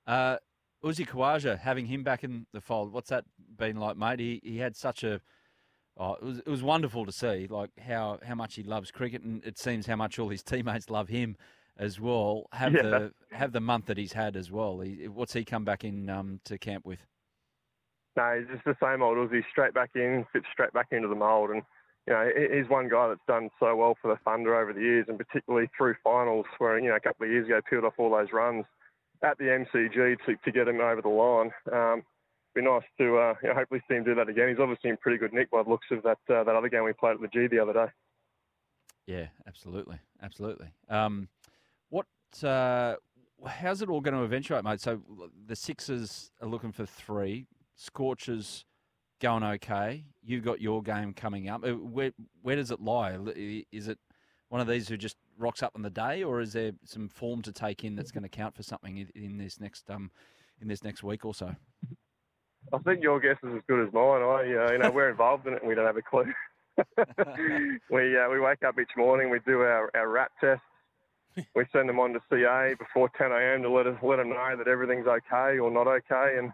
Uh, 0.07 0.37
Uzi 0.85 1.07
Khawaja, 1.07 1.59
having 1.59 1.87
him 1.87 2.05
back 2.05 2.23
in 2.23 2.47
the 2.53 2.61
fold, 2.61 2.93
what's 2.93 3.11
that 3.11 3.25
been 3.57 3.77
like, 3.77 3.97
mate? 3.97 4.21
He 4.21 4.41
he 4.45 4.59
had 4.59 4.77
such 4.77 5.03
a 5.03 5.21
oh, 5.97 6.15
it 6.15 6.23
was 6.23 6.39
it 6.39 6.49
was 6.49 6.63
wonderful 6.63 7.05
to 7.05 7.13
see, 7.13 7.47
like 7.49 7.71
how 7.79 8.19
how 8.25 8.35
much 8.35 8.55
he 8.55 8.63
loves 8.63 8.91
cricket, 8.91 9.23
and 9.23 9.45
it 9.45 9.59
seems 9.59 9.87
how 9.87 9.97
much 9.97 10.19
all 10.19 10.29
his 10.29 10.43
teammates 10.45 10.89
love 10.89 11.09
him 11.09 11.37
as 11.77 12.01
well. 12.01 12.47
Have 12.53 12.75
yeah. 12.75 12.83
the 12.83 13.13
have 13.33 13.53
the 13.53 13.61
month 13.61 13.87
that 13.87 13.99
he's 13.99 14.13
had 14.13 14.37
as 14.37 14.51
well. 14.51 14.81
He, 14.81 15.09
what's 15.09 15.33
he 15.33 15.45
come 15.45 15.65
back 15.65 15.85
in 15.85 16.09
um, 16.09 16.41
to 16.45 16.59
camp 16.59 16.87
with? 16.87 17.01
No, 18.17 18.39
he's 18.39 18.49
just 18.49 18.65
the 18.65 18.77
same 18.83 19.03
old 19.03 19.17
Uzi, 19.17 19.43
straight 19.51 19.75
back 19.75 19.91
in, 19.95 20.27
fits 20.33 20.47
straight 20.53 20.73
back 20.73 20.89
into 20.93 21.09
the 21.09 21.15
mould, 21.15 21.51
and 21.51 21.63
you 22.07 22.13
know 22.13 22.29
he's 22.53 22.69
one 22.69 22.89
guy 22.89 23.09
that's 23.09 23.21
done 23.27 23.51
so 23.59 23.75
well 23.75 23.97
for 24.01 24.13
the 24.13 24.19
Thunder 24.25 24.55
over 24.55 24.73
the 24.73 24.81
years, 24.81 25.07
and 25.09 25.19
particularly 25.19 25.69
through 25.77 25.97
finals, 26.05 26.47
where 26.59 26.79
you 26.79 26.89
know 26.89 26.97
a 26.97 27.01
couple 27.01 27.27
of 27.27 27.33
years 27.33 27.47
ago 27.47 27.61
peeled 27.69 27.85
off 27.85 27.95
all 27.99 28.11
those 28.11 28.33
runs 28.33 28.65
at 29.23 29.39
the 29.39 29.45
MCG 29.45 30.17
to, 30.27 30.37
to 30.45 30.53
get 30.53 30.69
him 30.69 30.81
over 30.81 31.03
the 31.03 31.09
line. 31.09 31.51
Um, 31.73 32.03
be 32.55 32.63
nice 32.63 32.83
to 32.99 33.19
uh, 33.19 33.35
you 33.43 33.49
know, 33.49 33.55
hopefully 33.55 33.83
see 33.89 33.95
him 33.95 34.05
do 34.05 34.15
that 34.15 34.29
again. 34.29 34.49
He's 34.49 34.59
obviously 34.59 34.91
in 34.91 34.97
pretty 34.97 35.19
good 35.19 35.33
nick 35.33 35.51
by 35.51 35.63
the 35.63 35.71
looks 35.71 35.87
of 35.91 36.03
that 36.03 36.19
uh, 36.29 36.45
that 36.45 36.55
other 36.55 36.69
game 36.69 36.85
we 36.85 36.93
played 36.93 37.15
at 37.15 37.21
the 37.21 37.29
G 37.29 37.47
the 37.47 37.61
other 37.61 37.73
day. 37.73 37.87
Yeah, 39.07 39.27
absolutely, 39.47 39.99
absolutely. 40.23 40.69
Um, 40.89 41.29
what? 41.89 42.07
Uh, 42.43 42.97
how's 43.47 43.83
it 43.83 43.89
all 43.89 44.01
going 44.01 44.15
to 44.15 44.23
eventuate, 44.23 44.65
mate? 44.65 44.81
So 44.81 45.01
the 45.47 45.57
Sixers 45.57 46.31
are 46.43 46.49
looking 46.49 46.73
for 46.73 46.85
three. 46.85 47.47
Scorchers 47.77 48.65
going 49.21 49.43
okay. 49.43 50.05
You've 50.23 50.45
got 50.45 50.61
your 50.61 50.83
game 50.83 51.13
coming 51.13 51.49
up. 51.49 51.65
Uh, 51.65 51.73
where 51.73 52.13
where 52.43 52.57
does 52.57 52.71
it 52.71 52.81
lie? 52.81 53.17
Is 53.73 53.89
it 53.89 53.99
one 54.49 54.61
of 54.61 54.67
these 54.67 54.89
who 54.89 54.97
just 54.97 55.17
rocks 55.39 55.63
up 55.63 55.73
on 55.75 55.83
the 55.83 55.91
day, 55.91 56.23
or 56.23 56.41
is 56.41 56.53
there 56.53 56.73
some 56.85 57.09
form 57.09 57.43
to 57.43 57.53
take 57.53 57.85
in 57.85 57.97
that's 57.97 58.11
going 58.11 58.23
to 58.23 58.29
count 58.29 58.55
for 58.55 58.63
something 58.63 59.09
in 59.15 59.39
this 59.39 59.61
next 59.61 59.91
um 59.91 60.11
in 60.61 60.69
this 60.69 60.83
next 60.83 61.03
week 61.03 61.25
or 61.25 61.35
so? 61.35 61.55
I 62.73 62.79
think 62.79 63.03
your 63.03 63.21
guess 63.21 63.37
is 63.43 63.55
as 63.57 63.63
good 63.69 63.87
as 63.87 63.93
mine. 63.93 64.23
I, 64.23 64.67
uh, 64.67 64.73
you 64.73 64.79
know, 64.79 64.91
we're 64.91 65.11
involved 65.11 65.47
in 65.47 65.55
it 65.55 65.61
and 65.61 65.69
we 65.69 65.75
don't 65.75 65.87
have 65.87 65.97
a 65.97 66.03
clue. 66.03 66.33
we 67.91 68.17
uh, 68.17 68.29
we 68.29 68.41
wake 68.41 68.63
up 68.67 68.79
each 68.81 68.91
morning, 68.97 69.31
we 69.31 69.41
do 69.47 69.61
our, 69.61 69.91
our 69.95 70.09
rat 70.09 70.31
tests, 70.41 70.63
we 71.55 71.65
send 71.73 71.89
them 71.89 72.01
on 72.01 72.13
to 72.13 72.21
CA 72.31 72.75
before 72.79 73.11
10 73.17 73.33
a.m. 73.33 73.63
to 73.63 73.71
let 73.71 73.87
us 73.87 73.97
let 74.03 74.17
them 74.17 74.31
know 74.31 74.55
that 74.57 74.69
everything's 74.69 75.07
okay 75.07 75.59
or 75.59 75.71
not 75.71 75.87
okay, 75.87 76.37
and 76.39 76.53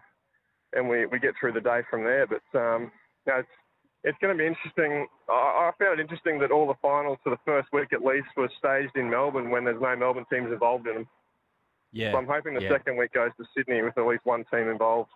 and 0.73 0.89
we, 0.89 1.05
we 1.05 1.19
get 1.19 1.33
through 1.39 1.53
the 1.53 1.61
day 1.61 1.81
from 1.89 2.03
there. 2.03 2.27
But 2.27 2.59
um, 2.59 2.91
you 3.25 3.33
know, 3.33 3.39
it's 3.39 3.49
it's 4.05 4.17
going 4.21 4.37
to 4.37 4.37
be 4.37 4.45
interesting. 4.45 5.07
I, 5.27 5.33
I 5.33 5.71
found 5.79 5.99
it 5.99 6.03
interesting 6.03 6.39
that 6.39 6.51
all 6.51 6.67
the 6.67 6.75
finals 6.81 7.17
for 7.23 7.31
the 7.31 7.39
first 7.43 7.67
week 7.73 7.91
at 7.91 8.05
least 8.05 8.27
were 8.37 8.49
staged 8.59 8.95
in 8.95 9.09
Melbourne 9.09 9.49
when 9.49 9.65
there's 9.65 9.81
no 9.81 9.95
Melbourne 9.95 10.25
teams 10.31 10.51
involved 10.51 10.87
in 10.87 10.93
them. 10.93 11.07
Yeah. 11.91 12.11
So 12.11 12.19
I'm 12.19 12.27
hoping 12.27 12.53
the 12.53 12.61
yeah. 12.61 12.69
second 12.69 12.97
week 12.97 13.13
goes 13.13 13.31
to 13.37 13.45
Sydney 13.57 13.81
with 13.81 13.97
at 13.97 14.05
least 14.05 14.25
one 14.25 14.45
team 14.53 14.69
involved. 14.69 15.09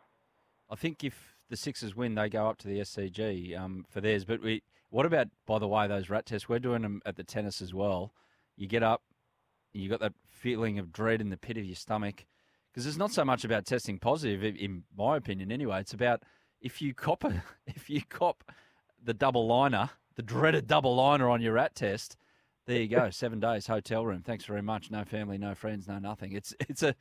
I 0.72 0.76
think 0.76 1.04
if 1.04 1.36
the 1.50 1.56
Sixers 1.56 1.96
win, 1.96 2.16
they 2.16 2.30
go 2.30 2.48
up 2.48 2.58
to 2.60 2.68
the 2.68 2.80
SCG 2.80 3.58
um, 3.60 3.86
for 3.88 4.02
theirs. 4.02 4.26
But 4.26 4.42
we, 4.42 4.64
what 4.90 5.06
about, 5.06 5.28
by 5.46 5.60
the 5.60 5.68
way, 5.68 5.88
those 5.88 6.10
rat 6.10 6.26
tests? 6.26 6.50
We're 6.50 6.60
doing 6.60 6.82
them 6.82 7.02
at 7.06 7.16
the 7.16 7.24
tennis 7.24 7.62
as 7.62 7.74
well. 7.74 8.12
You 8.56 8.66
get 8.66 8.82
up, 8.82 9.04
you 9.72 9.88
got 9.88 10.00
that 10.00 10.14
feeling 10.30 10.80
of 10.80 10.92
dread 10.92 11.22
in 11.22 11.30
the 11.30 11.38
pit 11.38 11.58
of 11.58 11.66
your 11.66 11.76
stomach 11.76 12.26
because 12.72 12.88
it's 12.88 12.98
not 12.98 13.12
so 13.12 13.24
much 13.24 13.44
about 13.44 13.66
testing 13.66 14.00
positive, 14.00 14.44
in 14.44 14.84
my 14.98 15.18
opinion, 15.18 15.52
anyway. 15.52 15.80
It's 15.82 15.94
about 15.94 16.24
if 16.62 16.82
you 16.82 16.94
cop 16.94 17.24
a, 17.24 17.44
if 17.68 17.90
you 17.90 18.02
cop 18.10 18.44
the 19.04 19.14
double 19.14 19.48
liner, 19.48 19.90
the 20.16 20.22
dreaded 20.22 20.68
double 20.68 20.96
liner 20.96 21.30
on 21.30 21.42
your 21.42 21.54
rat 21.54 21.76
test. 21.76 22.18
There 22.66 22.80
you 22.80 22.88
go, 22.88 23.10
seven 23.12 23.40
days 23.40 23.68
hotel 23.68 24.06
room. 24.06 24.22
Thanks 24.22 24.46
very 24.46 24.62
much. 24.62 24.92
No 24.92 25.04
family, 25.04 25.38
no 25.38 25.56
friends, 25.56 25.88
no 25.88 26.00
nothing. 26.00 26.34
It's 26.34 26.54
it's 26.60 26.84
a 26.84 26.96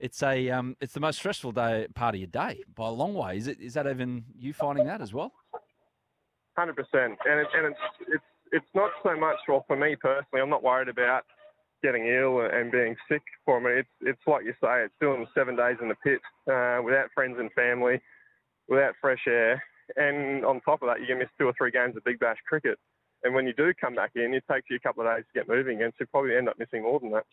it's 0.00 0.22
a 0.22 0.50
um 0.50 0.76
it's 0.80 0.92
the 0.92 1.00
most 1.00 1.18
stressful 1.18 1.52
day 1.52 1.86
part 1.94 2.14
of 2.14 2.20
your 2.20 2.28
day 2.28 2.62
by 2.74 2.88
a 2.88 2.92
long 2.92 3.14
way. 3.14 3.36
Is 3.36 3.46
it 3.46 3.60
is 3.60 3.74
that 3.74 3.86
even 3.86 4.24
you 4.36 4.52
finding 4.52 4.86
that 4.86 5.00
as 5.00 5.12
well? 5.12 5.32
Hundred 6.56 6.76
percent, 6.76 7.18
and 7.24 7.40
it, 7.40 7.46
and 7.54 7.66
it's 7.66 7.80
it's 8.08 8.24
it's 8.52 8.74
not 8.74 8.90
so 9.02 9.16
much 9.16 9.36
well 9.48 9.64
for 9.66 9.76
me 9.76 9.96
personally. 9.96 10.40
I'm 10.42 10.50
not 10.50 10.62
worried 10.62 10.88
about 10.88 11.24
getting 11.82 12.06
ill 12.06 12.40
and 12.40 12.72
being 12.72 12.96
sick 13.08 13.22
for 13.44 13.60
me. 13.60 13.70
It's 13.72 13.88
it's 14.00 14.20
like 14.26 14.44
you 14.44 14.52
say, 14.62 14.84
it's 14.84 14.94
doing 15.00 15.26
seven 15.34 15.56
days 15.56 15.76
in 15.80 15.88
the 15.88 15.94
pit 15.96 16.20
uh, 16.50 16.80
without 16.84 17.10
friends 17.14 17.36
and 17.38 17.52
family, 17.52 18.00
without 18.68 18.94
fresh 19.00 19.22
air, 19.26 19.62
and 19.96 20.44
on 20.44 20.60
top 20.60 20.82
of 20.82 20.88
that, 20.88 20.98
you're 20.98 21.08
going 21.08 21.20
to 21.20 21.24
miss 21.24 21.32
two 21.38 21.46
or 21.46 21.54
three 21.56 21.70
games 21.70 21.96
of 21.96 22.04
Big 22.04 22.18
Bash 22.18 22.38
cricket. 22.46 22.78
And 23.24 23.34
when 23.34 23.46
you 23.46 23.52
do 23.52 23.72
come 23.80 23.94
back 23.94 24.12
in, 24.14 24.34
it 24.34 24.44
takes 24.50 24.66
you 24.70 24.76
a 24.76 24.80
couple 24.80 25.06
of 25.06 25.14
days 25.14 25.24
to 25.32 25.38
get 25.40 25.48
moving, 25.48 25.82
and 25.82 25.92
so 25.94 25.96
you 26.00 26.06
probably 26.06 26.36
end 26.36 26.48
up 26.48 26.58
missing 26.58 26.82
more 26.82 27.00
than 27.00 27.10
that. 27.10 27.24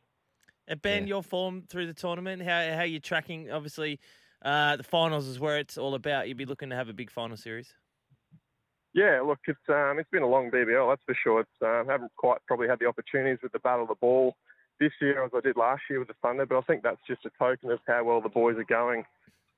And 0.67 0.81
Ben, 0.81 1.03
yeah. 1.03 1.09
your 1.09 1.23
form 1.23 1.63
through 1.69 1.85
the 1.85 1.93
tournament, 1.93 2.41
how 2.41 2.73
how 2.73 2.83
you 2.83 2.99
tracking? 2.99 3.51
Obviously, 3.51 3.99
uh, 4.43 4.77
the 4.77 4.83
finals 4.83 5.27
is 5.27 5.39
where 5.39 5.59
it's 5.59 5.77
all 5.77 5.93
about. 5.93 6.27
You'd 6.27 6.37
be 6.37 6.45
looking 6.45 6.71
to 6.71 6.75
have 6.75 6.89
a 6.89 6.93
big 6.93 7.11
final 7.11 7.37
series. 7.37 7.73
Yeah, 8.95 9.21
look, 9.21 9.39
it's 9.45 9.59
um, 9.69 9.99
it's 9.99 10.09
been 10.09 10.23
a 10.23 10.27
long 10.27 10.49
BBL, 10.49 10.89
that's 10.89 11.03
for 11.05 11.15
sure. 11.21 11.41
It's 11.41 11.61
um, 11.61 11.85
haven't 11.87 12.11
quite 12.15 12.39
probably 12.47 12.67
had 12.67 12.79
the 12.79 12.87
opportunities 12.87 13.39
with 13.43 13.51
the 13.51 13.59
battle 13.59 13.83
of 13.83 13.89
the 13.89 13.95
ball 13.95 14.35
this 14.79 14.91
year 15.01 15.23
as 15.23 15.31
I 15.35 15.41
did 15.41 15.57
last 15.57 15.83
year 15.89 15.99
with 15.99 16.07
the 16.07 16.15
Thunder, 16.21 16.45
but 16.45 16.57
I 16.57 16.61
think 16.61 16.81
that's 16.81 17.01
just 17.07 17.25
a 17.25 17.31
token 17.37 17.71
of 17.71 17.79
how 17.87 18.03
well 18.03 18.21
the 18.21 18.29
boys 18.29 18.57
are 18.57 18.63
going 18.63 19.05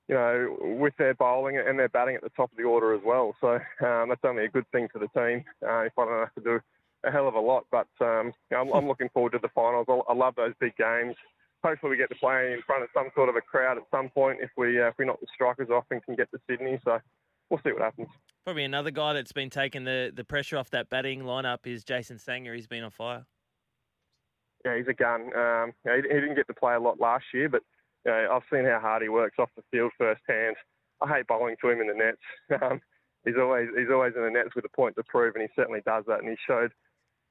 you 0.08 0.16
know, 0.16 0.58
with 0.80 0.94
their 0.98 1.14
bowling 1.14 1.58
and 1.58 1.78
their 1.78 1.90
batting 1.90 2.16
at 2.16 2.22
the 2.22 2.30
top 2.30 2.52
of 2.52 2.58
the 2.58 2.64
order 2.64 2.94
as 2.94 3.02
well. 3.06 3.36
So 3.42 3.56
um, 3.86 4.10
that's 4.10 4.24
only 4.24 4.46
a 4.46 4.50
good 4.50 4.66
thing 4.72 4.88
for 4.92 5.00
the 5.00 5.08
team 5.10 5.44
uh, 5.68 5.82
if 5.82 5.94
I 5.98 6.06
don't 6.06 6.20
have 6.20 6.36
to 6.36 6.42
do 6.42 6.60
a 7.04 7.12
hell 7.12 7.28
of 7.28 7.36
a 7.36 7.40
lot. 7.40 7.66
But 7.72 7.88
um, 8.02 8.34
you 8.50 8.58
know, 8.58 8.62
I'm, 8.62 8.74
I'm 8.74 8.88
looking 8.88 9.10
forward 9.14 9.34
to 9.34 9.40
the 9.40 9.50
finals. 9.54 9.88
I, 9.90 10.00
I 10.10 10.14
love 10.14 10.36
those 10.36 10.54
big 10.60 10.76
games. 10.78 11.16
Hopefully, 11.64 11.92
we 11.92 11.98
get 11.98 12.10
to 12.10 12.16
play 12.16 12.54
in 12.54 12.62
front 12.66 12.84
of 12.84 12.90
some 12.94 13.10
sort 13.16 13.30
of 13.30 13.36
a 13.36 13.42
crowd 13.42 13.78
at 13.78 13.84
some 13.92 14.10
point 14.10 14.40
if 14.42 14.52
we 14.56 14.82
uh, 14.82 14.88
if 14.88 14.96
we 14.98 15.06
knock 15.06 15.20
the 15.20 15.28
strikers 15.34 15.70
off 15.70 15.86
and 15.92 16.04
can 16.04 16.16
get 16.16 16.32
to 16.32 16.40
Sydney. 16.50 16.80
So 16.86 17.00
we'll 17.50 17.60
see 17.66 17.72
what 17.72 17.82
happens. 17.82 18.08
Probably 18.46 18.64
another 18.64 18.92
guy 18.92 19.12
that's 19.14 19.34
been 19.34 19.50
taking 19.50 19.84
the, 19.84 20.12
the 20.16 20.24
pressure 20.24 20.58
off 20.58 20.70
that 20.70 20.90
batting 20.90 21.24
lineup 21.24 21.66
is 21.66 21.84
Jason 21.84 22.18
Sangha. 22.18 22.56
He's 22.56 22.68
been 22.68 22.84
on 22.84 22.92
fire. 22.92 23.26
Yeah, 24.64 24.78
he's 24.78 24.88
a 24.88 24.94
gun. 24.94 25.22
Um, 25.36 25.74
you 25.84 25.92
know, 25.92 25.96
he, 25.96 26.02
he 26.08 26.22
didn't 26.22 26.36
get 26.36 26.48
to 26.48 26.54
play 26.54 26.76
a 26.76 26.80
lot 26.80 27.00
last 27.00 27.26
year, 27.34 27.50
but 27.50 27.62
you 28.08 28.14
know, 28.14 28.30
I've 28.34 28.44
seen 28.52 28.66
how 28.66 28.80
hard 28.80 29.04
he 29.04 29.10
works 29.10 29.36
off 29.38 29.50
the 29.56 29.64
field 29.70 29.92
firsthand. 29.98 30.56
I 31.02 31.08
hate 31.08 31.28
bowling 31.28 31.56
to 31.62 31.70
him 31.70 31.82
in 31.82 31.88
the 31.88 31.94
nets. 31.94 32.18
Um, 32.62 32.82
he's 33.26 33.36
always 33.40 33.68
he's 33.78 33.90
always 33.92 34.14
in 34.16 34.24
the 34.24 34.32
nets 34.32 34.56
with 34.56 34.66
a 34.66 34.76
point 34.76 34.96
to 34.96 35.04
prove, 35.04 35.36
and 35.36 35.42
he 35.44 35.50
certainly 35.56 35.82
does 35.86 36.06
that. 36.08 36.20
And 36.20 36.30
he 36.30 36.38
showed 36.48 36.72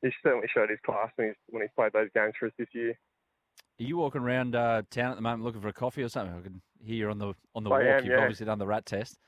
he 0.03 0.11
certainly 0.23 0.49
showed 0.55 0.71
his 0.71 0.79
class 0.85 1.11
when 1.17 1.29
he's 1.29 1.37
when 1.49 1.63
he's 1.63 1.71
played 1.75 1.93
those 1.93 2.11
games 2.15 2.35
for 2.39 2.47
us 2.47 2.53
this 2.59 2.69
year. 2.73 2.91
Are 2.91 3.83
you 3.85 3.97
walking 3.97 4.23
around 4.23 4.55
uh, 4.55 4.83
town 4.91 5.11
at 5.11 5.17
the 5.17 5.23
moment 5.23 5.45
looking 5.45 5.61
for 5.61 5.69
a 5.69 5.73
coffee 5.73 6.03
or 6.03 6.09
something? 6.09 6.37
I 6.37 6.43
can 6.43 6.63
hear 6.85 6.97
you 6.97 7.11
on 7.11 7.19
the 7.19 7.35
on 7.55 7.65
the 7.65 7.71
I 7.71 7.79
walk. 7.79 7.83
am, 7.83 8.05
You've 8.05 8.13
yeah. 8.13 8.21
obviously 8.21 8.47
done 8.47 8.59
the 8.59 8.67
rat 8.67 8.87
test. 8.87 9.19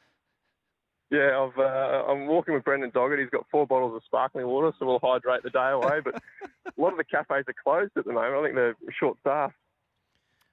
Yeah, 1.11 1.41
I've, 1.41 1.59
uh, 1.59 2.05
I'm 2.07 2.27
walking 2.27 2.53
with 2.53 2.65
Brendan 2.65 2.91
Doggett. 2.91 3.19
He's 3.19 3.31
got 3.31 3.47
four 3.51 3.67
bottles 3.67 3.97
of 3.97 4.03
sparkling 4.05 4.47
water, 4.47 4.73
so 4.79 4.85
we'll 4.85 4.99
hydrate 5.03 5.43
the 5.43 5.49
day 5.49 5.71
away. 5.71 6.01
But 6.05 6.17
a 6.67 6.81
lot 6.81 6.93
of 6.93 6.99
the 6.99 7.05
cafes 7.05 7.45
are 7.49 7.55
closed 7.65 7.93
at 7.97 8.05
the 8.05 8.13
moment. 8.13 8.35
I 8.35 8.43
think 8.43 8.55
they're 8.55 8.77
short 9.01 9.17
staffed. 9.21 9.55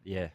Yeah. 0.06 0.30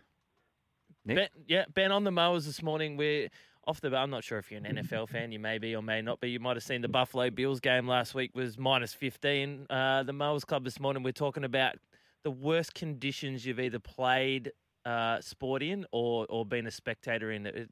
Ben, 1.07 1.29
yeah, 1.47 1.65
Ben 1.73 1.93
on 1.93 2.05
the 2.05 2.11
mowers 2.11 2.47
this 2.47 2.63
morning. 2.63 2.97
We're 2.97 3.29
off 3.67 3.81
the. 3.81 3.95
I'm 3.97 4.11
not 4.11 4.25
sure 4.25 4.39
if 4.39 4.51
you're 4.51 4.61
an 4.65 4.77
NFL 4.77 5.09
fan. 5.09 5.33
You 5.33 5.39
may 5.39 5.59
be 5.59 5.75
or 5.75 5.83
may 5.83 6.03
not 6.03 6.21
be. 6.21 6.31
You 6.31 6.41
might 6.41 6.57
have 6.57 6.63
seen 6.63 6.83
the 6.83 6.89
Buffalo 6.89 7.31
Bills 7.31 7.61
game 7.61 7.89
last 7.89 8.15
week 8.15 8.33
was 8.35 8.59
minus 8.59 8.93
15. 8.93 9.67
Uh, 9.71 10.03
the 10.03 10.13
mowers 10.13 10.45
club 10.45 10.65
this 10.65 10.79
morning. 10.79 11.03
We're 11.03 11.13
talking 11.13 11.45
about 11.45 11.77
the 12.23 12.31
worst 12.31 12.75
conditions 12.75 13.47
you've 13.47 13.61
either 13.61 13.79
played 13.79 14.53
uh, 14.85 15.21
sport 15.21 15.63
in 15.63 15.87
or 15.93 16.27
or 16.29 16.45
been 16.45 16.67
a 16.67 16.71
spectator 16.71 17.31
in. 17.31 17.47
It, 17.47 17.71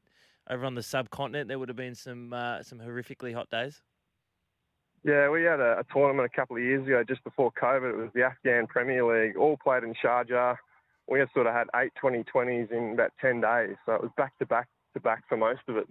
over 0.51 0.65
on 0.65 0.75
the 0.75 0.83
subcontinent, 0.83 1.49
there 1.49 1.59
would 1.59 1.69
have 1.69 1.77
been 1.77 1.95
some 1.95 2.33
uh, 2.33 2.63
some 2.63 2.79
horrifically 2.79 3.35
hot 3.35 3.51
days. 3.51 3.83
Yeah, 5.05 5.29
we 5.31 5.43
had 5.45 5.61
a, 5.61 5.79
a 5.79 5.85
tournament 5.93 6.29
a 6.33 6.37
couple 6.37 6.57
of 6.57 6.63
years 6.63 6.85
ago, 6.87 7.05
just 7.07 7.23
before 7.23 7.53
COVID. 7.53 7.91
It 7.91 7.97
was 7.97 8.11
the 8.15 8.25
Afghan 8.25 8.67
Premier 8.67 9.05
League, 9.05 9.37
all 9.37 9.57
played 9.57 9.85
in 9.85 9.95
Sharjah. 9.95 10.57
We 11.09 11.25
sort 11.33 11.47
of 11.47 11.55
had 11.55 11.69
eight 11.77 11.93
2020s 12.03 12.71
in 12.71 12.93
about 12.93 13.13
10 13.21 13.41
days, 13.41 13.77
so 13.87 13.95
it 13.95 14.03
was 14.03 14.11
back 14.17 14.37
to 14.39 14.47
back 14.47 14.69
to 14.95 15.01
back 15.01 15.25
for 15.29 15.37
most 15.37 15.63
of 15.69 15.77
it, 15.77 15.89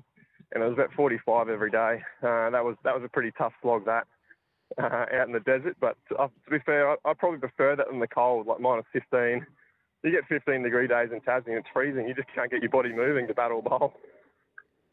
and 0.53 0.63
it 0.63 0.67
was 0.67 0.75
about 0.75 0.93
45 0.93 1.49
every 1.49 1.71
day. 1.71 2.01
Uh, 2.21 2.49
that 2.51 2.63
was 2.63 2.75
that 2.83 2.93
was 2.93 3.03
a 3.03 3.09
pretty 3.09 3.31
tough 3.37 3.53
slog 3.61 3.85
that 3.85 4.05
uh, 4.81 5.05
out 5.13 5.27
in 5.27 5.33
the 5.33 5.39
desert. 5.39 5.75
But 5.79 5.97
uh, 6.17 6.27
to 6.27 6.51
be 6.51 6.59
fair, 6.65 6.91
I, 6.91 6.95
I 7.05 7.13
probably 7.13 7.39
prefer 7.39 7.75
that 7.75 7.87
than 7.89 7.99
the 7.99 8.07
cold, 8.07 8.47
like 8.47 8.59
minus 8.59 8.85
15. 8.93 9.45
You 10.03 10.11
get 10.11 10.27
15 10.29 10.63
degree 10.63 10.87
days 10.87 11.09
in 11.11 11.19
Tassie, 11.21 11.57
it's 11.57 11.67
freezing. 11.73 12.07
You 12.07 12.13
just 12.13 12.29
can't 12.33 12.51
get 12.51 12.61
your 12.61 12.69
body 12.69 12.93
moving 12.93 13.27
to 13.27 13.33
battle 13.33 13.61
bowl. 13.61 13.93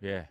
Yeah. 0.01 0.25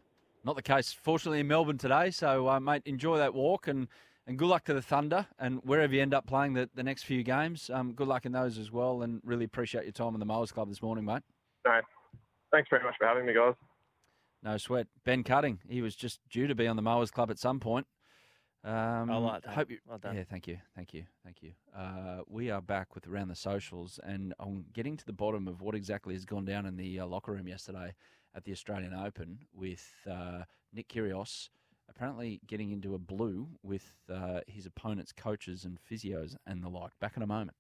Not 0.44 0.56
the 0.56 0.62
case, 0.62 0.92
fortunately, 0.92 1.40
in 1.40 1.48
Melbourne 1.48 1.78
today. 1.78 2.12
So, 2.12 2.50
uh, 2.50 2.60
mate, 2.60 2.82
enjoy 2.86 3.18
that 3.18 3.34
walk 3.34 3.68
and, 3.68 3.88
and 4.28 4.38
good 4.38 4.48
luck 4.48 4.64
to 4.66 4.74
the 4.74 4.82
Thunder. 4.82 5.28
And 5.40 5.60
wherever 5.64 5.94
you 5.94 6.02
end 6.02 6.14
up 6.14 6.28
playing 6.28 6.54
the, 6.54 6.70
the 6.76 6.84
next 6.84 7.04
few 7.04 7.24
games, 7.24 7.70
um, 7.70 7.94
good 7.94 8.08
luck 8.08 8.26
in 8.26 8.32
those 8.32 8.58
as 8.58 8.72
well. 8.72 9.02
And 9.02 9.22
really 9.24 9.46
appreciate 9.46 9.84
your 9.84 9.92
time 9.92 10.14
in 10.14 10.20
the 10.20 10.26
Mowers 10.26 10.52
Club 10.52 10.70
this 10.70 10.82
morning, 10.82 11.06
mate. 11.06 11.24
No, 11.66 11.80
thanks 12.52 12.70
very 12.70 12.84
much 12.84 12.96
for 12.98 13.08
having 13.08 13.26
me, 13.26 13.34
guys. 13.34 13.56
No 14.44 14.58
sweat. 14.58 14.88
Ben 15.06 15.24
Cutting, 15.24 15.60
he 15.68 15.82
was 15.82 15.96
just 15.96 16.20
due 16.30 16.48
to 16.48 16.56
be 16.56 16.68
on 16.68 16.76
the 16.76 16.82
Mowers 16.82 17.12
Club 17.12 17.32
at 17.32 17.40
some 17.40 17.60
point. 17.60 17.88
Um, 18.66 19.12
I 19.12 19.18
like 19.18 19.44
that. 19.44 19.54
Hope 19.54 19.70
you, 19.72 19.80
Well 19.88 19.98
done. 19.98 20.16
Yeah, 20.16 20.24
thank 20.30 20.48
you, 20.48 20.58
thank 20.74 20.94
you, 20.94 21.04
thank 21.24 21.42
you. 21.42 21.52
Uh, 21.78 22.22
we 22.28 22.50
are 22.50 22.62
back 22.62 22.96
with 22.96 23.08
around 23.08 23.28
the 23.28 23.36
socials, 23.36 24.00
and 24.04 24.34
I'm 24.40 24.66
getting 24.74 24.96
to 24.96 25.06
the 25.06 25.12
bottom 25.12 25.50
of 25.50 25.62
what 25.62 25.76
exactly 25.76 26.14
has 26.14 26.24
gone 26.24 26.46
down 26.46 26.66
in 26.66 26.78
the 26.78 27.02
uh, 27.02 27.06
locker 27.06 27.34
room 27.34 27.48
yesterday 27.48 27.94
at 28.34 28.46
the 28.46 28.54
Australian 28.54 28.94
Open 28.94 29.40
with 29.54 29.86
uh, 30.10 30.44
Nick 30.74 30.88
Kyrgios 30.88 31.50
apparently 31.90 32.42
getting 32.48 32.72
into 32.72 32.96
a 32.96 33.00
blue 33.00 33.48
with 33.64 33.94
uh, 34.12 34.42
his 34.48 34.66
opponent's 34.66 35.12
coaches 35.12 35.66
and 35.66 35.78
physios 35.90 36.36
and 36.48 36.64
the 36.64 36.70
like. 36.70 36.92
Back 37.00 37.18
in 37.18 37.24
a 37.24 37.28
moment. 37.28 37.58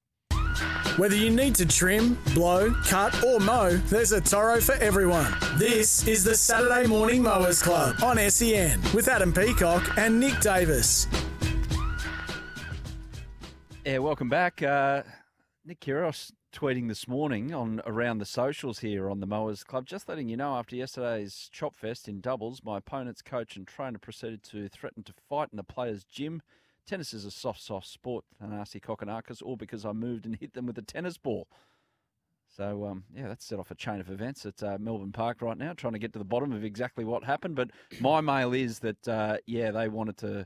Whether 0.98 1.16
you 1.16 1.32
need 1.32 1.56
to 1.56 1.66
trim, 1.66 2.18
blow, 2.34 2.72
cut, 2.86 3.24
or 3.24 3.40
mow, 3.40 3.72
there's 3.88 4.12
a 4.12 4.22
Toro 4.22 4.62
for 4.62 4.74
everyone. 4.76 5.34
This 5.58 6.08
is 6.08 6.24
the 6.24 6.36
Saturday 6.36 6.86
Morning 6.88 7.24
Mowers 7.24 7.62
Club 7.62 7.96
on 8.04 8.18
SEN 8.30 8.80
with 8.94 9.08
Adam 9.08 9.34
Peacock 9.34 9.98
and 9.98 10.20
Nick 10.20 10.40
Davis. 10.40 11.08
Yeah, 13.86 13.98
welcome 13.98 14.30
back. 14.30 14.62
Uh, 14.62 15.02
Nick 15.66 15.80
Kyrgios 15.80 16.32
tweeting 16.54 16.88
this 16.88 17.08
morning 17.08 17.52
on 17.52 17.82
around 17.86 18.20
the 18.20 18.26
socials 18.26 18.80
here 18.80 19.10
on 19.10 19.20
the 19.20 19.26
Mowers 19.26 19.64
Club, 19.64 19.88
just 19.88 20.08
letting 20.08 20.30
you 20.30 20.38
know 20.38 20.56
after 20.56 20.76
yesterday's 20.76 21.50
chop 21.52 21.76
fest 21.76 22.08
in 22.08 22.22
doubles, 22.22 22.62
my 22.64 22.78
opponent's 22.78 23.24
coach 23.24 23.56
and 23.56 23.68
trainer 23.68 23.98
proceeded 23.98 24.44
to 24.44 24.70
threaten 24.70 25.02
to 25.04 25.14
fight 25.28 25.50
in 25.52 25.58
the 25.58 25.64
players' 25.64 26.04
gym. 26.04 26.44
Tennis 26.86 27.12
is 27.12 27.26
a 27.26 27.32
soft, 27.32 27.60
soft 27.60 27.88
sport, 27.88 28.24
Thanasi 28.42 28.80
Kokkinakis, 28.80 29.42
all 29.42 29.56
because 29.56 29.84
I 29.84 29.94
moved 29.94 30.26
and 30.26 30.36
hit 30.36 30.54
them 30.54 30.68
with 30.68 30.78
a 30.78 30.84
tennis 30.84 31.18
ball. 31.18 31.48
So, 32.56 32.86
um, 32.86 33.06
yeah, 33.16 33.28
that's 33.28 33.46
set 33.46 33.58
off 33.58 33.72
a 33.72 33.76
chain 33.76 34.00
of 34.00 34.12
events 34.12 34.46
at 34.46 34.62
uh, 34.62 34.78
Melbourne 34.80 35.12
Park 35.12 35.42
right 35.42 35.58
now, 35.58 35.74
trying 35.74 35.94
to 35.94 36.00
get 36.00 36.14
to 36.14 36.20
the 36.20 36.26
bottom 36.26 36.52
of 36.52 36.64
exactly 36.64 37.04
what 37.04 37.24
happened. 37.24 37.56
But 37.56 37.72
my 38.00 38.22
mail 38.22 38.54
is 38.54 38.78
that, 38.80 39.08
uh, 39.08 39.38
yeah, 39.48 39.72
they 39.72 39.90
wanted 39.90 40.18
to 40.18 40.46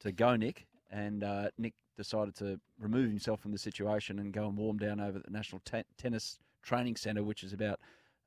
to 0.00 0.12
go 0.12 0.36
Nick, 0.36 0.66
and 0.90 1.24
uh, 1.24 1.48
Nick 1.58 1.74
decided 1.96 2.34
to 2.36 2.60
remove 2.78 3.08
himself 3.08 3.40
from 3.40 3.52
the 3.52 3.58
situation 3.58 4.18
and 4.18 4.32
go 4.32 4.46
and 4.46 4.56
warm 4.56 4.78
down 4.78 5.00
over 5.00 5.18
at 5.18 5.24
the 5.24 5.30
National 5.30 5.60
Te- 5.64 5.84
Tennis 5.98 6.38
Training 6.62 6.96
Centre, 6.96 7.22
which 7.22 7.42
is 7.42 7.52
about 7.52 7.80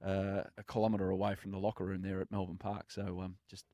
uh, 0.06 0.44
a 0.58 0.64
kilometre 0.68 1.10
away 1.10 1.36
from 1.36 1.52
the 1.52 1.58
locker 1.58 1.86
room 1.86 2.02
there 2.02 2.22
at 2.22 2.32
Melbourne 2.32 2.58
Park. 2.58 2.92
So 2.92 3.22
um, 3.22 3.36
just 3.50 3.66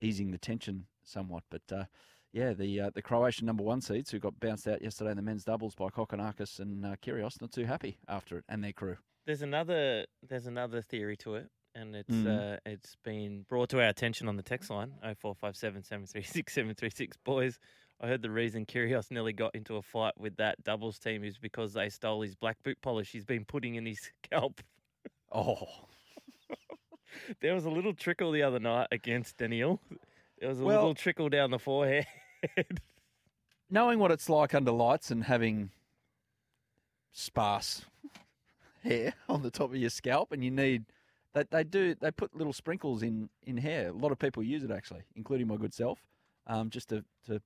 easing 0.00 0.30
the 0.30 0.38
tension 0.38 0.86
somewhat. 1.02 1.44
But 1.50 1.62
uh, 1.72 1.84
yeah, 2.32 2.52
the 2.52 2.80
uh, 2.80 2.90
the 2.94 3.02
Croatian 3.02 3.46
number 3.46 3.62
one 3.62 3.80
seeds 3.80 4.10
who 4.10 4.18
got 4.18 4.38
bounced 4.40 4.68
out 4.68 4.82
yesterday 4.82 5.10
in 5.10 5.16
the 5.16 5.22
men's 5.22 5.44
doubles 5.44 5.74
by 5.74 5.86
Kokkinakis 5.86 6.58
and 6.58 6.84
uh, 6.84 6.96
Kyrgios, 7.02 7.40
not 7.40 7.52
too 7.52 7.64
happy 7.64 7.98
after 8.08 8.38
it, 8.38 8.44
and 8.48 8.62
their 8.62 8.72
crew. 8.72 8.96
There's 9.26 9.42
another 9.42 10.06
there's 10.28 10.46
another 10.46 10.82
theory 10.82 11.16
to 11.18 11.36
it, 11.36 11.48
and 11.74 11.96
it's 11.96 12.26
uh, 12.26 12.58
it's 12.66 12.96
been 13.04 13.46
brought 13.48 13.70
to 13.70 13.80
our 13.80 13.88
attention 13.88 14.28
on 14.28 14.36
the 14.36 14.42
text 14.42 14.68
line 14.68 14.92
0457 15.00 15.84
736 15.84 16.52
736. 16.52 17.16
Boys, 17.24 17.58
I 18.04 18.06
heard 18.06 18.20
the 18.20 18.30
reason 18.30 18.66
Kyrgios 18.66 19.10
nearly 19.10 19.32
got 19.32 19.54
into 19.54 19.76
a 19.76 19.82
fight 19.82 20.12
with 20.18 20.36
that 20.36 20.62
doubles 20.62 20.98
team 20.98 21.24
is 21.24 21.38
because 21.38 21.72
they 21.72 21.88
stole 21.88 22.20
his 22.20 22.34
black 22.34 22.62
boot 22.62 22.76
polish 22.82 23.10
he's 23.10 23.24
been 23.24 23.46
putting 23.46 23.76
in 23.76 23.86
his 23.86 23.98
scalp. 24.26 24.60
Oh. 25.32 25.86
there 27.40 27.54
was 27.54 27.64
a 27.64 27.70
little 27.70 27.94
trickle 27.94 28.30
the 28.30 28.42
other 28.42 28.60
night 28.60 28.88
against 28.92 29.38
Daniel. 29.38 29.80
There 30.38 30.50
was 30.50 30.60
a 30.60 30.64
Well- 30.64 30.80
little 30.80 30.94
trickle 30.94 31.30
down 31.30 31.50
the 31.50 31.58
forehead. 31.58 32.04
knowing 33.70 33.98
what 33.98 34.10
it's 34.10 34.28
like 34.28 34.54
under 34.54 34.70
lights 34.70 35.10
and 35.10 35.24
having 35.24 35.70
sparse 37.10 37.86
hair 38.82 39.14
on 39.30 39.40
the 39.40 39.50
top 39.50 39.70
of 39.70 39.76
your 39.76 39.88
scalp, 39.88 40.30
and 40.30 40.44
you 40.44 40.50
need 40.50 40.84
they 41.32 41.44
they 41.50 41.64
do 41.64 41.94
they 41.94 42.10
put 42.10 42.36
little 42.36 42.52
sprinkles 42.52 43.02
in 43.02 43.30
in 43.44 43.56
hair. 43.56 43.88
A 43.88 43.92
lot 43.92 44.12
of 44.12 44.18
people 44.18 44.42
use 44.42 44.62
it 44.62 44.70
actually, 44.70 45.04
including 45.16 45.46
my 45.46 45.56
good 45.56 45.72
self, 45.72 46.00
um, 46.46 46.68
just 46.68 46.90
to 46.90 47.02
to 47.28 47.40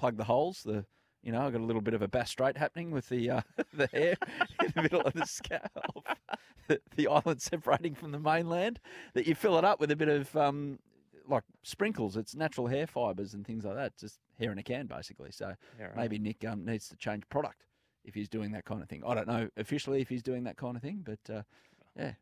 plug 0.00 0.16
the 0.16 0.24
holes. 0.24 0.62
The 0.64 0.84
you 1.22 1.32
know 1.32 1.42
I 1.46 1.50
got 1.50 1.60
a 1.60 1.64
little 1.64 1.82
bit 1.82 1.94
of 1.94 2.02
a 2.02 2.08
Bass 2.08 2.30
Strait 2.30 2.56
happening 2.56 2.90
with 2.90 3.08
the 3.08 3.30
uh, 3.30 3.40
the 3.74 3.86
hair 3.88 4.16
in 4.64 4.72
the 4.74 4.82
middle 4.82 5.02
of 5.02 5.12
the 5.12 5.26
scalp, 5.26 6.06
the, 6.68 6.80
the 6.96 7.06
island 7.08 7.42
separating 7.42 7.94
from 7.94 8.10
the 8.12 8.18
mainland. 8.18 8.80
That 9.14 9.26
you 9.26 9.34
fill 9.34 9.58
it 9.58 9.64
up 9.64 9.78
with 9.80 9.90
a 9.90 9.96
bit 9.96 10.08
of 10.08 10.34
um, 10.36 10.78
like 11.28 11.44
sprinkles. 11.62 12.16
It's 12.16 12.34
natural 12.34 12.66
hair 12.66 12.86
fibers 12.86 13.34
and 13.34 13.46
things 13.46 13.64
like 13.64 13.76
that. 13.76 13.96
Just 13.98 14.18
hair 14.38 14.50
in 14.52 14.58
a 14.58 14.62
can, 14.62 14.86
basically. 14.86 15.30
So 15.32 15.54
Yeah, 15.78 15.86
right. 15.86 15.96
maybe 15.96 16.18
Nick 16.18 16.44
um, 16.44 16.64
needs 16.64 16.88
to 16.88 16.96
change 16.96 17.28
product 17.28 17.64
if 18.04 18.14
he's 18.14 18.28
doing 18.28 18.52
that 18.52 18.64
kind 18.64 18.82
of 18.82 18.88
thing. 18.88 19.02
I 19.06 19.14
don't 19.14 19.28
know 19.28 19.48
officially 19.58 20.00
if 20.00 20.08
he's 20.08 20.22
doing 20.22 20.44
that 20.44 20.56
kind 20.56 20.74
of 20.76 20.82
thing, 20.82 21.04
but 21.04 21.32
uh, 21.32 21.42
yeah. 21.96 22.12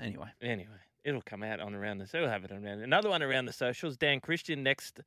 Anyway, 0.00 0.28
Anyway, 0.40 0.78
it'll 1.04 1.22
come 1.22 1.42
out 1.42 1.60
on 1.60 1.74
around 1.74 1.98
the. 1.98 2.06
So 2.06 2.20
we'll 2.20 2.30
have 2.30 2.44
it 2.44 2.50
around. 2.52 2.80
Another 2.80 3.08
one 3.10 3.22
around 3.22 3.46
the 3.46 3.52
socials. 3.52 3.96
Dan 3.96 4.20
Christian, 4.20 4.62
next 4.62 5.00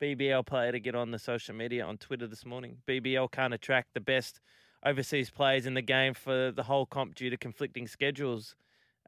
BBL 0.00 0.46
player 0.46 0.72
to 0.72 0.80
get 0.80 0.94
on 0.94 1.10
the 1.10 1.18
social 1.18 1.54
media 1.54 1.84
on 1.84 1.98
Twitter 1.98 2.26
this 2.26 2.44
morning. 2.44 2.78
BBL 2.86 3.30
can't 3.30 3.54
attract 3.54 3.94
the 3.94 4.00
best 4.00 4.40
overseas 4.84 5.30
players 5.30 5.66
in 5.66 5.74
the 5.74 5.82
game 5.82 6.14
for 6.14 6.50
the 6.52 6.62
whole 6.64 6.86
comp 6.86 7.14
due 7.14 7.30
to 7.30 7.36
conflicting 7.36 7.86
schedules. 7.86 8.54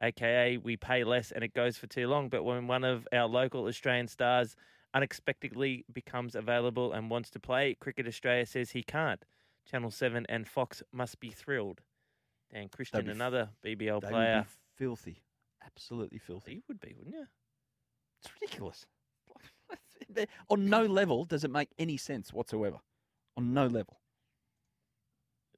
AKA, 0.01 0.57
we 0.57 0.75
pay 0.77 1.03
less 1.03 1.31
and 1.31 1.43
it 1.43 1.53
goes 1.53 1.77
for 1.77 1.87
too 1.87 2.07
long. 2.07 2.27
But 2.29 2.43
when 2.43 2.67
one 2.67 2.83
of 2.83 3.07
our 3.13 3.27
local 3.27 3.65
Australian 3.67 4.07
stars 4.07 4.55
unexpectedly 4.93 5.85
becomes 5.91 6.35
available 6.35 6.91
and 6.91 7.09
wants 7.09 7.29
to 7.31 7.39
play, 7.39 7.75
Cricket 7.79 8.07
Australia 8.07 8.45
says 8.45 8.71
he 8.71 8.83
can't. 8.83 9.23
Channel 9.69 9.91
7 9.91 10.25
and 10.27 10.47
Fox 10.47 10.81
must 10.91 11.19
be 11.19 11.29
thrilled. 11.29 11.81
Dan 12.51 12.67
Christian, 12.67 13.07
f- 13.07 13.15
another 13.15 13.49
BBL 13.63 14.01
player. 14.01 14.41
be 14.41 14.83
filthy. 14.83 15.21
Absolutely 15.63 16.17
filthy. 16.17 16.55
You 16.55 16.61
would 16.67 16.79
be, 16.79 16.93
wouldn't 16.97 17.15
you? 17.15 17.27
It's 18.21 18.31
ridiculous. 18.41 18.85
On 20.49 20.65
no 20.69 20.85
level 20.85 21.25
does 21.25 21.43
it 21.43 21.51
make 21.51 21.69
any 21.79 21.97
sense 21.97 22.31
whatsoever. 22.33 22.77
On 23.37 23.53
no 23.53 23.67
level. 23.67 23.99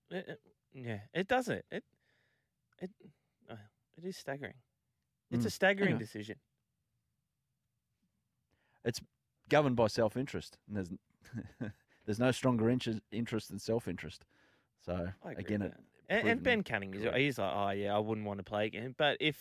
It, 0.09 0.25
it- 0.29 0.41
yeah, 0.75 0.99
it 1.13 1.27
doesn't. 1.27 1.63
It 1.71 1.83
it 2.81 2.89
uh, 3.49 3.55
it 3.95 4.05
is 4.05 4.17
staggering. 4.17 4.55
It's 5.29 5.45
a 5.45 5.49
Mm. 5.49 5.51
staggering 5.51 5.87
Anyway. 5.89 5.99
decision. 5.99 6.37
It's 8.83 8.99
governed 9.49 9.75
by 9.75 9.87
self 9.87 10.17
interest, 10.17 10.57
and 10.67 10.77
there's 10.77 11.71
there's 12.05 12.19
no 12.19 12.31
stronger 12.31 12.69
interest, 12.69 12.99
interest 13.11 13.49
than 13.49 13.59
self 13.59 13.87
interest. 13.87 14.25
So 14.85 15.09
again, 15.25 15.61
it. 15.61 15.73
And, 16.09 16.27
and 16.27 16.43
Ben 16.43 16.63
Cutting 16.63 16.93
is 16.93 17.03
he's 17.15 17.37
like, 17.39 17.53
oh 17.55 17.69
yeah, 17.69 17.95
I 17.95 17.99
wouldn't 17.99 18.27
want 18.27 18.39
to 18.39 18.43
play 18.43 18.65
again. 18.65 18.93
But 18.97 19.17
if 19.19 19.37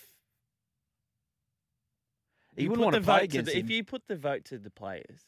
He 2.55 2.67
wouldn't 2.67 2.85
wanna 2.85 2.99
the 2.99 3.05
play 3.05 3.13
vote 3.13 3.19
to 3.19 3.23
against 3.25 3.51
the, 3.51 3.59
him. 3.59 3.65
if 3.65 3.71
you 3.71 3.83
put 3.83 4.03
the 4.07 4.15
vote 4.15 4.45
to 4.45 4.57
the 4.57 4.69
players, 4.69 5.21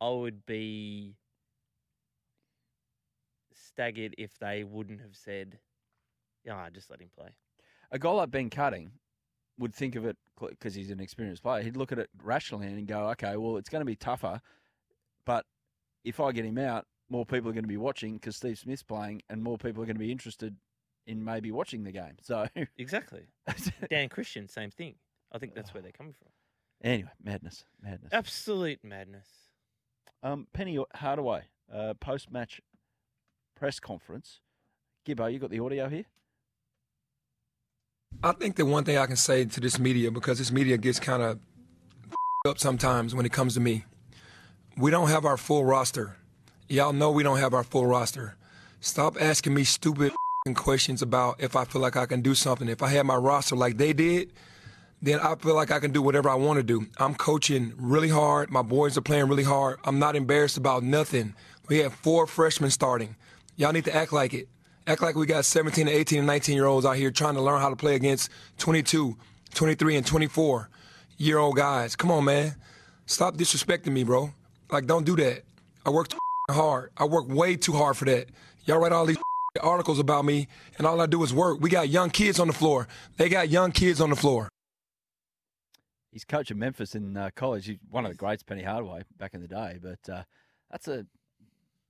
I 0.00 0.10
would 0.10 0.44
be 0.46 1.16
staggered 3.52 4.14
if 4.18 4.38
they 4.38 4.64
wouldn't 4.64 5.00
have 5.00 5.16
said, 5.16 5.58
"Yeah, 6.44 6.68
just 6.70 6.90
let 6.90 7.00
him 7.00 7.10
play." 7.16 7.30
a 7.90 7.98
guy 7.98 8.10
like 8.10 8.30
Ben 8.30 8.50
Cutting 8.50 8.92
would 9.58 9.74
think 9.74 9.96
of 9.96 10.04
it 10.04 10.16
because 10.40 10.74
he's 10.74 10.90
an 10.90 11.00
experienced 11.00 11.42
player. 11.42 11.62
He'd 11.62 11.76
look 11.76 11.92
at 11.92 11.98
it 11.98 12.10
rationally 12.22 12.66
and 12.66 12.86
go, 12.86 13.08
okay, 13.10 13.36
well, 13.36 13.56
it's 13.56 13.68
going 13.68 13.80
to 13.80 13.86
be 13.86 13.96
tougher, 13.96 14.40
but 15.24 15.44
if 16.04 16.20
I 16.20 16.32
get 16.32 16.44
him 16.44 16.58
out, 16.58 16.86
more 17.10 17.26
people 17.26 17.50
are 17.50 17.54
going 17.54 17.64
to 17.64 17.68
be 17.68 17.76
watching 17.76 18.14
because 18.14 18.36
Steve 18.36 18.58
Smith's 18.58 18.82
playing, 18.82 19.22
and 19.30 19.42
more 19.42 19.58
people 19.58 19.82
are 19.82 19.86
going 19.86 19.96
to 19.96 20.00
be 20.00 20.12
interested 20.12 20.56
in 21.06 21.24
maybe 21.24 21.50
watching 21.50 21.84
the 21.84 21.92
game. 21.92 22.16
So 22.20 22.46
Exactly. 22.76 23.22
Dan 23.90 24.08
Christian, 24.10 24.46
same 24.48 24.70
thing. 24.70 24.94
I 25.32 25.38
think 25.38 25.54
that's 25.54 25.74
where 25.74 25.82
they're 25.82 25.92
coming 25.92 26.14
from. 26.14 26.28
anyway, 26.82 27.10
madness, 27.22 27.64
madness. 27.82 28.12
Absolute 28.12 28.80
madness. 28.82 29.28
Um, 30.22 30.46
Penny 30.52 30.78
Hardaway, 30.94 31.42
uh, 31.72 31.94
post 32.00 32.30
match 32.30 32.60
press 33.56 33.80
conference. 33.80 34.40
Gibbo, 35.06 35.32
you 35.32 35.38
got 35.38 35.50
the 35.50 35.60
audio 35.60 35.88
here? 35.88 36.04
I 38.22 38.32
think 38.32 38.56
the 38.56 38.64
one 38.64 38.84
thing 38.84 38.98
I 38.98 39.06
can 39.06 39.16
say 39.16 39.44
to 39.44 39.60
this 39.60 39.78
media, 39.78 40.10
because 40.10 40.38
this 40.38 40.50
media 40.50 40.76
gets 40.76 40.98
kind 40.98 41.22
of 41.22 41.38
up 42.46 42.58
sometimes 42.58 43.14
when 43.14 43.26
it 43.26 43.32
comes 43.32 43.54
to 43.54 43.60
me, 43.60 43.84
we 44.76 44.90
don't 44.90 45.08
have 45.08 45.24
our 45.24 45.36
full 45.36 45.64
roster. 45.64 46.16
Y'all 46.68 46.92
know 46.92 47.10
we 47.10 47.22
don't 47.22 47.38
have 47.38 47.54
our 47.54 47.64
full 47.64 47.86
roster. 47.86 48.36
Stop 48.80 49.16
asking 49.20 49.54
me 49.54 49.64
stupid 49.64 50.12
questions 50.54 51.02
about 51.02 51.40
if 51.40 51.56
I 51.56 51.64
feel 51.64 51.82
like 51.82 51.96
I 51.96 52.06
can 52.06 52.22
do 52.22 52.34
something. 52.34 52.68
If 52.68 52.82
I 52.82 52.88
had 52.88 53.06
my 53.06 53.16
roster 53.16 53.56
like 53.56 53.76
they 53.76 53.92
did, 53.92 54.32
then 55.00 55.20
I 55.20 55.34
feel 55.36 55.54
like 55.54 55.70
I 55.70 55.78
can 55.78 55.92
do 55.92 56.02
whatever 56.02 56.28
I 56.28 56.34
want 56.34 56.58
to 56.58 56.62
do. 56.62 56.86
I'm 56.98 57.14
coaching 57.14 57.72
really 57.76 58.08
hard. 58.08 58.50
My 58.50 58.62
boys 58.62 58.98
are 58.98 59.02
playing 59.02 59.28
really 59.28 59.44
hard. 59.44 59.78
I'm 59.84 59.98
not 59.98 60.16
embarrassed 60.16 60.56
about 60.56 60.82
nothing. 60.82 61.34
We 61.68 61.78
have 61.78 61.94
four 61.94 62.26
freshmen 62.26 62.70
starting. 62.70 63.16
Y'all 63.56 63.72
need 63.72 63.84
to 63.84 63.94
act 63.94 64.12
like 64.12 64.34
it. 64.34 64.48
Act 64.86 65.02
like 65.02 65.14
we 65.16 65.26
got 65.26 65.44
17 65.44 65.86
to 65.86 65.92
18 65.92 66.18
and 66.18 66.26
19 66.26 66.54
year 66.54 66.66
olds 66.66 66.86
out 66.86 66.96
here 66.96 67.10
trying 67.10 67.34
to 67.34 67.42
learn 67.42 67.60
how 67.60 67.68
to 67.68 67.76
play 67.76 67.94
against 67.94 68.30
22, 68.58 69.16
23, 69.54 69.96
and 69.96 70.06
24 70.06 70.70
year 71.18 71.38
old 71.38 71.56
guys. 71.56 71.94
Come 71.94 72.10
on, 72.10 72.24
man. 72.24 72.54
Stop 73.06 73.36
disrespecting 73.36 73.92
me, 73.92 74.02
bro. 74.02 74.32
Like, 74.70 74.86
don't 74.86 75.04
do 75.04 75.14
that. 75.16 75.42
I 75.84 75.90
work 75.90 76.08
too 76.08 76.18
hard. 76.50 76.90
I 76.96 77.04
work 77.04 77.28
way 77.28 77.56
too 77.56 77.72
hard 77.72 77.96
for 77.96 78.06
that. 78.06 78.28
Y'all 78.64 78.78
write 78.78 78.92
all 78.92 79.06
these 79.06 79.18
articles 79.62 79.98
about 79.98 80.24
me, 80.24 80.48
and 80.76 80.86
all 80.86 81.00
I 81.00 81.06
do 81.06 81.22
is 81.22 81.32
work. 81.32 81.60
We 81.60 81.70
got 81.70 81.88
young 81.88 82.10
kids 82.10 82.40
on 82.40 82.46
the 82.46 82.52
floor. 82.52 82.88
They 83.16 83.28
got 83.28 83.48
young 83.48 83.72
kids 83.72 84.00
on 84.00 84.10
the 84.10 84.16
floor. 84.16 84.48
He's 86.10 86.24
coach 86.24 86.50
at 86.50 86.56
Memphis 86.56 86.94
in 86.94 87.16
uh, 87.16 87.30
college. 87.34 87.66
He's 87.66 87.78
one 87.90 88.04
of 88.06 88.10
the 88.10 88.16
greats, 88.16 88.42
Penny 88.42 88.62
Hardaway, 88.62 89.02
back 89.18 89.34
in 89.34 89.40
the 89.40 89.48
day. 89.48 89.78
But 89.80 90.12
uh, 90.12 90.22
that's 90.70 90.88
a 90.88 91.06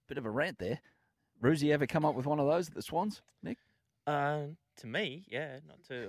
bit 0.09 0.19
of 0.19 0.27
a 0.27 0.31
rant 0.31 0.59
there. 0.59 0.81
Roosie 1.43 1.73
ever 1.73 1.86
come 1.86 2.05
up 2.05 2.15
with 2.15 2.27
one 2.27 2.40
of 2.40 2.47
those 2.47 2.69
at 2.69 2.74
the 2.74 2.82
Swans, 2.82 3.23
Nick? 3.43 3.59
Uh, 4.07 4.47
to 4.78 4.86
me, 4.86 5.24
yeah, 5.28 5.59
not 5.66 5.85
to. 5.85 6.09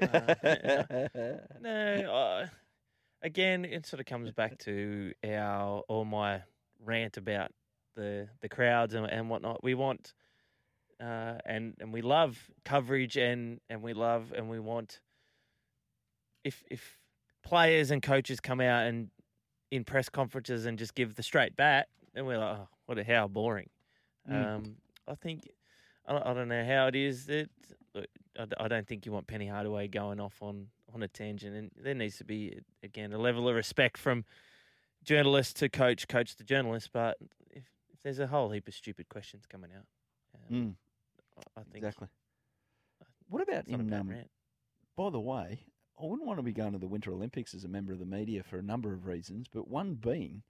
Uh, 1.24 1.38
no, 1.62 2.14
uh, 2.14 2.48
again, 3.22 3.66
it 3.66 3.86
sort 3.86 4.00
of 4.00 4.06
comes 4.06 4.32
back 4.32 4.58
to 4.60 5.14
our 5.24 5.84
or 5.88 6.06
my 6.06 6.42
rant 6.84 7.18
about 7.18 7.52
the 7.96 8.30
the 8.42 8.50
crowds 8.50 8.94
and, 8.94 9.06
and 9.06 9.30
whatnot. 9.30 9.64
We 9.64 9.76
want, 9.76 10.14
uh, 11.00 11.36
and 11.46 11.76
and 11.80 11.94
we 11.94 12.02
love 12.02 12.40
coverage 12.64 13.18
and 13.18 13.60
and 13.70 13.82
we 13.82 13.94
love 13.94 14.34
and 14.36 14.50
we 14.50 14.60
want. 14.60 15.00
If 16.44 16.64
if 16.72 16.99
players 17.50 17.92
and 17.92 18.02
coaches 18.02 18.40
come 18.40 18.62
out 18.62 18.88
and 18.88 19.10
in 19.72 19.84
press 19.84 20.10
conferences 20.10 20.66
and 20.66 20.78
just 20.80 20.96
give 20.96 21.16
the 21.16 21.24
straight 21.24 21.56
bat, 21.56 21.88
and 22.16 22.26
we're 22.26 22.38
like, 22.38 22.58
oh, 22.60 22.68
what 22.86 22.98
a 22.98 23.04
how 23.04 23.28
boring. 23.28 23.70
Mm. 24.30 24.46
Um, 24.56 24.76
I 25.08 25.16
think 25.16 25.48
I 26.08 26.14
don't, 26.14 26.26
I 26.26 26.34
don't 26.34 26.48
know 26.48 26.66
how 26.66 26.88
it 26.88 26.96
is 26.96 27.26
that 27.28 27.50
look, 27.94 28.06
I, 28.40 28.46
I 28.64 28.68
don't 28.68 28.88
think 28.88 29.06
you 29.06 29.12
want 29.12 29.28
Penny 29.28 29.48
Hardaway 29.48 29.88
going 29.88 30.20
off 30.20 30.36
on 30.42 30.68
on 30.94 31.04
a 31.04 31.08
tangent, 31.08 31.56
and 31.56 31.72
there 31.82 31.94
needs 31.94 32.18
to 32.18 32.24
be 32.24 32.60
again 32.84 33.14
a 33.14 33.18
level 33.18 33.48
of 33.48 33.56
respect 33.56 33.98
from 33.98 34.26
journalist 35.04 35.58
to 35.58 35.70
coach, 35.70 36.08
coach 36.08 36.36
to 36.36 36.44
journalist. 36.44 36.90
But 36.92 37.18
if, 37.52 37.64
if 37.94 38.02
there's 38.04 38.20
a 38.20 38.28
whole 38.28 38.50
heap 38.50 38.68
of 38.68 38.74
stupid 38.74 39.08
questions 39.10 39.46
coming 39.48 39.72
out, 39.76 39.86
um, 40.36 40.56
Mm. 40.56 40.74
I- 41.38 41.60
I 41.62 41.64
think 41.64 41.78
Exactly. 41.78 42.08
What 43.30 43.44
about 43.44 43.68
in, 43.68 43.94
um. 43.94 44.14
By 44.98 45.10
the 45.12 45.20
way, 45.20 45.60
I 46.02 46.06
wouldn't 46.06 46.28
want 46.28 46.40
to 46.40 46.44
be 46.44 46.54
going 46.54 46.72
to 46.72 46.80
the 46.80 46.88
Winter 46.88 47.12
Olympics 47.12 47.54
as 47.54 47.66
a 47.66 47.70
member 47.70 47.92
of 47.92 48.00
the 48.00 48.06
media 48.06 48.42
for 48.42 48.58
a 48.58 48.64
number 48.64 48.94
of 48.94 49.06
reasons, 49.06 49.48
but 49.54 49.68
one 49.68 49.96
being 49.96 50.44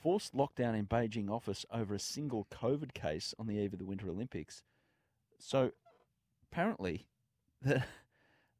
forced 0.00 0.34
lockdown 0.34 0.78
in 0.78 0.86
Beijing 0.86 1.28
office 1.28 1.66
over 1.72 1.94
a 1.94 1.98
single 1.98 2.46
COVID 2.52 2.94
case 2.94 3.34
on 3.38 3.48
the 3.48 3.56
eve 3.56 3.72
of 3.72 3.80
the 3.80 3.84
Winter 3.84 4.08
Olympics. 4.08 4.62
So 5.38 5.72
apparently, 6.52 7.08
the, 7.62 7.82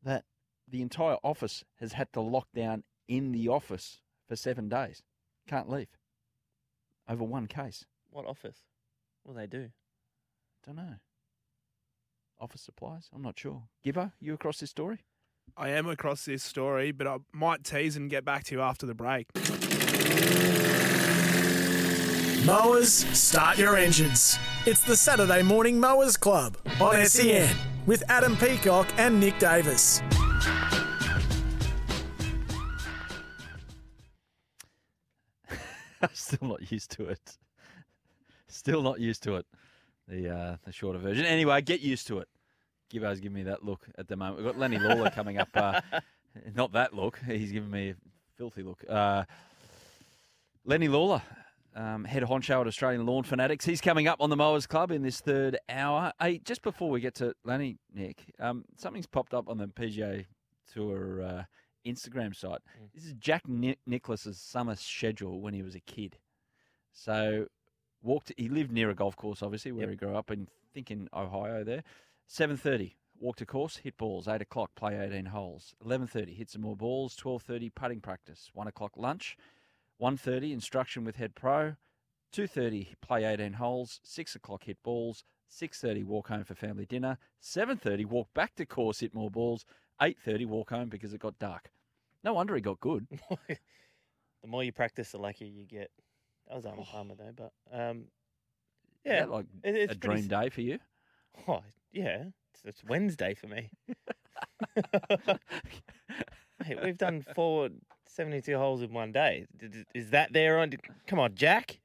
that 0.02 0.24
the 0.68 0.82
entire 0.82 1.18
office 1.22 1.64
has 1.78 1.92
had 1.92 2.12
to 2.14 2.20
lock 2.20 2.48
down 2.52 2.82
in 3.06 3.30
the 3.30 3.46
office 3.48 4.00
for 4.26 4.34
seven 4.34 4.68
days. 4.68 5.02
Can't 5.46 5.70
leave 5.70 5.88
over 7.08 7.22
one 7.22 7.46
case. 7.46 7.84
What 8.10 8.26
office? 8.26 8.58
What 9.22 9.34
do 9.34 9.40
they 9.40 9.46
do? 9.46 9.70
Don't 10.66 10.76
know. 10.76 10.94
Office 12.40 12.62
supplies? 12.62 13.08
I'm 13.14 13.22
not 13.22 13.38
sure. 13.38 13.62
Gibbo, 13.84 14.12
you 14.20 14.34
across 14.34 14.58
this 14.58 14.70
story? 14.70 15.04
I 15.56 15.68
am 15.68 15.88
across 15.88 16.24
this 16.24 16.42
story, 16.42 16.90
but 16.90 17.06
I 17.06 17.18
might 17.32 17.62
tease 17.62 17.96
and 17.96 18.10
get 18.10 18.24
back 18.24 18.42
to 18.44 18.56
you 18.56 18.60
after 18.60 18.86
the 18.86 18.94
break. 18.94 19.28
Mowers, 22.44 22.92
start 22.92 23.56
your 23.56 23.76
engines. 23.76 24.36
It's 24.66 24.82
the 24.82 24.96
Saturday 24.96 25.42
Morning 25.42 25.78
Mowers 25.78 26.16
Club 26.16 26.56
on 26.80 27.06
SEN 27.06 27.56
with 27.86 28.02
Adam 28.10 28.36
Peacock 28.36 28.88
and 28.98 29.20
Nick 29.20 29.38
Davis. 29.38 30.02
I'm 36.02 36.08
still 36.12 36.48
not 36.48 36.72
used 36.72 36.90
to 36.92 37.04
it. 37.06 37.38
Still 38.48 38.82
not 38.82 38.98
used 38.98 39.22
to 39.22 39.36
it. 39.36 39.46
The 40.08 40.28
uh, 40.34 40.56
the 40.64 40.72
shorter 40.72 40.98
version. 40.98 41.24
Anyway, 41.24 41.62
get 41.62 41.80
used 41.80 42.08
to 42.08 42.18
it. 42.18 42.28
Gibbo's 42.94 43.20
giving 43.20 43.34
me 43.34 43.42
that 43.44 43.64
look 43.64 43.86
at 43.98 44.06
the 44.06 44.16
moment. 44.16 44.36
We've 44.36 44.46
got 44.46 44.56
Lenny 44.58 44.78
Lawler 44.78 45.10
coming 45.10 45.38
up. 45.38 45.48
Uh, 45.52 45.80
not 46.54 46.72
that 46.72 46.94
look. 46.94 47.18
He's 47.26 47.50
giving 47.50 47.70
me 47.70 47.90
a 47.90 47.94
filthy 48.36 48.62
look. 48.62 48.84
Uh, 48.88 49.24
Lenny 50.64 50.86
Lawler, 50.86 51.20
um, 51.74 52.04
head 52.04 52.22
honcho 52.22 52.60
at 52.60 52.66
Australian 52.68 53.04
Lawn 53.04 53.24
Fanatics. 53.24 53.64
He's 53.64 53.80
coming 53.80 54.06
up 54.06 54.20
on 54.20 54.30
the 54.30 54.36
Mowers 54.36 54.66
Club 54.66 54.92
in 54.92 55.02
this 55.02 55.20
third 55.20 55.58
hour. 55.68 56.12
Hey, 56.20 56.38
just 56.38 56.62
before 56.62 56.88
we 56.88 57.00
get 57.00 57.16
to 57.16 57.34
Lenny, 57.44 57.78
Nick, 57.92 58.32
um, 58.38 58.64
something's 58.76 59.06
popped 59.06 59.34
up 59.34 59.48
on 59.48 59.58
the 59.58 59.66
PGA 59.66 60.24
Tour 60.72 61.22
uh, 61.22 61.42
Instagram 61.84 62.34
site. 62.34 62.60
This 62.94 63.04
is 63.04 63.14
Jack 63.14 63.48
Ni- 63.48 63.76
Nicklaus's 63.86 64.38
summer 64.38 64.76
schedule 64.76 65.40
when 65.40 65.52
he 65.52 65.62
was 65.62 65.74
a 65.74 65.80
kid. 65.80 66.16
So 66.92 67.46
walked. 68.02 68.32
He 68.36 68.48
lived 68.48 68.70
near 68.70 68.90
a 68.90 68.94
golf 68.94 69.16
course, 69.16 69.42
obviously, 69.42 69.72
where 69.72 69.90
he 69.90 69.96
grew 69.96 70.16
up, 70.16 70.30
in 70.30 70.46
think 70.72 70.90
in 70.90 71.08
Ohio. 71.12 71.64
There, 71.64 71.82
seven 72.26 72.56
thirty. 72.56 72.96
Walk 73.20 73.36
to 73.36 73.46
course, 73.46 73.76
hit 73.78 73.96
balls. 73.96 74.26
Eight 74.28 74.42
o'clock, 74.42 74.74
play 74.74 74.98
eighteen 74.98 75.26
holes. 75.26 75.74
Eleven 75.84 76.06
thirty, 76.06 76.34
hit 76.34 76.50
some 76.50 76.62
more 76.62 76.76
balls. 76.76 77.14
Twelve 77.16 77.42
thirty, 77.42 77.70
putting 77.70 78.00
practice. 78.00 78.50
One 78.52 78.66
o'clock, 78.66 78.92
lunch. 78.96 79.36
One 79.98 80.16
thirty, 80.16 80.52
instruction 80.52 81.04
with 81.04 81.16
head 81.16 81.34
pro. 81.34 81.76
Two 82.32 82.46
thirty, 82.46 82.94
play 83.00 83.24
eighteen 83.24 83.54
holes. 83.54 84.00
Six 84.02 84.34
o'clock, 84.34 84.64
hit 84.64 84.82
balls. 84.82 85.24
Six 85.48 85.80
thirty, 85.80 86.02
walk 86.02 86.28
home 86.28 86.44
for 86.44 86.54
family 86.54 86.84
dinner. 86.86 87.18
Seven 87.40 87.76
thirty, 87.76 88.04
walk 88.04 88.28
back 88.34 88.54
to 88.56 88.66
course, 88.66 89.00
hit 89.00 89.14
more 89.14 89.30
balls. 89.30 89.64
Eight 90.02 90.18
thirty, 90.18 90.44
walk 90.44 90.70
home 90.70 90.88
because 90.88 91.14
it 91.14 91.20
got 91.20 91.38
dark. 91.38 91.70
No 92.24 92.34
wonder 92.34 92.54
he 92.54 92.60
got 92.60 92.80
good. 92.80 93.06
The 94.42 94.48
more 94.50 94.62
you 94.62 94.72
practice, 94.72 95.10
the 95.12 95.16
luckier 95.16 95.48
you 95.48 95.64
get. 95.64 95.90
That 96.48 96.56
was 96.56 96.66
Arnold 96.66 96.86
Palmer 96.88 97.14
though, 97.14 97.32
but 97.70 97.80
um, 97.80 98.04
yeah, 99.02 99.24
like 99.24 99.46
it- 99.62 99.74
it's 99.74 99.92
a 99.94 99.96
pretty 99.96 100.20
dream 100.22 100.28
day 100.28 100.50
for 100.50 100.60
you? 100.60 100.78
Oh, 101.48 101.62
yeah. 101.94 102.24
It's, 102.52 102.62
it's 102.64 102.84
Wednesday 102.84 103.34
for 103.34 103.46
me. 103.46 103.70
Mate, 106.66 106.78
we've 106.82 106.96
done 106.98 107.24
four 107.34 107.68
72 108.06 108.56
holes 108.56 108.82
in 108.82 108.92
one 108.92 109.12
day. 109.12 109.46
Is 109.94 110.10
that 110.10 110.32
there 110.32 110.58
on? 110.58 110.72
Come 111.06 111.18
on, 111.18 111.34
Jack. 111.34 111.80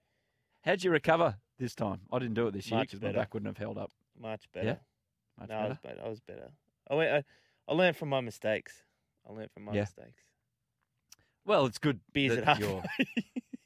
How'd 0.64 0.84
you 0.84 0.92
recover 0.92 1.36
this 1.58 1.74
time? 1.76 2.02
I 2.12 2.20
didn't 2.20 2.36
do 2.36 2.48
it 2.48 2.54
this 2.54 2.70
year 2.70 2.82
because 2.82 3.02
my 3.02 3.08
better. 3.10 3.20
back 3.20 3.34
wouldn't 3.34 3.48
have 3.48 3.58
held 3.58 3.78
up. 3.78 3.92
Much 4.20 4.44
better. 4.54 4.68
Yeah? 4.68 4.76
Much 5.40 5.50
no, 5.50 5.56
I 5.56 5.68
was 5.70 5.78
better? 5.82 5.96
better. 5.96 6.06
I 6.06 6.10
was 6.10 6.20
better. 6.20 6.50
I 6.90 6.96
went. 6.96 7.12
I, 7.12 7.24
I 7.72 7.74
learned 7.76 7.98
from 7.98 8.10
my 8.10 8.22
mistakes. 8.22 8.84
I 9.28 9.34
learned 9.34 9.52
from 9.52 9.64
my 9.66 9.74
Yeah. 9.74 9.82
mistakes. 9.82 10.22
Well, 11.46 11.66
it's 11.66 11.78
good 11.80 12.00
Beers 12.14 12.36
that 12.36 12.42
at 12.42 12.48
half. 12.48 12.60
you're, 12.60 12.84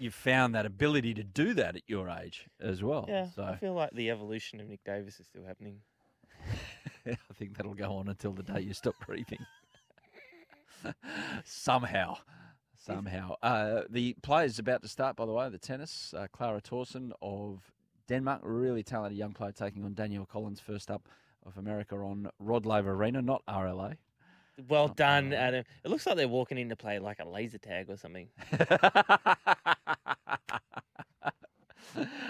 you've 0.00 0.14
found 0.14 0.54
that 0.54 0.66
ability 0.66 1.14
to 1.14 1.24
do 1.24 1.54
that 1.54 1.76
at 1.76 1.82
your 1.86 2.08
age 2.08 2.46
as 2.60 2.82
well. 2.82 3.06
Yeah, 3.08 3.30
So 3.30 3.42
I 3.42 3.56
feel 3.56 3.74
like 3.74 3.90
the 3.92 4.10
evolution 4.10 4.60
of 4.60 4.68
Nick 4.68 4.84
Davis 4.84 5.20
is 5.20 5.26
still 5.26 5.44
happening. 5.44 5.80
I 7.06 7.16
think 7.34 7.56
that'll 7.56 7.74
go 7.74 7.96
on 7.96 8.08
until 8.08 8.32
the 8.32 8.42
day 8.42 8.60
you 8.60 8.74
stop 8.74 8.94
breathing. 9.06 9.44
Somehow. 11.44 12.18
Somehow. 12.76 13.34
Uh, 13.42 13.82
the 13.90 14.14
players 14.22 14.58
about 14.58 14.82
to 14.82 14.88
start, 14.88 15.16
by 15.16 15.26
the 15.26 15.32
way, 15.32 15.48
the 15.48 15.58
tennis. 15.58 16.14
Uh, 16.16 16.26
Clara 16.32 16.60
Tauson 16.60 17.12
of 17.20 17.72
Denmark, 18.08 18.40
really 18.42 18.82
talented 18.82 19.18
young 19.18 19.32
player 19.32 19.52
taking 19.52 19.84
on 19.84 19.94
Danielle 19.94 20.26
Collins, 20.26 20.60
first 20.60 20.90
up 20.90 21.08
of 21.44 21.56
America 21.58 21.96
on 21.96 22.30
Rod 22.38 22.66
Laver 22.66 22.92
Arena, 22.92 23.20
not 23.22 23.42
RLA. 23.46 23.96
Well 24.68 24.88
done, 24.88 25.32
Adam. 25.32 25.64
It 25.84 25.88
looks 25.88 26.06
like 26.06 26.16
they're 26.16 26.26
walking 26.26 26.58
in 26.58 26.68
to 26.70 26.76
play 26.76 26.98
like 26.98 27.18
a 27.20 27.28
laser 27.28 27.58
tag 27.58 27.88
or 27.90 27.96
something. 27.96 28.28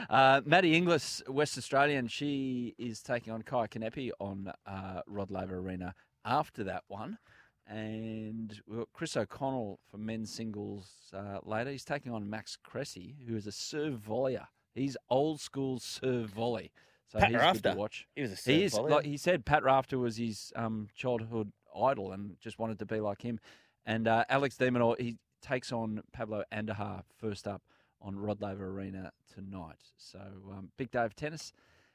Uh, 0.08 0.40
Maddie 0.46 0.74
Inglis, 0.74 1.22
West 1.28 1.58
Australian, 1.58 2.06
she 2.08 2.74
is 2.78 3.02
taking 3.02 3.32
on 3.32 3.42
Kaya 3.42 3.68
Kanepi 3.68 4.10
on 4.18 4.50
uh, 4.64 5.00
Rod 5.06 5.30
Laver 5.30 5.58
Arena 5.58 5.94
after 6.24 6.64
that 6.64 6.84
one. 6.88 7.18
And 7.66 8.58
we've 8.66 8.78
got 8.78 8.88
Chris 8.94 9.16
O'Connell 9.16 9.80
for 9.90 9.98
men's 9.98 10.32
singles 10.32 10.90
uh, 11.12 11.40
later. 11.42 11.70
He's 11.70 11.84
taking 11.84 12.12
on 12.12 12.30
Max 12.30 12.56
Cressy, 12.56 13.16
who 13.28 13.36
is 13.36 13.46
a 13.46 13.52
serve 13.52 14.00
volleyer. 14.08 14.46
He's 14.74 14.96
old 15.10 15.40
school 15.40 15.78
serve 15.78 16.30
volley. 16.30 16.70
So 17.12 17.18
Pat 17.18 17.30
he's 17.30 17.60
good 17.60 17.72
to 17.72 17.76
watch. 17.76 18.06
He 18.14 18.22
was 18.22 18.32
a 18.32 18.36
He 18.36 18.40
serve 18.40 18.54
is, 18.62 18.74
volleyer. 18.74 18.90
like 18.90 19.04
he 19.04 19.16
said, 19.18 19.44
Pat 19.44 19.62
Rafter 19.64 19.98
was 19.98 20.16
his 20.16 20.52
um, 20.56 20.88
childhood 20.94 21.52
idol 21.76 22.12
and 22.12 22.36
just 22.40 22.58
wanted 22.58 22.78
to 22.78 22.86
be 22.86 23.00
like 23.00 23.22
him. 23.22 23.40
And 23.86 24.06
uh, 24.06 24.24
Alex 24.28 24.56
de 24.56 24.70
Minaur, 24.70 25.00
he 25.00 25.16
takes 25.40 25.72
on 25.72 26.02
Pablo 26.12 26.44
Andujar 26.52 27.02
first 27.16 27.46
up 27.46 27.62
on 28.00 28.16
Rod 28.16 28.40
Laver 28.40 28.68
Arena 28.68 29.12
tonight. 29.32 29.82
So 29.96 30.20
um, 30.50 30.70
big 30.76 30.90
day 30.90 31.04
of 31.04 31.14
tennis 31.16 31.52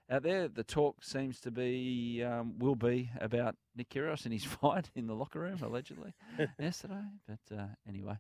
out 0.10 0.24
there. 0.24 0.48
The 0.48 0.64
talk 0.64 1.04
seems 1.04 1.40
to 1.42 1.52
be 1.52 2.24
um, 2.24 2.58
will 2.60 2.76
be 2.76 3.10
about 3.20 3.56
Nick 3.76 3.90
Kyrgios 3.90 4.26
and 4.26 4.34
his 4.34 4.44
fight 4.62 4.90
in 4.96 5.08
the 5.08 5.14
locker 5.14 5.40
room 5.40 5.60
allegedly 5.62 6.14
yesterday. 6.60 7.04
But 7.28 7.56
uh, 7.58 7.68
anyway, 7.88 8.18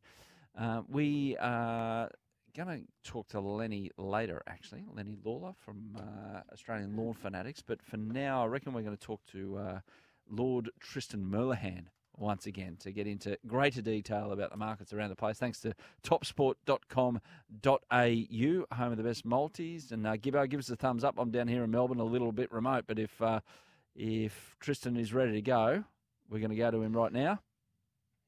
uh, 0.57 0.81
we 0.87 1.37
are 1.37 2.09
going 2.55 2.67
to 2.67 3.11
talk 3.11 3.27
to 3.29 3.39
Lenny 3.39 3.91
later. 3.97 4.41
Actually, 4.47 4.83
Lenny 4.93 5.17
Lawler 5.23 5.53
from 5.65 5.97
uh, 5.97 6.41
Australian 6.51 6.95
Lawn 6.95 7.13
Fanatics. 7.13 7.61
But 7.65 7.81
for 7.81 7.97
now, 7.97 8.43
I 8.43 8.47
reckon 8.47 8.73
we're 8.73 8.81
going 8.81 8.97
to 8.97 9.05
talk 9.05 9.21
to 9.31 9.57
uh, 9.57 9.79
Lord 10.29 10.69
Tristan 10.79 11.25
Merlihan 11.25 11.85
once 12.17 12.45
again 12.45 12.77
to 12.79 12.91
get 12.91 13.07
into 13.07 13.37
greater 13.47 13.81
detail 13.81 14.31
about 14.31 14.51
the 14.51 14.57
markets 14.57 14.93
around 14.93 15.09
the 15.09 15.15
place. 15.15 15.39
Thanks 15.39 15.59
to 15.61 15.73
topsport.com.au, 16.03 17.15
home 18.75 18.91
of 18.91 18.97
the 18.97 19.03
best 19.03 19.25
multis. 19.25 19.91
And 19.91 20.05
uh, 20.05 20.17
Gibbo, 20.17 20.47
give 20.49 20.59
us 20.59 20.69
a 20.69 20.75
thumbs 20.75 21.03
up. 21.03 21.15
I'm 21.17 21.31
down 21.31 21.47
here 21.47 21.63
in 21.63 21.71
Melbourne, 21.71 21.99
a 21.99 22.03
little 22.03 22.31
bit 22.31 22.51
remote, 22.51 22.85
but 22.87 22.99
if 22.99 23.21
uh, 23.21 23.39
if 23.95 24.55
Tristan 24.59 24.97
is 24.97 25.13
ready 25.13 25.33
to 25.33 25.41
go, 25.41 25.83
we're 26.29 26.39
going 26.39 26.51
to 26.51 26.55
go 26.55 26.71
to 26.71 26.81
him 26.81 26.95
right 26.95 27.11
now. 27.11 27.39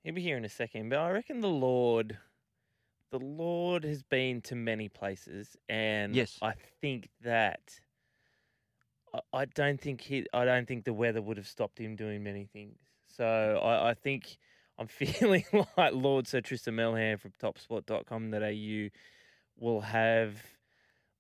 He'll 0.04 0.14
be 0.14 0.22
here 0.22 0.38
in 0.38 0.46
a 0.46 0.50
second, 0.50 0.90
but 0.90 1.00
I 1.00 1.12
reckon 1.12 1.42
the 1.42 1.48
Lord, 1.48 2.18
the 3.12 3.20
Lord 3.20 3.84
has 3.84 4.04
been 4.04 4.42
to 4.44 4.56
many 4.56 4.90
places, 4.90 5.56
and 5.68 6.16
Yes. 6.16 6.38
I 6.42 6.54
think 6.82 7.10
that 7.24 7.80
I, 9.34 9.46
don't 9.46 9.80
think 9.80 10.02
he, 10.02 10.26
I 10.34 10.46
don't 10.46 10.68
think 10.68 10.86
the 10.86 10.94
weather 10.94 11.22
would 11.22 11.38
have 11.38 11.48
stopped 11.48 11.80
him 11.80 11.96
doing 11.96 12.24
many 12.24 12.46
things. 12.46 12.78
So 13.08 13.60
I, 13.64 13.90
I 13.92 13.94
think 13.94 14.38
I'm 14.78 14.88
feeling 14.88 15.46
like 15.78 15.94
Lord 15.94 16.28
Sir 16.28 16.42
Tristan 16.42 16.76
Melham 16.76 17.20
from 17.20 17.32
TopSport.com.au 17.42 18.90
will 19.58 19.82
have. 19.82 20.36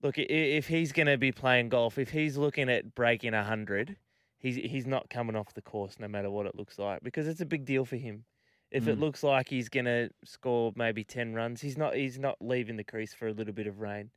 Look, 0.01 0.15
if 0.17 0.67
he's 0.67 0.91
going 0.91 1.07
to 1.07 1.17
be 1.17 1.31
playing 1.31 1.69
golf, 1.69 1.97
if 1.97 2.11
he's 2.11 2.37
looking 2.37 2.69
at 2.69 2.93
breaking 2.93 3.33
hundred, 3.33 3.95
he's 4.37 4.55
he's 4.55 4.85
not 4.85 5.09
coming 5.09 5.35
off 5.35 5.53
the 5.53 5.61
course 5.61 5.95
no 5.99 6.07
matter 6.07 6.29
what 6.29 6.45
it 6.45 6.55
looks 6.55 6.77
like 6.77 7.01
because 7.01 7.27
it's 7.27 7.41
a 7.41 7.45
big 7.45 7.65
deal 7.65 7.85
for 7.85 7.95
him. 7.95 8.25
If 8.71 8.87
it 8.87 8.97
Mm. 8.97 9.01
looks 9.01 9.23
like 9.23 9.47
he's 9.49 9.69
going 9.69 9.85
to 9.85 10.09
score 10.25 10.73
maybe 10.75 11.03
ten 11.03 11.33
runs, 11.33 11.61
he's 11.61 11.77
not 11.77 11.95
he's 11.95 12.19
not 12.19 12.37
leaving 12.41 12.75
the 12.75 12.83
crease 12.83 13.13
for 13.13 13.27
a 13.27 13.33
little 13.33 13.53
bit 13.53 13.67
of 13.67 13.79
rain. 13.79 14.11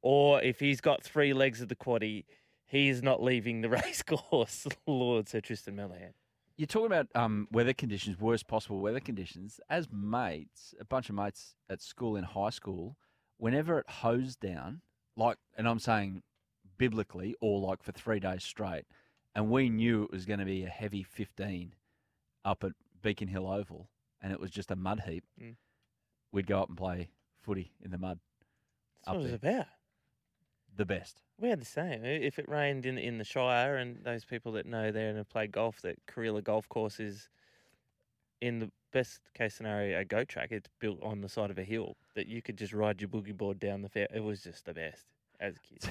Or 0.00 0.42
if 0.42 0.58
he's 0.58 0.80
got 0.80 1.04
three 1.04 1.32
legs 1.32 1.60
of 1.60 1.68
the 1.68 1.76
quaddy, 1.76 2.24
he 2.72 2.88
is 2.88 3.02
not 3.02 3.22
leaving 3.22 3.60
the 3.60 3.68
race 3.78 4.02
course. 4.02 4.66
Lord 4.86 5.28
Sir 5.28 5.40
Tristan 5.40 5.76
Melahan. 5.76 6.14
You're 6.56 6.66
talking 6.66 6.86
about 6.86 7.06
um, 7.14 7.46
weather 7.52 7.72
conditions, 7.72 8.18
worst 8.18 8.46
possible 8.46 8.80
weather 8.80 9.00
conditions. 9.00 9.60
As 9.70 9.88
mates, 9.92 10.74
a 10.80 10.84
bunch 10.84 11.08
of 11.08 11.14
mates 11.14 11.54
at 11.70 11.80
school 11.82 12.16
in 12.16 12.24
high 12.24 12.50
school, 12.50 12.96
whenever 13.38 13.78
it 13.78 13.88
hosed 13.88 14.40
down, 14.40 14.80
like, 15.16 15.36
and 15.56 15.68
I'm 15.68 15.78
saying 15.78 16.22
biblically, 16.78 17.34
or 17.40 17.60
like 17.60 17.82
for 17.82 17.92
three 17.92 18.20
days 18.20 18.42
straight, 18.44 18.84
and 19.34 19.50
we 19.50 19.68
knew 19.70 20.04
it 20.04 20.10
was 20.12 20.24
going 20.26 20.40
to 20.40 20.44
be 20.44 20.64
a 20.64 20.68
heavy 20.68 21.02
15 21.02 21.74
up 22.44 22.64
at 22.64 22.72
Beacon 23.02 23.28
Hill 23.28 23.46
Oval, 23.50 23.88
and 24.20 24.32
it 24.32 24.40
was 24.40 24.50
just 24.50 24.70
a 24.70 24.76
mud 24.76 25.02
heap, 25.06 25.24
Mm. 25.40 25.56
we'd 26.32 26.46
go 26.46 26.60
up 26.62 26.68
and 26.68 26.76
play 26.78 27.08
footy 27.42 27.72
in 27.82 27.90
the 27.90 27.98
mud. 27.98 28.18
That's 29.04 29.16
what 29.16 29.26
it 29.26 29.32
was 29.32 29.40
there. 29.40 29.52
about. 29.60 29.66
The 30.76 30.86
best. 30.86 31.22
We 31.38 31.48
had 31.48 31.60
the 31.60 31.66
same. 31.66 32.04
If 32.04 32.38
it 32.38 32.48
rained 32.48 32.86
in 32.86 32.98
in 32.98 33.18
the 33.18 33.24
Shire, 33.24 33.76
and 33.76 34.04
those 34.04 34.24
people 34.24 34.52
that 34.52 34.66
know 34.66 34.90
there 34.90 35.08
and 35.08 35.18
have 35.18 35.28
played 35.28 35.52
golf, 35.52 35.82
that 35.82 35.96
Kareela 36.06 36.42
Golf 36.42 36.68
Course 36.68 36.98
is, 36.98 37.28
in 38.40 38.58
the 38.58 38.70
best 38.92 39.20
case 39.34 39.54
scenario, 39.54 39.98
a 39.98 40.04
go 40.04 40.24
track. 40.24 40.52
It's 40.52 40.68
built 40.80 41.02
on 41.02 41.20
the 41.20 41.28
side 41.28 41.50
of 41.50 41.58
a 41.58 41.64
hill 41.64 41.96
that 42.14 42.26
you 42.26 42.42
could 42.42 42.56
just 42.56 42.72
ride 42.72 43.00
your 43.00 43.08
boogie 43.08 43.36
board 43.36 43.58
down 43.58 43.82
the 43.82 43.88
fair. 43.88 44.06
It 44.14 44.20
was 44.20 44.42
just 44.42 44.64
the 44.64 44.74
best 44.74 45.06
as 45.40 45.56
a 45.56 45.60
kid. 45.60 45.90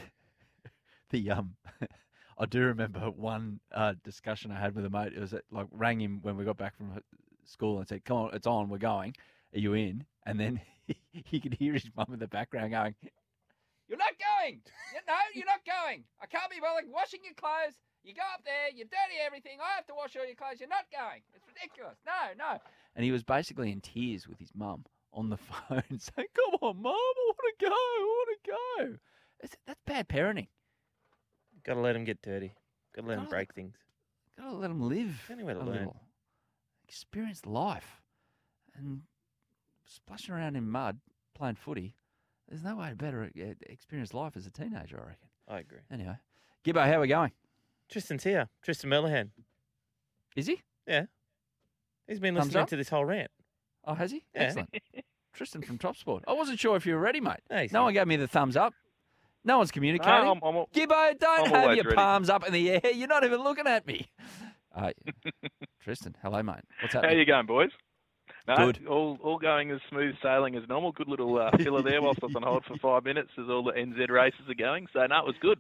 the 1.10 1.32
um 1.32 1.56
I 2.38 2.46
do 2.46 2.62
remember 2.62 3.00
one 3.12 3.60
uh, 3.72 3.94
discussion 4.04 4.52
I 4.52 4.60
had 4.60 4.74
with 4.74 4.86
a 4.86 4.90
mate. 4.90 5.14
It 5.16 5.20
was 5.20 5.34
at, 5.34 5.44
like 5.52 5.68
rang 5.72 6.02
him 6.02 6.20
when 6.24 6.38
we 6.38 6.46
got 6.46 6.58
back 6.58 6.76
from 6.76 7.00
school 7.46 7.78
and 7.78 7.88
said, 7.88 8.04
"Come 8.04 8.18
on, 8.18 8.34
it's 8.34 8.48
on, 8.48 8.70
we're 8.70 8.80
going. 8.80 9.16
Are 9.54 9.60
you 9.60 9.74
in?" 9.74 10.06
And 10.26 10.40
then 10.40 10.62
he 11.12 11.40
could 11.40 11.54
hear 11.54 11.74
his 11.74 11.88
mum 11.96 12.08
in 12.14 12.20
the 12.20 12.28
background 12.28 12.72
going, 12.72 12.96
"You're 13.02 13.12
not 13.16 13.21
going. 14.42 14.62
No, 15.08 15.18
you're 15.34 15.46
not 15.46 15.64
going. 15.66 16.04
I 16.22 16.26
can't 16.26 16.50
be 16.50 16.60
bothered 16.60 16.90
washing 16.90 17.22
your 17.24 17.34
clothes. 17.36 17.78
You 18.04 18.14
go 18.14 18.26
up 18.34 18.42
there, 18.44 18.70
you 18.74 18.84
dirty 18.86 19.22
everything. 19.24 19.62
I 19.62 19.76
have 19.76 19.86
to 19.88 19.94
wash 19.94 20.18
all 20.18 20.26
your 20.26 20.36
clothes. 20.36 20.60
You're 20.60 20.70
not 20.70 20.90
going. 20.90 21.22
It's 21.34 21.46
ridiculous. 21.46 21.98
No, 22.06 22.34
no." 22.38 22.58
And 22.96 23.06
he 23.06 23.12
was 23.12 23.24
basically 23.24 23.72
in 23.72 23.82
tears 23.82 24.28
with 24.28 24.40
his 24.40 24.52
mum 24.56 24.86
on 25.14 25.30
the 25.30 25.38
phone, 25.50 26.00
saying, 26.00 26.34
"Come 26.34 26.58
on, 26.62 26.82
mum, 26.82 26.94
I 26.94 27.24
want 27.30 27.38
to 27.38 27.66
go. 27.66 27.72
I 27.72 28.00
want 28.02 28.30
to 28.34 28.52
go." 28.52 28.98
It's, 29.42 29.56
that's 29.66 29.82
bad 29.86 30.10
parenting. 30.10 30.48
Got 31.64 31.76
to 31.76 31.82
let 31.82 31.96
him 31.96 32.06
get 32.06 32.22
dirty. 32.22 32.54
Got 32.96 33.04
to 33.04 33.08
let 33.08 33.20
him 33.20 33.28
break 33.30 33.54
things. 33.54 33.76
Gotta 34.38 34.56
let 34.56 34.72
him 34.72 34.82
live. 34.82 35.30
Anyway 35.32 35.54
to 35.54 35.60
learn. 35.60 35.70
little. 35.70 36.02
Experience 36.88 37.46
life. 37.46 38.02
And 38.76 39.02
splashing 39.86 40.34
around 40.34 40.56
in 40.56 40.68
mud, 40.68 41.00
playing 41.36 41.56
footy, 41.56 41.96
there's 42.52 42.64
no 42.64 42.76
way 42.76 42.90
to 42.90 42.96
better 42.96 43.32
e- 43.34 43.54
experience 43.66 44.14
life 44.14 44.36
as 44.38 44.46
a 44.46 44.52
teenager, 44.52 44.98
I 45.02 45.08
reckon. 45.10 45.28
I 45.48 45.60
agree. 45.60 45.80
Anyway, 45.90 46.18
Gibbo, 46.64 46.86
how 46.86 46.98
are 46.98 47.00
we 47.00 47.08
going? 47.08 47.32
Tristan's 47.90 48.24
here. 48.24 48.48
Tristan 48.62 48.90
Melahan. 48.92 49.30
Is 50.36 50.46
he? 50.48 50.62
Yeah. 50.88 51.06
He's 52.08 52.20
been 52.20 52.36
Thumbs 52.36 52.48
listening 52.48 52.62
up? 52.64 52.70
to 52.70 52.76
this 52.76 52.90
whole 52.90 53.06
rant. 53.06 53.32
Oh, 53.86 53.94
has 53.96 54.12
he? 54.12 54.24
Yeah. 54.36 54.42
Excellent. 54.44 54.70
Tristan 55.34 55.62
from 55.62 55.78
Top 55.78 55.96
Sport. 55.96 56.24
I 56.28 56.34
wasn't 56.34 56.60
sure 56.60 56.76
if 56.76 56.86
you 56.86 56.94
were 56.94 57.00
ready, 57.00 57.22
mate. 57.22 57.40
No, 57.50 57.66
no 57.72 57.84
one 57.84 57.94
gave 57.94 58.06
me 58.06 58.18
the 58.18 58.28
thumbs 58.28 58.58
up. 58.58 58.74
No 59.46 59.58
one's 59.58 59.72
communicating. 59.72 60.12
I'm- 60.14 60.40
I'm- 60.44 60.66
Gibbo, 60.74 61.18
don't 61.18 61.48
I'm 61.48 61.54
have 61.54 61.76
your 61.76 61.86
ready. 61.86 61.96
palms 61.96 62.30
up 62.30 62.46
in 62.46 62.54
the 62.54 62.70
air. 62.72 62.92
You're 62.94 63.08
not 63.08 63.24
even 63.24 63.42
looking 63.42 63.66
at 63.68 63.88
me. 63.88 64.12
Uh, 64.74 64.92
Tristan, 65.84 66.16
hello, 66.22 66.42
mate. 66.42 66.56
What's 66.82 66.94
How 66.94 67.02
happening? 67.02 67.20
you 67.20 67.26
going, 67.26 67.46
boys? 67.46 67.72
No, 68.48 68.56
Good. 68.56 68.86
All 68.88 69.18
all 69.24 69.38
going 69.38 69.72
as 69.72 69.80
smooth 69.90 70.16
sailing 70.22 70.56
as 70.56 70.64
normal. 70.68 70.92
Good 70.92 71.08
little 71.08 71.38
uh, 71.40 71.52
filler 71.58 71.82
there 71.84 72.02
whilst 72.04 72.20
I 72.24 72.28
was 72.28 72.36
on 72.36 72.44
hold 72.44 72.66
for 72.66 72.78
five 72.78 73.04
minutes 73.04 73.30
as 73.38 73.50
all 73.50 73.64
the 73.64 73.72
NZ 73.74 74.10
races 74.10 74.42
are 74.50 74.54
going. 74.56 74.88
So 74.94 75.06
no, 75.06 75.20
it 75.20 75.26
was 75.26 75.36
good. 75.42 75.60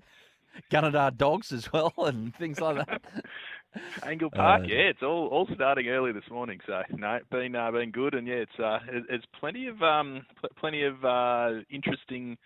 Gunnedah 0.69 1.15
dogs 1.17 1.51
as 1.51 1.71
well 1.71 1.93
and 1.97 2.35
things 2.35 2.59
like 2.59 2.85
that. 2.85 3.01
Angle 4.05 4.31
Park, 4.31 4.63
Uh, 4.63 4.67
yeah, 4.67 4.89
it's 4.89 5.01
all 5.01 5.27
all 5.27 5.47
starting 5.53 5.87
early 5.87 6.11
this 6.11 6.29
morning. 6.29 6.59
So 6.67 6.81
no, 6.91 7.19
been 7.29 7.55
uh, 7.55 7.71
been 7.71 7.91
good, 7.91 8.13
and 8.15 8.27
yeah, 8.27 8.43
it's 8.45 8.59
uh, 8.59 8.79
it's 9.09 9.25
plenty 9.39 9.67
of 9.67 9.81
um 9.81 10.25
pl- 10.39 10.49
plenty 10.59 10.83
of 10.83 11.05
uh 11.05 11.61
interesting 11.69 12.37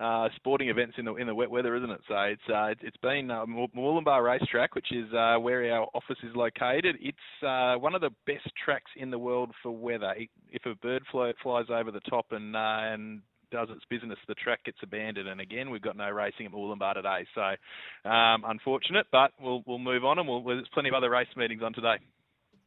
uh, 0.00 0.28
sporting 0.36 0.68
events 0.70 0.94
in 0.98 1.04
the 1.04 1.14
in 1.16 1.26
the 1.26 1.34
wet 1.34 1.50
weather, 1.50 1.76
isn't 1.76 1.90
it? 1.90 2.00
So 2.08 2.14
it's 2.16 2.42
uh, 2.48 2.64
it's, 2.66 2.80
it's 2.82 2.96
been 2.96 3.30
uh, 3.30 3.44
Murwillumbah 3.46 4.24
Racetrack, 4.24 4.74
which 4.74 4.90
is 4.92 5.12
uh, 5.12 5.36
where 5.38 5.72
our 5.72 5.88
office 5.94 6.16
is 6.22 6.34
located. 6.34 6.96
It's 7.00 7.46
uh, 7.46 7.74
one 7.74 7.94
of 7.94 8.00
the 8.00 8.10
best 8.26 8.48
tracks 8.64 8.90
in 8.96 9.10
the 9.10 9.18
world 9.18 9.50
for 9.62 9.70
weather. 9.70 10.14
If 10.50 10.64
a 10.64 10.74
bird 10.74 11.02
fly, 11.10 11.32
flies 11.42 11.66
over 11.70 11.90
the 11.90 12.00
top 12.00 12.26
and 12.30 12.56
uh, 12.56 12.80
and 12.92 13.20
does 13.52 13.68
its 13.70 13.84
business, 13.90 14.18
the 14.28 14.34
track 14.34 14.64
gets 14.64 14.78
abandoned. 14.82 15.28
And 15.28 15.40
again, 15.40 15.70
we've 15.70 15.82
got 15.82 15.96
no 15.96 16.08
racing 16.08 16.46
at 16.46 16.52
Murwillumbah 16.52 16.94
today, 16.94 17.26
so 17.34 18.08
um, 18.08 18.44
unfortunate. 18.46 19.06
But 19.12 19.32
we'll 19.40 19.62
we'll 19.66 19.78
move 19.78 20.04
on, 20.04 20.18
and 20.18 20.26
we'll, 20.26 20.42
there's 20.42 20.68
plenty 20.72 20.88
of 20.88 20.94
other 20.94 21.10
race 21.10 21.28
meetings 21.36 21.62
on 21.62 21.74
today. 21.74 21.96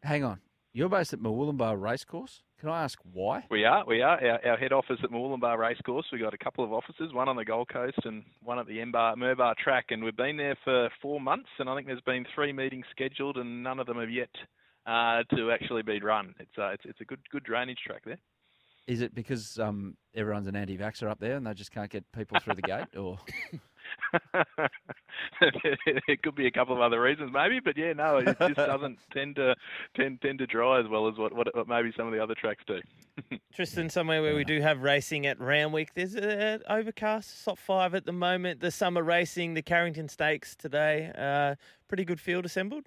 Hang 0.04 0.24
on, 0.24 0.40
you're 0.72 0.90
based 0.90 1.14
at 1.14 1.20
Murwillumbah 1.20 1.82
Racecourse. 1.82 2.44
Can 2.64 2.72
I 2.72 2.86
ask 2.86 2.98
why? 3.12 3.44
We 3.52 3.66
are, 3.66 3.84
we 3.86 4.02
are. 4.02 4.18
Our, 4.24 4.52
our 4.52 4.58
head 4.58 4.72
office 4.72 4.96
at 5.04 5.12
Murwillumbah 5.12 5.58
Racecourse. 5.58 6.06
We've 6.14 6.22
got 6.22 6.34
a 6.34 6.38
couple 6.38 6.64
of 6.64 6.72
offices, 6.72 7.12
one 7.12 7.28
on 7.28 7.36
the 7.36 7.44
Gold 7.44 7.68
Coast 7.68 8.00
and 8.06 8.24
one 8.42 8.58
at 8.58 8.68
the 8.68 8.78
Embar, 8.78 9.18
Merbar 9.18 9.56
track. 9.62 9.88
And 9.90 10.02
we've 10.02 10.16
been 10.16 10.38
there 10.38 10.56
for 10.64 10.90
four 11.02 11.20
months, 11.20 11.50
and 11.60 11.70
I 11.70 11.76
think 11.76 11.88
there's 11.88 12.00
been 12.00 12.26
three 12.34 12.54
meetings 12.54 12.86
scheduled, 12.90 13.36
and 13.36 13.64
none 13.64 13.82
of 13.82 13.88
them 13.88 14.00
have 14.00 14.10
yet 14.10 14.30
uh, 14.88 15.24
to 15.36 15.52
actually 15.52 15.82
be 15.82 16.00
run. 16.00 16.36
It's, 16.40 16.58
uh, 16.58 16.70
it's, 16.70 16.84
it's 16.86 17.02
a 17.02 17.04
good, 17.04 17.20
good 17.34 17.44
drainage 17.44 17.80
track 17.86 18.04
there. 18.06 18.20
Is 18.88 19.02
it 19.02 19.14
because 19.14 19.60
um, 19.60 19.98
everyone's 20.16 20.48
an 20.48 20.56
anti-vaxxer 20.56 21.10
up 21.10 21.20
there 21.20 21.36
and 21.36 21.46
they 21.46 21.54
just 21.54 21.72
can't 21.72 21.90
get 21.90 22.10
people 22.14 22.40
through 22.40 22.56
the 22.56 22.62
gate, 22.62 22.96
or? 22.98 23.18
it 25.42 26.22
could 26.22 26.36
be 26.36 26.48
a 26.48 26.52
couple 26.52 26.76
of 26.76 26.82
other 26.82 27.02
reasons, 27.02 27.32
maybe, 27.34 27.60
but 27.60 27.78
yeah, 27.78 27.94
no, 27.94 28.18
it 28.18 28.38
just 28.40 28.56
doesn't 28.56 29.00
tend 29.14 29.36
to 29.36 29.56
tend 29.96 30.22
tend 30.22 30.40
to 30.40 30.48
dry 30.48 30.80
as 30.80 30.88
well 30.88 31.08
as 31.08 31.18
what 31.18 31.34
what, 31.36 31.56
what 31.56 31.68
maybe 31.68 31.92
some 31.96 32.08
of 32.08 32.14
the 32.14 32.22
other 32.22 32.36
tracks 32.36 32.64
do. 32.68 32.80
Tristan, 33.54 33.90
somewhere 33.90 34.22
where 34.22 34.36
we 34.36 34.44
do 34.44 34.62
have 34.62 34.82
racing 34.82 35.26
at 35.26 35.40
Randwick, 35.40 35.94
there's 35.94 36.16
an 36.16 36.62
overcast 36.70 37.46
top 37.46 37.58
five 37.58 37.94
at 37.96 38.06
the 38.06 38.12
moment. 38.12 38.60
The 38.60 38.72
summer 38.72 39.04
racing, 39.04 39.54
the 39.54 39.62
Carrington 39.62 40.08
Stakes 40.08 40.56
today, 40.56 41.12
uh, 41.18 41.56
pretty 41.88 42.06
good 42.06 42.20
field 42.20 42.46
assembled 42.46 42.86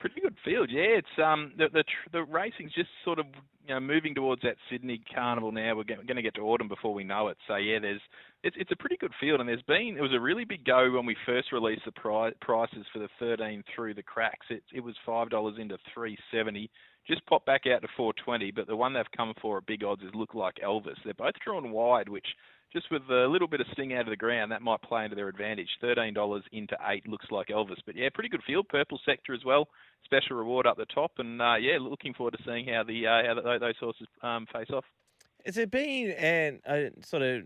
pretty 0.00 0.20
good 0.20 0.36
field. 0.44 0.70
Yeah, 0.70 0.98
it's 0.98 1.18
um 1.22 1.52
the 1.56 1.68
the, 1.72 1.84
the 2.12 2.24
racing's 2.24 2.72
just 2.72 2.90
sort 3.04 3.18
of 3.18 3.26
you 3.66 3.74
know 3.74 3.80
moving 3.80 4.14
towards 4.14 4.42
that 4.42 4.56
Sydney 4.70 5.00
Carnival 5.14 5.52
now. 5.52 5.76
We're 5.76 5.84
going 5.84 6.16
to 6.16 6.22
get 6.22 6.34
to 6.36 6.42
autumn 6.42 6.68
before 6.68 6.94
we 6.94 7.04
know 7.04 7.28
it. 7.28 7.36
So 7.46 7.56
yeah, 7.56 7.78
there's 7.80 8.00
it's 8.42 8.56
it's 8.58 8.72
a 8.72 8.76
pretty 8.76 8.96
good 8.96 9.12
field, 9.20 9.40
and 9.40 9.48
there's 9.48 9.62
been 9.62 9.96
it 9.98 10.02
was 10.02 10.14
a 10.14 10.20
really 10.20 10.44
big 10.44 10.64
go 10.64 10.90
when 10.90 11.06
we 11.06 11.16
first 11.26 11.52
released 11.52 11.84
the 11.84 11.92
pri- 11.92 12.32
prices 12.40 12.86
for 12.92 12.98
the 13.00 13.08
13 13.18 13.62
through 13.74 13.94
the 13.94 14.02
cracks. 14.02 14.46
It 14.50 14.62
it 14.72 14.80
was 14.80 14.94
five 15.04 15.30
dollars 15.30 15.56
into 15.58 15.76
370. 15.94 16.70
Just 17.06 17.24
popped 17.26 17.46
back 17.46 17.62
out 17.66 17.80
to 17.80 17.88
420, 17.96 18.50
but 18.50 18.66
the 18.66 18.76
one 18.76 18.92
they've 18.92 19.04
come 19.16 19.32
for 19.40 19.56
at 19.56 19.66
big 19.66 19.82
odds 19.82 20.02
is 20.02 20.14
look 20.14 20.34
like 20.34 20.56
Elvis. 20.62 20.96
They're 21.04 21.14
both 21.14 21.32
drawn 21.42 21.70
wide, 21.70 22.08
which 22.08 22.26
just 22.72 22.90
with 22.90 23.02
a 23.10 23.26
little 23.26 23.48
bit 23.48 23.60
of 23.60 23.66
sting 23.72 23.94
out 23.94 24.02
of 24.02 24.08
the 24.08 24.16
ground, 24.16 24.52
that 24.52 24.62
might 24.62 24.82
play 24.82 25.04
into 25.04 25.16
their 25.16 25.28
advantage. 25.28 25.68
$13 25.82 26.42
into 26.52 26.76
8 26.86 27.08
looks 27.08 27.26
like 27.30 27.48
Elvis. 27.48 27.78
But 27.86 27.96
yeah, 27.96 28.08
pretty 28.12 28.28
good 28.28 28.42
field. 28.46 28.68
Purple 28.68 29.00
sector 29.04 29.32
as 29.34 29.44
well. 29.44 29.68
Special 30.04 30.36
reward 30.36 30.66
up 30.66 30.76
the 30.76 30.86
top. 30.86 31.12
And 31.18 31.40
uh, 31.40 31.56
yeah, 31.56 31.78
looking 31.80 32.14
forward 32.14 32.36
to 32.36 32.44
seeing 32.44 32.66
how 32.68 32.84
the 32.84 33.06
uh, 33.06 33.34
how 33.34 33.58
those 33.58 33.74
horses 33.80 34.06
um, 34.22 34.46
face 34.52 34.68
off. 34.72 34.84
Has 35.46 35.56
it 35.56 35.70
been, 35.70 36.10
and 36.10 36.60
uh, 36.66 36.90
sort 37.02 37.22
of 37.22 37.44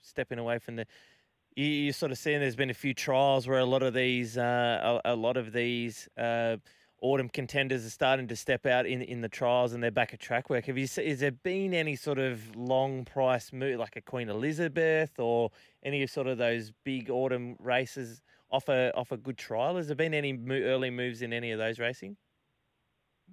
stepping 0.00 0.38
away 0.38 0.58
from 0.58 0.76
the 0.76 0.86
you, 1.56 1.66
you 1.66 1.92
sort 1.92 2.12
of 2.12 2.18
seeing 2.18 2.40
there's 2.40 2.56
been 2.56 2.70
a 2.70 2.74
few 2.74 2.94
trials 2.94 3.46
where 3.46 3.58
a 3.58 3.64
lot 3.64 3.82
of 3.82 3.94
these 3.94 4.36
uh, 4.36 5.00
a, 5.04 5.12
a, 5.12 5.16
lot 5.16 5.36
of 5.36 5.52
these 5.52 6.08
uh, 6.18 6.56
autumn 7.04 7.28
contenders 7.28 7.84
are 7.84 7.90
starting 7.90 8.26
to 8.26 8.34
step 8.34 8.64
out 8.64 8.86
in 8.86 9.02
in 9.02 9.20
the 9.20 9.28
trials 9.28 9.74
and 9.74 9.82
they're 9.82 9.90
back 9.90 10.14
at 10.14 10.20
track 10.20 10.48
work. 10.48 10.64
Have 10.64 10.78
you 10.78 10.86
has 10.86 11.20
there 11.20 11.30
been 11.30 11.74
any 11.74 11.96
sort 11.96 12.18
of 12.18 12.56
long 12.56 13.04
price 13.04 13.52
move 13.52 13.78
like 13.78 13.94
a 13.96 14.00
Queen 14.00 14.30
Elizabeth 14.30 15.18
or 15.18 15.50
any 15.82 16.06
sort 16.06 16.26
of 16.26 16.38
those 16.38 16.72
big 16.82 17.10
autumn 17.10 17.56
races 17.60 18.22
off 18.50 18.68
a 18.68 19.16
good 19.22 19.36
trial? 19.36 19.76
Has 19.76 19.88
there 19.88 19.96
been 19.96 20.14
any 20.14 20.38
early 20.50 20.90
moves 20.90 21.20
in 21.20 21.32
any 21.32 21.52
of 21.52 21.58
those 21.58 21.78
racing? 21.78 22.16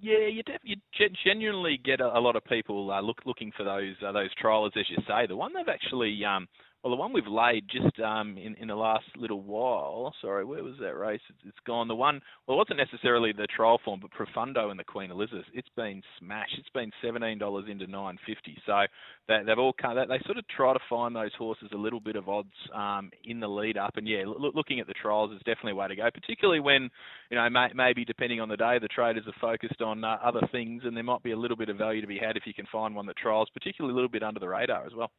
Yeah, 0.00 0.26
you, 0.26 0.42
def- 0.42 0.64
you 0.64 0.76
genuinely 1.24 1.78
get 1.82 2.00
a, 2.00 2.18
a 2.18 2.20
lot 2.20 2.34
of 2.34 2.44
people 2.44 2.90
uh, 2.90 3.00
look, 3.00 3.18
looking 3.24 3.52
for 3.56 3.62
those 3.62 3.94
uh, 4.04 4.10
those 4.12 4.34
trials, 4.34 4.72
as 4.76 4.84
you 4.88 4.96
say. 5.06 5.26
The 5.26 5.36
one 5.36 5.52
they've 5.54 5.68
actually 5.68 6.18
um, 6.24 6.48
well, 6.82 6.90
the 6.90 6.96
one 6.96 7.12
we've 7.12 7.26
laid 7.26 7.64
just 7.70 8.00
um, 8.00 8.36
in 8.36 8.56
in 8.56 8.68
the 8.68 8.74
last 8.74 9.04
little 9.16 9.40
while. 9.40 10.12
Sorry, 10.20 10.44
where 10.44 10.64
was 10.64 10.74
that 10.80 10.96
race? 10.96 11.20
It's, 11.28 11.38
it's 11.46 11.58
gone. 11.64 11.86
The 11.86 11.94
one, 11.94 12.20
well, 12.46 12.56
it 12.56 12.58
wasn't 12.58 12.78
necessarily 12.78 13.32
the 13.32 13.46
trial 13.46 13.78
form, 13.84 14.00
but 14.00 14.10
Profundo 14.10 14.70
and 14.70 14.78
the 14.78 14.84
Queen 14.84 15.10
Elizabeth. 15.10 15.44
It's 15.54 15.68
been 15.76 16.02
smashed. 16.18 16.56
It's 16.58 16.68
been 16.70 16.90
seventeen 17.00 17.38
dollars 17.38 17.66
into 17.70 17.86
nine 17.86 18.18
fifty. 18.26 18.56
So 18.66 18.82
they, 19.28 19.42
they've 19.46 19.58
all 19.58 19.74
come. 19.80 19.94
They, 19.94 20.06
they 20.06 20.24
sort 20.24 20.38
of 20.38 20.48
try 20.48 20.72
to 20.72 20.80
find 20.90 21.14
those 21.14 21.30
horses 21.38 21.68
a 21.72 21.76
little 21.76 22.00
bit 22.00 22.16
of 22.16 22.28
odds 22.28 22.48
um, 22.74 23.10
in 23.24 23.38
the 23.38 23.48
lead 23.48 23.78
up. 23.78 23.96
And 23.96 24.08
yeah, 24.08 24.24
look, 24.26 24.54
looking 24.54 24.80
at 24.80 24.88
the 24.88 24.94
trials 24.94 25.30
is 25.30 25.38
definitely 25.38 25.72
a 25.72 25.76
way 25.76 25.88
to 25.88 25.96
go. 25.96 26.08
Particularly 26.12 26.60
when 26.60 26.90
you 27.30 27.36
know 27.36 27.48
may, 27.48 27.68
maybe 27.74 28.04
depending 28.04 28.40
on 28.40 28.48
the 28.48 28.56
day, 28.56 28.78
the 28.80 28.88
traders 28.88 29.24
are 29.28 29.40
focused 29.40 29.80
on 29.82 30.02
uh, 30.02 30.16
other 30.22 30.46
things, 30.50 30.82
and 30.84 30.96
there 30.96 31.04
might 31.04 31.22
be 31.22 31.30
a 31.32 31.38
little 31.38 31.56
bit 31.56 31.68
of 31.68 31.76
value 31.76 32.00
to 32.00 32.08
be 32.08 32.18
had 32.18 32.36
if 32.36 32.42
you 32.44 32.54
can 32.54 32.66
find 32.72 32.94
one 32.94 33.06
that 33.06 33.16
trials, 33.16 33.48
particularly 33.54 33.92
a 33.92 33.94
little 33.94 34.10
bit 34.10 34.24
under 34.24 34.40
the 34.40 34.48
radar 34.48 34.84
as 34.84 34.94
well. 34.96 35.12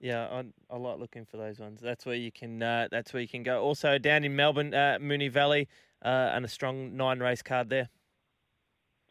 Yeah, 0.00 0.26
I, 0.30 0.44
I 0.74 0.76
like 0.76 0.98
looking 0.98 1.24
for 1.24 1.36
those 1.36 1.58
ones. 1.58 1.80
That's 1.80 2.04
where 2.04 2.14
you 2.14 2.30
can. 2.30 2.62
Uh, 2.62 2.88
that's 2.90 3.12
where 3.12 3.22
you 3.22 3.28
can 3.28 3.42
go. 3.42 3.62
Also 3.62 3.98
down 3.98 4.24
in 4.24 4.36
Melbourne, 4.36 4.74
uh, 4.74 4.98
Moonee 5.00 5.30
Valley, 5.30 5.68
uh, 6.04 6.30
and 6.34 6.44
a 6.44 6.48
strong 6.48 6.96
nine 6.96 7.20
race 7.20 7.42
card 7.42 7.70
there. 7.70 7.88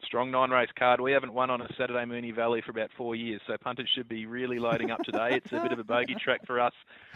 Strong 0.04 0.30
nine 0.30 0.50
race 0.50 0.68
card. 0.78 1.00
We 1.00 1.12
haven't 1.12 1.32
won 1.32 1.50
on 1.50 1.62
a 1.62 1.68
Saturday 1.78 2.04
Moonee 2.04 2.34
Valley 2.34 2.60
for 2.60 2.70
about 2.70 2.90
four 2.96 3.16
years, 3.16 3.40
so 3.46 3.56
punters 3.56 3.90
should 3.94 4.08
be 4.08 4.26
really 4.26 4.58
loading 4.58 4.90
up 4.90 5.02
today. 5.02 5.30
it's 5.32 5.52
a 5.52 5.60
bit 5.60 5.72
of 5.72 5.78
a 5.78 5.84
bogey 5.84 6.14
track 6.14 6.46
for 6.46 6.60
us 6.60 6.74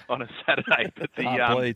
on 0.09 0.23
a 0.23 0.29
Saturday, 0.47 0.91
but 0.97 1.11
the 1.17 1.27
um, 1.27 1.75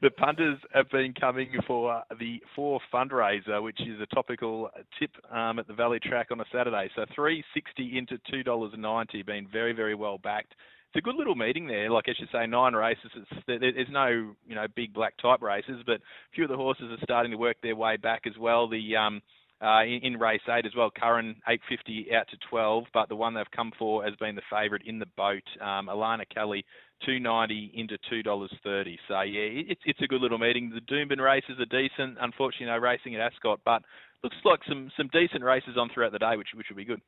the 0.00 0.10
punters 0.16 0.58
have 0.72 0.90
been 0.90 1.12
coming 1.12 1.50
for 1.66 2.02
the 2.18 2.42
four 2.54 2.80
fundraiser, 2.92 3.62
which 3.62 3.80
is 3.80 4.00
a 4.00 4.14
topical 4.14 4.70
tip 4.98 5.10
um, 5.32 5.58
at 5.58 5.66
the 5.66 5.74
Valley 5.74 5.98
Track 6.00 6.28
on 6.30 6.40
a 6.40 6.44
Saturday. 6.52 6.90
So 6.96 7.04
three 7.14 7.44
sixty 7.54 7.98
into 7.98 8.18
two 8.30 8.42
dollars 8.42 8.72
ninety, 8.76 9.22
been 9.22 9.46
very 9.50 9.72
very 9.72 9.94
well 9.94 10.18
backed. 10.18 10.54
It's 10.92 10.98
a 10.98 11.02
good 11.02 11.14
little 11.14 11.36
meeting 11.36 11.68
there. 11.68 11.88
Like 11.88 12.06
I 12.08 12.14
should 12.18 12.30
say, 12.32 12.46
nine 12.46 12.72
races. 12.74 13.10
It's, 13.14 13.42
there's 13.46 13.86
no 13.90 14.34
you 14.46 14.54
know 14.54 14.66
big 14.74 14.92
black 14.92 15.16
type 15.18 15.40
races, 15.40 15.82
but 15.86 15.96
a 15.96 16.34
few 16.34 16.44
of 16.44 16.50
the 16.50 16.56
horses 16.56 16.90
are 16.90 17.04
starting 17.04 17.30
to 17.32 17.38
work 17.38 17.56
their 17.62 17.76
way 17.76 17.96
back 17.96 18.22
as 18.26 18.36
well. 18.38 18.68
The 18.68 18.96
um, 18.96 19.22
uh, 19.62 19.82
in, 19.82 20.00
in, 20.02 20.16
race 20.18 20.40
eight 20.48 20.66
as 20.66 20.72
well. 20.76 20.90
Curran 20.90 21.36
850 21.46 22.14
out 22.14 22.28
to 22.28 22.36
12, 22.48 22.84
but 22.94 23.08
the 23.08 23.16
one 23.16 23.34
they've 23.34 23.50
come 23.54 23.72
for 23.78 24.04
has 24.04 24.14
been 24.16 24.34
the 24.34 24.42
favourite 24.50 24.86
in 24.86 24.98
the 24.98 25.06
boat. 25.16 25.44
Um, 25.60 25.88
Alana 25.88 26.24
Kelly 26.32 26.64
290 27.04 27.72
into 27.74 27.96
two 28.08 28.22
dollars 28.22 28.52
thirty. 28.62 28.98
So 29.08 29.20
yeah, 29.22 29.48
it's 29.70 29.80
it's 29.84 30.00
a 30.02 30.06
good 30.06 30.20
little 30.20 30.38
meeting. 30.38 30.70
The 30.70 30.80
Doomben 30.80 31.22
races 31.22 31.58
are 31.58 31.66
decent. 31.66 32.18
Unfortunately, 32.20 32.66
no 32.66 32.78
racing 32.78 33.14
at 33.14 33.20
Ascot, 33.20 33.60
but 33.64 33.82
looks 34.22 34.36
like 34.44 34.60
some 34.68 34.90
some 34.96 35.08
decent 35.12 35.42
races 35.42 35.76
on 35.78 35.88
throughout 35.92 36.12
the 36.12 36.18
day, 36.18 36.36
which 36.36 36.48
which 36.54 36.66
will 36.68 36.76
be 36.76 36.84
good. 36.84 37.00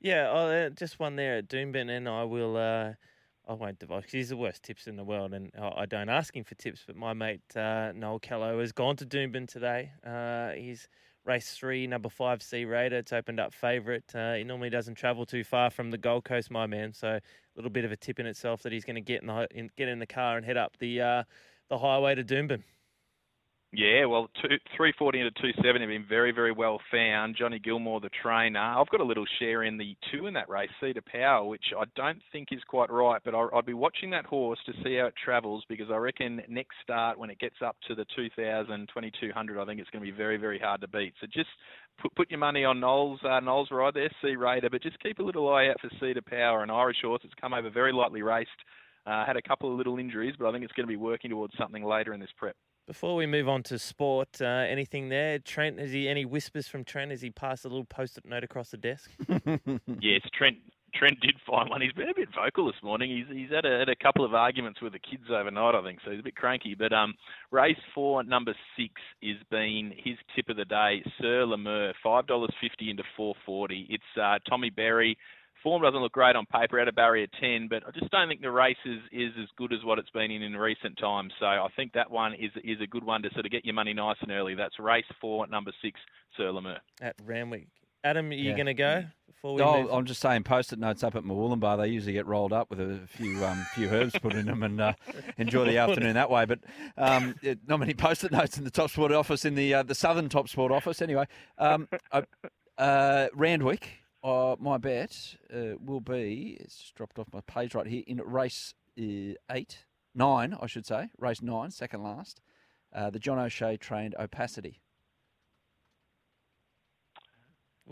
Yeah, 0.00 0.30
oh, 0.30 0.48
uh, 0.48 0.70
just 0.70 1.00
one 1.00 1.16
there 1.16 1.38
at 1.38 1.48
Doomben, 1.48 1.90
and 1.90 2.08
I 2.08 2.24
will. 2.24 2.56
Uh, 2.56 2.92
I 3.48 3.54
won't 3.54 3.78
divulge 3.78 4.02
because 4.02 4.12
he's 4.12 4.28
the 4.28 4.36
worst 4.36 4.62
tips 4.62 4.86
in 4.86 4.96
the 4.96 5.04
world, 5.04 5.32
and 5.32 5.50
I 5.58 5.86
don't 5.86 6.10
ask 6.10 6.36
him 6.36 6.44
for 6.44 6.54
tips. 6.54 6.84
But 6.86 6.96
my 6.96 7.14
mate 7.14 7.40
uh, 7.56 7.92
Noel 7.94 8.18
Callow 8.18 8.60
has 8.60 8.72
gone 8.72 8.96
to 8.96 9.06
Doomben 9.06 9.48
today. 9.48 9.90
Uh, 10.06 10.50
he's 10.50 10.86
race 11.28 11.52
three, 11.52 11.86
number 11.86 12.08
five, 12.08 12.42
Sea 12.42 12.64
Raider. 12.64 12.96
It's 12.96 13.12
opened 13.12 13.38
up 13.38 13.52
favourite. 13.52 14.02
Uh, 14.14 14.34
he 14.34 14.44
normally 14.44 14.70
doesn't 14.70 14.94
travel 14.94 15.26
too 15.26 15.44
far 15.44 15.70
from 15.70 15.90
the 15.90 15.98
Gold 15.98 16.24
Coast, 16.24 16.50
my 16.50 16.66
man. 16.66 16.94
So 16.94 17.08
a 17.08 17.20
little 17.54 17.70
bit 17.70 17.84
of 17.84 17.92
a 17.92 17.96
tip 17.96 18.18
in 18.18 18.26
itself 18.26 18.62
that 18.62 18.72
he's 18.72 18.84
going 18.84 18.96
to 18.96 19.02
get 19.02 19.20
in 19.20 19.28
the 19.28 19.46
in, 19.54 19.70
get 19.76 19.88
in 19.88 19.98
the 19.98 20.06
car 20.06 20.38
and 20.38 20.46
head 20.46 20.56
up 20.56 20.78
the 20.78 21.00
uh, 21.00 21.22
the 21.68 21.78
highway 21.78 22.14
to 22.14 22.24
Doomben. 22.24 22.62
Yeah, 23.70 24.06
well, 24.06 24.30
two, 24.40 24.48
340 24.78 25.20
into 25.20 25.30
270 25.32 25.80
have 25.80 25.90
been 25.90 26.08
very, 26.08 26.32
very 26.32 26.52
well 26.52 26.80
found. 26.90 27.36
Johnny 27.36 27.58
Gilmore, 27.58 28.00
the 28.00 28.08
trainer. 28.22 28.58
I've 28.58 28.88
got 28.88 29.00
a 29.00 29.04
little 29.04 29.26
share 29.38 29.64
in 29.64 29.76
the 29.76 29.94
two 30.10 30.26
in 30.26 30.32
that 30.34 30.48
race, 30.48 30.70
Cedar 30.80 31.02
Power, 31.02 31.44
which 31.46 31.66
I 31.78 31.84
don't 31.94 32.22
think 32.32 32.48
is 32.50 32.62
quite 32.66 32.90
right, 32.90 33.20
but 33.26 33.34
I'll, 33.34 33.50
I'll 33.52 33.60
be 33.60 33.74
watching 33.74 34.08
that 34.10 34.24
horse 34.24 34.58
to 34.64 34.72
see 34.82 34.96
how 34.96 35.06
it 35.06 35.14
travels 35.22 35.64
because 35.68 35.90
I 35.90 35.96
reckon 35.96 36.40
next 36.48 36.76
start, 36.82 37.18
when 37.18 37.28
it 37.28 37.38
gets 37.40 37.56
up 37.62 37.76
to 37.88 37.94
the 37.94 38.06
2000, 38.16 38.88
2200, 38.88 39.60
I 39.60 39.64
think 39.66 39.80
it's 39.80 39.90
going 39.90 40.02
to 40.02 40.10
be 40.10 40.16
very, 40.16 40.38
very 40.38 40.58
hard 40.58 40.80
to 40.80 40.88
beat. 40.88 41.12
So 41.20 41.26
just 41.26 41.50
put 42.00 42.14
put 42.14 42.30
your 42.30 42.40
money 42.40 42.64
on 42.64 42.80
Knowles, 42.80 43.20
uh, 43.22 43.40
Knowles 43.40 43.68
right 43.70 43.92
there, 43.92 44.10
Sea 44.22 44.36
Raider, 44.36 44.70
but 44.70 44.82
just 44.82 44.98
keep 45.00 45.18
a 45.18 45.22
little 45.22 45.46
eye 45.52 45.68
out 45.68 45.76
for 45.78 45.90
Cedar 46.00 46.22
Power, 46.22 46.62
an 46.62 46.70
Irish 46.70 47.02
horse 47.04 47.20
that's 47.22 47.34
come 47.38 47.52
over 47.52 47.68
very 47.68 47.92
lightly 47.92 48.22
raced. 48.22 48.48
Uh, 49.06 49.26
had 49.26 49.36
a 49.36 49.42
couple 49.42 49.70
of 49.70 49.76
little 49.76 49.98
injuries, 49.98 50.34
but 50.38 50.48
I 50.48 50.52
think 50.52 50.64
it's 50.64 50.72
going 50.72 50.86
to 50.86 50.90
be 50.90 50.96
working 50.96 51.30
towards 51.30 51.52
something 51.58 51.84
later 51.84 52.14
in 52.14 52.20
this 52.20 52.30
prep. 52.38 52.56
Before 52.88 53.16
we 53.16 53.26
move 53.26 53.50
on 53.50 53.62
to 53.64 53.78
sport, 53.78 54.40
uh, 54.40 54.46
anything 54.46 55.10
there? 55.10 55.38
Trent, 55.38 55.78
has 55.78 55.92
he 55.92 56.08
any 56.08 56.24
whispers 56.24 56.68
from 56.68 56.84
Trent? 56.84 57.10
Has 57.10 57.20
he 57.20 57.28
passed 57.28 57.66
a 57.66 57.68
little 57.68 57.84
post-it 57.84 58.24
note 58.24 58.44
across 58.44 58.70
the 58.70 58.78
desk? 58.78 59.10
yes, 60.00 60.22
Trent. 60.32 60.56
Trent 60.94 61.20
did 61.20 61.34
find 61.46 61.68
one. 61.68 61.82
He's 61.82 61.92
been 61.92 62.08
a 62.08 62.14
bit 62.14 62.30
vocal 62.34 62.64
this 62.64 62.82
morning. 62.82 63.10
He's 63.10 63.36
he's 63.36 63.50
had 63.50 63.66
a, 63.66 63.80
had 63.80 63.90
a 63.90 63.94
couple 63.94 64.24
of 64.24 64.32
arguments 64.32 64.80
with 64.80 64.94
the 64.94 64.98
kids 64.98 65.24
overnight, 65.28 65.74
I 65.74 65.82
think, 65.82 65.98
so 66.02 66.12
he's 66.12 66.20
a 66.20 66.22
bit 66.22 66.34
cranky. 66.34 66.74
But 66.74 66.94
um, 66.94 67.12
race 67.50 67.76
four, 67.94 68.24
number 68.24 68.54
six, 68.74 68.94
is 69.20 69.36
been 69.50 69.92
his 69.94 70.16
tip 70.34 70.48
of 70.48 70.56
the 70.56 70.64
day. 70.64 71.02
Sir 71.20 71.44
Lemur, 71.44 71.92
five 72.02 72.26
dollars 72.26 72.54
fifty 72.58 72.88
into 72.88 73.02
four 73.18 73.34
forty. 73.44 73.86
It's 73.90 74.18
uh, 74.18 74.38
Tommy 74.48 74.70
Berry 74.70 75.18
form 75.68 75.82
doesn't 75.82 76.00
look 76.00 76.12
great 76.12 76.34
on 76.36 76.46
paper 76.46 76.78
at 76.80 76.88
a 76.88 76.92
barrier 76.92 77.26
10, 77.40 77.68
but 77.68 77.82
I 77.86 77.90
just 77.98 78.10
don't 78.10 78.28
think 78.28 78.40
the 78.40 78.50
race 78.50 78.76
is, 78.86 79.00
is 79.12 79.32
as 79.40 79.48
good 79.56 79.72
as 79.72 79.80
what 79.84 79.98
it's 79.98 80.10
been 80.10 80.30
in 80.30 80.42
in 80.42 80.56
recent 80.56 80.96
times. 80.98 81.32
So 81.38 81.46
I 81.46 81.68
think 81.76 81.92
that 81.92 82.10
one 82.10 82.32
is 82.34 82.50
is 82.64 82.80
a 82.82 82.86
good 82.86 83.04
one 83.04 83.22
to 83.22 83.30
sort 83.34 83.44
of 83.44 83.52
get 83.52 83.64
your 83.64 83.74
money 83.74 83.92
nice 83.92 84.16
and 84.22 84.30
early. 84.30 84.54
That's 84.54 84.78
race 84.78 85.04
four, 85.20 85.46
number 85.46 85.72
six, 85.82 86.00
Sir 86.36 86.50
Lemur. 86.50 86.78
At 87.02 87.16
Randwick. 87.24 87.68
Adam, 88.04 88.30
are 88.30 88.34
you 88.34 88.50
Yeah. 88.50 88.54
going 88.56 88.66
to 88.66 88.74
go 88.74 89.04
before 89.26 89.54
we 89.56 89.60
Oh, 89.62 89.82
move? 89.82 89.92
I'm 89.92 90.04
just 90.06 90.20
saying, 90.20 90.44
post-it 90.44 90.78
notes 90.78 91.02
up 91.02 91.16
at 91.16 91.24
Murwillumbah. 91.24 91.78
They 91.78 91.88
usually 91.88 92.12
get 92.12 92.26
rolled 92.26 92.52
up 92.52 92.70
with 92.70 92.80
a 92.80 93.00
few 93.08 93.44
um, 93.44 93.66
few 93.74 93.88
herbs 93.88 94.16
put 94.20 94.34
in 94.34 94.46
them 94.46 94.62
and 94.62 94.80
uh, 94.80 94.92
enjoy 95.36 95.64
the 95.66 95.78
afternoon 95.84 96.14
that 96.14 96.30
way. 96.30 96.44
But 96.44 96.60
um, 96.96 97.34
it- 97.42 97.58
not 97.66 97.80
many 97.80 97.94
post-it 97.94 98.30
notes 98.32 98.56
in 98.56 98.62
the 98.64 98.70
Top 98.70 98.90
Sport 98.90 99.10
office, 99.12 99.44
in 99.44 99.56
the 99.56 99.74
uh, 99.74 99.82
the 99.82 99.96
Southern 99.96 100.28
Top 100.28 100.48
Sport 100.48 100.70
office. 100.72 101.02
Anyway, 101.02 101.26
um, 101.58 101.88
I, 102.12 102.22
uh, 102.78 103.28
Randwick. 103.34 103.88
Uh, 104.22 104.56
my 104.58 104.78
bet 104.78 105.36
uh, 105.54 105.74
will 105.80 106.00
be. 106.00 106.56
It's 106.60 106.76
just 106.76 106.94
dropped 106.94 107.18
off 107.18 107.28
my 107.32 107.40
page 107.42 107.74
right 107.74 107.86
here 107.86 108.02
in 108.06 108.20
race 108.24 108.74
uh, 108.98 109.34
eight, 109.50 109.84
nine, 110.14 110.56
I 110.60 110.66
should 110.66 110.86
say. 110.86 111.10
Race 111.18 111.40
nine, 111.40 111.70
second 111.70 112.02
last. 112.02 112.40
Uh, 112.92 113.10
the 113.10 113.18
John 113.18 113.38
O'Shea 113.38 113.76
trained 113.76 114.14
Opacity. 114.18 114.80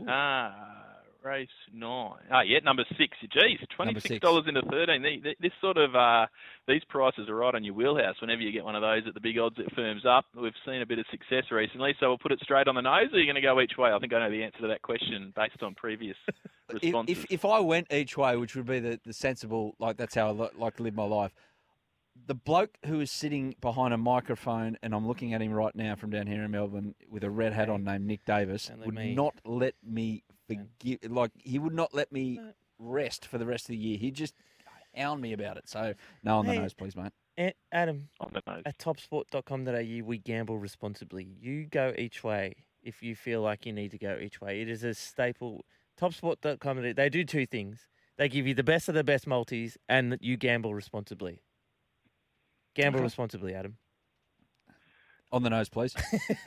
Ah, 0.06 0.85
race 1.26 1.48
nine. 1.72 2.14
Ah, 2.30 2.42
yeah, 2.42 2.58
number 2.64 2.84
six. 2.96 3.16
Geez, 3.32 3.58
twenty 3.74 3.98
six 4.00 4.20
dollars 4.20 4.44
into 4.46 4.62
thirteen. 4.62 5.02
The- 5.02 5.20
the- 5.20 5.36
This 5.40 5.52
sort 5.60 5.76
of 5.76 5.94
uh, 5.94 6.26
these 6.68 6.82
prices 6.88 7.28
are 7.28 7.34
right 7.34 7.54
on 7.54 7.64
your 7.64 7.74
wheelhouse. 7.74 8.14
Whenever 8.20 8.40
you 8.42 8.52
get 8.52 8.64
one 8.64 8.76
of 8.76 8.82
those 8.82 9.02
at 9.06 9.14
the 9.14 9.20
big 9.20 9.38
odds, 9.38 9.56
it 9.58 9.66
firms 9.74 10.02
up. 10.06 10.24
We've 10.34 10.52
seen 10.64 10.80
a 10.82 10.86
bit 10.86 10.98
of 10.98 11.06
success 11.10 11.44
recently, 11.50 11.94
so 11.98 12.08
we'll 12.08 12.18
put 12.18 12.32
it 12.32 12.38
straight 12.42 12.68
on 12.68 12.76
the 12.76 12.80
nose. 12.82 13.08
Or 13.12 13.16
are 13.16 13.18
you 13.18 13.26
going 13.26 13.34
to 13.34 13.40
go 13.40 13.60
each 13.60 13.76
way? 13.76 13.90
I 13.92 13.98
think 13.98 14.12
I 14.12 14.20
know 14.20 14.30
the 14.30 14.44
answer 14.44 14.60
to 14.60 14.68
that 14.68 14.82
question 14.82 15.32
based 15.34 15.62
on 15.62 15.74
previous 15.74 16.16
if, 16.28 16.82
responses. 16.82 17.18
if 17.24 17.30
if 17.30 17.44
I 17.44 17.58
went 17.60 17.92
each 17.92 18.16
way, 18.16 18.36
which 18.36 18.54
would 18.54 18.66
be 18.66 18.78
the, 18.78 19.00
the 19.04 19.12
sensible, 19.12 19.74
like 19.78 19.96
that's 19.96 20.14
how 20.14 20.28
I 20.28 20.30
li- 20.30 20.48
like 20.56 20.76
to 20.76 20.82
live 20.84 20.94
my 20.94 21.04
life. 21.04 21.32
The 22.28 22.34
bloke 22.34 22.78
who 22.86 23.00
is 23.00 23.10
sitting 23.10 23.56
behind 23.60 23.92
a 23.92 23.98
microphone, 23.98 24.78
and 24.82 24.94
I'm 24.94 25.06
looking 25.06 25.34
at 25.34 25.42
him 25.42 25.52
right 25.52 25.74
now 25.76 25.96
from 25.96 26.10
down 26.10 26.26
here 26.26 26.42
in 26.44 26.50
Melbourne 26.50 26.94
with 27.10 27.22
a 27.24 27.30
red 27.30 27.52
hat 27.52 27.68
on, 27.68 27.84
named 27.84 28.06
Nick 28.06 28.24
Davis, 28.24 28.70
would 28.84 28.94
me- 28.94 29.14
not 29.14 29.34
let 29.44 29.74
me 29.84 30.22
forgive. 30.46 30.98
Like 31.10 31.30
he 31.38 31.58
would 31.58 31.74
not 31.74 31.94
let 31.94 32.12
me 32.12 32.40
rest 32.78 33.26
for 33.26 33.38
the 33.38 33.46
rest 33.46 33.64
of 33.64 33.68
the 33.68 33.76
year. 33.76 33.98
He'd 33.98 34.14
just 34.14 34.34
hound 34.94 35.20
me 35.20 35.32
about 35.32 35.56
it. 35.56 35.68
So 35.68 35.94
no 36.22 36.38
on 36.38 36.46
the 36.46 36.54
nose, 36.54 36.74
please, 36.74 36.96
mate. 36.96 37.12
Adam, 37.70 38.08
on 38.18 38.30
the 38.32 38.42
nose. 38.46 38.62
at 38.64 38.78
topsport.com.au, 38.78 40.04
we 40.06 40.18
gamble 40.18 40.58
responsibly. 40.58 41.28
You 41.38 41.66
go 41.66 41.92
each 41.98 42.24
way 42.24 42.54
if 42.82 43.02
you 43.02 43.14
feel 43.14 43.42
like 43.42 43.66
you 43.66 43.72
need 43.72 43.90
to 43.90 43.98
go 43.98 44.16
each 44.20 44.40
way. 44.40 44.62
It 44.62 44.70
is 44.70 44.84
a 44.84 44.94
staple. 44.94 45.64
Topsport.com.au, 46.00 46.92
they 46.94 47.08
do 47.10 47.24
two 47.24 47.46
things. 47.46 47.88
They 48.16 48.28
give 48.30 48.46
you 48.46 48.54
the 48.54 48.62
best 48.62 48.88
of 48.88 48.94
the 48.94 49.04
best 49.04 49.26
multis, 49.26 49.76
and 49.88 50.16
you 50.22 50.38
gamble 50.38 50.74
responsibly. 50.74 51.42
Gamble 52.74 52.98
Okay. 53.00 53.04
responsibly, 53.04 53.54
Adam. 53.54 53.76
On 55.32 55.42
the 55.42 55.50
nose, 55.50 55.68
please. 55.68 55.92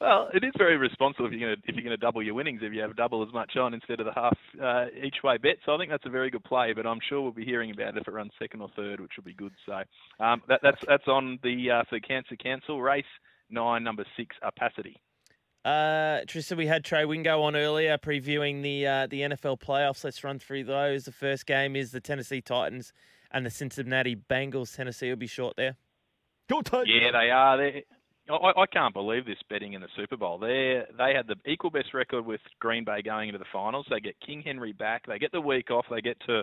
well, 0.00 0.28
it 0.32 0.44
is 0.44 0.52
very 0.56 0.76
responsible 0.76 1.26
if 1.26 1.32
you're 1.32 1.40
going 1.40 1.56
to 1.56 1.62
if 1.68 1.74
you're 1.74 1.82
going 1.82 1.90
to 1.90 1.96
double 1.96 2.22
your 2.22 2.34
winnings 2.34 2.60
if 2.62 2.72
you 2.72 2.80
have 2.82 2.94
double 2.94 3.26
as 3.26 3.32
much 3.32 3.56
on 3.56 3.74
instead 3.74 3.98
of 3.98 4.06
the 4.06 4.12
half 4.12 4.38
uh, 4.62 4.86
each 5.02 5.16
way 5.24 5.36
bet. 5.36 5.56
So 5.66 5.74
I 5.74 5.78
think 5.78 5.90
that's 5.90 6.06
a 6.06 6.10
very 6.10 6.30
good 6.30 6.44
play. 6.44 6.72
But 6.72 6.86
I'm 6.86 7.00
sure 7.08 7.20
we'll 7.20 7.32
be 7.32 7.44
hearing 7.44 7.72
about 7.72 7.96
it 7.96 8.00
if 8.00 8.08
it 8.08 8.12
runs 8.12 8.30
second 8.38 8.60
or 8.60 8.68
third, 8.76 9.00
which 9.00 9.12
will 9.16 9.24
be 9.24 9.34
good. 9.34 9.52
So 9.66 9.82
um, 10.20 10.42
that, 10.48 10.60
that's 10.62 10.80
that's 10.86 11.08
on 11.08 11.40
the 11.42 11.70
uh, 11.70 11.82
for 11.88 11.98
Cancer 11.98 12.36
Cancel 12.36 12.80
race 12.80 13.04
nine, 13.50 13.82
number 13.82 14.04
six, 14.16 14.36
Opacity. 14.42 15.00
Uh, 15.64 16.20
Trista, 16.26 16.56
we 16.56 16.66
had 16.66 16.84
Trey 16.84 17.06
Wingo 17.06 17.40
on 17.40 17.56
earlier 17.56 17.96
previewing 17.96 18.62
the 18.62 18.86
uh, 18.86 19.06
the 19.06 19.22
NFL 19.22 19.60
playoffs. 19.60 20.04
Let's 20.04 20.22
run 20.22 20.38
through 20.38 20.64
those. 20.64 21.04
The 21.04 21.12
first 21.12 21.46
game 21.46 21.74
is 21.74 21.90
the 21.90 22.00
Tennessee 22.00 22.42
Titans 22.42 22.92
and 23.30 23.46
the 23.46 23.50
Cincinnati 23.50 24.14
Bengals. 24.14 24.76
Tennessee 24.76 25.08
will 25.08 25.16
be 25.16 25.26
short 25.26 25.56
there. 25.56 25.76
Go 26.48 26.62
Yeah, 26.86 27.10
they 27.12 27.30
are. 27.30 27.56
They're, 27.56 27.82
I, 28.30 28.62
I 28.62 28.66
can't 28.66 28.94
believe 28.94 29.26
this 29.26 29.38
betting 29.50 29.74
in 29.74 29.82
the 29.82 29.88
Super 29.96 30.16
Bowl. 30.16 30.38
They 30.38 30.82
they 30.96 31.12
had 31.14 31.26
the 31.26 31.36
equal 31.46 31.70
best 31.70 31.92
record 31.92 32.24
with 32.24 32.40
Green 32.58 32.84
Bay 32.84 33.02
going 33.02 33.28
into 33.28 33.38
the 33.38 33.44
finals. 33.52 33.86
They 33.90 34.00
get 34.00 34.18
King 34.20 34.42
Henry 34.42 34.72
back. 34.72 35.06
They 35.06 35.18
get 35.18 35.32
the 35.32 35.40
week 35.40 35.70
off. 35.70 35.84
They 35.90 36.00
get 36.00 36.18
to 36.26 36.42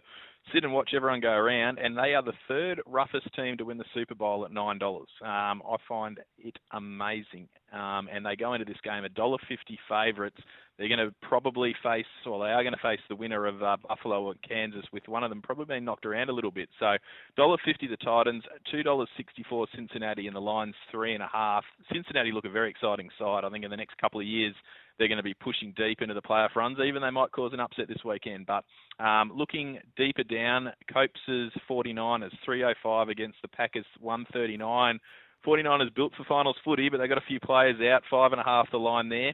sit 0.53 0.63
and 0.63 0.73
watch 0.73 0.91
everyone 0.95 1.19
go 1.19 1.31
around, 1.31 1.79
and 1.79 1.97
they 1.97 2.13
are 2.13 2.23
the 2.23 2.33
third 2.47 2.81
roughest 2.85 3.27
team 3.35 3.57
to 3.57 3.65
win 3.65 3.77
the 3.77 3.85
Super 3.93 4.15
Bowl 4.15 4.45
at 4.45 4.51
nine 4.51 4.77
dollars. 4.77 5.09
Um, 5.21 5.61
I 5.67 5.77
find 5.87 6.19
it 6.37 6.57
amazing. 6.71 7.47
Um, 7.71 8.09
and 8.11 8.25
they 8.25 8.35
go 8.35 8.53
into 8.53 8.65
this 8.65 8.81
game 8.83 9.05
a 9.05 9.09
dollar 9.09 9.37
fifty 9.47 9.79
favourites. 9.87 10.37
They're 10.77 10.89
going 10.89 11.07
to 11.07 11.13
probably 11.21 11.75
face, 11.83 12.05
or 12.25 12.43
they 12.43 12.51
are 12.51 12.63
going 12.63 12.73
to 12.73 12.81
face 12.81 12.99
the 13.07 13.15
winner 13.15 13.45
of 13.45 13.61
uh, 13.61 13.77
Buffalo 13.87 14.31
and 14.31 14.41
Kansas, 14.41 14.83
with 14.91 15.07
one 15.07 15.23
of 15.23 15.29
them 15.29 15.41
probably 15.41 15.65
being 15.65 15.85
knocked 15.85 16.07
around 16.07 16.29
a 16.29 16.33
little 16.33 16.49
bit. 16.49 16.69
So, 16.79 16.97
dollar 17.37 17.57
fifty 17.63 17.87
the 17.87 17.97
Titans, 17.97 18.43
two 18.71 18.81
dollars 18.81 19.09
sixty 19.15 19.45
four 19.47 19.67
Cincinnati, 19.75 20.27
and 20.27 20.35
the 20.35 20.41
lines 20.41 20.75
three 20.89 21.13
and 21.13 21.21
a 21.23 21.29
half. 21.31 21.63
Cincinnati 21.93 22.31
look 22.31 22.45
a 22.45 22.49
very 22.49 22.69
exciting 22.69 23.09
side. 23.19 23.45
I 23.45 23.49
think 23.49 23.63
in 23.63 23.71
the 23.71 23.77
next 23.77 23.97
couple 23.99 24.19
of 24.19 24.25
years 24.25 24.55
they're 25.01 25.07
going 25.07 25.17
to 25.17 25.23
be 25.23 25.33
pushing 25.33 25.73
deep 25.75 26.03
into 26.03 26.13
the 26.13 26.21
playoff 26.21 26.55
runs. 26.55 26.77
Even 26.79 27.01
they 27.01 27.09
might 27.09 27.31
cause 27.31 27.53
an 27.53 27.59
upset 27.59 27.87
this 27.87 28.05
weekend. 28.05 28.45
But 28.45 28.63
um, 29.03 29.31
looking 29.35 29.79
deeper 29.97 30.23
down, 30.23 30.71
Copes' 30.93 31.51
49ers 31.67 32.29
305 32.45 33.09
against 33.09 33.37
the 33.41 33.47
Packers 33.47 33.85
139. 33.99 34.99
49ers 35.43 35.95
built 35.95 36.13
for 36.15 36.23
finals 36.25 36.55
footy, 36.63 36.87
but 36.89 36.99
they 36.99 37.07
got 37.07 37.17
a 37.17 37.27
few 37.27 37.39
players 37.39 37.77
out. 37.81 38.03
Five 38.11 38.31
and 38.31 38.39
a 38.39 38.43
half 38.43 38.69
the 38.69 38.77
line 38.77 39.09
there. 39.09 39.33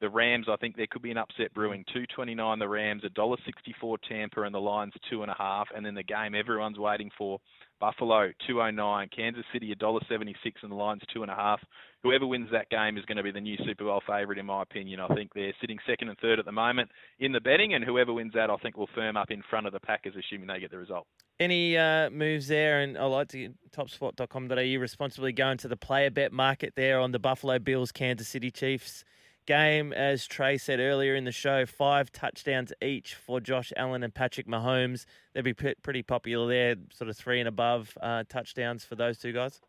The 0.00 0.10
Rams, 0.10 0.46
I 0.50 0.56
think 0.56 0.76
there 0.76 0.88
could 0.90 1.02
be 1.02 1.10
an 1.10 1.16
upset 1.16 1.54
brewing. 1.54 1.84
Two 1.92 2.04
twenty 2.14 2.34
nine 2.34 2.58
the 2.58 2.68
Rams, 2.68 3.04
a 3.04 3.08
dollar 3.10 3.36
sixty 3.46 3.74
four 3.80 3.96
Tampa, 4.08 4.42
and 4.42 4.54
the 4.54 4.60
lines 4.60 4.92
two 5.08 5.22
and 5.22 5.30
a 5.30 5.36
half. 5.38 5.68
And 5.74 5.86
then 5.86 5.94
the 5.94 6.02
game 6.02 6.34
everyone's 6.34 6.78
waiting 6.78 7.10
for. 7.16 7.40
Buffalo 7.80 8.30
two 8.46 8.60
oh 8.60 8.70
nine, 8.70 9.08
Kansas 9.14 9.44
City 9.52 9.70
a 9.72 9.74
dollar 9.74 10.00
seventy 10.08 10.34
six, 10.42 10.60
and 10.62 10.72
the 10.72 10.76
lines 10.76 11.02
two 11.12 11.22
and 11.22 11.30
a 11.30 11.34
half. 11.34 11.60
Whoever 12.02 12.26
wins 12.26 12.48
that 12.52 12.70
game 12.70 12.98
is 12.98 13.04
going 13.04 13.16
to 13.16 13.22
be 13.22 13.30
the 13.30 13.40
new 13.40 13.56
Super 13.64 13.84
Bowl 13.84 14.02
favourite, 14.06 14.38
in 14.38 14.46
my 14.46 14.62
opinion. 14.62 15.00
I 15.00 15.08
think 15.14 15.32
they're 15.34 15.54
sitting 15.60 15.78
second 15.86 16.08
and 16.08 16.18
third 16.18 16.38
at 16.38 16.44
the 16.44 16.52
moment 16.52 16.90
in 17.18 17.32
the 17.32 17.40
betting, 17.40 17.74
and 17.74 17.84
whoever 17.84 18.12
wins 18.12 18.32
that, 18.34 18.50
I 18.50 18.56
think 18.56 18.76
will 18.76 18.88
firm 18.94 19.16
up 19.16 19.30
in 19.30 19.42
front 19.48 19.66
of 19.66 19.72
the 19.72 19.80
Packers, 19.80 20.14
assuming 20.18 20.48
they 20.48 20.60
get 20.60 20.70
the 20.70 20.78
result. 20.78 21.06
Any 21.40 21.76
uh, 21.76 22.10
moves 22.10 22.46
there? 22.48 22.80
And 22.80 22.96
I 22.96 23.04
like 23.04 23.28
to 23.28 23.54
topsport.com.au 23.74 24.80
responsibly 24.80 25.32
go 25.32 25.48
into 25.48 25.68
the 25.68 25.76
player 25.76 26.10
bet 26.10 26.32
market 26.32 26.74
there 26.76 27.00
on 27.00 27.12
the 27.12 27.18
Buffalo 27.18 27.58
Bills 27.58 27.90
Kansas 27.90 28.28
City 28.28 28.50
Chiefs 28.50 29.04
game. 29.46 29.92
As 29.92 30.26
Trey 30.26 30.58
said 30.58 30.80
earlier 30.80 31.14
in 31.14 31.24
the 31.24 31.32
show, 31.32 31.66
five 31.66 32.10
touchdowns 32.12 32.72
each 32.82 33.14
for 33.14 33.40
Josh 33.40 33.72
Allen 33.76 34.02
and 34.02 34.14
Patrick 34.14 34.46
Mahomes. 34.46 35.04
They'd 35.34 35.42
be 35.42 35.54
pre- 35.54 35.74
pretty 35.82 36.02
popular 36.02 36.48
there, 36.48 36.76
sort 36.92 37.10
of 37.10 37.16
three 37.16 37.40
and 37.40 37.48
above 37.48 37.96
uh, 38.00 38.24
touchdowns 38.28 38.84
for 38.84 38.94
those 38.94 39.18
two 39.18 39.32
guys. 39.32 39.60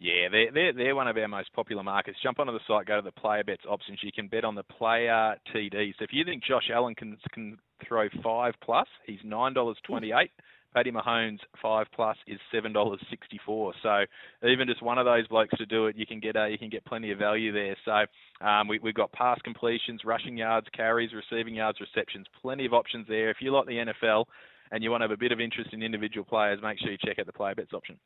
Yeah, 0.00 0.28
they're, 0.30 0.52
they're, 0.52 0.72
they're 0.72 0.94
one 0.94 1.08
of 1.08 1.16
our 1.16 1.26
most 1.28 1.52
popular 1.52 1.82
markets. 1.82 2.18
Jump 2.22 2.38
onto 2.38 2.52
the 2.52 2.60
site, 2.68 2.86
go 2.86 2.96
to 2.96 3.02
the 3.02 3.12
player 3.12 3.42
bets 3.42 3.64
options. 3.68 3.98
You 4.02 4.12
can 4.12 4.28
bet 4.28 4.44
on 4.44 4.54
the 4.54 4.62
player 4.62 5.34
TD. 5.54 5.94
So 5.98 6.04
if 6.04 6.10
you 6.12 6.24
think 6.24 6.44
Josh 6.44 6.70
Allen 6.72 6.94
can 6.94 7.16
can 7.32 7.58
throw 7.86 8.08
five 8.22 8.54
plus, 8.62 8.86
he's 9.06 9.18
nine 9.24 9.54
dollars 9.54 9.76
twenty 9.84 10.12
eight. 10.12 10.30
Paddy 10.74 10.90
Mahomes 10.92 11.38
five 11.62 11.86
plus 11.94 12.16
is 12.26 12.38
seven 12.52 12.72
dollars 12.72 13.00
sixty 13.10 13.40
four. 13.44 13.72
So 13.82 14.04
even 14.46 14.68
just 14.68 14.82
one 14.82 14.98
of 14.98 15.06
those 15.06 15.26
blokes 15.28 15.56
to 15.58 15.66
do 15.66 15.86
it, 15.86 15.96
you 15.96 16.06
can 16.06 16.20
get 16.20 16.36
you 16.50 16.58
can 16.58 16.68
get 16.68 16.84
plenty 16.84 17.10
of 17.10 17.18
value 17.18 17.52
there. 17.52 17.76
So 17.84 18.46
um, 18.46 18.68
we, 18.68 18.78
we've 18.78 18.94
got 18.94 19.10
pass 19.12 19.38
completions, 19.42 20.02
rushing 20.04 20.36
yards, 20.36 20.66
carries, 20.74 21.10
receiving 21.12 21.54
yards, 21.54 21.78
receptions, 21.80 22.26
plenty 22.42 22.66
of 22.66 22.72
options 22.72 23.06
there. 23.08 23.30
If 23.30 23.38
you 23.40 23.52
like 23.52 23.66
the 23.66 23.92
NFL 24.06 24.26
and 24.70 24.82
you 24.82 24.90
want 24.90 25.00
to 25.00 25.04
have 25.04 25.10
a 25.10 25.16
bit 25.16 25.32
of 25.32 25.40
interest 25.40 25.72
in 25.72 25.82
individual 25.82 26.24
players, 26.24 26.60
make 26.62 26.78
sure 26.78 26.90
you 26.90 26.98
check 27.04 27.18
out 27.18 27.26
the 27.26 27.32
player 27.32 27.54
bets 27.54 27.72
option. 27.72 27.98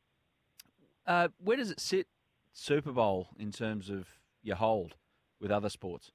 Uh, 1.05 1.27
where 1.43 1.57
does 1.57 1.69
it 1.69 1.79
sit, 1.79 2.07
Super 2.53 2.93
Bowl, 2.93 3.27
in 3.37 3.51
terms 3.51 3.89
of 3.89 4.07
your 4.41 4.55
hold 4.55 4.95
with 5.41 5.51
other 5.51 5.69
sports? 5.69 6.11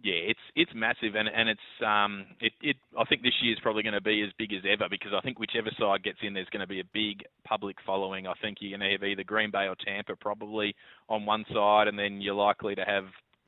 Yeah, 0.00 0.30
it's 0.30 0.40
it's 0.54 0.70
massive, 0.74 1.16
and 1.16 1.28
and 1.28 1.48
it's 1.48 1.68
um 1.84 2.26
it, 2.40 2.52
it 2.62 2.76
I 2.96 3.04
think 3.04 3.22
this 3.22 3.34
year 3.42 3.52
is 3.52 3.58
probably 3.60 3.82
going 3.82 3.98
to 3.98 4.00
be 4.00 4.22
as 4.22 4.30
big 4.38 4.52
as 4.52 4.62
ever 4.68 4.86
because 4.88 5.10
I 5.12 5.20
think 5.22 5.40
whichever 5.40 5.70
side 5.78 6.04
gets 6.04 6.18
in, 6.22 6.34
there's 6.34 6.48
going 6.50 6.60
to 6.60 6.68
be 6.68 6.78
a 6.78 6.94
big 6.94 7.24
public 7.44 7.76
following. 7.84 8.28
I 8.28 8.34
think 8.40 8.58
you're 8.60 8.78
going 8.78 8.88
to 8.88 8.94
have 8.94 9.02
either 9.02 9.24
Green 9.24 9.50
Bay 9.50 9.66
or 9.66 9.74
Tampa 9.74 10.14
probably 10.14 10.76
on 11.08 11.26
one 11.26 11.44
side, 11.52 11.88
and 11.88 11.98
then 11.98 12.20
you're 12.20 12.34
likely 12.34 12.76
to 12.76 12.84
have 12.84 13.06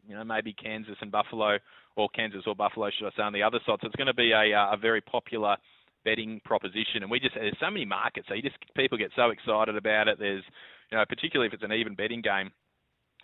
you 0.09 0.17
know 0.17 0.25
maybe 0.25 0.53
Kansas 0.53 0.97
and 1.01 1.13
Buffalo, 1.13 1.59
or 1.95 2.09
Kansas 2.09 2.43
or 2.49 2.57
Buffalo, 2.57 2.91
should 2.91 3.07
I 3.07 3.17
say, 3.17 3.23
on 3.23 3.33
the 3.33 3.45
other 3.45 3.61
side. 3.65 3.79
So 3.81 3.87
it's 3.87 3.97
going 3.97 4.09
to 4.09 4.15
be 4.15 4.33
a 4.33 4.53
uh, 4.53 4.75
a 4.75 4.77
very 4.77 5.01
popular 5.03 5.57
betting 6.05 6.41
proposition, 6.45 7.03
and 7.03 7.11
we 7.11 7.21
just 7.21 7.37
there's 7.37 7.55
so 7.61 7.71
many 7.71 7.85
markets, 7.85 8.27
so 8.29 8.35
you 8.35 8.43
just 8.43 8.57
people 8.75 8.99
get 8.99 9.13
so 9.15 9.31
excited 9.31 9.77
about 9.77 10.09
it. 10.09 10.19
There's 10.19 10.43
you 10.91 10.99
know 10.99 11.05
particularly 11.09 11.47
if 11.47 11.55
it's 11.55 11.63
an 11.63 11.73
even 11.73 11.95
betting 11.95 12.23
game, 12.23 12.51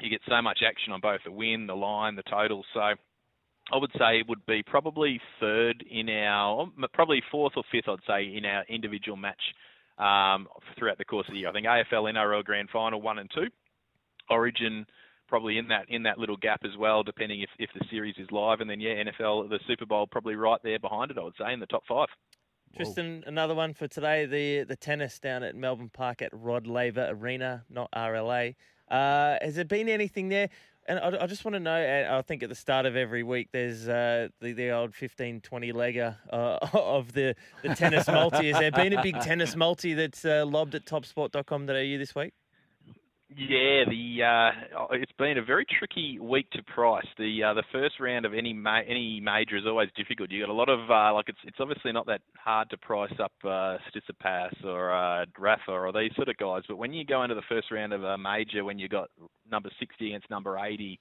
you 0.01 0.11
get 0.11 0.21
so 0.29 0.41
much 0.43 0.61
action 0.65 0.93
on 0.93 1.01
both 1.01 1.21
the 1.25 1.33
win, 1.33 1.67
the 1.67 1.75
line, 1.75 2.15
the 2.15 2.23
total. 2.23 2.65
So 2.73 2.95
I 3.73 3.79
would 3.79 3.91
say 3.99 4.21
it 4.21 4.29
would 4.29 4.47
be 4.47 4.63
probably 4.63 5.21
third 5.41 5.85
in 5.91 6.09
our, 6.09 6.69
probably 6.93 7.23
fourth 7.31 7.55
or 7.57 7.65
fifth, 7.73 7.89
I'd 7.89 7.99
say, 8.07 8.37
in 8.37 8.45
our 8.45 8.65
individual 8.69 9.17
match 9.17 9.41
um, 9.99 10.47
throughout 10.79 10.99
the 10.99 11.05
course 11.05 11.27
of 11.29 11.35
the 11.35 11.41
year. 11.41 11.49
I 11.49 11.53
think 11.53 11.67
AFL, 11.67 12.13
NRL 12.15 12.45
Grand 12.45 12.71
Final 12.71 13.03
one 13.03 13.19
and 13.19 13.31
two, 13.35 13.49
Origin 14.31 14.87
probably 15.29 15.59
in 15.59 15.69
that 15.69 15.87
in 15.89 16.05
that 16.05 16.19
little 16.19 16.37
gap 16.37 16.61
as 16.65 16.77
well, 16.79 17.03
depending 17.03 17.41
if, 17.43 17.51
if 17.59 17.71
the 17.75 17.85
series 17.91 18.15
is 18.19 18.31
live. 18.31 18.61
And 18.61 18.71
then 18.71 18.81
yeah, 18.81 19.03
NFL 19.03 19.49
the 19.49 19.59
Super 19.67 19.87
Bowl 19.87 20.07
probably 20.07 20.37
right 20.37 20.61
there 20.63 20.79
behind 20.79 21.11
it. 21.11 21.19
I 21.19 21.25
would 21.25 21.35
say 21.39 21.53
in 21.53 21.61
the 21.61 21.67
top 21.67 21.83
five. 21.89 22.09
Tristan, 22.75 23.25
another 23.27 23.55
one 23.55 23.75
for 23.75 23.89
today. 23.89 24.27
The 24.27 24.65
the 24.65 24.77
tennis 24.77 25.19
down 25.19 25.43
at 25.43 25.55
Melbourne 25.55 25.91
Park 25.93 26.23
at 26.23 26.31
Rod 26.33 26.67
Laver 26.67 27.09
Arena, 27.11 27.65
not 27.71 27.91
RLA. 27.93 28.55
Uh, 28.91 29.37
has 29.41 29.57
there 29.57 29.65
been 29.65 29.89
anything 29.89 30.29
there? 30.29 30.49
And 30.89 30.99
I, 30.99 31.25
I 31.25 31.27
just 31.27 31.45
want 31.45 31.55
to 31.55 31.61
know, 31.61 31.77
and 31.77 32.15
I 32.15 32.23
think 32.23 32.43
at 32.43 32.49
the 32.49 32.55
start 32.55 32.87
of 32.87 32.95
every 32.95 33.23
week, 33.23 33.49
there's 33.53 33.89
uh, 33.89 34.29
the, 34.41 34.53
the 34.53 34.71
old 34.71 34.95
15, 34.95 35.41
20 35.41 35.73
legger 35.73 36.17
uh, 36.33 36.59
of 36.73 37.13
the, 37.13 37.35
the 37.63 37.75
tennis 37.75 38.07
multi. 38.07 38.53
Has 38.53 38.61
there 38.61 38.71
been 38.71 38.93
a 38.93 39.03
big 39.03 39.21
tennis 39.21 39.57
multi 39.57 39.95
that's 39.95 40.25
uh, 40.25 40.45
lobbed 40.47 40.75
at 40.75 40.85
topsport.com.au 40.85 41.99
this 41.99 42.15
week? 42.15 42.35
Yeah, 43.29 43.83
the 43.89 44.23
uh, 44.23 44.87
it's 44.93 45.11
been 45.19 45.37
a 45.37 45.43
very 45.43 45.67
tricky 45.79 46.19
week 46.21 46.49
to 46.53 46.63
price. 46.63 47.07
The 47.19 47.43
uh, 47.43 47.55
the 47.55 47.65
first 47.73 47.99
round 47.99 48.25
of 48.25 48.33
any 48.33 48.53
ma- 48.53 48.83
any 48.87 49.19
major 49.21 49.57
is 49.57 49.65
always 49.67 49.89
difficult. 49.97 50.31
You 50.31 50.43
got 50.47 50.49
a 50.53 50.55
lot 50.55 50.69
of 50.69 50.89
uh, 50.89 51.13
like 51.13 51.29
it's 51.29 51.39
it's 51.45 51.57
obviously 51.59 51.91
not 51.91 52.07
that 52.07 52.21
hard 52.39 52.71
to 52.71 52.77
price 52.79 53.13
up 53.21 53.33
uh, 53.45 53.79
Tsitsipas 53.91 54.65
or 54.65 54.93
uh, 54.93 55.25
Rafa 55.37 55.73
or 55.73 55.93
these 55.93 56.13
sort 56.15 56.29
of 56.29 56.37
guys, 56.37 56.63
but 56.69 56.77
when 56.77 56.93
you 56.93 57.05
go 57.05 57.25
into 57.25 57.35
the 57.35 57.43
first 57.49 57.73
round 57.73 57.93
of 57.93 58.05
a 58.05 58.17
major, 58.17 58.65
when 58.65 58.79
you 58.79 58.89
got 58.89 59.11
number 59.51 59.71
60 59.81 60.07
against 60.07 60.31
number 60.31 60.57
80 60.57 60.99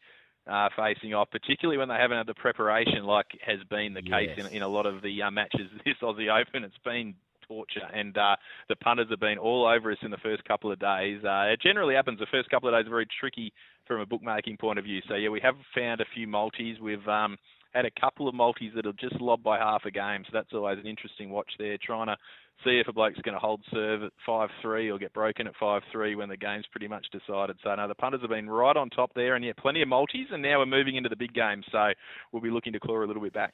uh, 0.49 0.69
facing 0.75 1.13
off, 1.13 1.29
particularly 1.29 1.77
when 1.77 1.89
they 1.89 1.95
haven't 1.95 2.17
had 2.17 2.27
the 2.27 2.33
preparation 2.33 3.03
like 3.03 3.27
has 3.45 3.59
been 3.69 3.93
the 3.93 4.01
case 4.01 4.29
Yes. 4.35 4.47
in, 4.49 4.57
in 4.57 4.61
a 4.63 4.67
lot 4.67 4.87
of 4.87 5.03
the 5.03 5.21
uh, 5.21 5.29
matches 5.29 5.69
this 5.85 5.95
Aussie 6.01 6.29
Open. 6.41 6.63
It's 6.63 6.73
been 6.83 7.13
torture, 7.47 7.87
and 7.93 8.17
uh, 8.17 8.35
the 8.69 8.75
punters 8.77 9.07
have 9.09 9.19
been 9.19 9.37
all 9.37 9.65
over 9.65 9.91
us 9.91 9.97
in 10.01 10.11
the 10.11 10.17
first 10.17 10.43
couple 10.45 10.71
of 10.71 10.79
days. 10.79 11.23
Uh, 11.23 11.51
it 11.51 11.61
generally 11.61 11.95
happens. 11.95 12.19
The 12.19 12.27
first 12.31 12.49
couple 12.49 12.69
of 12.69 12.75
days 12.75 12.87
are 12.87 12.89
very 12.89 13.07
tricky 13.19 13.53
from 13.87 14.01
a 14.01 14.05
bookmaking 14.05 14.57
point 14.57 14.79
of 14.79 14.85
view. 14.85 15.01
So 15.07 15.15
yeah, 15.15 15.29
we 15.29 15.39
have 15.41 15.55
found 15.73 16.01
a 16.01 16.05
few 16.13 16.27
multis. 16.27 16.79
We've 16.81 17.07
um, 17.07 17.37
had 17.73 17.85
a 17.85 17.99
couple 17.99 18.27
of 18.27 18.35
multis 18.35 18.71
that 18.75 18.85
have 18.85 18.97
just 18.97 19.19
lobbed 19.21 19.43
by 19.43 19.57
half 19.57 19.83
a 19.85 19.91
game, 19.91 20.23
so 20.25 20.31
that's 20.33 20.53
always 20.53 20.79
an 20.79 20.87
interesting 20.87 21.29
watch 21.29 21.51
there. 21.59 21.77
Trying 21.83 22.07
to 22.07 22.17
see 22.63 22.79
if 22.79 22.87
a 22.87 22.93
bloke's 22.93 23.19
going 23.21 23.35
to 23.35 23.39
hold 23.39 23.61
serve 23.71 24.03
at 24.03 24.11
five 24.25 24.49
three 24.61 24.89
or 24.89 24.97
get 24.97 25.13
broken 25.13 25.45
at 25.47 25.53
five 25.59 25.81
three 25.91 26.15
when 26.15 26.29
the 26.29 26.37
game's 26.37 26.65
pretty 26.71 26.87
much 26.87 27.05
decided. 27.11 27.57
So 27.63 27.75
no, 27.75 27.87
the 27.87 27.95
punters 27.95 28.21
have 28.21 28.29
been 28.29 28.49
right 28.49 28.77
on 28.77 28.89
top 28.89 29.11
there, 29.13 29.35
and 29.35 29.43
yeah, 29.43 29.51
plenty 29.57 29.81
of 29.81 29.87
multis, 29.87 30.27
and 30.31 30.41
now 30.41 30.59
we're 30.59 30.65
moving 30.65 30.95
into 30.95 31.09
the 31.09 31.15
big 31.15 31.33
game. 31.33 31.63
So 31.71 31.89
we'll 32.31 32.41
be 32.41 32.49
looking 32.49 32.73
to 32.73 32.79
claw 32.79 33.03
a 33.03 33.05
little 33.05 33.21
bit 33.21 33.33
back. 33.33 33.53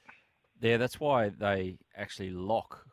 Yeah, 0.62 0.78
that's 0.78 1.00
why 1.00 1.30
they 1.30 1.80
actually 1.98 2.30
lock 2.30 2.86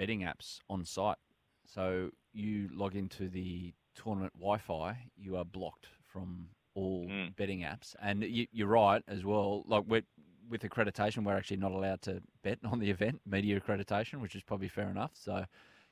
betting 0.00 0.22
apps 0.22 0.60
on 0.70 0.82
site. 0.82 1.18
So 1.66 2.08
you 2.32 2.70
log 2.72 2.96
into 2.96 3.28
the 3.28 3.74
tournament 3.94 4.32
Wi-Fi, 4.32 4.96
you 5.14 5.36
are 5.36 5.44
blocked 5.44 5.88
from 6.10 6.46
all 6.74 7.06
hmm. 7.06 7.26
betting 7.36 7.60
apps. 7.60 7.94
And 8.00 8.22
you, 8.24 8.46
you're 8.50 8.66
right 8.66 9.02
as 9.06 9.26
well. 9.26 9.62
Like 9.66 9.84
with 9.86 10.04
accreditation, 10.62 11.22
we're 11.22 11.36
actually 11.36 11.58
not 11.58 11.72
allowed 11.72 12.00
to 12.02 12.22
bet 12.42 12.58
on 12.64 12.78
the 12.78 12.88
event, 12.90 13.20
media 13.26 13.60
accreditation, 13.60 14.22
which 14.22 14.34
is 14.34 14.42
probably 14.42 14.68
fair 14.68 14.88
enough. 14.88 15.10
So 15.12 15.44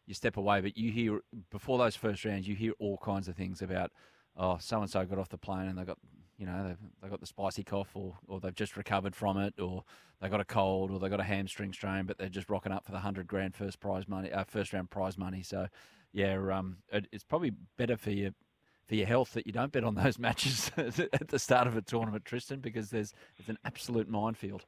you 0.06 0.14
step 0.14 0.38
away, 0.38 0.62
but 0.62 0.78
you 0.78 0.90
hear 0.90 1.20
before 1.50 1.76
those 1.76 1.94
first 1.94 2.24
rounds, 2.24 2.48
you 2.48 2.56
hear 2.56 2.72
all 2.78 2.96
kinds 2.96 3.28
of 3.28 3.36
things 3.36 3.60
about. 3.60 3.92
Oh, 4.38 4.56
so 4.58 4.80
and 4.80 4.88
so 4.88 5.04
got 5.04 5.18
off 5.18 5.28
the 5.28 5.36
plane 5.36 5.66
and 5.68 5.76
they 5.76 5.84
got, 5.84 5.98
you 6.38 6.46
know, 6.46 6.68
they've, 6.68 6.78
they've 7.02 7.10
got 7.10 7.20
the 7.20 7.26
spicy 7.26 7.64
cough, 7.64 7.90
or 7.94 8.16
or 8.28 8.40
they've 8.40 8.54
just 8.54 8.76
recovered 8.76 9.16
from 9.16 9.36
it, 9.38 9.54
or 9.60 9.84
they've 10.20 10.30
got 10.30 10.40
a 10.40 10.44
cold, 10.44 10.90
or 10.90 10.98
they've 10.98 11.10
got 11.10 11.20
a 11.20 11.24
hamstring 11.24 11.72
strain, 11.72 12.06
but 12.06 12.16
they're 12.16 12.28
just 12.28 12.48
rocking 12.48 12.72
up 12.72 12.84
for 12.84 12.92
the 12.92 13.00
hundred 13.00 13.26
grand 13.26 13.54
first 13.54 13.80
prize 13.80 14.08
money, 14.08 14.32
uh, 14.32 14.44
first 14.44 14.72
round 14.72 14.88
prize 14.88 15.18
money. 15.18 15.42
So, 15.42 15.66
yeah, 16.12 16.38
um, 16.52 16.78
it, 16.92 17.08
it's 17.12 17.24
probably 17.24 17.52
better 17.76 17.96
for 17.96 18.12
you 18.12 18.32
for 18.86 18.94
your 18.94 19.06
health 19.06 19.32
that 19.34 19.46
you 19.46 19.52
don't 19.52 19.72
bet 19.72 19.84
on 19.84 19.94
those 19.94 20.18
matches 20.18 20.70
at 20.76 21.28
the 21.28 21.38
start 21.38 21.66
of 21.66 21.76
a 21.76 21.82
tournament, 21.82 22.24
Tristan, 22.24 22.60
because 22.60 22.90
there's 22.90 23.12
it's 23.36 23.48
an 23.48 23.58
absolute 23.64 24.08
minefield. 24.08 24.64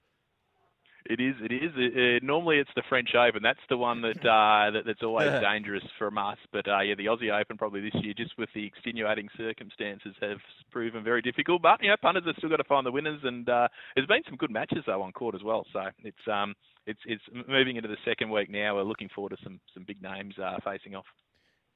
It 1.07 1.21
is. 1.21 1.35
It 1.41 1.53
is. 1.53 1.73
Uh, 1.75 2.25
normally, 2.25 2.59
it's 2.59 2.71
the 2.77 2.83
French 2.89 3.15
Open. 3.15 3.43
That's 3.43 3.61
the 3.69 3.77
one 3.77 4.03
that, 4.03 4.19
uh, 4.19 4.71
that 4.71 4.83
that's 4.87 5.03
always 5.03 5.31
dangerous 5.41 5.85
from 5.99 6.19
us. 6.19 6.39
But 6.53 6.69
uh, 6.69 6.81
yeah, 6.81 6.95
the 6.95 7.07
Aussie 7.07 7.33
Open 7.33 7.57
probably 7.57 7.81
this 7.81 8.03
year, 8.03 8.13
just 8.17 8.37
with 8.37 8.51
the 8.55 8.67
extenuating 8.67 9.29
circumstances, 9.37 10.15
have 10.21 10.39
proven 10.71 11.03
very 11.03 11.23
difficult. 11.23 11.63
But 11.63 11.83
you 11.83 11.89
know, 11.89 11.97
punters 12.01 12.25
have 12.27 12.35
still 12.37 12.51
got 12.51 12.57
to 12.57 12.65
find 12.65 12.87
the 12.87 12.93
winners, 12.93 13.21
and 13.25 13.49
uh, 13.49 13.69
there's 13.95 14.07
been 14.07 14.23
some 14.27 14.37
good 14.37 14.51
matches 14.51 14.85
though 14.87 15.03
on 15.03 15.13
court 15.13 15.35
as 15.35 15.43
well. 15.43 15.65
So 15.73 15.87
it's 16.05 16.29
um 16.31 16.55
it's 16.87 17.01
it's 17.07 17.23
moving 17.49 17.77
into 17.77 17.89
the 17.89 17.97
second 18.05 18.31
week 18.31 18.51
now. 18.51 18.77
We're 18.77 18.83
looking 18.83 19.09
forward 19.09 19.31
to 19.31 19.39
some 19.43 19.61
some 19.73 19.85
big 19.87 20.03
names 20.03 20.35
uh, 20.39 20.59
facing 20.65 20.95
off. 20.95 21.07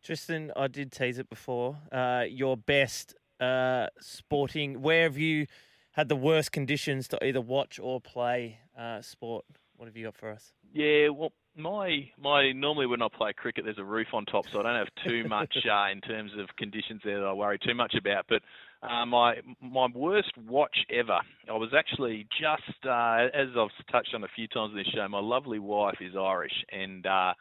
Tristan, 0.05 0.53
I 0.55 0.69
did 0.69 0.93
tease 0.93 1.19
it 1.19 1.31
before. 1.31 1.79
Uh, 1.91 2.25
your 2.29 2.59
best 2.59 3.15
uh, 3.41 3.87
sporting. 4.01 4.83
Where 4.83 5.05
have 5.05 5.17
you 5.17 5.47
had 5.95 6.09
the 6.09 6.17
worst 6.17 6.53
conditions 6.53 7.09
to 7.09 7.25
either 7.25 7.41
watch 7.41 7.79
or 7.83 8.01
play 8.01 8.59
uh, 8.79 9.01
sport? 9.01 9.45
What 9.77 9.87
have 9.87 9.97
you 9.97 10.05
got 10.05 10.17
for 10.17 10.31
us? 10.31 10.53
Yeah, 10.73 11.09
well, 11.09 11.33
my 11.57 12.11
my 12.19 12.53
normally 12.53 12.87
when 12.87 13.01
I 13.01 13.07
play 13.17 13.33
cricket, 13.33 13.65
there's 13.65 13.79
a 13.79 13.85
roof 13.85 14.09
on 14.13 14.25
top, 14.27 14.45
so 14.53 14.61
I 14.61 14.63
don't 14.65 14.77
have 14.77 14.89
too 15.07 15.27
much 15.29 15.57
uh, 15.71 15.91
in 15.91 16.01
terms 16.01 16.33
of 16.39 16.49
conditions 16.57 17.01
there 17.05 17.21
that 17.21 17.27
I 17.27 17.33
worry 17.33 17.59
too 17.59 17.75
much 17.75 17.95
about. 17.95 18.27
But 18.29 18.43
uh, 18.83 19.07
my 19.07 19.37
my 19.61 19.87
worst 19.95 20.33
watch 20.49 20.77
ever. 20.91 21.21
I 21.49 21.53
was 21.53 21.73
actually 21.77 22.27
just 22.41 22.87
uh, 22.87 23.29
as 23.33 23.49
I've 23.57 23.87
touched 23.91 24.15
on 24.15 24.25
a 24.25 24.29
few 24.35 24.49
times 24.49 24.73
in 24.73 24.79
this 24.79 24.89
show. 24.95 25.07
My 25.09 25.21
lovely 25.21 25.59
wife 25.59 25.99
is 26.01 26.15
Irish, 26.17 26.65
and 26.73 27.07
uh, 27.07 27.35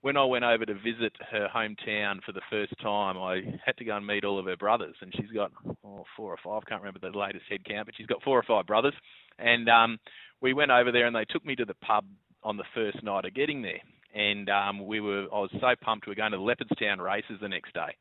when 0.00 0.16
I 0.16 0.24
went 0.24 0.44
over 0.44 0.64
to 0.64 0.74
visit 0.74 1.12
her 1.30 1.48
hometown 1.54 2.22
for 2.24 2.32
the 2.32 2.40
first 2.50 2.72
time, 2.80 3.18
I 3.18 3.40
had 3.64 3.76
to 3.78 3.84
go 3.84 3.96
and 3.96 4.06
meet 4.06 4.24
all 4.24 4.38
of 4.38 4.46
her 4.46 4.56
brothers, 4.56 4.94
and 5.00 5.12
she's 5.16 5.30
got 5.34 5.50
oh, 5.84 6.04
four 6.16 6.32
or 6.32 6.38
five. 6.44 6.66
Can't 6.68 6.82
remember 6.82 7.00
the 7.00 7.16
latest 7.18 7.44
head 7.48 7.64
count, 7.64 7.86
but 7.86 7.96
she's 7.96 8.06
got 8.06 8.22
four 8.22 8.38
or 8.38 8.44
five 8.44 8.66
brothers. 8.66 8.94
And 9.38 9.68
um, 9.68 9.98
we 10.40 10.52
went 10.52 10.70
over 10.70 10.92
there, 10.92 11.06
and 11.06 11.16
they 11.16 11.24
took 11.28 11.44
me 11.44 11.56
to 11.56 11.64
the 11.64 11.74
pub 11.74 12.04
on 12.44 12.56
the 12.56 12.64
first 12.74 13.02
night 13.02 13.24
of 13.24 13.34
getting 13.34 13.62
there. 13.62 13.80
And 14.14 14.48
um, 14.48 14.86
we 14.86 15.00
were, 15.00 15.26
I 15.32 15.40
was 15.40 15.50
so 15.60 15.74
pumped. 15.82 16.06
We 16.06 16.12
were 16.12 16.14
going 16.14 16.32
to 16.32 16.38
the 16.38 16.42
Leopardstown 16.42 16.98
races 16.98 17.38
the 17.40 17.48
next 17.48 17.74
day, 17.74 17.94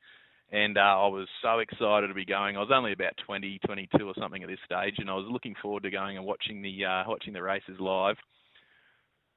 and 0.52 0.78
uh, 0.78 0.82
I 0.82 1.08
was 1.08 1.28
so 1.42 1.60
excited 1.60 2.08
to 2.08 2.14
be 2.14 2.26
going. 2.26 2.56
I 2.56 2.60
was 2.60 2.72
only 2.74 2.94
about 2.94 3.14
20, 3.26 3.60
22 3.66 4.08
or 4.08 4.14
something 4.20 4.44
at 4.44 4.50
this 4.50 4.60
stage, 4.66 4.96
and 5.00 5.10
I 5.10 5.16
was 5.16 5.26
looking 5.30 5.56
forward 5.62 5.84
to 5.84 5.92
going 5.92 6.16
and 6.18 6.26
watching 6.26 6.62
the 6.62 6.86
uh, 6.86 7.04
watching 7.08 7.34
the 7.34 7.42
races 7.42 7.76
live. 7.80 8.18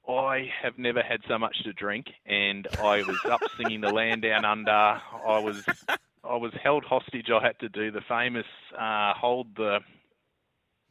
I 0.08 0.50
have 0.62 0.78
never 0.78 1.02
had 1.02 1.20
so 1.28 1.38
much 1.38 1.62
to 1.64 1.72
drink, 1.72 2.06
and 2.26 2.66
I 2.82 3.02
was 3.02 3.18
up 3.30 3.40
singing 3.56 3.80
the 3.80 3.92
land 3.92 4.22
down 4.22 4.44
under. 4.44 4.70
I 4.70 5.38
was 5.38 5.64
I 6.24 6.36
was 6.36 6.52
held 6.62 6.84
hostage. 6.84 7.28
I 7.30 7.44
had 7.44 7.58
to 7.60 7.68
do 7.68 7.90
the 7.90 8.02
famous 8.08 8.46
uh, 8.78 9.12
hold 9.14 9.48
the 9.56 9.80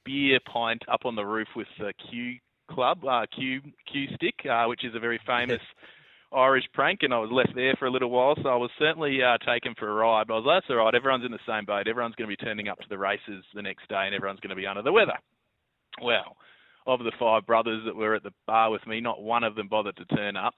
beer 0.06 0.40
pint 0.52 0.84
up 0.88 1.06
on 1.06 1.15
the 1.15 1.26
roof 1.26 1.48
with 1.56 1.68
the 1.77 1.94
Q 2.10 2.38
Club 2.69 3.03
uh, 3.06 3.26
Q 3.36 3.61
Q 3.91 4.07
stick, 4.15 4.45
uh, 4.49 4.65
which 4.65 4.86
is 4.86 4.95
a 4.95 4.99
very 4.99 5.19
famous 5.26 5.61
Irish 6.31 6.65
prank, 6.73 6.99
and 7.02 7.14
I 7.14 7.19
was 7.19 7.31
left 7.31 7.56
there 7.56 7.73
for 7.80 7.88
a 7.88 7.91
little 7.91 8.11
while. 8.11 8.36
So 8.41 8.49
I 8.49 8.56
was 8.56 8.69
certainly 8.77 9.19
uh, 9.23 9.38
taken 9.40 9.73
for 9.77 9.90
a 9.90 9.94
ride. 9.94 10.27
But 10.27 10.36
I 10.36 10.38
was 10.38 10.45
like, 10.45 10.61
that's 10.61 10.69
all 10.69 10.86
right. 10.86 10.94
Everyone's 10.94 11.26
in 11.26 11.31
the 11.31 11.40
same 11.48 11.65
boat. 11.65 11.88
Everyone's 11.88 12.15
going 12.15 12.30
to 12.30 12.36
be 12.36 12.45
turning 12.45 12.68
up 12.68 12.80
to 12.80 12.90
the 12.90 12.98
races 12.98 13.44
the 13.56 13.64
next 13.64 13.90
day, 13.90 14.03
and 14.06 14.14
everyone's 14.14 14.40
going 14.40 14.52
to 14.52 14.56
be 14.56 14.68
under 14.68 14.84
the 14.84 14.91
weather. 14.91 15.18
Well, 16.02 16.38
of 16.94 17.03
the 17.03 17.11
five 17.20 17.45
brothers 17.45 17.84
that 17.86 17.95
were 17.95 18.16
at 18.16 18.24
the 18.24 18.34
bar 18.48 18.72
with 18.72 18.86
me, 18.88 19.02
not 19.02 19.22
one 19.22 19.44
of 19.44 19.56
them 19.56 19.68
bothered 19.68 19.98
to 19.98 20.06
turn 20.16 20.36
up. 20.36 20.53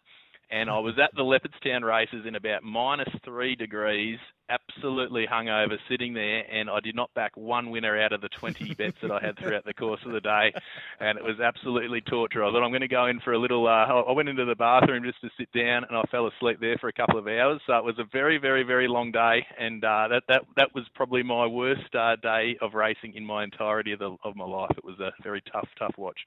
And 0.49 0.69
I 0.69 0.79
was 0.79 0.95
at 1.01 1.11
the 1.15 1.23
Leopardstown 1.23 1.83
races 1.83 2.25
in 2.25 2.35
about 2.35 2.63
minus 2.63 3.09
three 3.23 3.55
degrees, 3.55 4.19
absolutely 4.49 5.25
hungover, 5.25 5.77
sitting 5.89 6.13
there, 6.13 6.43
and 6.51 6.69
I 6.69 6.79
did 6.81 6.95
not 6.95 7.13
back 7.13 7.35
one 7.35 7.69
winner 7.69 7.99
out 8.01 8.11
of 8.11 8.21
the 8.21 8.29
20 8.29 8.73
bets 8.77 8.97
that 9.01 9.11
I 9.11 9.25
had 9.25 9.37
throughout 9.37 9.63
the 9.65 9.73
course 9.73 10.01
of 10.05 10.11
the 10.11 10.19
day, 10.19 10.53
and 10.99 11.17
it 11.17 11.23
was 11.23 11.39
absolutely 11.39 12.01
torture. 12.01 12.43
I 12.43 12.51
thought 12.51 12.63
I'm 12.63 12.71
going 12.71 12.81
to 12.81 12.87
go 12.87 13.07
in 13.07 13.19
for 13.21 13.33
a 13.33 13.39
little. 13.39 13.67
Uh, 13.67 13.85
I 13.85 14.11
went 14.11 14.29
into 14.29 14.45
the 14.45 14.55
bathroom 14.55 15.03
just 15.03 15.21
to 15.21 15.29
sit 15.37 15.51
down, 15.53 15.85
and 15.85 15.97
I 15.97 16.01
fell 16.11 16.27
asleep 16.27 16.59
there 16.59 16.77
for 16.79 16.89
a 16.89 16.93
couple 16.93 17.17
of 17.17 17.27
hours. 17.27 17.61
So 17.65 17.73
it 17.77 17.83
was 17.83 17.99
a 17.99 18.05
very, 18.11 18.37
very, 18.37 18.63
very 18.63 18.87
long 18.87 19.11
day, 19.11 19.45
and 19.57 19.83
uh, 19.83 20.07
that 20.09 20.23
that 20.27 20.41
that 20.57 20.75
was 20.75 20.85
probably 20.95 21.23
my 21.23 21.45
worst 21.45 21.95
uh, 21.95 22.17
day 22.21 22.57
of 22.61 22.73
racing 22.73 23.13
in 23.15 23.25
my 23.25 23.43
entirety 23.43 23.93
of, 23.93 23.99
the, 23.99 24.15
of 24.23 24.35
my 24.35 24.45
life. 24.45 24.71
It 24.77 24.83
was 24.83 24.99
a 24.99 25.11
very 25.23 25.41
tough, 25.51 25.67
tough 25.79 25.93
watch. 25.97 26.19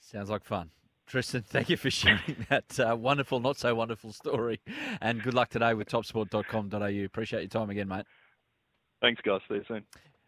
Sounds 0.00 0.30
like 0.30 0.44
fun. 0.44 0.70
Tristan, 1.12 1.42
thank 1.46 1.68
you 1.68 1.76
for 1.76 1.90
sharing 1.90 2.46
that 2.48 2.80
uh, 2.80 2.96
wonderful, 2.96 3.38
not 3.38 3.58
so 3.58 3.74
wonderful 3.74 4.14
story. 4.14 4.60
And 5.02 5.22
good 5.22 5.34
luck 5.34 5.50
today 5.50 5.74
with 5.74 5.86
topsport.com.au. 5.90 7.04
Appreciate 7.04 7.40
your 7.40 7.48
time 7.48 7.68
again, 7.68 7.86
mate. 7.86 8.06
Thanks, 9.02 9.20
guys. 9.20 9.42
See 9.46 9.56
you 9.56 9.64
soon. 9.68 9.84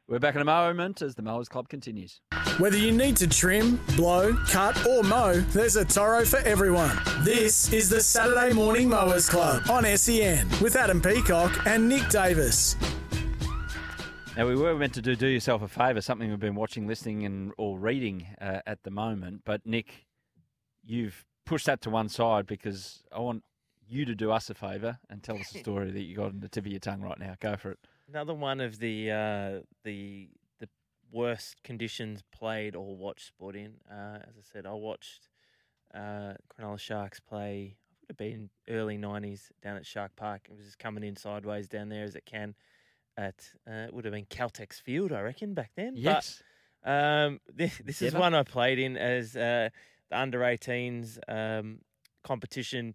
We're 0.09 0.19
back 0.19 0.35
in 0.35 0.43
a 0.43 0.45
moment 0.45 1.01
as 1.01 1.15
the 1.15 1.23
Mowers 1.23 1.49
Club 1.49 1.71
continues. 1.71 2.21
Whether 2.59 2.77
you 2.77 2.93
need 2.93 3.17
to 3.17 3.27
trim, 3.27 3.81
blow, 3.97 4.35
cut, 4.49 4.87
or 4.87 5.03
mow, 5.03 5.33
there's 5.33 5.77
a 5.77 5.87
Toro 5.87 6.27
for 6.27 6.41
everyone. 6.41 6.95
This 7.23 7.73
is 7.73 7.89
the 7.89 8.03
Saturday 8.03 8.53
Morning 8.53 8.87
Mowers 8.87 9.27
Club 9.27 9.63
on 9.71 9.85
SEN 9.97 10.47
with 10.61 10.77
Adam 10.77 11.01
Peacock 11.01 11.67
and 11.67 11.89
Nick 11.89 12.11
Davis. 12.11 12.77
Now, 14.37 14.47
we 14.47 14.55
were 14.55 14.75
meant 14.75 14.93
to 14.95 15.01
do 15.01 15.17
Do 15.17 15.29
Yourself 15.29 15.63
a 15.63 15.69
Favour, 15.69 16.03
something 16.03 16.29
we've 16.29 16.39
been 16.39 16.57
watching, 16.57 16.87
listening, 16.87 17.25
and 17.25 17.53
or 17.57 17.79
reading 17.79 18.27
uh, 18.39 18.59
at 18.67 18.83
the 18.83 18.91
moment. 18.91 19.43
But, 19.47 19.65
Nick, 19.65 20.05
you've 20.85 21.25
pushed 21.47 21.67
that 21.67 21.81
to 21.83 21.91
one 21.91 22.09
side 22.09 22.47
because 22.47 23.03
I 23.15 23.21
want 23.21 23.45
you 23.87 24.05
to 24.07 24.15
do 24.15 24.31
us 24.31 24.49
a 24.51 24.55
favour 24.55 24.99
and 25.11 25.23
tell 25.23 25.37
us 25.39 25.55
a 25.55 25.59
story 25.61 25.91
that 25.91 26.03
you 26.03 26.17
got 26.17 26.27
on 26.27 26.41
the 26.41 26.49
tip 26.49 26.65
of 26.67 26.71
your 26.71 26.81
tongue 26.81 27.01
right 27.03 27.19
now. 27.19 27.35
Go 27.41 27.57
for 27.57 27.71
it. 27.73 27.79
Another 28.09 28.35
one 28.35 28.61
of 28.61 28.79
the 28.79 29.11
uh, 29.11 29.61
the 29.85 30.29
the 30.61 30.69
worst 31.13 31.63
conditions 31.63 32.23
played 32.33 32.75
or 32.77 32.97
watched 32.97 33.27
sport 33.27 33.57
in. 33.57 33.75
Uh, 33.91 34.19
as 34.29 34.35
I 34.39 34.43
said, 34.53 34.67
I 34.67 34.73
watched 34.73 35.29
uh, 35.95 36.35
Cronulla 36.53 36.79
Sharks 36.79 37.21
play. 37.21 37.77
Would 38.01 38.11
have 38.11 38.17
been 38.19 38.51
early 38.69 38.99
'90s 38.99 39.51
down 39.63 39.77
at 39.77 39.87
Shark 39.87 40.15
Park. 40.17 40.43
It 40.51 40.57
was 40.57 40.67
just 40.67 40.79
coming 40.79 41.03
in 41.05 41.17
sideways 41.17 41.69
down 41.69 41.89
there 41.89 42.05
as 42.05 42.15
it 42.15 42.27
can. 42.27 42.55
At 43.17 43.49
uh, 43.67 43.87
it 43.87 43.95
would 43.95 44.05
have 44.05 44.13
been 44.13 44.27
Caltex 44.27 44.81
Field, 44.81 45.13
I 45.13 45.21
reckon, 45.21 45.55
back 45.55 45.71
then. 45.77 45.95
But, 45.95 46.01
Yes. 46.01 46.43
um, 46.85 47.41
this 47.55 47.81
this 47.85 48.03
is 48.03 48.13
one 48.13 48.35
I 48.35 48.43
played 48.43 48.79
in 48.79 48.97
as 48.99 49.35
uh, 49.37 49.71
the 49.71 49.71
under 50.15 50.41
18s 50.41 51.19
um, 51.29 51.81
competition. 52.23 52.95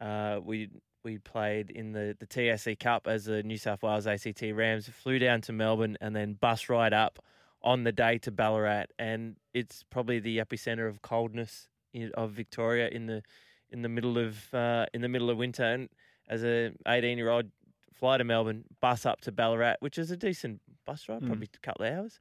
Uh, 0.00 0.38
we 0.42 0.68
we 1.04 1.18
played 1.18 1.70
in 1.70 1.92
the, 1.92 2.16
the 2.18 2.26
TAC 2.26 2.78
Cup 2.80 3.06
as 3.06 3.24
the 3.24 3.42
New 3.42 3.56
South 3.56 3.82
Wales 3.82 4.06
ACT 4.06 4.42
Rams. 4.52 4.88
Flew 4.88 5.18
down 5.18 5.40
to 5.42 5.52
Melbourne 5.52 5.96
and 6.00 6.14
then 6.14 6.34
bus 6.34 6.68
ride 6.68 6.92
up 6.92 7.18
on 7.62 7.84
the 7.84 7.92
day 7.92 8.18
to 8.18 8.30
Ballarat, 8.30 8.86
and 8.98 9.36
it's 9.54 9.84
probably 9.90 10.20
the 10.20 10.38
epicenter 10.38 10.88
of 10.88 11.02
coldness 11.02 11.68
in, 11.92 12.12
of 12.14 12.30
Victoria 12.32 12.88
in 12.88 13.06
the 13.06 13.22
in 13.70 13.82
the 13.82 13.88
middle 13.88 14.18
of 14.18 14.52
uh, 14.54 14.86
in 14.94 15.00
the 15.00 15.08
middle 15.08 15.30
of 15.30 15.36
winter. 15.38 15.64
And 15.64 15.88
as 16.28 16.44
a 16.44 16.72
18 16.86 17.18
year 17.18 17.30
old, 17.30 17.46
fly 17.94 18.18
to 18.18 18.24
Melbourne, 18.24 18.64
bus 18.80 19.04
up 19.06 19.20
to 19.22 19.32
Ballarat, 19.32 19.76
which 19.80 19.98
is 19.98 20.10
a 20.10 20.16
decent 20.16 20.60
bus 20.86 21.08
ride, 21.08 21.22
Mm. 21.22 21.26
probably 21.26 21.48
a 21.52 21.58
couple 21.58 21.86
of 21.86 21.92
hours, 21.92 22.20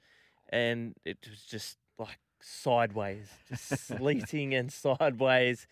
and 0.50 0.96
it 1.06 1.18
was 1.30 1.44
just 1.44 1.78
like 2.00 2.20
sideways, 2.42 3.28
just 3.50 3.88
sleeting 3.88 4.54
and 4.54 4.72
sideways. 4.72 5.68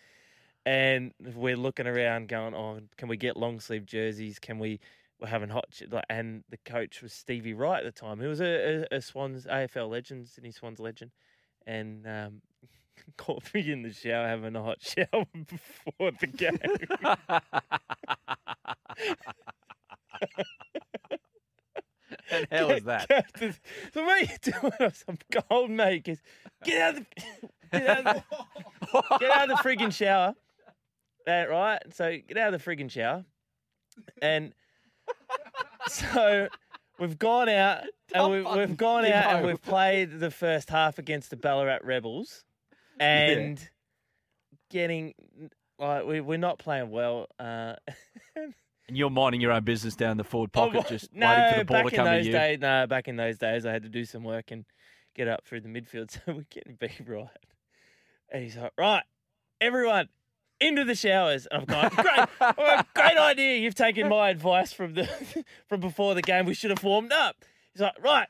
And 0.65 1.13
we're 1.19 1.57
looking 1.57 1.87
around, 1.87 2.27
going, 2.27 2.55
"Oh, 2.55 2.79
can 2.97 3.07
we 3.07 3.17
get 3.17 3.37
long 3.37 3.59
sleeve 3.59 3.85
jerseys? 3.85 4.39
Can 4.39 4.59
we?" 4.59 4.79
We're 5.19 5.27
having 5.27 5.49
hot, 5.49 5.81
and 6.09 6.43
the 6.49 6.57
coach 6.57 7.01
was 7.01 7.13
Stevie 7.13 7.53
Wright 7.53 7.85
at 7.85 7.85
the 7.85 7.97
time, 7.97 8.19
who 8.19 8.27
was 8.27 8.41
a, 8.41 8.85
a, 8.91 8.97
a 8.97 9.01
Swans 9.01 9.45
AFL 9.45 9.89
legend, 9.89 10.27
Sydney 10.27 10.51
Swans 10.51 10.77
legend, 10.77 11.11
and 11.65 12.05
um, 12.05 12.41
caught 13.17 13.53
me 13.53 13.71
in 13.71 13.81
the 13.81 13.93
shower 13.93 14.27
having 14.27 14.55
a 14.57 14.63
hot 14.63 14.81
shower 14.81 15.25
before 15.47 16.11
the 16.19 16.27
game. 16.27 16.59
And 22.31 22.47
how 22.51 22.67
was 22.67 22.83
that? 22.83 23.07
Captain, 23.07 23.55
so 23.93 24.03
what 24.03 24.17
are 24.17 24.21
you 24.21 24.37
doing? 24.41 24.91
I'm 25.07 25.17
cold, 25.31 25.69
mate. 25.69 25.93
He 25.93 25.99
goes, 25.99 26.21
Get 26.63 26.81
out 26.81 26.97
of 26.97 27.05
the, 27.05 27.79
get 27.79 27.89
out 27.89 28.07
of 28.07 28.23
the, 28.91 29.17
get 29.19 29.31
out 29.31 29.49
of 29.49 29.57
the 29.57 29.63
friggin' 29.63 29.93
shower. 29.93 30.33
That 31.25 31.49
right? 31.49 31.81
So 31.93 32.17
get 32.27 32.37
out 32.37 32.53
of 32.53 32.63
the 32.63 32.75
friggin' 32.75 32.89
shower. 32.89 33.25
And 34.21 34.53
so 35.87 36.47
we've 36.99 37.17
gone 37.17 37.49
out 37.49 37.83
and 38.13 38.31
we've, 38.31 38.45
we've 38.55 38.77
gone 38.77 39.05
out 39.05 39.35
and 39.37 39.45
we've 39.45 39.61
played 39.61 40.19
the 40.19 40.31
first 40.31 40.69
half 40.69 40.97
against 40.99 41.29
the 41.29 41.35
Ballarat 41.37 41.79
Rebels. 41.83 42.43
And 42.99 43.59
getting 44.71 45.13
like 45.79 46.05
we, 46.05 46.21
we're 46.21 46.37
not 46.37 46.59
playing 46.59 46.89
well. 46.89 47.27
Uh, 47.39 47.75
And 48.87 48.95
you're 48.95 49.09
minding 49.09 49.41
your 49.41 49.51
own 49.51 49.63
business 49.63 49.95
down 49.95 50.17
the 50.17 50.23
forward 50.23 50.51
Oh, 50.53 50.69
pocket, 50.69 50.87
just 50.87 51.11
no, 51.11 51.27
waiting 51.27 51.53
for 51.53 51.59
the 51.59 51.65
ball 51.65 51.77
back 51.77 51.89
to 51.89 51.95
come 51.95 52.05
in 52.07 52.11
to 52.13 52.17
those 52.19 52.25
you. 52.27 52.31
Days, 52.33 52.59
no, 52.59 52.85
back 52.85 53.07
in 53.07 53.15
those 53.15 53.39
days, 53.39 53.65
I 53.65 53.71
had 53.71 53.81
to 53.81 53.89
do 53.89 54.05
some 54.05 54.23
work 54.23 54.51
and 54.51 54.63
get 55.15 55.27
up 55.27 55.45
through 55.45 55.61
the 55.61 55.69
midfield. 55.69 56.11
So 56.25 56.33
we're 56.33 56.45
getting 56.49 56.75
beat 56.79 57.01
right. 57.07 57.29
And 58.31 58.43
he's 58.43 58.57
like, 58.57 58.73
right, 58.77 59.03
everyone 59.61 60.09
into 60.59 60.83
the 60.83 60.95
showers. 60.95 61.47
And 61.49 61.61
I'm 61.61 61.65
going, 61.65 61.89
great, 61.95 62.85
great 62.95 63.17
idea. 63.17 63.57
You've 63.57 63.75
taken 63.75 64.09
my 64.09 64.29
advice 64.29 64.73
from 64.73 64.93
the 64.93 65.09
from 65.67 65.79
before 65.79 66.13
the 66.15 66.21
game. 66.21 66.45
We 66.45 66.53
should 66.53 66.69
have 66.69 66.83
warmed 66.83 67.11
up. 67.11 67.37
He's 67.73 67.81
like, 67.81 68.01
right, 68.03 68.27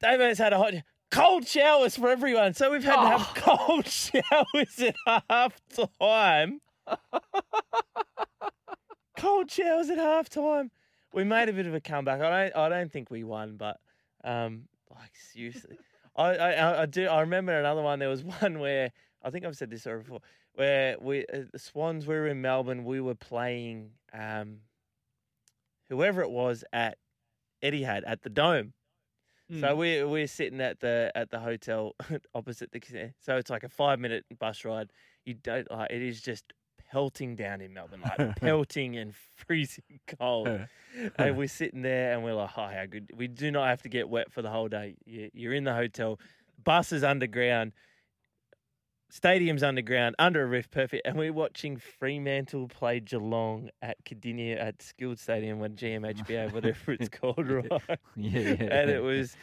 David's 0.00 0.38
had 0.38 0.52
a 0.52 0.58
hot 0.58 0.74
cold 1.10 1.46
showers 1.46 1.96
for 1.96 2.08
everyone. 2.08 2.54
So 2.54 2.70
we've 2.70 2.84
had 2.84 2.96
to 2.96 3.18
have 3.18 3.34
cold 3.34 3.86
showers 3.86 4.78
at 4.80 4.94
half 5.28 5.60
time. 5.68 6.60
cold 9.16 9.50
showers 9.50 9.90
at 9.90 9.98
half 9.98 10.28
time. 10.28 10.70
We 11.12 11.24
made 11.24 11.48
a 11.48 11.52
bit 11.52 11.66
of 11.66 11.74
a 11.74 11.80
comeback. 11.80 12.20
I 12.20 12.50
don't 12.50 12.56
I 12.56 12.68
don't 12.68 12.92
think 12.92 13.10
we 13.10 13.24
won, 13.24 13.56
but 13.56 13.78
um 14.24 14.68
like 14.90 15.12
seriously. 15.32 15.78
I, 16.16 16.34
I 16.36 16.82
I- 16.82 16.86
do 16.86 17.06
I 17.06 17.20
remember 17.20 17.52
another 17.58 17.82
one. 17.82 17.98
There 17.98 18.08
was 18.08 18.24
one 18.40 18.58
where 18.58 18.92
I 19.22 19.30
think 19.30 19.44
I've 19.44 19.56
said 19.56 19.70
this 19.70 19.84
before, 19.84 20.20
where 20.54 20.96
we 21.00 21.26
uh, 21.26 21.42
the 21.52 21.58
Swans 21.58 22.06
we 22.06 22.14
were 22.14 22.26
in 22.28 22.40
Melbourne. 22.40 22.84
We 22.84 23.00
were 23.00 23.14
playing 23.14 23.92
um 24.12 24.60
whoever 25.88 26.22
it 26.22 26.30
was 26.30 26.64
at 26.72 26.98
Etihad 27.62 28.02
at 28.06 28.22
the 28.22 28.30
Dome. 28.30 28.72
So 29.52 29.56
Mm. 29.66 29.76
we 29.76 30.04
we're 30.04 30.26
sitting 30.28 30.60
at 30.60 30.78
the 30.78 31.10
at 31.16 31.30
the 31.30 31.40
hotel 31.40 31.96
opposite 32.34 32.70
the. 32.70 33.14
So 33.18 33.36
it's 33.36 33.50
like 33.50 33.64
a 33.64 33.68
five 33.68 33.98
minute 33.98 34.24
bus 34.38 34.64
ride. 34.64 34.92
You 35.24 35.34
don't 35.34 35.68
like 35.70 35.90
it 35.90 36.02
is 36.02 36.20
just 36.20 36.44
pelting 36.90 37.36
down 37.36 37.60
in 37.60 37.72
Melbourne, 37.74 38.02
like 38.02 38.36
pelting 38.40 38.96
and 38.96 39.14
freezing 39.36 40.00
cold. 40.18 40.48
and 41.18 41.36
we're 41.36 41.48
sitting 41.48 41.82
there 41.82 42.12
and 42.14 42.24
we're 42.24 42.34
like, 42.34 42.50
oh, 42.56 42.66
how 42.66 42.84
good. 42.86 43.10
We 43.16 43.28
do 43.28 43.50
not 43.50 43.68
have 43.68 43.82
to 43.82 43.88
get 43.88 44.08
wet 44.08 44.32
for 44.32 44.42
the 44.42 44.50
whole 44.50 44.68
day. 44.68 44.96
You- 45.06 45.30
You're 45.32 45.54
in 45.54 45.64
the 45.64 45.74
hotel, 45.74 46.18
bus 46.64 46.92
is 46.92 47.04
underground, 47.04 47.72
stadium's 49.10 49.62
underground, 49.62 50.14
under 50.18 50.42
a 50.42 50.46
roof, 50.46 50.70
perfect. 50.70 51.06
And 51.06 51.16
we're 51.16 51.32
watching 51.32 51.76
Fremantle 51.76 52.68
play 52.68 53.00
Geelong 53.00 53.68
at 53.82 54.02
Kardinia 54.04 54.58
at 54.58 54.80
Skilled 54.80 55.18
Stadium 55.18 55.58
when 55.58 55.76
GMHBA, 55.76 56.52
whatever 56.52 56.92
it's 56.92 57.08
called, 57.20 57.48
right? 57.48 57.70
Yeah, 58.16 58.40
yeah, 58.40 58.52
And 58.80 58.90
it 58.90 59.02
was 59.02 59.36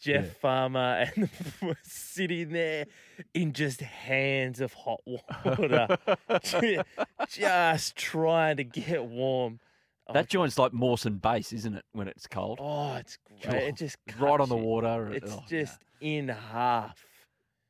Jeff 0.00 0.24
Yeah. 0.26 0.30
Farmer 0.40 1.06
and 1.16 1.28
we're 1.62 1.74
sitting 1.82 2.50
there 2.50 2.86
in 3.34 3.52
just 3.52 3.80
hands 3.80 4.60
of 4.60 4.72
hot 4.74 5.00
water, 5.06 5.96
just 7.28 7.96
trying 7.96 8.56
to 8.56 8.64
get 8.64 9.04
warm. 9.04 9.60
Oh, 10.08 10.14
that 10.14 10.28
joint's 10.28 10.58
like 10.58 10.72
Mawson 10.72 11.18
Base, 11.18 11.52
isn't 11.52 11.74
it, 11.74 11.84
when 11.92 12.08
it's 12.08 12.26
cold? 12.26 12.58
Oh, 12.60 12.94
it's 12.96 13.18
great. 13.42 13.62
It 13.62 13.72
oh, 13.74 13.76
just 13.76 13.96
right 14.18 14.40
on 14.40 14.48
the 14.48 14.56
water. 14.56 15.12
It's 15.12 15.32
Oh, 15.32 15.44
just 15.48 15.78
in 16.00 16.28
half. 16.28 17.04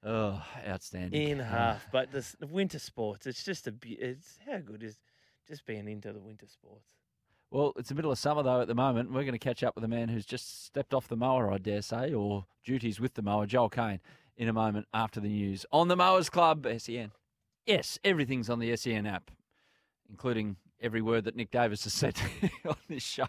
Oh, 0.05 0.43
outstanding. 0.67 1.29
In 1.29 1.39
half. 1.39 1.87
But 1.93 2.11
the 2.11 2.27
the 2.41 2.47
winter 2.47 2.79
sports, 2.79 3.27
it's 3.27 3.45
just 3.45 3.67
a 3.69 3.75
it's 3.85 4.39
how 4.47 4.59
good 4.59 4.83
is 4.83 4.99
just 5.47 5.65
being 5.65 5.89
into 5.89 6.13
the 6.13 6.21
winter 6.21 6.47
sports. 6.49 6.87
Well, 7.51 7.73
it's 7.77 7.91
the 7.91 7.95
middle 7.95 8.11
of 8.11 8.19
summer 8.19 8.43
though 8.43 8.63
at 8.63 8.69
the 8.69 8.75
moment. 8.75 9.13
We're 9.13 9.23
going 9.23 9.33
to 9.33 9.39
catch 9.39 9.63
up 9.63 9.75
with 9.75 9.85
a 9.85 9.89
man 9.89 10.09
who's 10.09 10.25
just 10.25 10.65
stepped 10.65 10.95
off 10.95 11.09
the 11.09 11.17
mower, 11.17 11.53
I 11.53 11.59
dare 11.59 11.83
say, 11.83 12.13
or 12.13 12.47
duties 12.65 12.99
with 12.99 13.15
the 13.15 13.23
mower, 13.23 13.47
Joel 13.47 13.69
Kane, 13.69 14.01
in 14.37 14.49
a 14.49 14.53
moment 14.53 14.87
after 14.95 15.21
the 15.21 15.29
news 15.29 15.67
on 15.71 15.89
the 15.89 15.97
Mowers 15.97 16.31
Club 16.31 16.67
SEN. 16.79 17.13
Yes, 17.67 17.99
everything's 18.03 18.51
on 18.51 18.59
the 18.59 18.75
SEN 18.77 19.07
app, 19.07 19.31
including 20.09 20.57
every 20.81 21.03
word 21.03 21.25
that 21.25 21.37
Nick 21.37 21.51
Davis 21.51 21.85
has 21.85 21.93
said 21.93 22.19
on 22.67 22.77
this 22.89 23.03
show 23.03 23.29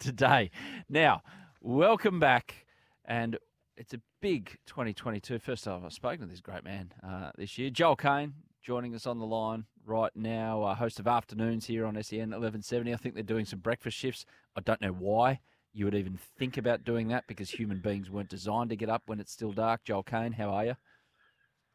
today. 0.00 0.50
Now, 0.88 1.22
welcome 1.60 2.18
back, 2.18 2.66
and 3.04 3.36
it's 3.82 3.94
a 3.94 4.00
big 4.20 4.56
2022. 4.66 5.40
First 5.40 5.64
time 5.64 5.84
I've 5.84 5.92
spoken 5.92 6.20
to 6.20 6.26
this 6.26 6.40
great 6.40 6.62
man 6.62 6.92
uh, 7.04 7.32
this 7.36 7.58
year, 7.58 7.68
Joel 7.68 7.96
Kane, 7.96 8.32
joining 8.62 8.94
us 8.94 9.08
on 9.08 9.18
the 9.18 9.26
line 9.26 9.64
right 9.84 10.12
now, 10.14 10.62
uh, 10.62 10.74
host 10.76 11.00
of 11.00 11.08
Afternoons 11.08 11.66
here 11.66 11.84
on 11.84 12.00
SEN 12.00 12.30
1170. 12.30 12.94
I 12.94 12.96
think 12.96 13.16
they're 13.16 13.24
doing 13.24 13.44
some 13.44 13.58
breakfast 13.58 13.96
shifts. 13.96 14.24
I 14.54 14.60
don't 14.60 14.80
know 14.80 14.92
why 14.92 15.40
you 15.72 15.84
would 15.84 15.96
even 15.96 16.16
think 16.38 16.58
about 16.58 16.84
doing 16.84 17.08
that 17.08 17.24
because 17.26 17.50
human 17.50 17.80
beings 17.80 18.08
weren't 18.08 18.28
designed 18.28 18.70
to 18.70 18.76
get 18.76 18.88
up 18.88 19.02
when 19.06 19.18
it's 19.18 19.32
still 19.32 19.52
dark. 19.52 19.82
Joel 19.82 20.04
Kane, 20.04 20.30
how 20.30 20.50
are 20.50 20.64
you? 20.64 20.76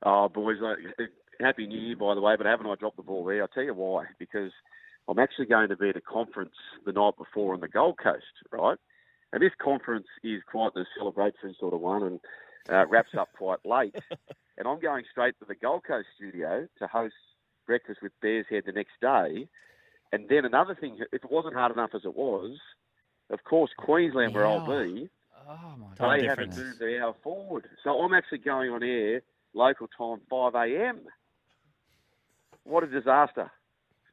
Oh, 0.06 0.30
boys, 0.30 0.60
happy 1.42 1.68
New 1.68 1.78
Year, 1.78 1.98
by 1.98 2.16
the 2.16 2.22
way, 2.22 2.38
but 2.38 2.46
haven't 2.46 2.68
I 2.68 2.76
dropped 2.76 2.96
the 2.96 3.04
ball 3.04 3.26
there? 3.26 3.42
I'll 3.42 3.50
tell 3.50 3.64
you 3.64 3.74
why. 3.74 4.06
Because 4.18 4.52
I'm 5.10 5.20
actually 5.20 5.48
going 5.48 5.68
to 5.68 5.76
be 5.76 5.90
at 5.90 5.98
a 5.98 6.02
conference 6.02 6.56
the 6.86 6.94
night 6.94 7.18
before 7.18 7.54
on 7.54 7.60
the 7.60 7.68
Gold 7.68 7.98
Coast, 8.02 8.24
right? 8.50 8.78
And 9.34 9.42
this 9.42 9.52
conference 9.62 10.08
is 10.24 10.42
quite 10.50 10.74
the 10.74 10.86
celebratory 11.00 11.58
sort 11.60 11.74
of 11.74 11.82
one 11.82 12.04
and 12.04 12.20
uh, 12.70 12.86
wraps 12.88 13.16
up 13.18 13.30
quite 13.38 13.66
late. 13.66 13.96
and 14.58 14.68
I'm 14.68 14.80
going 14.80 15.04
straight 15.12 15.38
to 15.40 15.46
the 15.46 15.56
Gold 15.56 15.84
Coast 15.86 16.08
studio 16.16 16.68
to 16.80 16.88
host 16.88 17.16
breakfast 17.66 18.02
with 18.02 18.14
Bears 18.22 18.46
Head 18.50 18.64
the 18.66 18.72
next 18.72 19.00
day. 19.02 19.48
And 20.14 20.30
then 20.30 20.46
another 20.46 20.76
thing, 20.76 20.98
if 21.12 21.24
it 21.24 21.32
wasn't 21.32 21.56
hard 21.56 21.74
enough 21.74 21.92
as 21.94 22.02
it 22.06 22.16
was, 22.16 22.58
of 23.30 23.44
course, 23.44 23.72
Queensland, 23.78 24.34
where 24.34 24.48
I'll 24.48 24.66
be, 24.66 25.10
Oh, 25.50 25.76
my 26.00 26.18
they 26.18 26.26
haven't 26.26 26.58
moved 26.58 26.80
the 26.80 27.00
hour 27.02 27.16
forward. 27.24 27.66
So 27.84 28.02
I'm 28.02 28.14
actually 28.14 28.40
going 28.40 28.70
on 28.70 28.84
air 28.84 29.22
local 29.54 29.88
time 29.98 30.20
5 30.30 30.56
a.m. 30.56 31.00
What 32.64 32.84
a 32.84 32.88
disaster. 32.88 33.50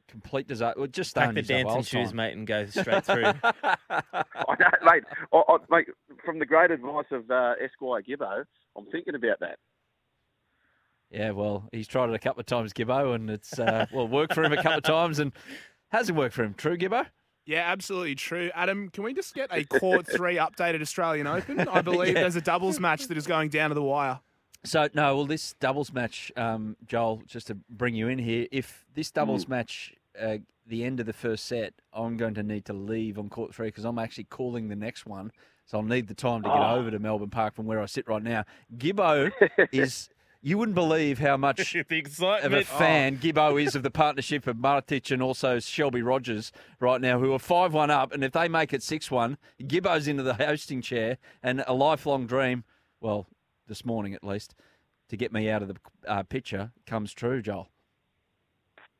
Complete 0.07 0.47
disaster. 0.47 0.79
Well, 0.79 0.87
just 0.87 1.15
Pack 1.15 1.31
stay 1.31 1.41
the 1.41 1.53
on 1.53 1.61
New 1.63 1.63
South 1.63 1.73
dancing 1.75 1.99
shoes, 1.99 2.07
time. 2.09 2.15
mate, 2.17 2.33
and 2.33 2.47
go 2.47 2.65
straight 2.69 3.03
through. 3.05 3.25
I 3.25 4.55
know, 4.59 4.69
mate, 4.83 5.03
I, 5.33 5.41
I, 5.49 5.57
mate. 5.69 5.87
From 6.23 6.39
the 6.39 6.45
great 6.45 6.71
advice 6.71 7.05
of 7.11 7.29
uh, 7.29 7.53
Esquire 7.63 8.01
Gibbo, 8.01 8.43
I'm 8.77 8.85
thinking 8.91 9.15
about 9.15 9.39
that. 9.39 9.57
Yeah, 11.11 11.31
well, 11.31 11.67
he's 11.71 11.87
tried 11.87 12.09
it 12.09 12.15
a 12.15 12.19
couple 12.19 12.39
of 12.41 12.45
times, 12.45 12.73
Gibbo, 12.73 13.15
and 13.15 13.29
it's 13.29 13.57
uh, 13.59 13.85
well 13.93 14.07
worked 14.07 14.33
for 14.33 14.43
him 14.43 14.53
a 14.53 14.57
couple 14.57 14.77
of 14.77 14.83
times, 14.83 15.19
and 15.19 15.31
hasn't 15.89 16.17
worked 16.17 16.33
for 16.35 16.43
him. 16.43 16.53
True, 16.55 16.77
Gibbo. 16.77 17.05
Yeah, 17.45 17.63
absolutely 17.71 18.15
true. 18.15 18.49
Adam, 18.55 18.89
can 18.89 19.03
we 19.03 19.13
just 19.13 19.35
get 19.35 19.49
a 19.51 19.63
Court 19.65 20.07
3 20.07 20.37
updated 20.37 20.81
Australian 20.81 21.27
Open? 21.27 21.59
I 21.67 21.81
believe 21.83 22.07
Yeah. 22.15 22.21
there's 22.21 22.35
a 22.35 22.41
doubles 22.41 22.79
match 22.79 23.07
that 23.07 23.17
is 23.17 23.27
going 23.27 23.49
down 23.49 23.69
to 23.69 23.75
the 23.75 23.83
wire. 23.83 24.19
So 24.65 24.89
no, 24.93 25.15
well, 25.15 25.25
this 25.25 25.53
doubles 25.59 25.93
match, 25.93 26.31
um, 26.35 26.75
Joel, 26.87 27.21
just 27.27 27.47
to 27.47 27.55
bring 27.69 27.95
you 27.95 28.07
in 28.07 28.19
here, 28.19 28.47
if 28.51 28.85
this 28.93 29.11
doubles 29.11 29.45
Mm. 29.45 29.49
match, 29.49 29.93
uh, 30.19 30.37
the 30.67 30.83
end 30.83 30.99
of 30.99 31.05
the 31.05 31.13
first 31.13 31.45
set, 31.45 31.73
I'm 31.93 32.17
going 32.17 32.33
to 32.35 32.43
need 32.43 32.65
to 32.65 32.73
leave 32.73 33.19
on 33.19 33.29
court 33.29 33.53
three 33.53 33.67
because 33.67 33.85
I'm 33.85 33.99
actually 33.99 34.23
calling 34.25 34.67
the 34.67 34.75
next 34.75 35.05
one, 35.05 35.31
so 35.65 35.77
I'll 35.77 35.83
need 35.83 36.07
the 36.07 36.15
time 36.15 36.41
to 36.41 36.49
get 36.49 36.57
Oh. 36.57 36.75
over 36.77 36.89
to 36.91 36.97
Melbourne 36.99 37.29
Park 37.29 37.53
from 37.53 37.65
where 37.65 37.79
I 37.81 37.85
sit 37.85 38.07
right 38.07 38.23
now. 38.23 38.43
Gibbo 38.77 39.31
is. 39.71 40.09
You 40.41 40.59
wouldn't 40.59 40.75
believe 40.75 41.17
how 41.17 41.37
much 41.37 41.75
of 41.75 41.91
a 41.91 41.95
excitement. 41.97 42.67
fan 42.67 43.17
Gibbo 43.17 43.59
is 43.59 43.73
of 43.75 43.81
the 43.81 43.89
partnership 43.89 44.45
of 44.45 44.57
Martić 44.57 45.09
and 45.09 45.19
also 45.19 45.57
Shelby 45.59 46.03
Rogers 46.03 46.51
right 46.79 47.01
now, 47.01 47.19
who 47.19 47.33
are 47.33 47.39
5 47.39 47.73
1 47.73 47.89
up. 47.89 48.11
And 48.13 48.23
if 48.23 48.31
they 48.33 48.47
make 48.47 48.71
it 48.71 48.83
6 48.83 49.09
1, 49.09 49.39
Gibbo's 49.63 50.07
into 50.07 50.21
the 50.21 50.35
hosting 50.35 50.83
chair 50.83 51.17
and 51.41 51.63
a 51.65 51.73
lifelong 51.73 52.27
dream, 52.27 52.63
well, 53.01 53.25
this 53.67 53.85
morning 53.85 54.13
at 54.13 54.23
least, 54.23 54.55
to 55.09 55.17
get 55.17 55.31
me 55.33 55.49
out 55.49 55.61
of 55.61 55.67
the 55.69 55.75
uh, 56.07 56.23
picture 56.23 56.71
comes 56.85 57.13
true, 57.13 57.41
Joel. 57.41 57.69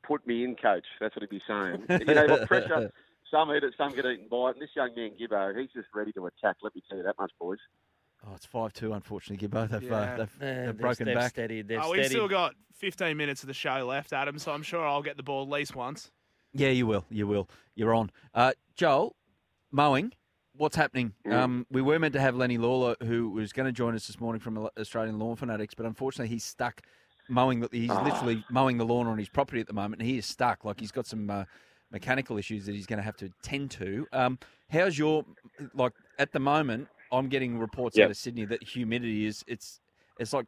Put 0.03 0.25
me 0.27 0.43
in, 0.43 0.55
coach. 0.55 0.85
That's 0.99 1.15
what 1.15 1.23
he'd 1.23 1.29
be 1.29 1.41
saying. 1.47 1.85
you 2.07 2.13
know, 2.13 2.25
what 2.27 2.47
pressure. 2.47 2.91
Some 3.31 3.51
eat 3.53 3.63
it, 3.63 3.73
some 3.75 3.89
get 3.93 4.05
eaten 4.05 4.27
by 4.29 4.49
it. 4.49 4.53
And 4.53 4.61
this 4.61 4.69
young 4.75 4.93
man, 4.95 5.11
Gibbo, 5.19 5.59
he's 5.59 5.71
just 5.73 5.87
ready 5.95 6.11
to 6.13 6.27
attack. 6.27 6.57
Let 6.61 6.75
me 6.75 6.83
tell 6.87 6.99
you 6.99 7.03
that 7.05 7.17
much, 7.17 7.31
boys. 7.39 7.57
Oh, 8.25 8.33
it's 8.35 8.45
5 8.45 8.71
2, 8.71 8.93
unfortunately, 8.93 9.47
Gibbo. 9.47 9.67
They've, 9.67 9.81
Yeah. 9.83 9.95
uh, 9.95 10.15
they've, 10.17 10.37
Yeah, 10.39 10.53
they've 10.55 10.65
they've- 10.67 10.77
broken 10.77 11.05
they've 11.07 11.15
back. 11.15 11.31
steadied, 11.31 11.67
they've 11.67 11.79
Oh, 11.81 11.91
we've 11.91 12.05
still 12.05 12.27
got 12.27 12.53
15 12.75 13.17
minutes 13.17 13.41
of 13.41 13.47
the 13.47 13.53
show 13.55 13.83
left, 13.87 14.13
Adam, 14.13 14.37
so 14.37 14.51
I'm 14.53 14.61
sure 14.61 14.85
I'll 14.87 15.01
get 15.01 15.17
the 15.17 15.23
ball 15.23 15.41
at 15.41 15.49
least 15.49 15.75
once. 15.75 16.11
Yeah, 16.53 16.69
you 16.69 16.85
will. 16.85 17.03
You 17.09 17.25
will. 17.25 17.49
You're 17.73 17.95
on. 17.95 18.11
Uh, 18.33 18.53
Joel, 18.75 19.15
mowing. 19.71 20.13
What's 20.57 20.76
happening? 20.76 21.14
Mm. 21.26 21.34
Um, 21.34 21.68
we 21.69 21.82
were 21.82 21.99
meant 21.99 22.14
to 22.14 22.22
have 22.22 22.36
Lenny 22.36 22.57
Lawler, 22.57 22.95
who 23.03 23.30
was 23.30 23.52
going 23.52 23.65
to 23.65 23.72
join 23.72 23.94
us 23.95 24.07
this 24.07 24.19
morning 24.19 24.40
from 24.40 24.57
Australian 24.80 25.19
Lawn 25.19 25.36
Fanatics, 25.36 25.73
but 25.73 25.86
unfortunately 25.86 26.30
he's 26.30 26.44
stuck 26.45 26.82
mowing. 27.27 27.60
The, 27.60 27.69
he's 27.72 27.90
Ah. 27.90 28.03
literally 28.03 28.44
mowing 28.49 28.77
the 28.77 28.86
lawn 28.86 29.07
on 29.07 29.18
his 29.18 29.27
property 29.27 29.60
at 29.60 29.68
the 29.68 29.73
moment, 29.73 30.02
and 30.02 30.10
he 30.10 30.18
is 30.18 30.26
stuck. 30.26 30.64
Like 30.64 30.80
he's 30.80 30.91
got 30.91 31.06
some 31.06 31.30
uh, 31.30 31.44
mechanical 31.91 32.38
issues 32.38 32.65
that 32.68 32.73
he's 32.76 32.86
going 32.86 32.98
to 32.98 33.03
have 33.03 33.18
to 33.18 33.30
tend 33.41 33.72
to. 33.72 34.07
Um, 34.14 34.40
how's 34.69 34.98
your 34.98 35.26
like 35.73 35.94
at 36.19 36.32
the 36.32 36.40
moment? 36.40 36.88
I'm 37.11 37.27
getting 37.27 37.60
reports 37.60 37.98
Yep. 37.98 38.06
out 38.06 38.11
of 38.11 38.18
Sydney 38.18 38.45
that 38.45 38.64
humidity 38.64 39.26
is 39.26 39.44
it's 39.48 39.82
it's 40.19 40.32
like 40.34 40.45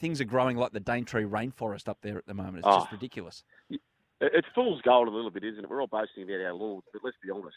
things 0.00 0.20
are 0.20 0.24
growing 0.24 0.56
like 0.56 0.72
the 0.72 0.80
Daintree 0.80 1.24
rainforest 1.24 1.88
up 1.88 1.98
there 2.02 2.18
at 2.18 2.26
the 2.26 2.34
moment. 2.34 2.58
It's 2.58 2.66
just 2.66 2.86
Oh. 2.90 2.92
ridiculous. 2.92 3.44
It- 3.70 3.80
It's 4.20 4.48
fool's 4.52 4.82
gold 4.82 5.06
a 5.06 5.12
little 5.12 5.30
bit, 5.30 5.44
isn't 5.44 5.62
it? 5.62 5.70
We're 5.70 5.80
all 5.80 5.86
boasting 5.86 6.24
about 6.24 6.40
our 6.44 6.52
laws, 6.52 6.82
but 6.92 7.02
let's 7.04 7.16
be 7.22 7.30
honest. 7.30 7.56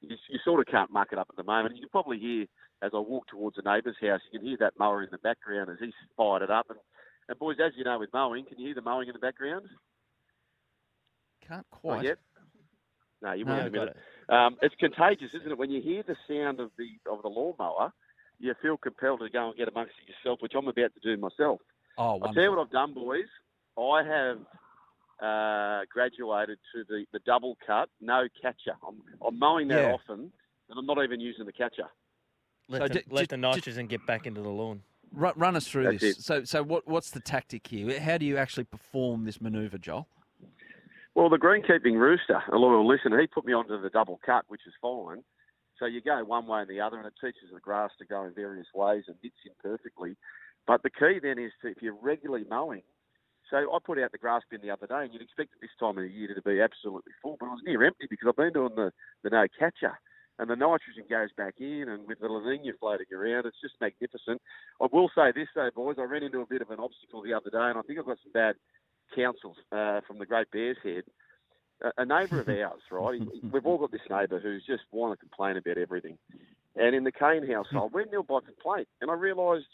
You, 0.00 0.16
you 0.28 0.38
sort 0.44 0.60
of 0.60 0.66
can't 0.66 0.92
muck 0.92 1.08
it 1.12 1.18
up 1.18 1.28
at 1.30 1.36
the 1.36 1.42
moment. 1.42 1.74
You 1.74 1.82
can 1.82 1.90
probably 1.90 2.18
hear, 2.18 2.46
as 2.82 2.92
I 2.94 2.98
walk 2.98 3.26
towards 3.28 3.58
a 3.58 3.62
neighbour's 3.62 3.96
house, 4.00 4.20
you 4.30 4.38
can 4.38 4.46
hear 4.46 4.56
that 4.60 4.74
mower 4.78 5.02
in 5.02 5.08
the 5.10 5.18
background 5.18 5.70
as 5.70 5.76
he's 5.80 5.92
fired 6.16 6.42
it 6.42 6.50
up. 6.50 6.66
And, 6.68 6.78
and 7.28 7.38
boys, 7.38 7.56
as 7.64 7.72
you 7.76 7.84
know 7.84 7.98
with 7.98 8.12
mowing, 8.12 8.44
can 8.44 8.58
you 8.58 8.66
hear 8.66 8.74
the 8.74 8.82
mowing 8.82 9.08
in 9.08 9.12
the 9.12 9.18
background? 9.18 9.66
Can't 11.46 11.66
quite. 11.70 12.04
yet? 12.04 12.18
No, 13.22 13.32
you 13.32 13.44
No, 13.44 13.54
will 13.54 13.60
in 13.60 13.66
a 13.66 13.70
minute. 13.70 13.96
Um, 14.28 14.56
it's 14.62 14.74
contagious, 14.78 15.30
isn't 15.34 15.50
it? 15.50 15.58
When 15.58 15.70
you 15.70 15.82
hear 15.82 16.04
the 16.06 16.16
sound 16.28 16.60
of 16.60 16.70
the 16.78 16.86
of 17.10 17.22
the 17.22 17.28
lawnmower, 17.28 17.92
you 18.38 18.54
feel 18.62 18.76
compelled 18.76 19.20
to 19.20 19.30
go 19.30 19.48
and 19.48 19.56
get 19.56 19.68
amongst 19.68 19.94
it 20.02 20.12
yourself, 20.12 20.40
which 20.40 20.52
I'm 20.56 20.68
about 20.68 20.92
to 20.94 21.00
do 21.02 21.20
myself. 21.20 21.60
Oh, 21.96 22.20
I'll 22.20 22.32
tell 22.32 22.44
you 22.44 22.50
what 22.50 22.60
I've 22.60 22.70
done, 22.70 22.94
boys. 22.94 23.26
I 23.76 24.02
have 24.04 24.38
uh, 25.20 25.82
graduated 25.92 26.58
to 26.74 26.84
the, 26.88 27.04
the 27.12 27.18
double 27.20 27.56
cut, 27.66 27.88
no 28.00 28.28
catcher. 28.40 28.76
I'm, 28.86 28.96
I'm 29.26 29.38
mowing 29.38 29.68
that 29.68 29.78
Yeah. 29.82 29.92
often, 29.92 30.32
and 30.70 30.78
I'm 30.78 30.86
not 30.86 31.02
even 31.02 31.20
using 31.20 31.46
the 31.46 31.52
catcher. 31.52 31.88
Let, 32.68 32.82
So 32.82 32.88
the, 32.88 32.94
ju- 32.94 33.02
let 33.10 33.20
ju- 33.22 33.26
the 33.30 33.36
nitrogen 33.36 33.86
get 33.86 34.06
back 34.06 34.26
into 34.26 34.40
the 34.42 34.48
lawn. 34.50 34.82
Run, 35.12 35.32
run 35.36 35.56
us 35.56 35.66
through 35.66 35.84
That's 35.84 36.00
this. 36.00 36.18
it. 36.18 36.22
So, 36.22 36.44
so 36.44 36.62
what, 36.62 36.86
what's 36.86 37.10
the 37.10 37.20
tactic 37.20 37.66
here? 37.66 37.98
How 37.98 38.18
do 38.18 38.26
you 38.26 38.36
actually 38.36 38.64
perform 38.64 39.24
this 39.24 39.40
manoeuvre, 39.40 39.78
Joel? 39.78 40.06
Well, 41.14 41.30
the 41.30 41.38
greenkeeping 41.38 41.98
rooster, 41.98 42.42
a 42.52 42.56
loyal 42.56 42.86
listener, 42.86 43.18
he 43.20 43.26
put 43.26 43.44
me 43.44 43.52
onto 43.52 43.80
the 43.80 43.90
double 43.90 44.20
cut, 44.24 44.44
which 44.48 44.60
is 44.66 44.74
fine. 44.80 45.24
So 45.78 45.86
you 45.86 46.00
go 46.00 46.22
one 46.24 46.46
way 46.46 46.60
and 46.60 46.68
the 46.70 46.80
other, 46.80 46.98
and 46.98 47.06
it 47.06 47.14
teaches 47.20 47.50
the 47.52 47.60
grass 47.60 47.90
to 47.98 48.04
go 48.04 48.24
in 48.24 48.34
various 48.34 48.66
ways 48.74 49.04
and 49.08 49.16
hits 49.22 49.36
in 49.46 49.52
perfectly. 49.62 50.16
But 50.66 50.82
the 50.82 50.90
key 50.90 51.18
then 51.22 51.38
is 51.38 51.52
to, 51.62 51.68
if 51.68 51.78
you're 51.80 51.96
regularly 52.00 52.44
mowing, 52.48 52.82
so 53.50 53.56
I 53.56 53.78
put 53.84 53.98
out 53.98 54.12
the 54.12 54.18
grass 54.18 54.42
bin 54.50 54.60
the 54.60 54.70
other 54.70 54.86
day, 54.86 55.04
and 55.04 55.12
you'd 55.12 55.22
expect 55.22 55.54
it 55.54 55.60
this 55.60 55.76
time 55.80 55.96
of 55.98 56.04
the 56.04 56.10
year 56.10 56.34
to 56.34 56.42
be 56.42 56.60
absolutely 56.60 57.12
full, 57.22 57.36
but 57.38 57.46
it 57.46 57.50
was 57.50 57.62
near 57.64 57.84
empty 57.84 58.06
because 58.08 58.28
I've 58.28 58.36
been 58.36 58.52
doing 58.52 58.74
the, 58.76 58.92
the 59.22 59.30
no 59.30 59.46
catcher. 59.58 59.98
And 60.40 60.48
the 60.48 60.54
nitrogen 60.54 61.02
goes 61.10 61.30
back 61.36 61.54
in, 61.58 61.88
and 61.88 62.06
with 62.06 62.20
the 62.20 62.28
La 62.28 62.38
Nina 62.48 62.72
floating 62.78 63.06
around, 63.12 63.46
it's 63.46 63.60
just 63.60 63.74
magnificent. 63.80 64.40
I 64.80 64.86
will 64.92 65.10
say 65.12 65.32
this, 65.34 65.48
though, 65.54 65.70
boys, 65.74 65.96
I 65.98 66.04
ran 66.04 66.22
into 66.22 66.40
a 66.40 66.46
bit 66.46 66.62
of 66.62 66.70
an 66.70 66.78
obstacle 66.78 67.22
the 67.22 67.34
other 67.34 67.50
day, 67.50 67.58
and 67.58 67.76
I 67.76 67.82
think 67.82 67.98
I've 67.98 68.06
got 68.06 68.18
some 68.22 68.32
bad 68.32 68.54
counsels 69.16 69.56
uh, 69.72 70.00
from 70.06 70.18
the 70.18 70.26
Great 70.26 70.50
Bears 70.52 70.76
Head. 70.84 71.02
A, 71.82 72.02
a 72.02 72.04
neighbour 72.04 72.40
of 72.40 72.48
ours, 72.48 72.82
right? 72.90 73.20
We've 73.50 73.66
all 73.66 73.78
got 73.78 73.90
this 73.90 74.06
neighbour 74.08 74.38
who's 74.38 74.64
just 74.64 74.82
want 74.92 75.18
to 75.18 75.26
complain 75.26 75.56
about 75.56 75.78
everything. 75.78 76.18
And 76.76 76.94
in 76.94 77.02
the 77.02 77.12
Kane 77.12 77.44
household, 77.44 77.92
we're 77.92 78.04
nil 78.04 78.22
by 78.22 78.38
complaint. 78.40 78.86
And 79.00 79.10
I 79.10 79.14
realised 79.14 79.66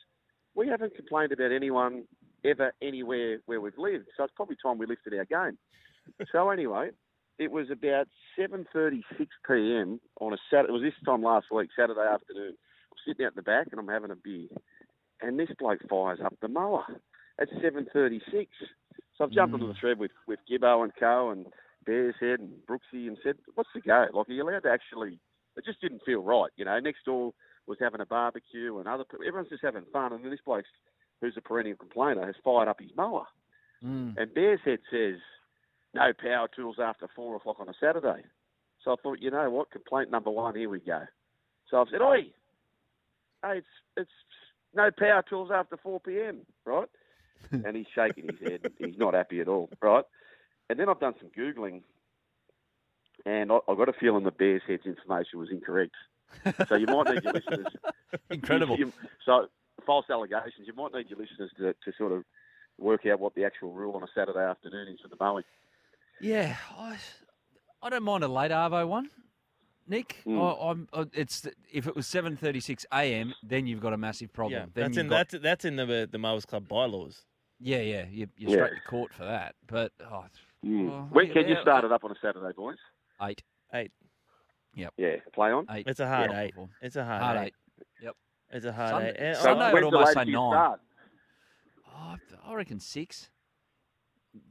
we 0.54 0.68
haven't 0.68 0.94
complained 0.96 1.32
about 1.32 1.52
anyone 1.52 2.04
ever 2.44 2.72
anywhere 2.82 3.38
where 3.46 3.60
we've 3.60 3.78
lived. 3.78 4.06
So 4.16 4.24
it's 4.24 4.32
probably 4.36 4.56
time 4.62 4.78
we 4.78 4.86
lifted 4.86 5.14
our 5.14 5.24
game. 5.24 5.58
so 6.32 6.50
anyway, 6.50 6.90
it 7.38 7.50
was 7.50 7.70
about 7.70 8.08
7:36 8.38 9.02
p.m. 9.46 10.00
on 10.20 10.32
a 10.32 10.36
Saturday. 10.50 10.68
It 10.68 10.72
was 10.72 10.82
this 10.82 11.04
time 11.04 11.22
last 11.22 11.46
week, 11.50 11.70
Saturday 11.76 12.00
afternoon. 12.00 12.54
I'm 12.54 12.98
sitting 13.06 13.26
out 13.26 13.32
in 13.32 13.36
the 13.36 13.42
back 13.42 13.68
and 13.70 13.80
I'm 13.80 13.88
having 13.88 14.10
a 14.10 14.16
beer, 14.16 14.48
and 15.20 15.38
this 15.38 15.50
bloke 15.58 15.80
fires 15.88 16.20
up 16.24 16.34
the 16.40 16.48
mower 16.48 16.84
at 17.40 17.48
7:36. 17.62 18.48
So 19.16 19.24
I've 19.24 19.30
jumped 19.30 19.54
onto 19.54 19.66
the 19.66 19.74
mm. 19.74 19.80
thread 19.80 19.98
with 19.98 20.12
with 20.26 20.40
Gibbo 20.50 20.82
and 20.82 20.92
Co 20.98 21.30
and 21.30 21.46
Bears 21.86 22.14
Head 22.20 22.40
and 22.40 22.52
Brooksy 22.68 23.08
and 23.08 23.18
said, 23.22 23.36
"What's 23.54 23.70
the 23.74 23.80
go? 23.80 24.06
Like, 24.12 24.28
are 24.28 24.32
you 24.32 24.42
allowed 24.42 24.62
to 24.64 24.70
actually?" 24.70 25.18
It 25.56 25.64
just 25.64 25.80
didn't 25.80 26.02
feel 26.04 26.20
right, 26.20 26.50
you 26.56 26.64
know. 26.64 26.78
Next 26.80 27.04
door 27.04 27.32
was 27.66 27.78
having 27.80 28.00
a 28.00 28.06
barbecue 28.06 28.78
and 28.78 28.88
other 28.88 29.04
people. 29.04 29.24
Everyone's 29.26 29.50
just 29.50 29.62
having 29.62 29.84
fun, 29.92 30.12
and 30.12 30.24
then 30.24 30.30
this 30.30 30.40
bloke, 30.44 30.64
who's 31.20 31.34
a 31.36 31.40
perennial 31.40 31.76
complainer, 31.76 32.26
has 32.26 32.34
fired 32.44 32.68
up 32.68 32.80
his 32.80 32.90
mower. 32.96 33.24
Mm. 33.84 34.16
And 34.16 34.34
Bears 34.34 34.60
Head 34.64 34.78
says, 34.90 35.16
no 35.94 36.12
power 36.20 36.48
tools 36.54 36.76
after 36.82 37.06
four 37.14 37.36
o'clock 37.36 37.56
on 37.60 37.68
a 37.68 37.74
Saturday. 37.80 38.24
So 38.84 38.92
I 38.92 38.96
thought, 39.02 39.20
you 39.20 39.30
know 39.30 39.48
what, 39.50 39.70
complaint 39.70 40.10
number 40.10 40.30
one, 40.30 40.54
here 40.54 40.68
we 40.68 40.80
go. 40.80 41.02
So 41.70 41.80
I've 41.80 41.88
said, 41.90 42.02
oi, 42.02 42.26
hey, 43.42 43.58
it's, 43.58 43.66
it's 43.96 44.10
no 44.74 44.90
power 44.96 45.24
tools 45.28 45.50
after 45.54 45.76
4 45.76 46.00
p.m., 46.00 46.40
right? 46.64 46.88
and 47.50 47.76
he's 47.76 47.86
shaking 47.94 48.28
his 48.28 48.40
head. 48.40 48.72
He's 48.78 48.98
not 48.98 49.14
happy 49.14 49.40
at 49.40 49.48
all, 49.48 49.70
right? 49.80 50.04
And 50.68 50.78
then 50.78 50.88
I've 50.88 51.00
done 51.00 51.14
some 51.20 51.30
Googling, 51.30 51.82
and 53.26 53.52
I, 53.52 53.58
I 53.68 53.74
got 53.74 53.88
a 53.88 53.92
feeling 53.92 54.24
the 54.24 54.30
Bears 54.30 54.62
Head's 54.66 54.86
information 54.86 55.38
was 55.38 55.50
incorrect. 55.50 55.94
So 56.68 56.74
you 56.74 56.86
might 56.86 57.06
need 57.14 57.22
your 57.24 57.32
listeners. 57.34 57.66
Incredible. 58.30 58.76
you- 58.78 58.92
so 59.24 59.46
false 59.86 60.06
allegations. 60.10 60.66
You 60.66 60.74
might 60.74 60.92
need 60.92 61.10
your 61.10 61.18
listeners 61.18 61.50
to, 61.58 61.72
to 61.72 61.96
sort 61.96 62.12
of 62.12 62.24
work 62.78 63.06
out 63.06 63.20
what 63.20 63.34
the 63.34 63.44
actual 63.44 63.72
rule 63.72 63.94
on 63.94 64.02
a 64.02 64.06
Saturday 64.14 64.38
afternoon 64.44 64.88
is 64.88 65.00
for 65.00 65.08
the 65.08 65.16
mowing. 65.20 65.44
Yeah, 66.20 66.56
I, 66.78 66.96
I 67.82 67.90
don't 67.90 68.02
mind 68.04 68.24
a 68.24 68.28
late 68.28 68.50
Arvo 68.50 68.86
one, 68.86 69.10
Nick. 69.86 70.16
Mm. 70.26 70.40
I, 70.40 70.70
I'm. 70.70 71.08
It's 71.12 71.46
if 71.72 71.86
it 71.86 71.94
was 71.96 72.06
seven 72.06 72.36
thirty 72.36 72.60
six 72.60 72.86
a.m., 72.92 73.34
then 73.42 73.66
you've 73.66 73.80
got 73.80 73.92
a 73.92 73.98
massive 73.98 74.32
problem. 74.32 74.60
Yeah, 74.60 74.66
then 74.74 74.84
that's 74.92 74.96
in 74.98 75.08
got, 75.08 75.28
that's 75.30 75.42
that's 75.42 75.64
in 75.64 75.76
the 75.76 76.08
the 76.10 76.18
Mowers 76.18 76.46
Club 76.46 76.68
bylaws. 76.68 77.24
Yeah, 77.60 77.80
yeah, 77.80 78.04
you, 78.10 78.26
you're 78.36 78.50
Yeah. 78.50 78.56
straight 78.66 78.82
to 78.82 78.88
court 78.88 79.12
for 79.12 79.24
that. 79.24 79.54
But 79.66 79.92
oh, 80.00 80.24
Mm. 80.64 80.88
well, 80.88 81.08
when 81.10 81.26
can 81.30 81.46
you 81.46 81.54
yeah, 81.56 81.62
start 81.62 81.84
it 81.84 81.92
up 81.92 82.04
on 82.04 82.10
a 82.10 82.14
Saturday, 82.22 82.54
boys? 82.56 82.78
Eight. 83.22 83.42
Eight. 83.74 83.92
Yep. 84.74 84.94
Yeah, 84.96 85.16
play 85.34 85.50
on. 85.50 85.66
Eight. 85.70 85.86
It's 85.86 86.00
a 86.00 86.06
hard 86.08 86.30
Yeah. 86.30 86.40
eight. 86.40 86.54
It's 86.80 86.96
a 86.96 87.04
hard, 87.04 87.22
Hard 87.22 87.36
eight. 87.38 87.46
eight. 87.48 87.54
It's 88.54 88.64
a 88.64 88.72
hard 88.72 88.90
Sunday- 88.90 89.10
eight. 89.10 89.16
And 89.18 89.36
Sunday 89.36 89.64
I- 89.64 89.72
I'd 89.72 89.82
almost 89.82 90.12
say 90.14 90.24
nine. 90.24 90.32
start? 90.32 90.80
Oh, 91.96 92.16
I 92.44 92.54
reckon 92.54 92.78
six. 92.78 93.30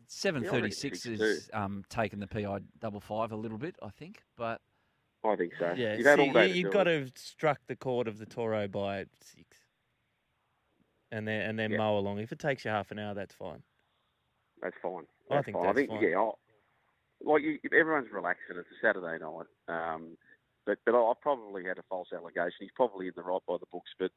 Seven 0.08 0.44
thirty-six 0.44 1.06
Yeah, 1.06 1.12
I 1.12 1.14
reckon 1.14 1.20
thirty 1.22 1.26
six 1.26 1.40
six 1.40 1.46
is 1.48 1.50
um, 1.54 1.84
taking 1.90 2.20
the 2.20 2.28
PI 2.28 2.60
double 2.80 3.00
five 3.00 3.32
a 3.32 3.36
little 3.36 3.58
bit, 3.58 3.76
I 3.82 3.90
think. 3.90 4.22
But 4.38 4.62
I 5.24 5.36
think 5.38 5.54
so. 5.58 5.74
Yeah, 5.76 5.96
You've 5.96 6.06
see, 6.06 6.58
you, 6.58 6.64
do 6.66 6.70
got 6.72 6.84
to 6.84 7.00
have 7.00 7.12
struck 7.16 7.60
the 7.68 7.76
chord 7.78 8.08
of 8.10 8.18
the 8.18 8.26
Toro 8.26 8.68
by 8.68 9.06
six, 9.22 9.58
and 11.12 11.26
then 11.28 11.50
and 11.50 11.58
then 11.58 11.72
Yeah. 11.72 11.78
mow 11.78 11.98
along. 11.98 12.20
If 12.20 12.32
it 12.34 12.40
takes 12.40 12.66
you 12.66 12.72
half 12.72 12.92
an 12.92 13.00
hour, 13.00 13.14
that's 13.14 13.34
fine. 13.34 13.64
That's 14.62 14.76
fine. 14.82 15.06
I 15.32 15.36
That's 15.36 15.46
think 15.46 15.56
fine. 15.58 15.64
that's 15.66 15.72
I 15.72 15.80
think 15.80 15.90
fine. 15.92 16.04
yeah. 16.04 16.18
I'll, 16.18 16.40
like 17.22 17.42
you, 17.42 17.58
everyone's 17.74 18.12
relaxing, 18.12 18.58
it's 18.58 18.68
a 18.70 18.86
Saturday 18.86 19.18
night. 19.24 19.48
Um, 19.70 20.18
but 20.66 20.78
but 20.86 20.96
I 20.96 21.14
probably 21.22 21.66
had 21.66 21.78
a 21.78 21.84
false 21.90 22.10
allegation. 22.14 22.58
He's 22.62 22.72
probably 22.76 23.08
in 23.08 23.14
the 23.16 23.24
right 23.24 23.42
by 23.48 23.58
the 23.60 23.66
books, 23.72 23.92
but 24.00 24.12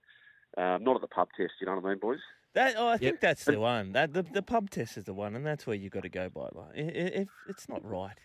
um, 0.60 0.84
not 0.84 0.94
at 0.96 1.00
the 1.02 1.08
pub 1.08 1.28
test. 1.36 1.52
You 1.60 1.66
know 1.66 1.76
what 1.76 1.84
I 1.84 1.90
mean, 1.90 1.98
boys? 1.98 2.18
That 2.54 2.74
oh, 2.78 2.88
I 2.88 2.96
think 2.96 3.20
that's 3.20 3.44
the 3.44 3.60
one. 3.60 3.92
That 3.92 4.12
the, 4.14 4.22
the 4.22 4.42
pub 4.42 4.70
test 4.70 4.96
is 4.96 5.04
the 5.04 5.12
one, 5.14 5.34
and 5.36 5.44
that's 5.44 5.66
where 5.66 5.76
you've 5.76 5.92
got 5.92 6.04
to 6.04 6.08
go 6.08 6.28
by. 6.30 6.48
Like, 6.52 6.70
i- 6.76 6.80
i- 6.80 7.22
if 7.22 7.28
it's 7.48 7.68
not 7.68 7.84
right, 7.84 8.16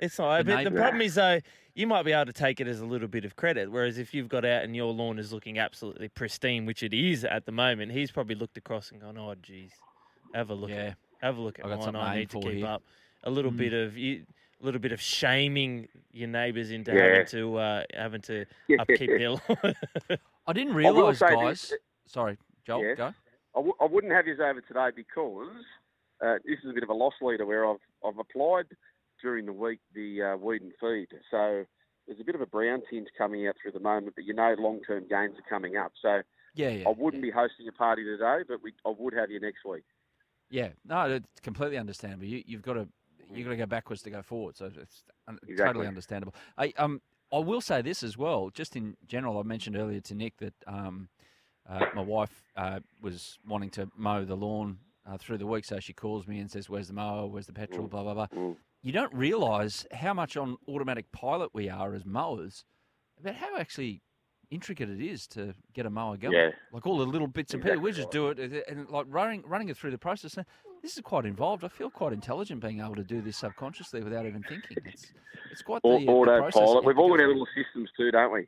It's 0.00 0.18
not. 0.18 0.38
The 0.46 0.54
but 0.54 0.64
the 0.64 0.70
problem 0.70 1.02
is 1.02 1.16
though, 1.16 1.40
you 1.74 1.86
might 1.86 2.04
be 2.04 2.12
able 2.12 2.26
to 2.26 2.32
take 2.32 2.60
it 2.60 2.66
as 2.66 2.80
a 2.80 2.86
little 2.86 3.08
bit 3.08 3.24
of 3.24 3.36
credit. 3.36 3.70
Whereas 3.70 3.98
if 3.98 4.14
you've 4.14 4.28
got 4.28 4.44
out 4.44 4.62
and 4.64 4.74
your 4.74 4.92
lawn 4.92 5.18
is 5.18 5.32
looking 5.32 5.58
absolutely 5.58 6.08
pristine, 6.08 6.64
which 6.64 6.82
it 6.82 6.94
is 6.94 7.24
at 7.24 7.44
the 7.44 7.52
moment, 7.52 7.92
he's 7.92 8.10
probably 8.10 8.36
looked 8.36 8.56
across 8.56 8.90
and 8.90 9.00
gone, 9.00 9.18
"Oh, 9.18 9.34
geez, 9.42 9.72
have 10.34 10.48
a 10.50 10.54
look. 10.54 10.70
Yeah. 10.70 10.76
At, 10.76 10.96
have 11.20 11.36
a 11.36 11.40
look 11.40 11.58
at 11.58 11.66
I 11.66 11.68
got 11.68 11.74
mine. 11.78 11.84
something 11.84 12.00
I 12.02 12.12
to 12.14 12.18
need 12.20 12.30
to 12.30 12.40
keep 12.40 12.52
here." 12.52 12.66
up." 12.66 12.82
A 13.24 13.30
little 13.30 13.50
Mm. 13.50 13.56
bit 13.58 13.72
of 13.74 13.98
you, 13.98 14.22
a 14.22 14.32
little 14.60 14.80
bit 14.80 14.92
of 14.92 15.00
shaming 15.00 15.88
your 16.12 16.28
neighbours 16.28 16.70
into 16.70 16.92
Yeah. 16.92 17.02
having 17.10 17.26
to 17.26 17.56
uh, 17.58 17.82
having 17.94 18.20
to 18.22 18.44
upkeep 18.78 19.10
their 19.10 19.30
lawn. 19.30 19.40
I 20.46 20.52
didn't 20.52 20.74
realise, 20.74 21.18
say 21.18 21.28
guys. 21.34 21.68
this- 21.70 21.74
Sorry, 22.06 22.38
Joel, 22.66 22.84
Yeah. 22.84 22.94
go. 22.94 23.06
I, 23.54 23.58
w- 23.58 23.74
I 23.80 23.84
wouldn't 23.84 24.12
have 24.12 24.26
yous 24.26 24.38
over 24.40 24.60
today 24.62 24.88
because 24.94 25.48
uh, 26.24 26.34
this 26.44 26.58
is 26.64 26.70
a 26.70 26.72
bit 26.72 26.82
of 26.82 26.88
a 26.88 26.94
loss 26.94 27.14
leader 27.20 27.44
where 27.46 27.68
I've 27.68 27.76
I've 28.04 28.18
applied 28.18 28.66
during 29.22 29.46
the 29.46 29.52
week 29.52 29.80
the 29.94 30.22
uh, 30.22 30.36
weed 30.36 30.62
and 30.62 30.72
feed. 30.80 31.08
So 31.30 31.64
there's 32.06 32.20
a 32.20 32.24
bit 32.24 32.34
of 32.34 32.40
a 32.40 32.46
brown 32.46 32.82
tint 32.90 33.08
coming 33.18 33.46
out 33.46 33.56
through 33.60 33.72
the 33.72 33.80
moment, 33.80 34.14
but 34.16 34.24
you 34.24 34.32
know 34.34 34.54
long 34.58 34.80
term 34.86 35.06
gains 35.08 35.34
are 35.38 35.48
coming 35.50 35.76
up. 35.76 35.92
So 36.00 36.22
Yeah, 36.54 36.70
yeah. 36.70 36.88
I 36.88 36.94
wouldn't 36.96 37.22
be 37.22 37.30
hosting 37.30 37.68
a 37.68 37.72
party 37.72 38.04
today, 38.04 38.40
but 38.48 38.62
we 38.62 38.72
I 38.86 38.92
would 38.98 39.12
have 39.14 39.30
you 39.30 39.38
next 39.40 39.64
week. 39.64 39.84
Yeah, 40.50 40.68
no, 40.86 41.02
it's 41.10 41.40
completely 41.42 41.76
understandable. 41.76 42.24
You, 42.24 42.42
you've 42.46 42.62
got 42.62 42.74
to 42.74 42.88
you've 43.32 43.44
got 43.46 43.50
to 43.50 43.56
go 43.56 43.66
backwards 43.66 44.02
to 44.02 44.10
go 44.10 44.22
forward, 44.22 44.56
so 44.56 44.66
it's 44.66 45.02
Exactly. 45.28 45.56
totally 45.56 45.86
understandable. 45.86 46.34
I 46.56 46.72
um 46.76 47.00
I 47.32 47.38
will 47.38 47.60
say 47.60 47.82
this 47.82 48.02
as 48.02 48.16
well, 48.16 48.50
just 48.50 48.74
in 48.76 48.96
general. 49.06 49.38
I 49.38 49.42
mentioned 49.42 49.76
earlier 49.76 50.00
to 50.00 50.14
Nick 50.14 50.36
that 50.38 50.54
um 50.66 51.08
uh, 51.68 51.84
my 51.94 52.00
wife 52.00 52.42
uh, 52.56 52.80
was 53.02 53.38
wanting 53.46 53.68
to 53.68 53.90
mow 53.94 54.24
the 54.24 54.34
lawn 54.34 54.78
uh, 55.06 55.18
through 55.18 55.36
the 55.36 55.46
week, 55.46 55.66
so 55.66 55.78
she 55.78 55.92
calls 55.92 56.26
me 56.26 56.38
and 56.38 56.50
says, 56.50 56.70
"Where's 56.70 56.88
the 56.88 56.94
mower? 56.94 57.26
Where's 57.26 57.46
the 57.46 57.52
petrol?" 57.52 57.86
Mm. 57.86 57.90
Blah 57.90 58.02
blah 58.04 58.14
blah. 58.26 58.54
You 58.82 58.92
don't 58.92 59.12
realise 59.12 59.84
how 59.92 60.14
much 60.14 60.36
on 60.38 60.56
automatic 60.66 61.10
pilot 61.12 61.50
we 61.52 61.68
are 61.68 61.92
as 61.94 62.06
mowers, 62.06 62.64
about 63.20 63.34
how 63.34 63.58
actually 63.58 64.00
intricate 64.50 64.88
it 64.88 65.02
is 65.02 65.26
to 65.26 65.52
get 65.74 65.84
a 65.84 65.90
mower 65.90 66.16
going. 66.16 66.32
Yeah. 66.34 66.50
Like 66.72 66.86
all 66.86 66.96
the 66.96 67.04
little 67.04 67.26
bits 67.26 67.52
and 67.52 67.62
pieces, 67.62 67.80
we 67.80 67.90
Exactly 67.90 68.02
just 68.02 68.12
do 68.12 68.28
it, 68.28 68.38
and- 68.38 68.78
and 68.78 68.88
like 68.88 69.04
running 69.10 69.42
running 69.46 69.68
it 69.68 69.76
through 69.76 69.90
the 69.90 69.98
process. 69.98 70.38
This 70.82 70.96
is 70.96 71.02
quite 71.02 71.24
involved. 71.24 71.64
I 71.64 71.68
feel 71.68 71.90
quite 71.90 72.12
intelligent 72.12 72.60
being 72.60 72.80
able 72.80 72.94
to 72.96 73.04
do 73.04 73.20
this 73.20 73.36
subconsciously 73.36 74.02
without 74.02 74.26
even 74.26 74.42
thinking. 74.42 74.76
It's 74.86 75.12
it's 75.50 75.62
quite 75.62 75.82
the, 75.82 75.88
uh, 75.88 75.98
the 75.98 76.06
Autopilot. 76.06 76.84
We've 76.84 76.98
all 76.98 77.08
got 77.10 77.20
our 77.20 77.28
little 77.28 77.46
systems 77.56 77.90
too, 77.96 78.10
don't 78.10 78.32
we? 78.32 78.46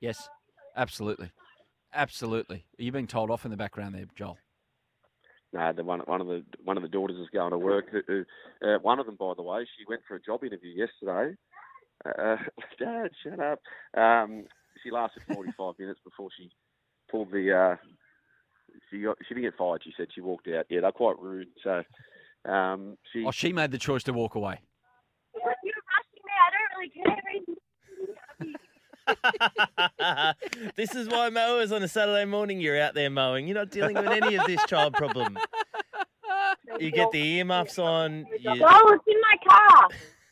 Yes, 0.00 0.28
absolutely, 0.76 1.30
absolutely. 1.94 2.64
Are 2.78 2.82
you 2.82 2.92
being 2.92 3.06
told 3.06 3.30
off 3.30 3.44
in 3.44 3.50
the 3.50 3.56
background 3.56 3.94
there, 3.94 4.06
Joel? 4.14 4.38
No, 5.52 5.72
the 5.72 5.84
one 5.84 6.00
one 6.00 6.20
of 6.20 6.26
the 6.28 6.44
one 6.64 6.76
of 6.76 6.82
the 6.82 6.88
daughters 6.88 7.18
is 7.18 7.28
going 7.32 7.50
to 7.50 7.58
work. 7.58 7.90
who- 7.90 8.02
who- 8.06 8.24
Uh, 8.66 8.78
one 8.78 8.98
of 9.00 9.06
them, 9.06 9.16
by 9.16 9.32
the 9.36 9.42
way, 9.42 9.64
she 9.76 9.84
went 9.88 10.02
for 10.06 10.14
a 10.14 10.20
job 10.22 10.44
interview 10.44 10.70
yesterday. 10.70 11.36
Uh, 12.06 12.36
Dad, 12.78 13.10
shut 13.22 13.38
up. 13.40 13.60
Um, 13.94 14.44
she 14.82 14.90
lasted 14.90 15.22
45 15.24 15.74
minutes 15.78 16.00
before 16.04 16.28
she 16.36 16.50
pulled 17.10 17.30
the. 17.32 17.52
Uh, 17.52 17.76
she 18.90 19.00
got 19.02 19.18
she 19.26 19.34
didn't 19.34 19.50
get 19.50 19.56
fired. 19.56 19.82
She 19.84 19.92
said 19.96 20.08
she 20.14 20.20
walked 20.20 20.48
out. 20.48 20.66
Yeah, 20.68 20.80
they're 20.80 20.92
quite 20.92 21.18
rude. 21.18 21.48
So 21.62 21.82
um, 22.50 22.96
she. 23.12 23.24
Oh, 23.24 23.30
she 23.30 23.52
made 23.52 23.70
the 23.70 23.78
choice 23.78 24.02
to 24.04 24.12
walk 24.12 24.34
away. 24.34 24.60
You're 25.34 25.44
rushing 25.44 26.22
me. 26.24 26.32
I 26.38 26.50
don't 26.52 26.70
really 26.78 26.90
care. 26.90 27.16
this 30.76 30.94
is 30.94 31.08
why 31.08 31.28
mowers 31.28 31.72
on 31.72 31.82
a 31.82 31.88
Saturday 31.88 32.24
morning 32.24 32.60
you're 32.60 32.80
out 32.80 32.94
there 32.94 33.10
mowing. 33.10 33.46
You're 33.46 33.56
not 33.56 33.70
dealing 33.70 33.96
with 33.96 34.06
any 34.06 34.36
of 34.36 34.46
this 34.46 34.64
child 34.66 34.94
problem. 34.94 35.38
You 36.78 36.90
get 36.90 37.10
the 37.10 37.18
earmuffs 37.18 37.78
on. 37.78 38.26
You... 38.38 38.50
Oh, 38.64 38.92
it's 38.94 39.04
in 39.06 39.20
my 39.20 39.36
car. 39.48 39.88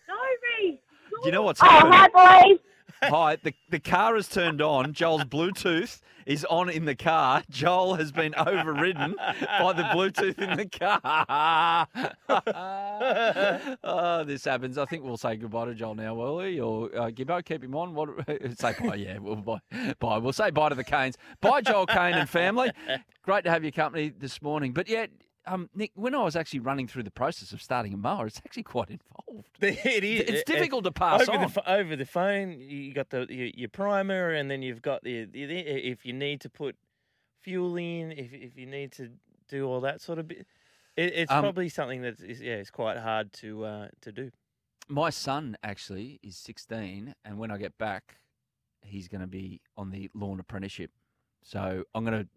Sorry. 0.06 0.80
You 1.24 1.32
know 1.32 1.42
what's 1.42 1.60
happening? 1.60 1.92
Oh, 1.92 1.96
happening? 1.96 2.22
hi, 2.24 2.46
boys. 2.48 2.58
Hi, 3.02 3.36
the, 3.36 3.54
the 3.68 3.80
car 3.80 4.16
is 4.16 4.28
turned 4.28 4.60
on. 4.60 4.92
Joel's 4.92 5.24
Bluetooth 5.24 6.00
is 6.26 6.44
on 6.44 6.68
in 6.68 6.84
the 6.84 6.94
car. 6.94 7.42
Joel 7.50 7.94
has 7.94 8.12
been 8.12 8.34
overridden 8.34 9.16
by 9.16 9.72
the 9.72 9.84
Bluetooth 9.84 10.38
in 10.38 10.56
the 10.56 10.68
car. 10.68 11.88
oh, 13.84 14.24
this 14.24 14.44
happens. 14.44 14.76
I 14.76 14.84
think 14.84 15.02
we'll 15.04 15.16
say 15.16 15.36
goodbye 15.36 15.66
to 15.66 15.74
Joel 15.74 15.94
now, 15.94 16.14
will 16.14 16.36
we? 16.36 16.60
Or 16.60 16.94
uh, 16.94 17.10
Gibbo, 17.10 17.44
keep 17.44 17.64
him 17.64 17.74
on. 17.74 17.94
What, 17.94 18.10
say 18.58 18.74
bye, 18.78 18.96
yeah. 18.96 19.18
We'll, 19.18 19.36
bye, 19.36 19.60
bye. 19.98 20.18
We'll 20.18 20.32
say 20.32 20.50
bye 20.50 20.68
to 20.68 20.74
the 20.74 20.84
Canes. 20.84 21.16
Bye, 21.40 21.62
Joel 21.62 21.86
Kane 21.86 22.14
and 22.14 22.28
family. 22.28 22.70
Great 23.22 23.44
to 23.44 23.50
have 23.50 23.64
your 23.64 23.72
company 23.72 24.12
this 24.16 24.42
morning. 24.42 24.72
But 24.72 24.88
yeah, 24.88 25.06
um, 25.50 25.68
Nick, 25.74 25.90
when 25.94 26.14
I 26.14 26.22
was 26.22 26.36
actually 26.36 26.60
running 26.60 26.86
through 26.86 27.02
the 27.02 27.10
process 27.10 27.52
of 27.52 27.60
starting 27.60 27.92
a 27.92 27.96
mower, 27.96 28.26
it's 28.26 28.40
actually 28.44 28.62
quite 28.62 28.90
involved. 28.90 29.48
It 29.60 30.04
is. 30.04 30.20
It's 30.28 30.44
difficult 30.44 30.84
to 30.84 30.92
pass 30.92 31.28
over 31.28 31.38
on. 31.38 31.52
The, 31.52 31.70
over 31.72 31.96
the 31.96 32.06
phone, 32.06 32.60
you 32.60 32.94
got 32.94 33.10
the 33.10 33.26
your, 33.28 33.48
your 33.48 33.68
primer, 33.68 34.30
and 34.30 34.50
then 34.50 34.62
you've 34.62 34.82
got 34.82 35.02
the, 35.02 35.24
the, 35.24 35.46
the 35.46 35.58
if 35.58 36.06
you 36.06 36.12
need 36.12 36.40
to 36.42 36.50
put 36.50 36.76
fuel 37.40 37.76
in, 37.76 38.12
if 38.12 38.32
if 38.32 38.56
you 38.56 38.66
need 38.66 38.92
to 38.92 39.10
do 39.48 39.66
all 39.66 39.80
that 39.80 40.00
sort 40.00 40.18
of 40.18 40.28
bit. 40.28 40.46
It, 40.96 41.12
it's 41.14 41.32
Um, 41.32 41.42
probably 41.42 41.68
something 41.68 42.02
that 42.02 42.20
is 42.20 42.40
yeah, 42.40 42.54
it's 42.54 42.70
quite 42.70 42.96
hard 42.96 43.32
to 43.34 43.64
uh, 43.64 43.88
to 44.02 44.12
do. 44.12 44.30
My 44.88 45.10
son 45.10 45.56
actually 45.62 46.18
is 46.22 46.36
16, 46.36 47.14
and 47.24 47.38
when 47.38 47.50
I 47.50 47.58
get 47.58 47.78
back, 47.78 48.18
he's 48.82 49.08
going 49.08 49.20
to 49.20 49.26
be 49.28 49.60
on 49.76 49.90
the 49.90 50.10
lawn 50.14 50.40
apprenticeship. 50.40 50.90
So 51.42 51.84
I'm 51.94 52.04
going 52.04 52.24
to 52.24 52.28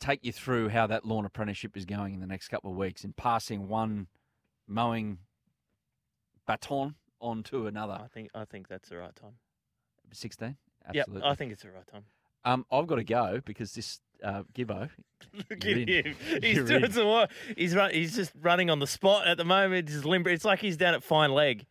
take 0.00 0.24
you 0.24 0.32
through 0.32 0.68
how 0.70 0.86
that 0.86 1.04
lawn 1.04 1.24
apprenticeship 1.24 1.76
is 1.76 1.84
going 1.84 2.14
in 2.14 2.20
the 2.20 2.26
next 2.26 2.48
couple 2.48 2.70
of 2.70 2.76
weeks, 2.76 3.04
and 3.04 3.16
passing 3.16 3.68
one 3.68 4.06
mowing 4.66 5.18
baton 6.46 6.94
on 7.20 7.42
to 7.44 7.66
another. 7.66 7.98
I 8.02 8.08
think 8.08 8.30
I 8.34 8.44
think 8.44 8.68
that's 8.68 8.88
the 8.88 8.98
right 8.98 9.14
time. 9.14 9.34
16, 10.12 10.56
Yeah, 10.92 11.00
absolutely. 11.00 11.28
I 11.28 11.34
think 11.34 11.52
it's 11.52 11.62
the 11.62 11.70
right 11.70 11.86
time. 11.86 12.04
Um, 12.44 12.64
I've 12.70 12.86
got 12.86 12.96
to 12.96 13.04
go 13.04 13.40
because 13.44 13.72
this 13.74 14.00
uh, 14.22 14.44
Gibbo. 14.54 14.88
Look 15.34 15.46
at 15.50 15.64
in. 15.64 15.88
him. 15.88 16.14
He's 16.42 16.56
You're 16.56 16.66
doing 16.66 16.84
in. 16.84 16.92
some 16.92 17.06
what? 17.08 17.30
He's 17.56 17.74
run, 17.74 17.90
He's 17.90 18.14
just 18.14 18.32
running 18.40 18.70
on 18.70 18.78
the 18.78 18.86
spot 18.86 19.26
at 19.26 19.36
the 19.36 19.44
moment. 19.44 19.88
Just 19.88 20.04
limber. 20.04 20.30
It's 20.30 20.44
like 20.44 20.60
he's 20.60 20.76
down 20.76 20.94
at 20.94 21.02
fine 21.02 21.32
leg. 21.32 21.66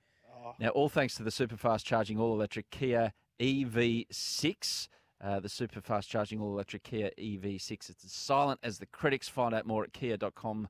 Now, 0.59 0.69
all 0.69 0.89
thanks 0.89 1.15
to 1.15 1.23
the 1.23 1.31
super 1.31 1.57
fast 1.57 1.85
charging 1.85 2.19
all 2.19 2.33
electric 2.33 2.69
Kia 2.69 3.13
EV6. 3.41 4.87
Uh, 5.25 5.39
the 5.39 5.49
super 5.49 5.81
fast 5.81 6.07
charging 6.07 6.39
all 6.39 6.51
electric 6.51 6.83
Kia 6.83 7.09
EV6. 7.17 7.89
It's 7.89 8.05
as 8.05 8.11
silent 8.11 8.59
as 8.61 8.77
the 8.77 8.85
critics. 8.85 9.27
Find 9.27 9.55
out 9.55 9.65
more 9.65 9.83
at 9.83 9.91
kia.com 9.91 10.67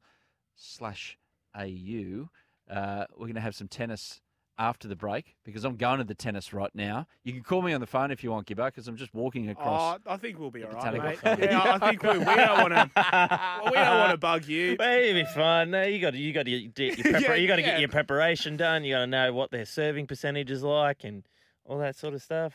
slash 0.56 1.18
au. 1.58 2.30
Uh, 2.72 3.06
we're 3.18 3.26
going 3.26 3.36
to 3.36 3.42
have 3.42 3.56
some 3.56 3.68
tennis 3.68 4.22
after 4.58 4.88
the 4.88 4.96
break 4.96 5.36
because 5.44 5.66
I'm 5.66 5.76
going 5.76 5.98
to 5.98 6.06
the 6.06 6.16
tennis 6.16 6.54
right 6.54 6.74
now. 6.74 7.06
You 7.26 7.34
can 7.34 7.44
call 7.44 7.62
me 7.62 7.74
on 7.74 7.82
the 7.82 7.86
phone 7.88 8.12
if 8.12 8.24
you 8.24 8.32
want, 8.32 8.48
Gibbo, 8.48 8.68
because 8.68 8.88
I'm 8.88 8.96
just 8.96 9.14
walking 9.14 9.50
across. 9.50 10.00
Oh, 10.06 10.12
I 10.14 10.16
think 10.16 10.40
we'll 10.40 10.52
be 10.52 10.64
all 10.64 10.72
right, 10.72 10.94
mate. 10.94 11.22
garden. 11.22 11.50
Yeah, 11.50 11.78
I 11.82 11.90
think 11.90 12.02
we, 12.04 12.18
we 12.18 12.24
don't 12.24 12.72
want 12.72 12.74
to. 12.74 12.90
Well, 12.96 13.66
we 13.66 13.72
don't 13.78 14.00
want 14.00 14.12
to 14.12 14.18
bug 14.18 14.46
you. 14.46 14.78
Well, 14.80 15.00
it'll 15.02 15.22
be 15.22 15.26
fine. 15.36 15.72
No, 15.72 15.84
you 15.84 16.00
got 16.00 16.12
to 16.12 16.18
you 16.18 16.32
got 16.32 16.46
to 16.46 16.70
get 16.70 16.80
your, 16.80 16.96
prepar- 17.14 17.22
Yeah, 17.22 17.34
you 17.36 17.48
got 17.50 17.58
to 17.58 17.62
yeah. 17.62 17.72
get 17.72 17.80
your 17.82 17.90
preparation 17.90 18.56
done. 18.56 18.86
You 18.86 18.94
got 18.96 19.00
to 19.00 19.08
know 19.08 19.34
what 19.34 19.52
their 19.52 19.66
serving 19.66 20.08
percentage 20.08 20.50
is 20.50 20.64
like 20.64 21.04
and 21.04 21.28
all 21.66 21.80
that 21.80 21.98
sort 21.98 22.14
of 22.14 22.22
stuff. 22.22 22.54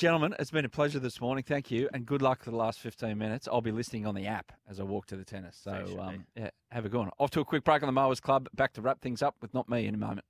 Gentlemen, 0.00 0.34
it's 0.38 0.50
been 0.50 0.64
a 0.64 0.68
pleasure 0.70 0.98
this 0.98 1.20
morning. 1.20 1.44
Thank 1.46 1.70
you, 1.70 1.86
and 1.92 2.06
good 2.06 2.22
luck 2.22 2.42
for 2.42 2.50
the 2.50 2.56
last 2.56 2.78
15 2.78 3.18
minutes. 3.18 3.46
I'll 3.46 3.60
be 3.60 3.70
listening 3.70 4.06
on 4.06 4.14
the 4.14 4.26
app 4.26 4.50
as 4.66 4.80
I 4.80 4.82
walk 4.82 5.04
to 5.08 5.16
the 5.18 5.26
tennis. 5.26 5.60
So, 5.62 5.98
um, 6.00 6.24
yeah, 6.34 6.48
have 6.70 6.86
a 6.86 6.88
good 6.88 7.00
one. 7.00 7.10
Off 7.18 7.28
to 7.32 7.40
a 7.40 7.44
quick 7.44 7.64
break 7.64 7.82
on 7.82 7.86
the 7.86 7.92
Mowers 7.92 8.18
Club. 8.18 8.48
Back 8.54 8.72
to 8.72 8.80
wrap 8.80 9.02
things 9.02 9.20
up 9.20 9.36
with 9.42 9.52
Not 9.52 9.68
Me 9.68 9.84
in 9.84 9.94
a 9.94 9.98
moment. 9.98 10.24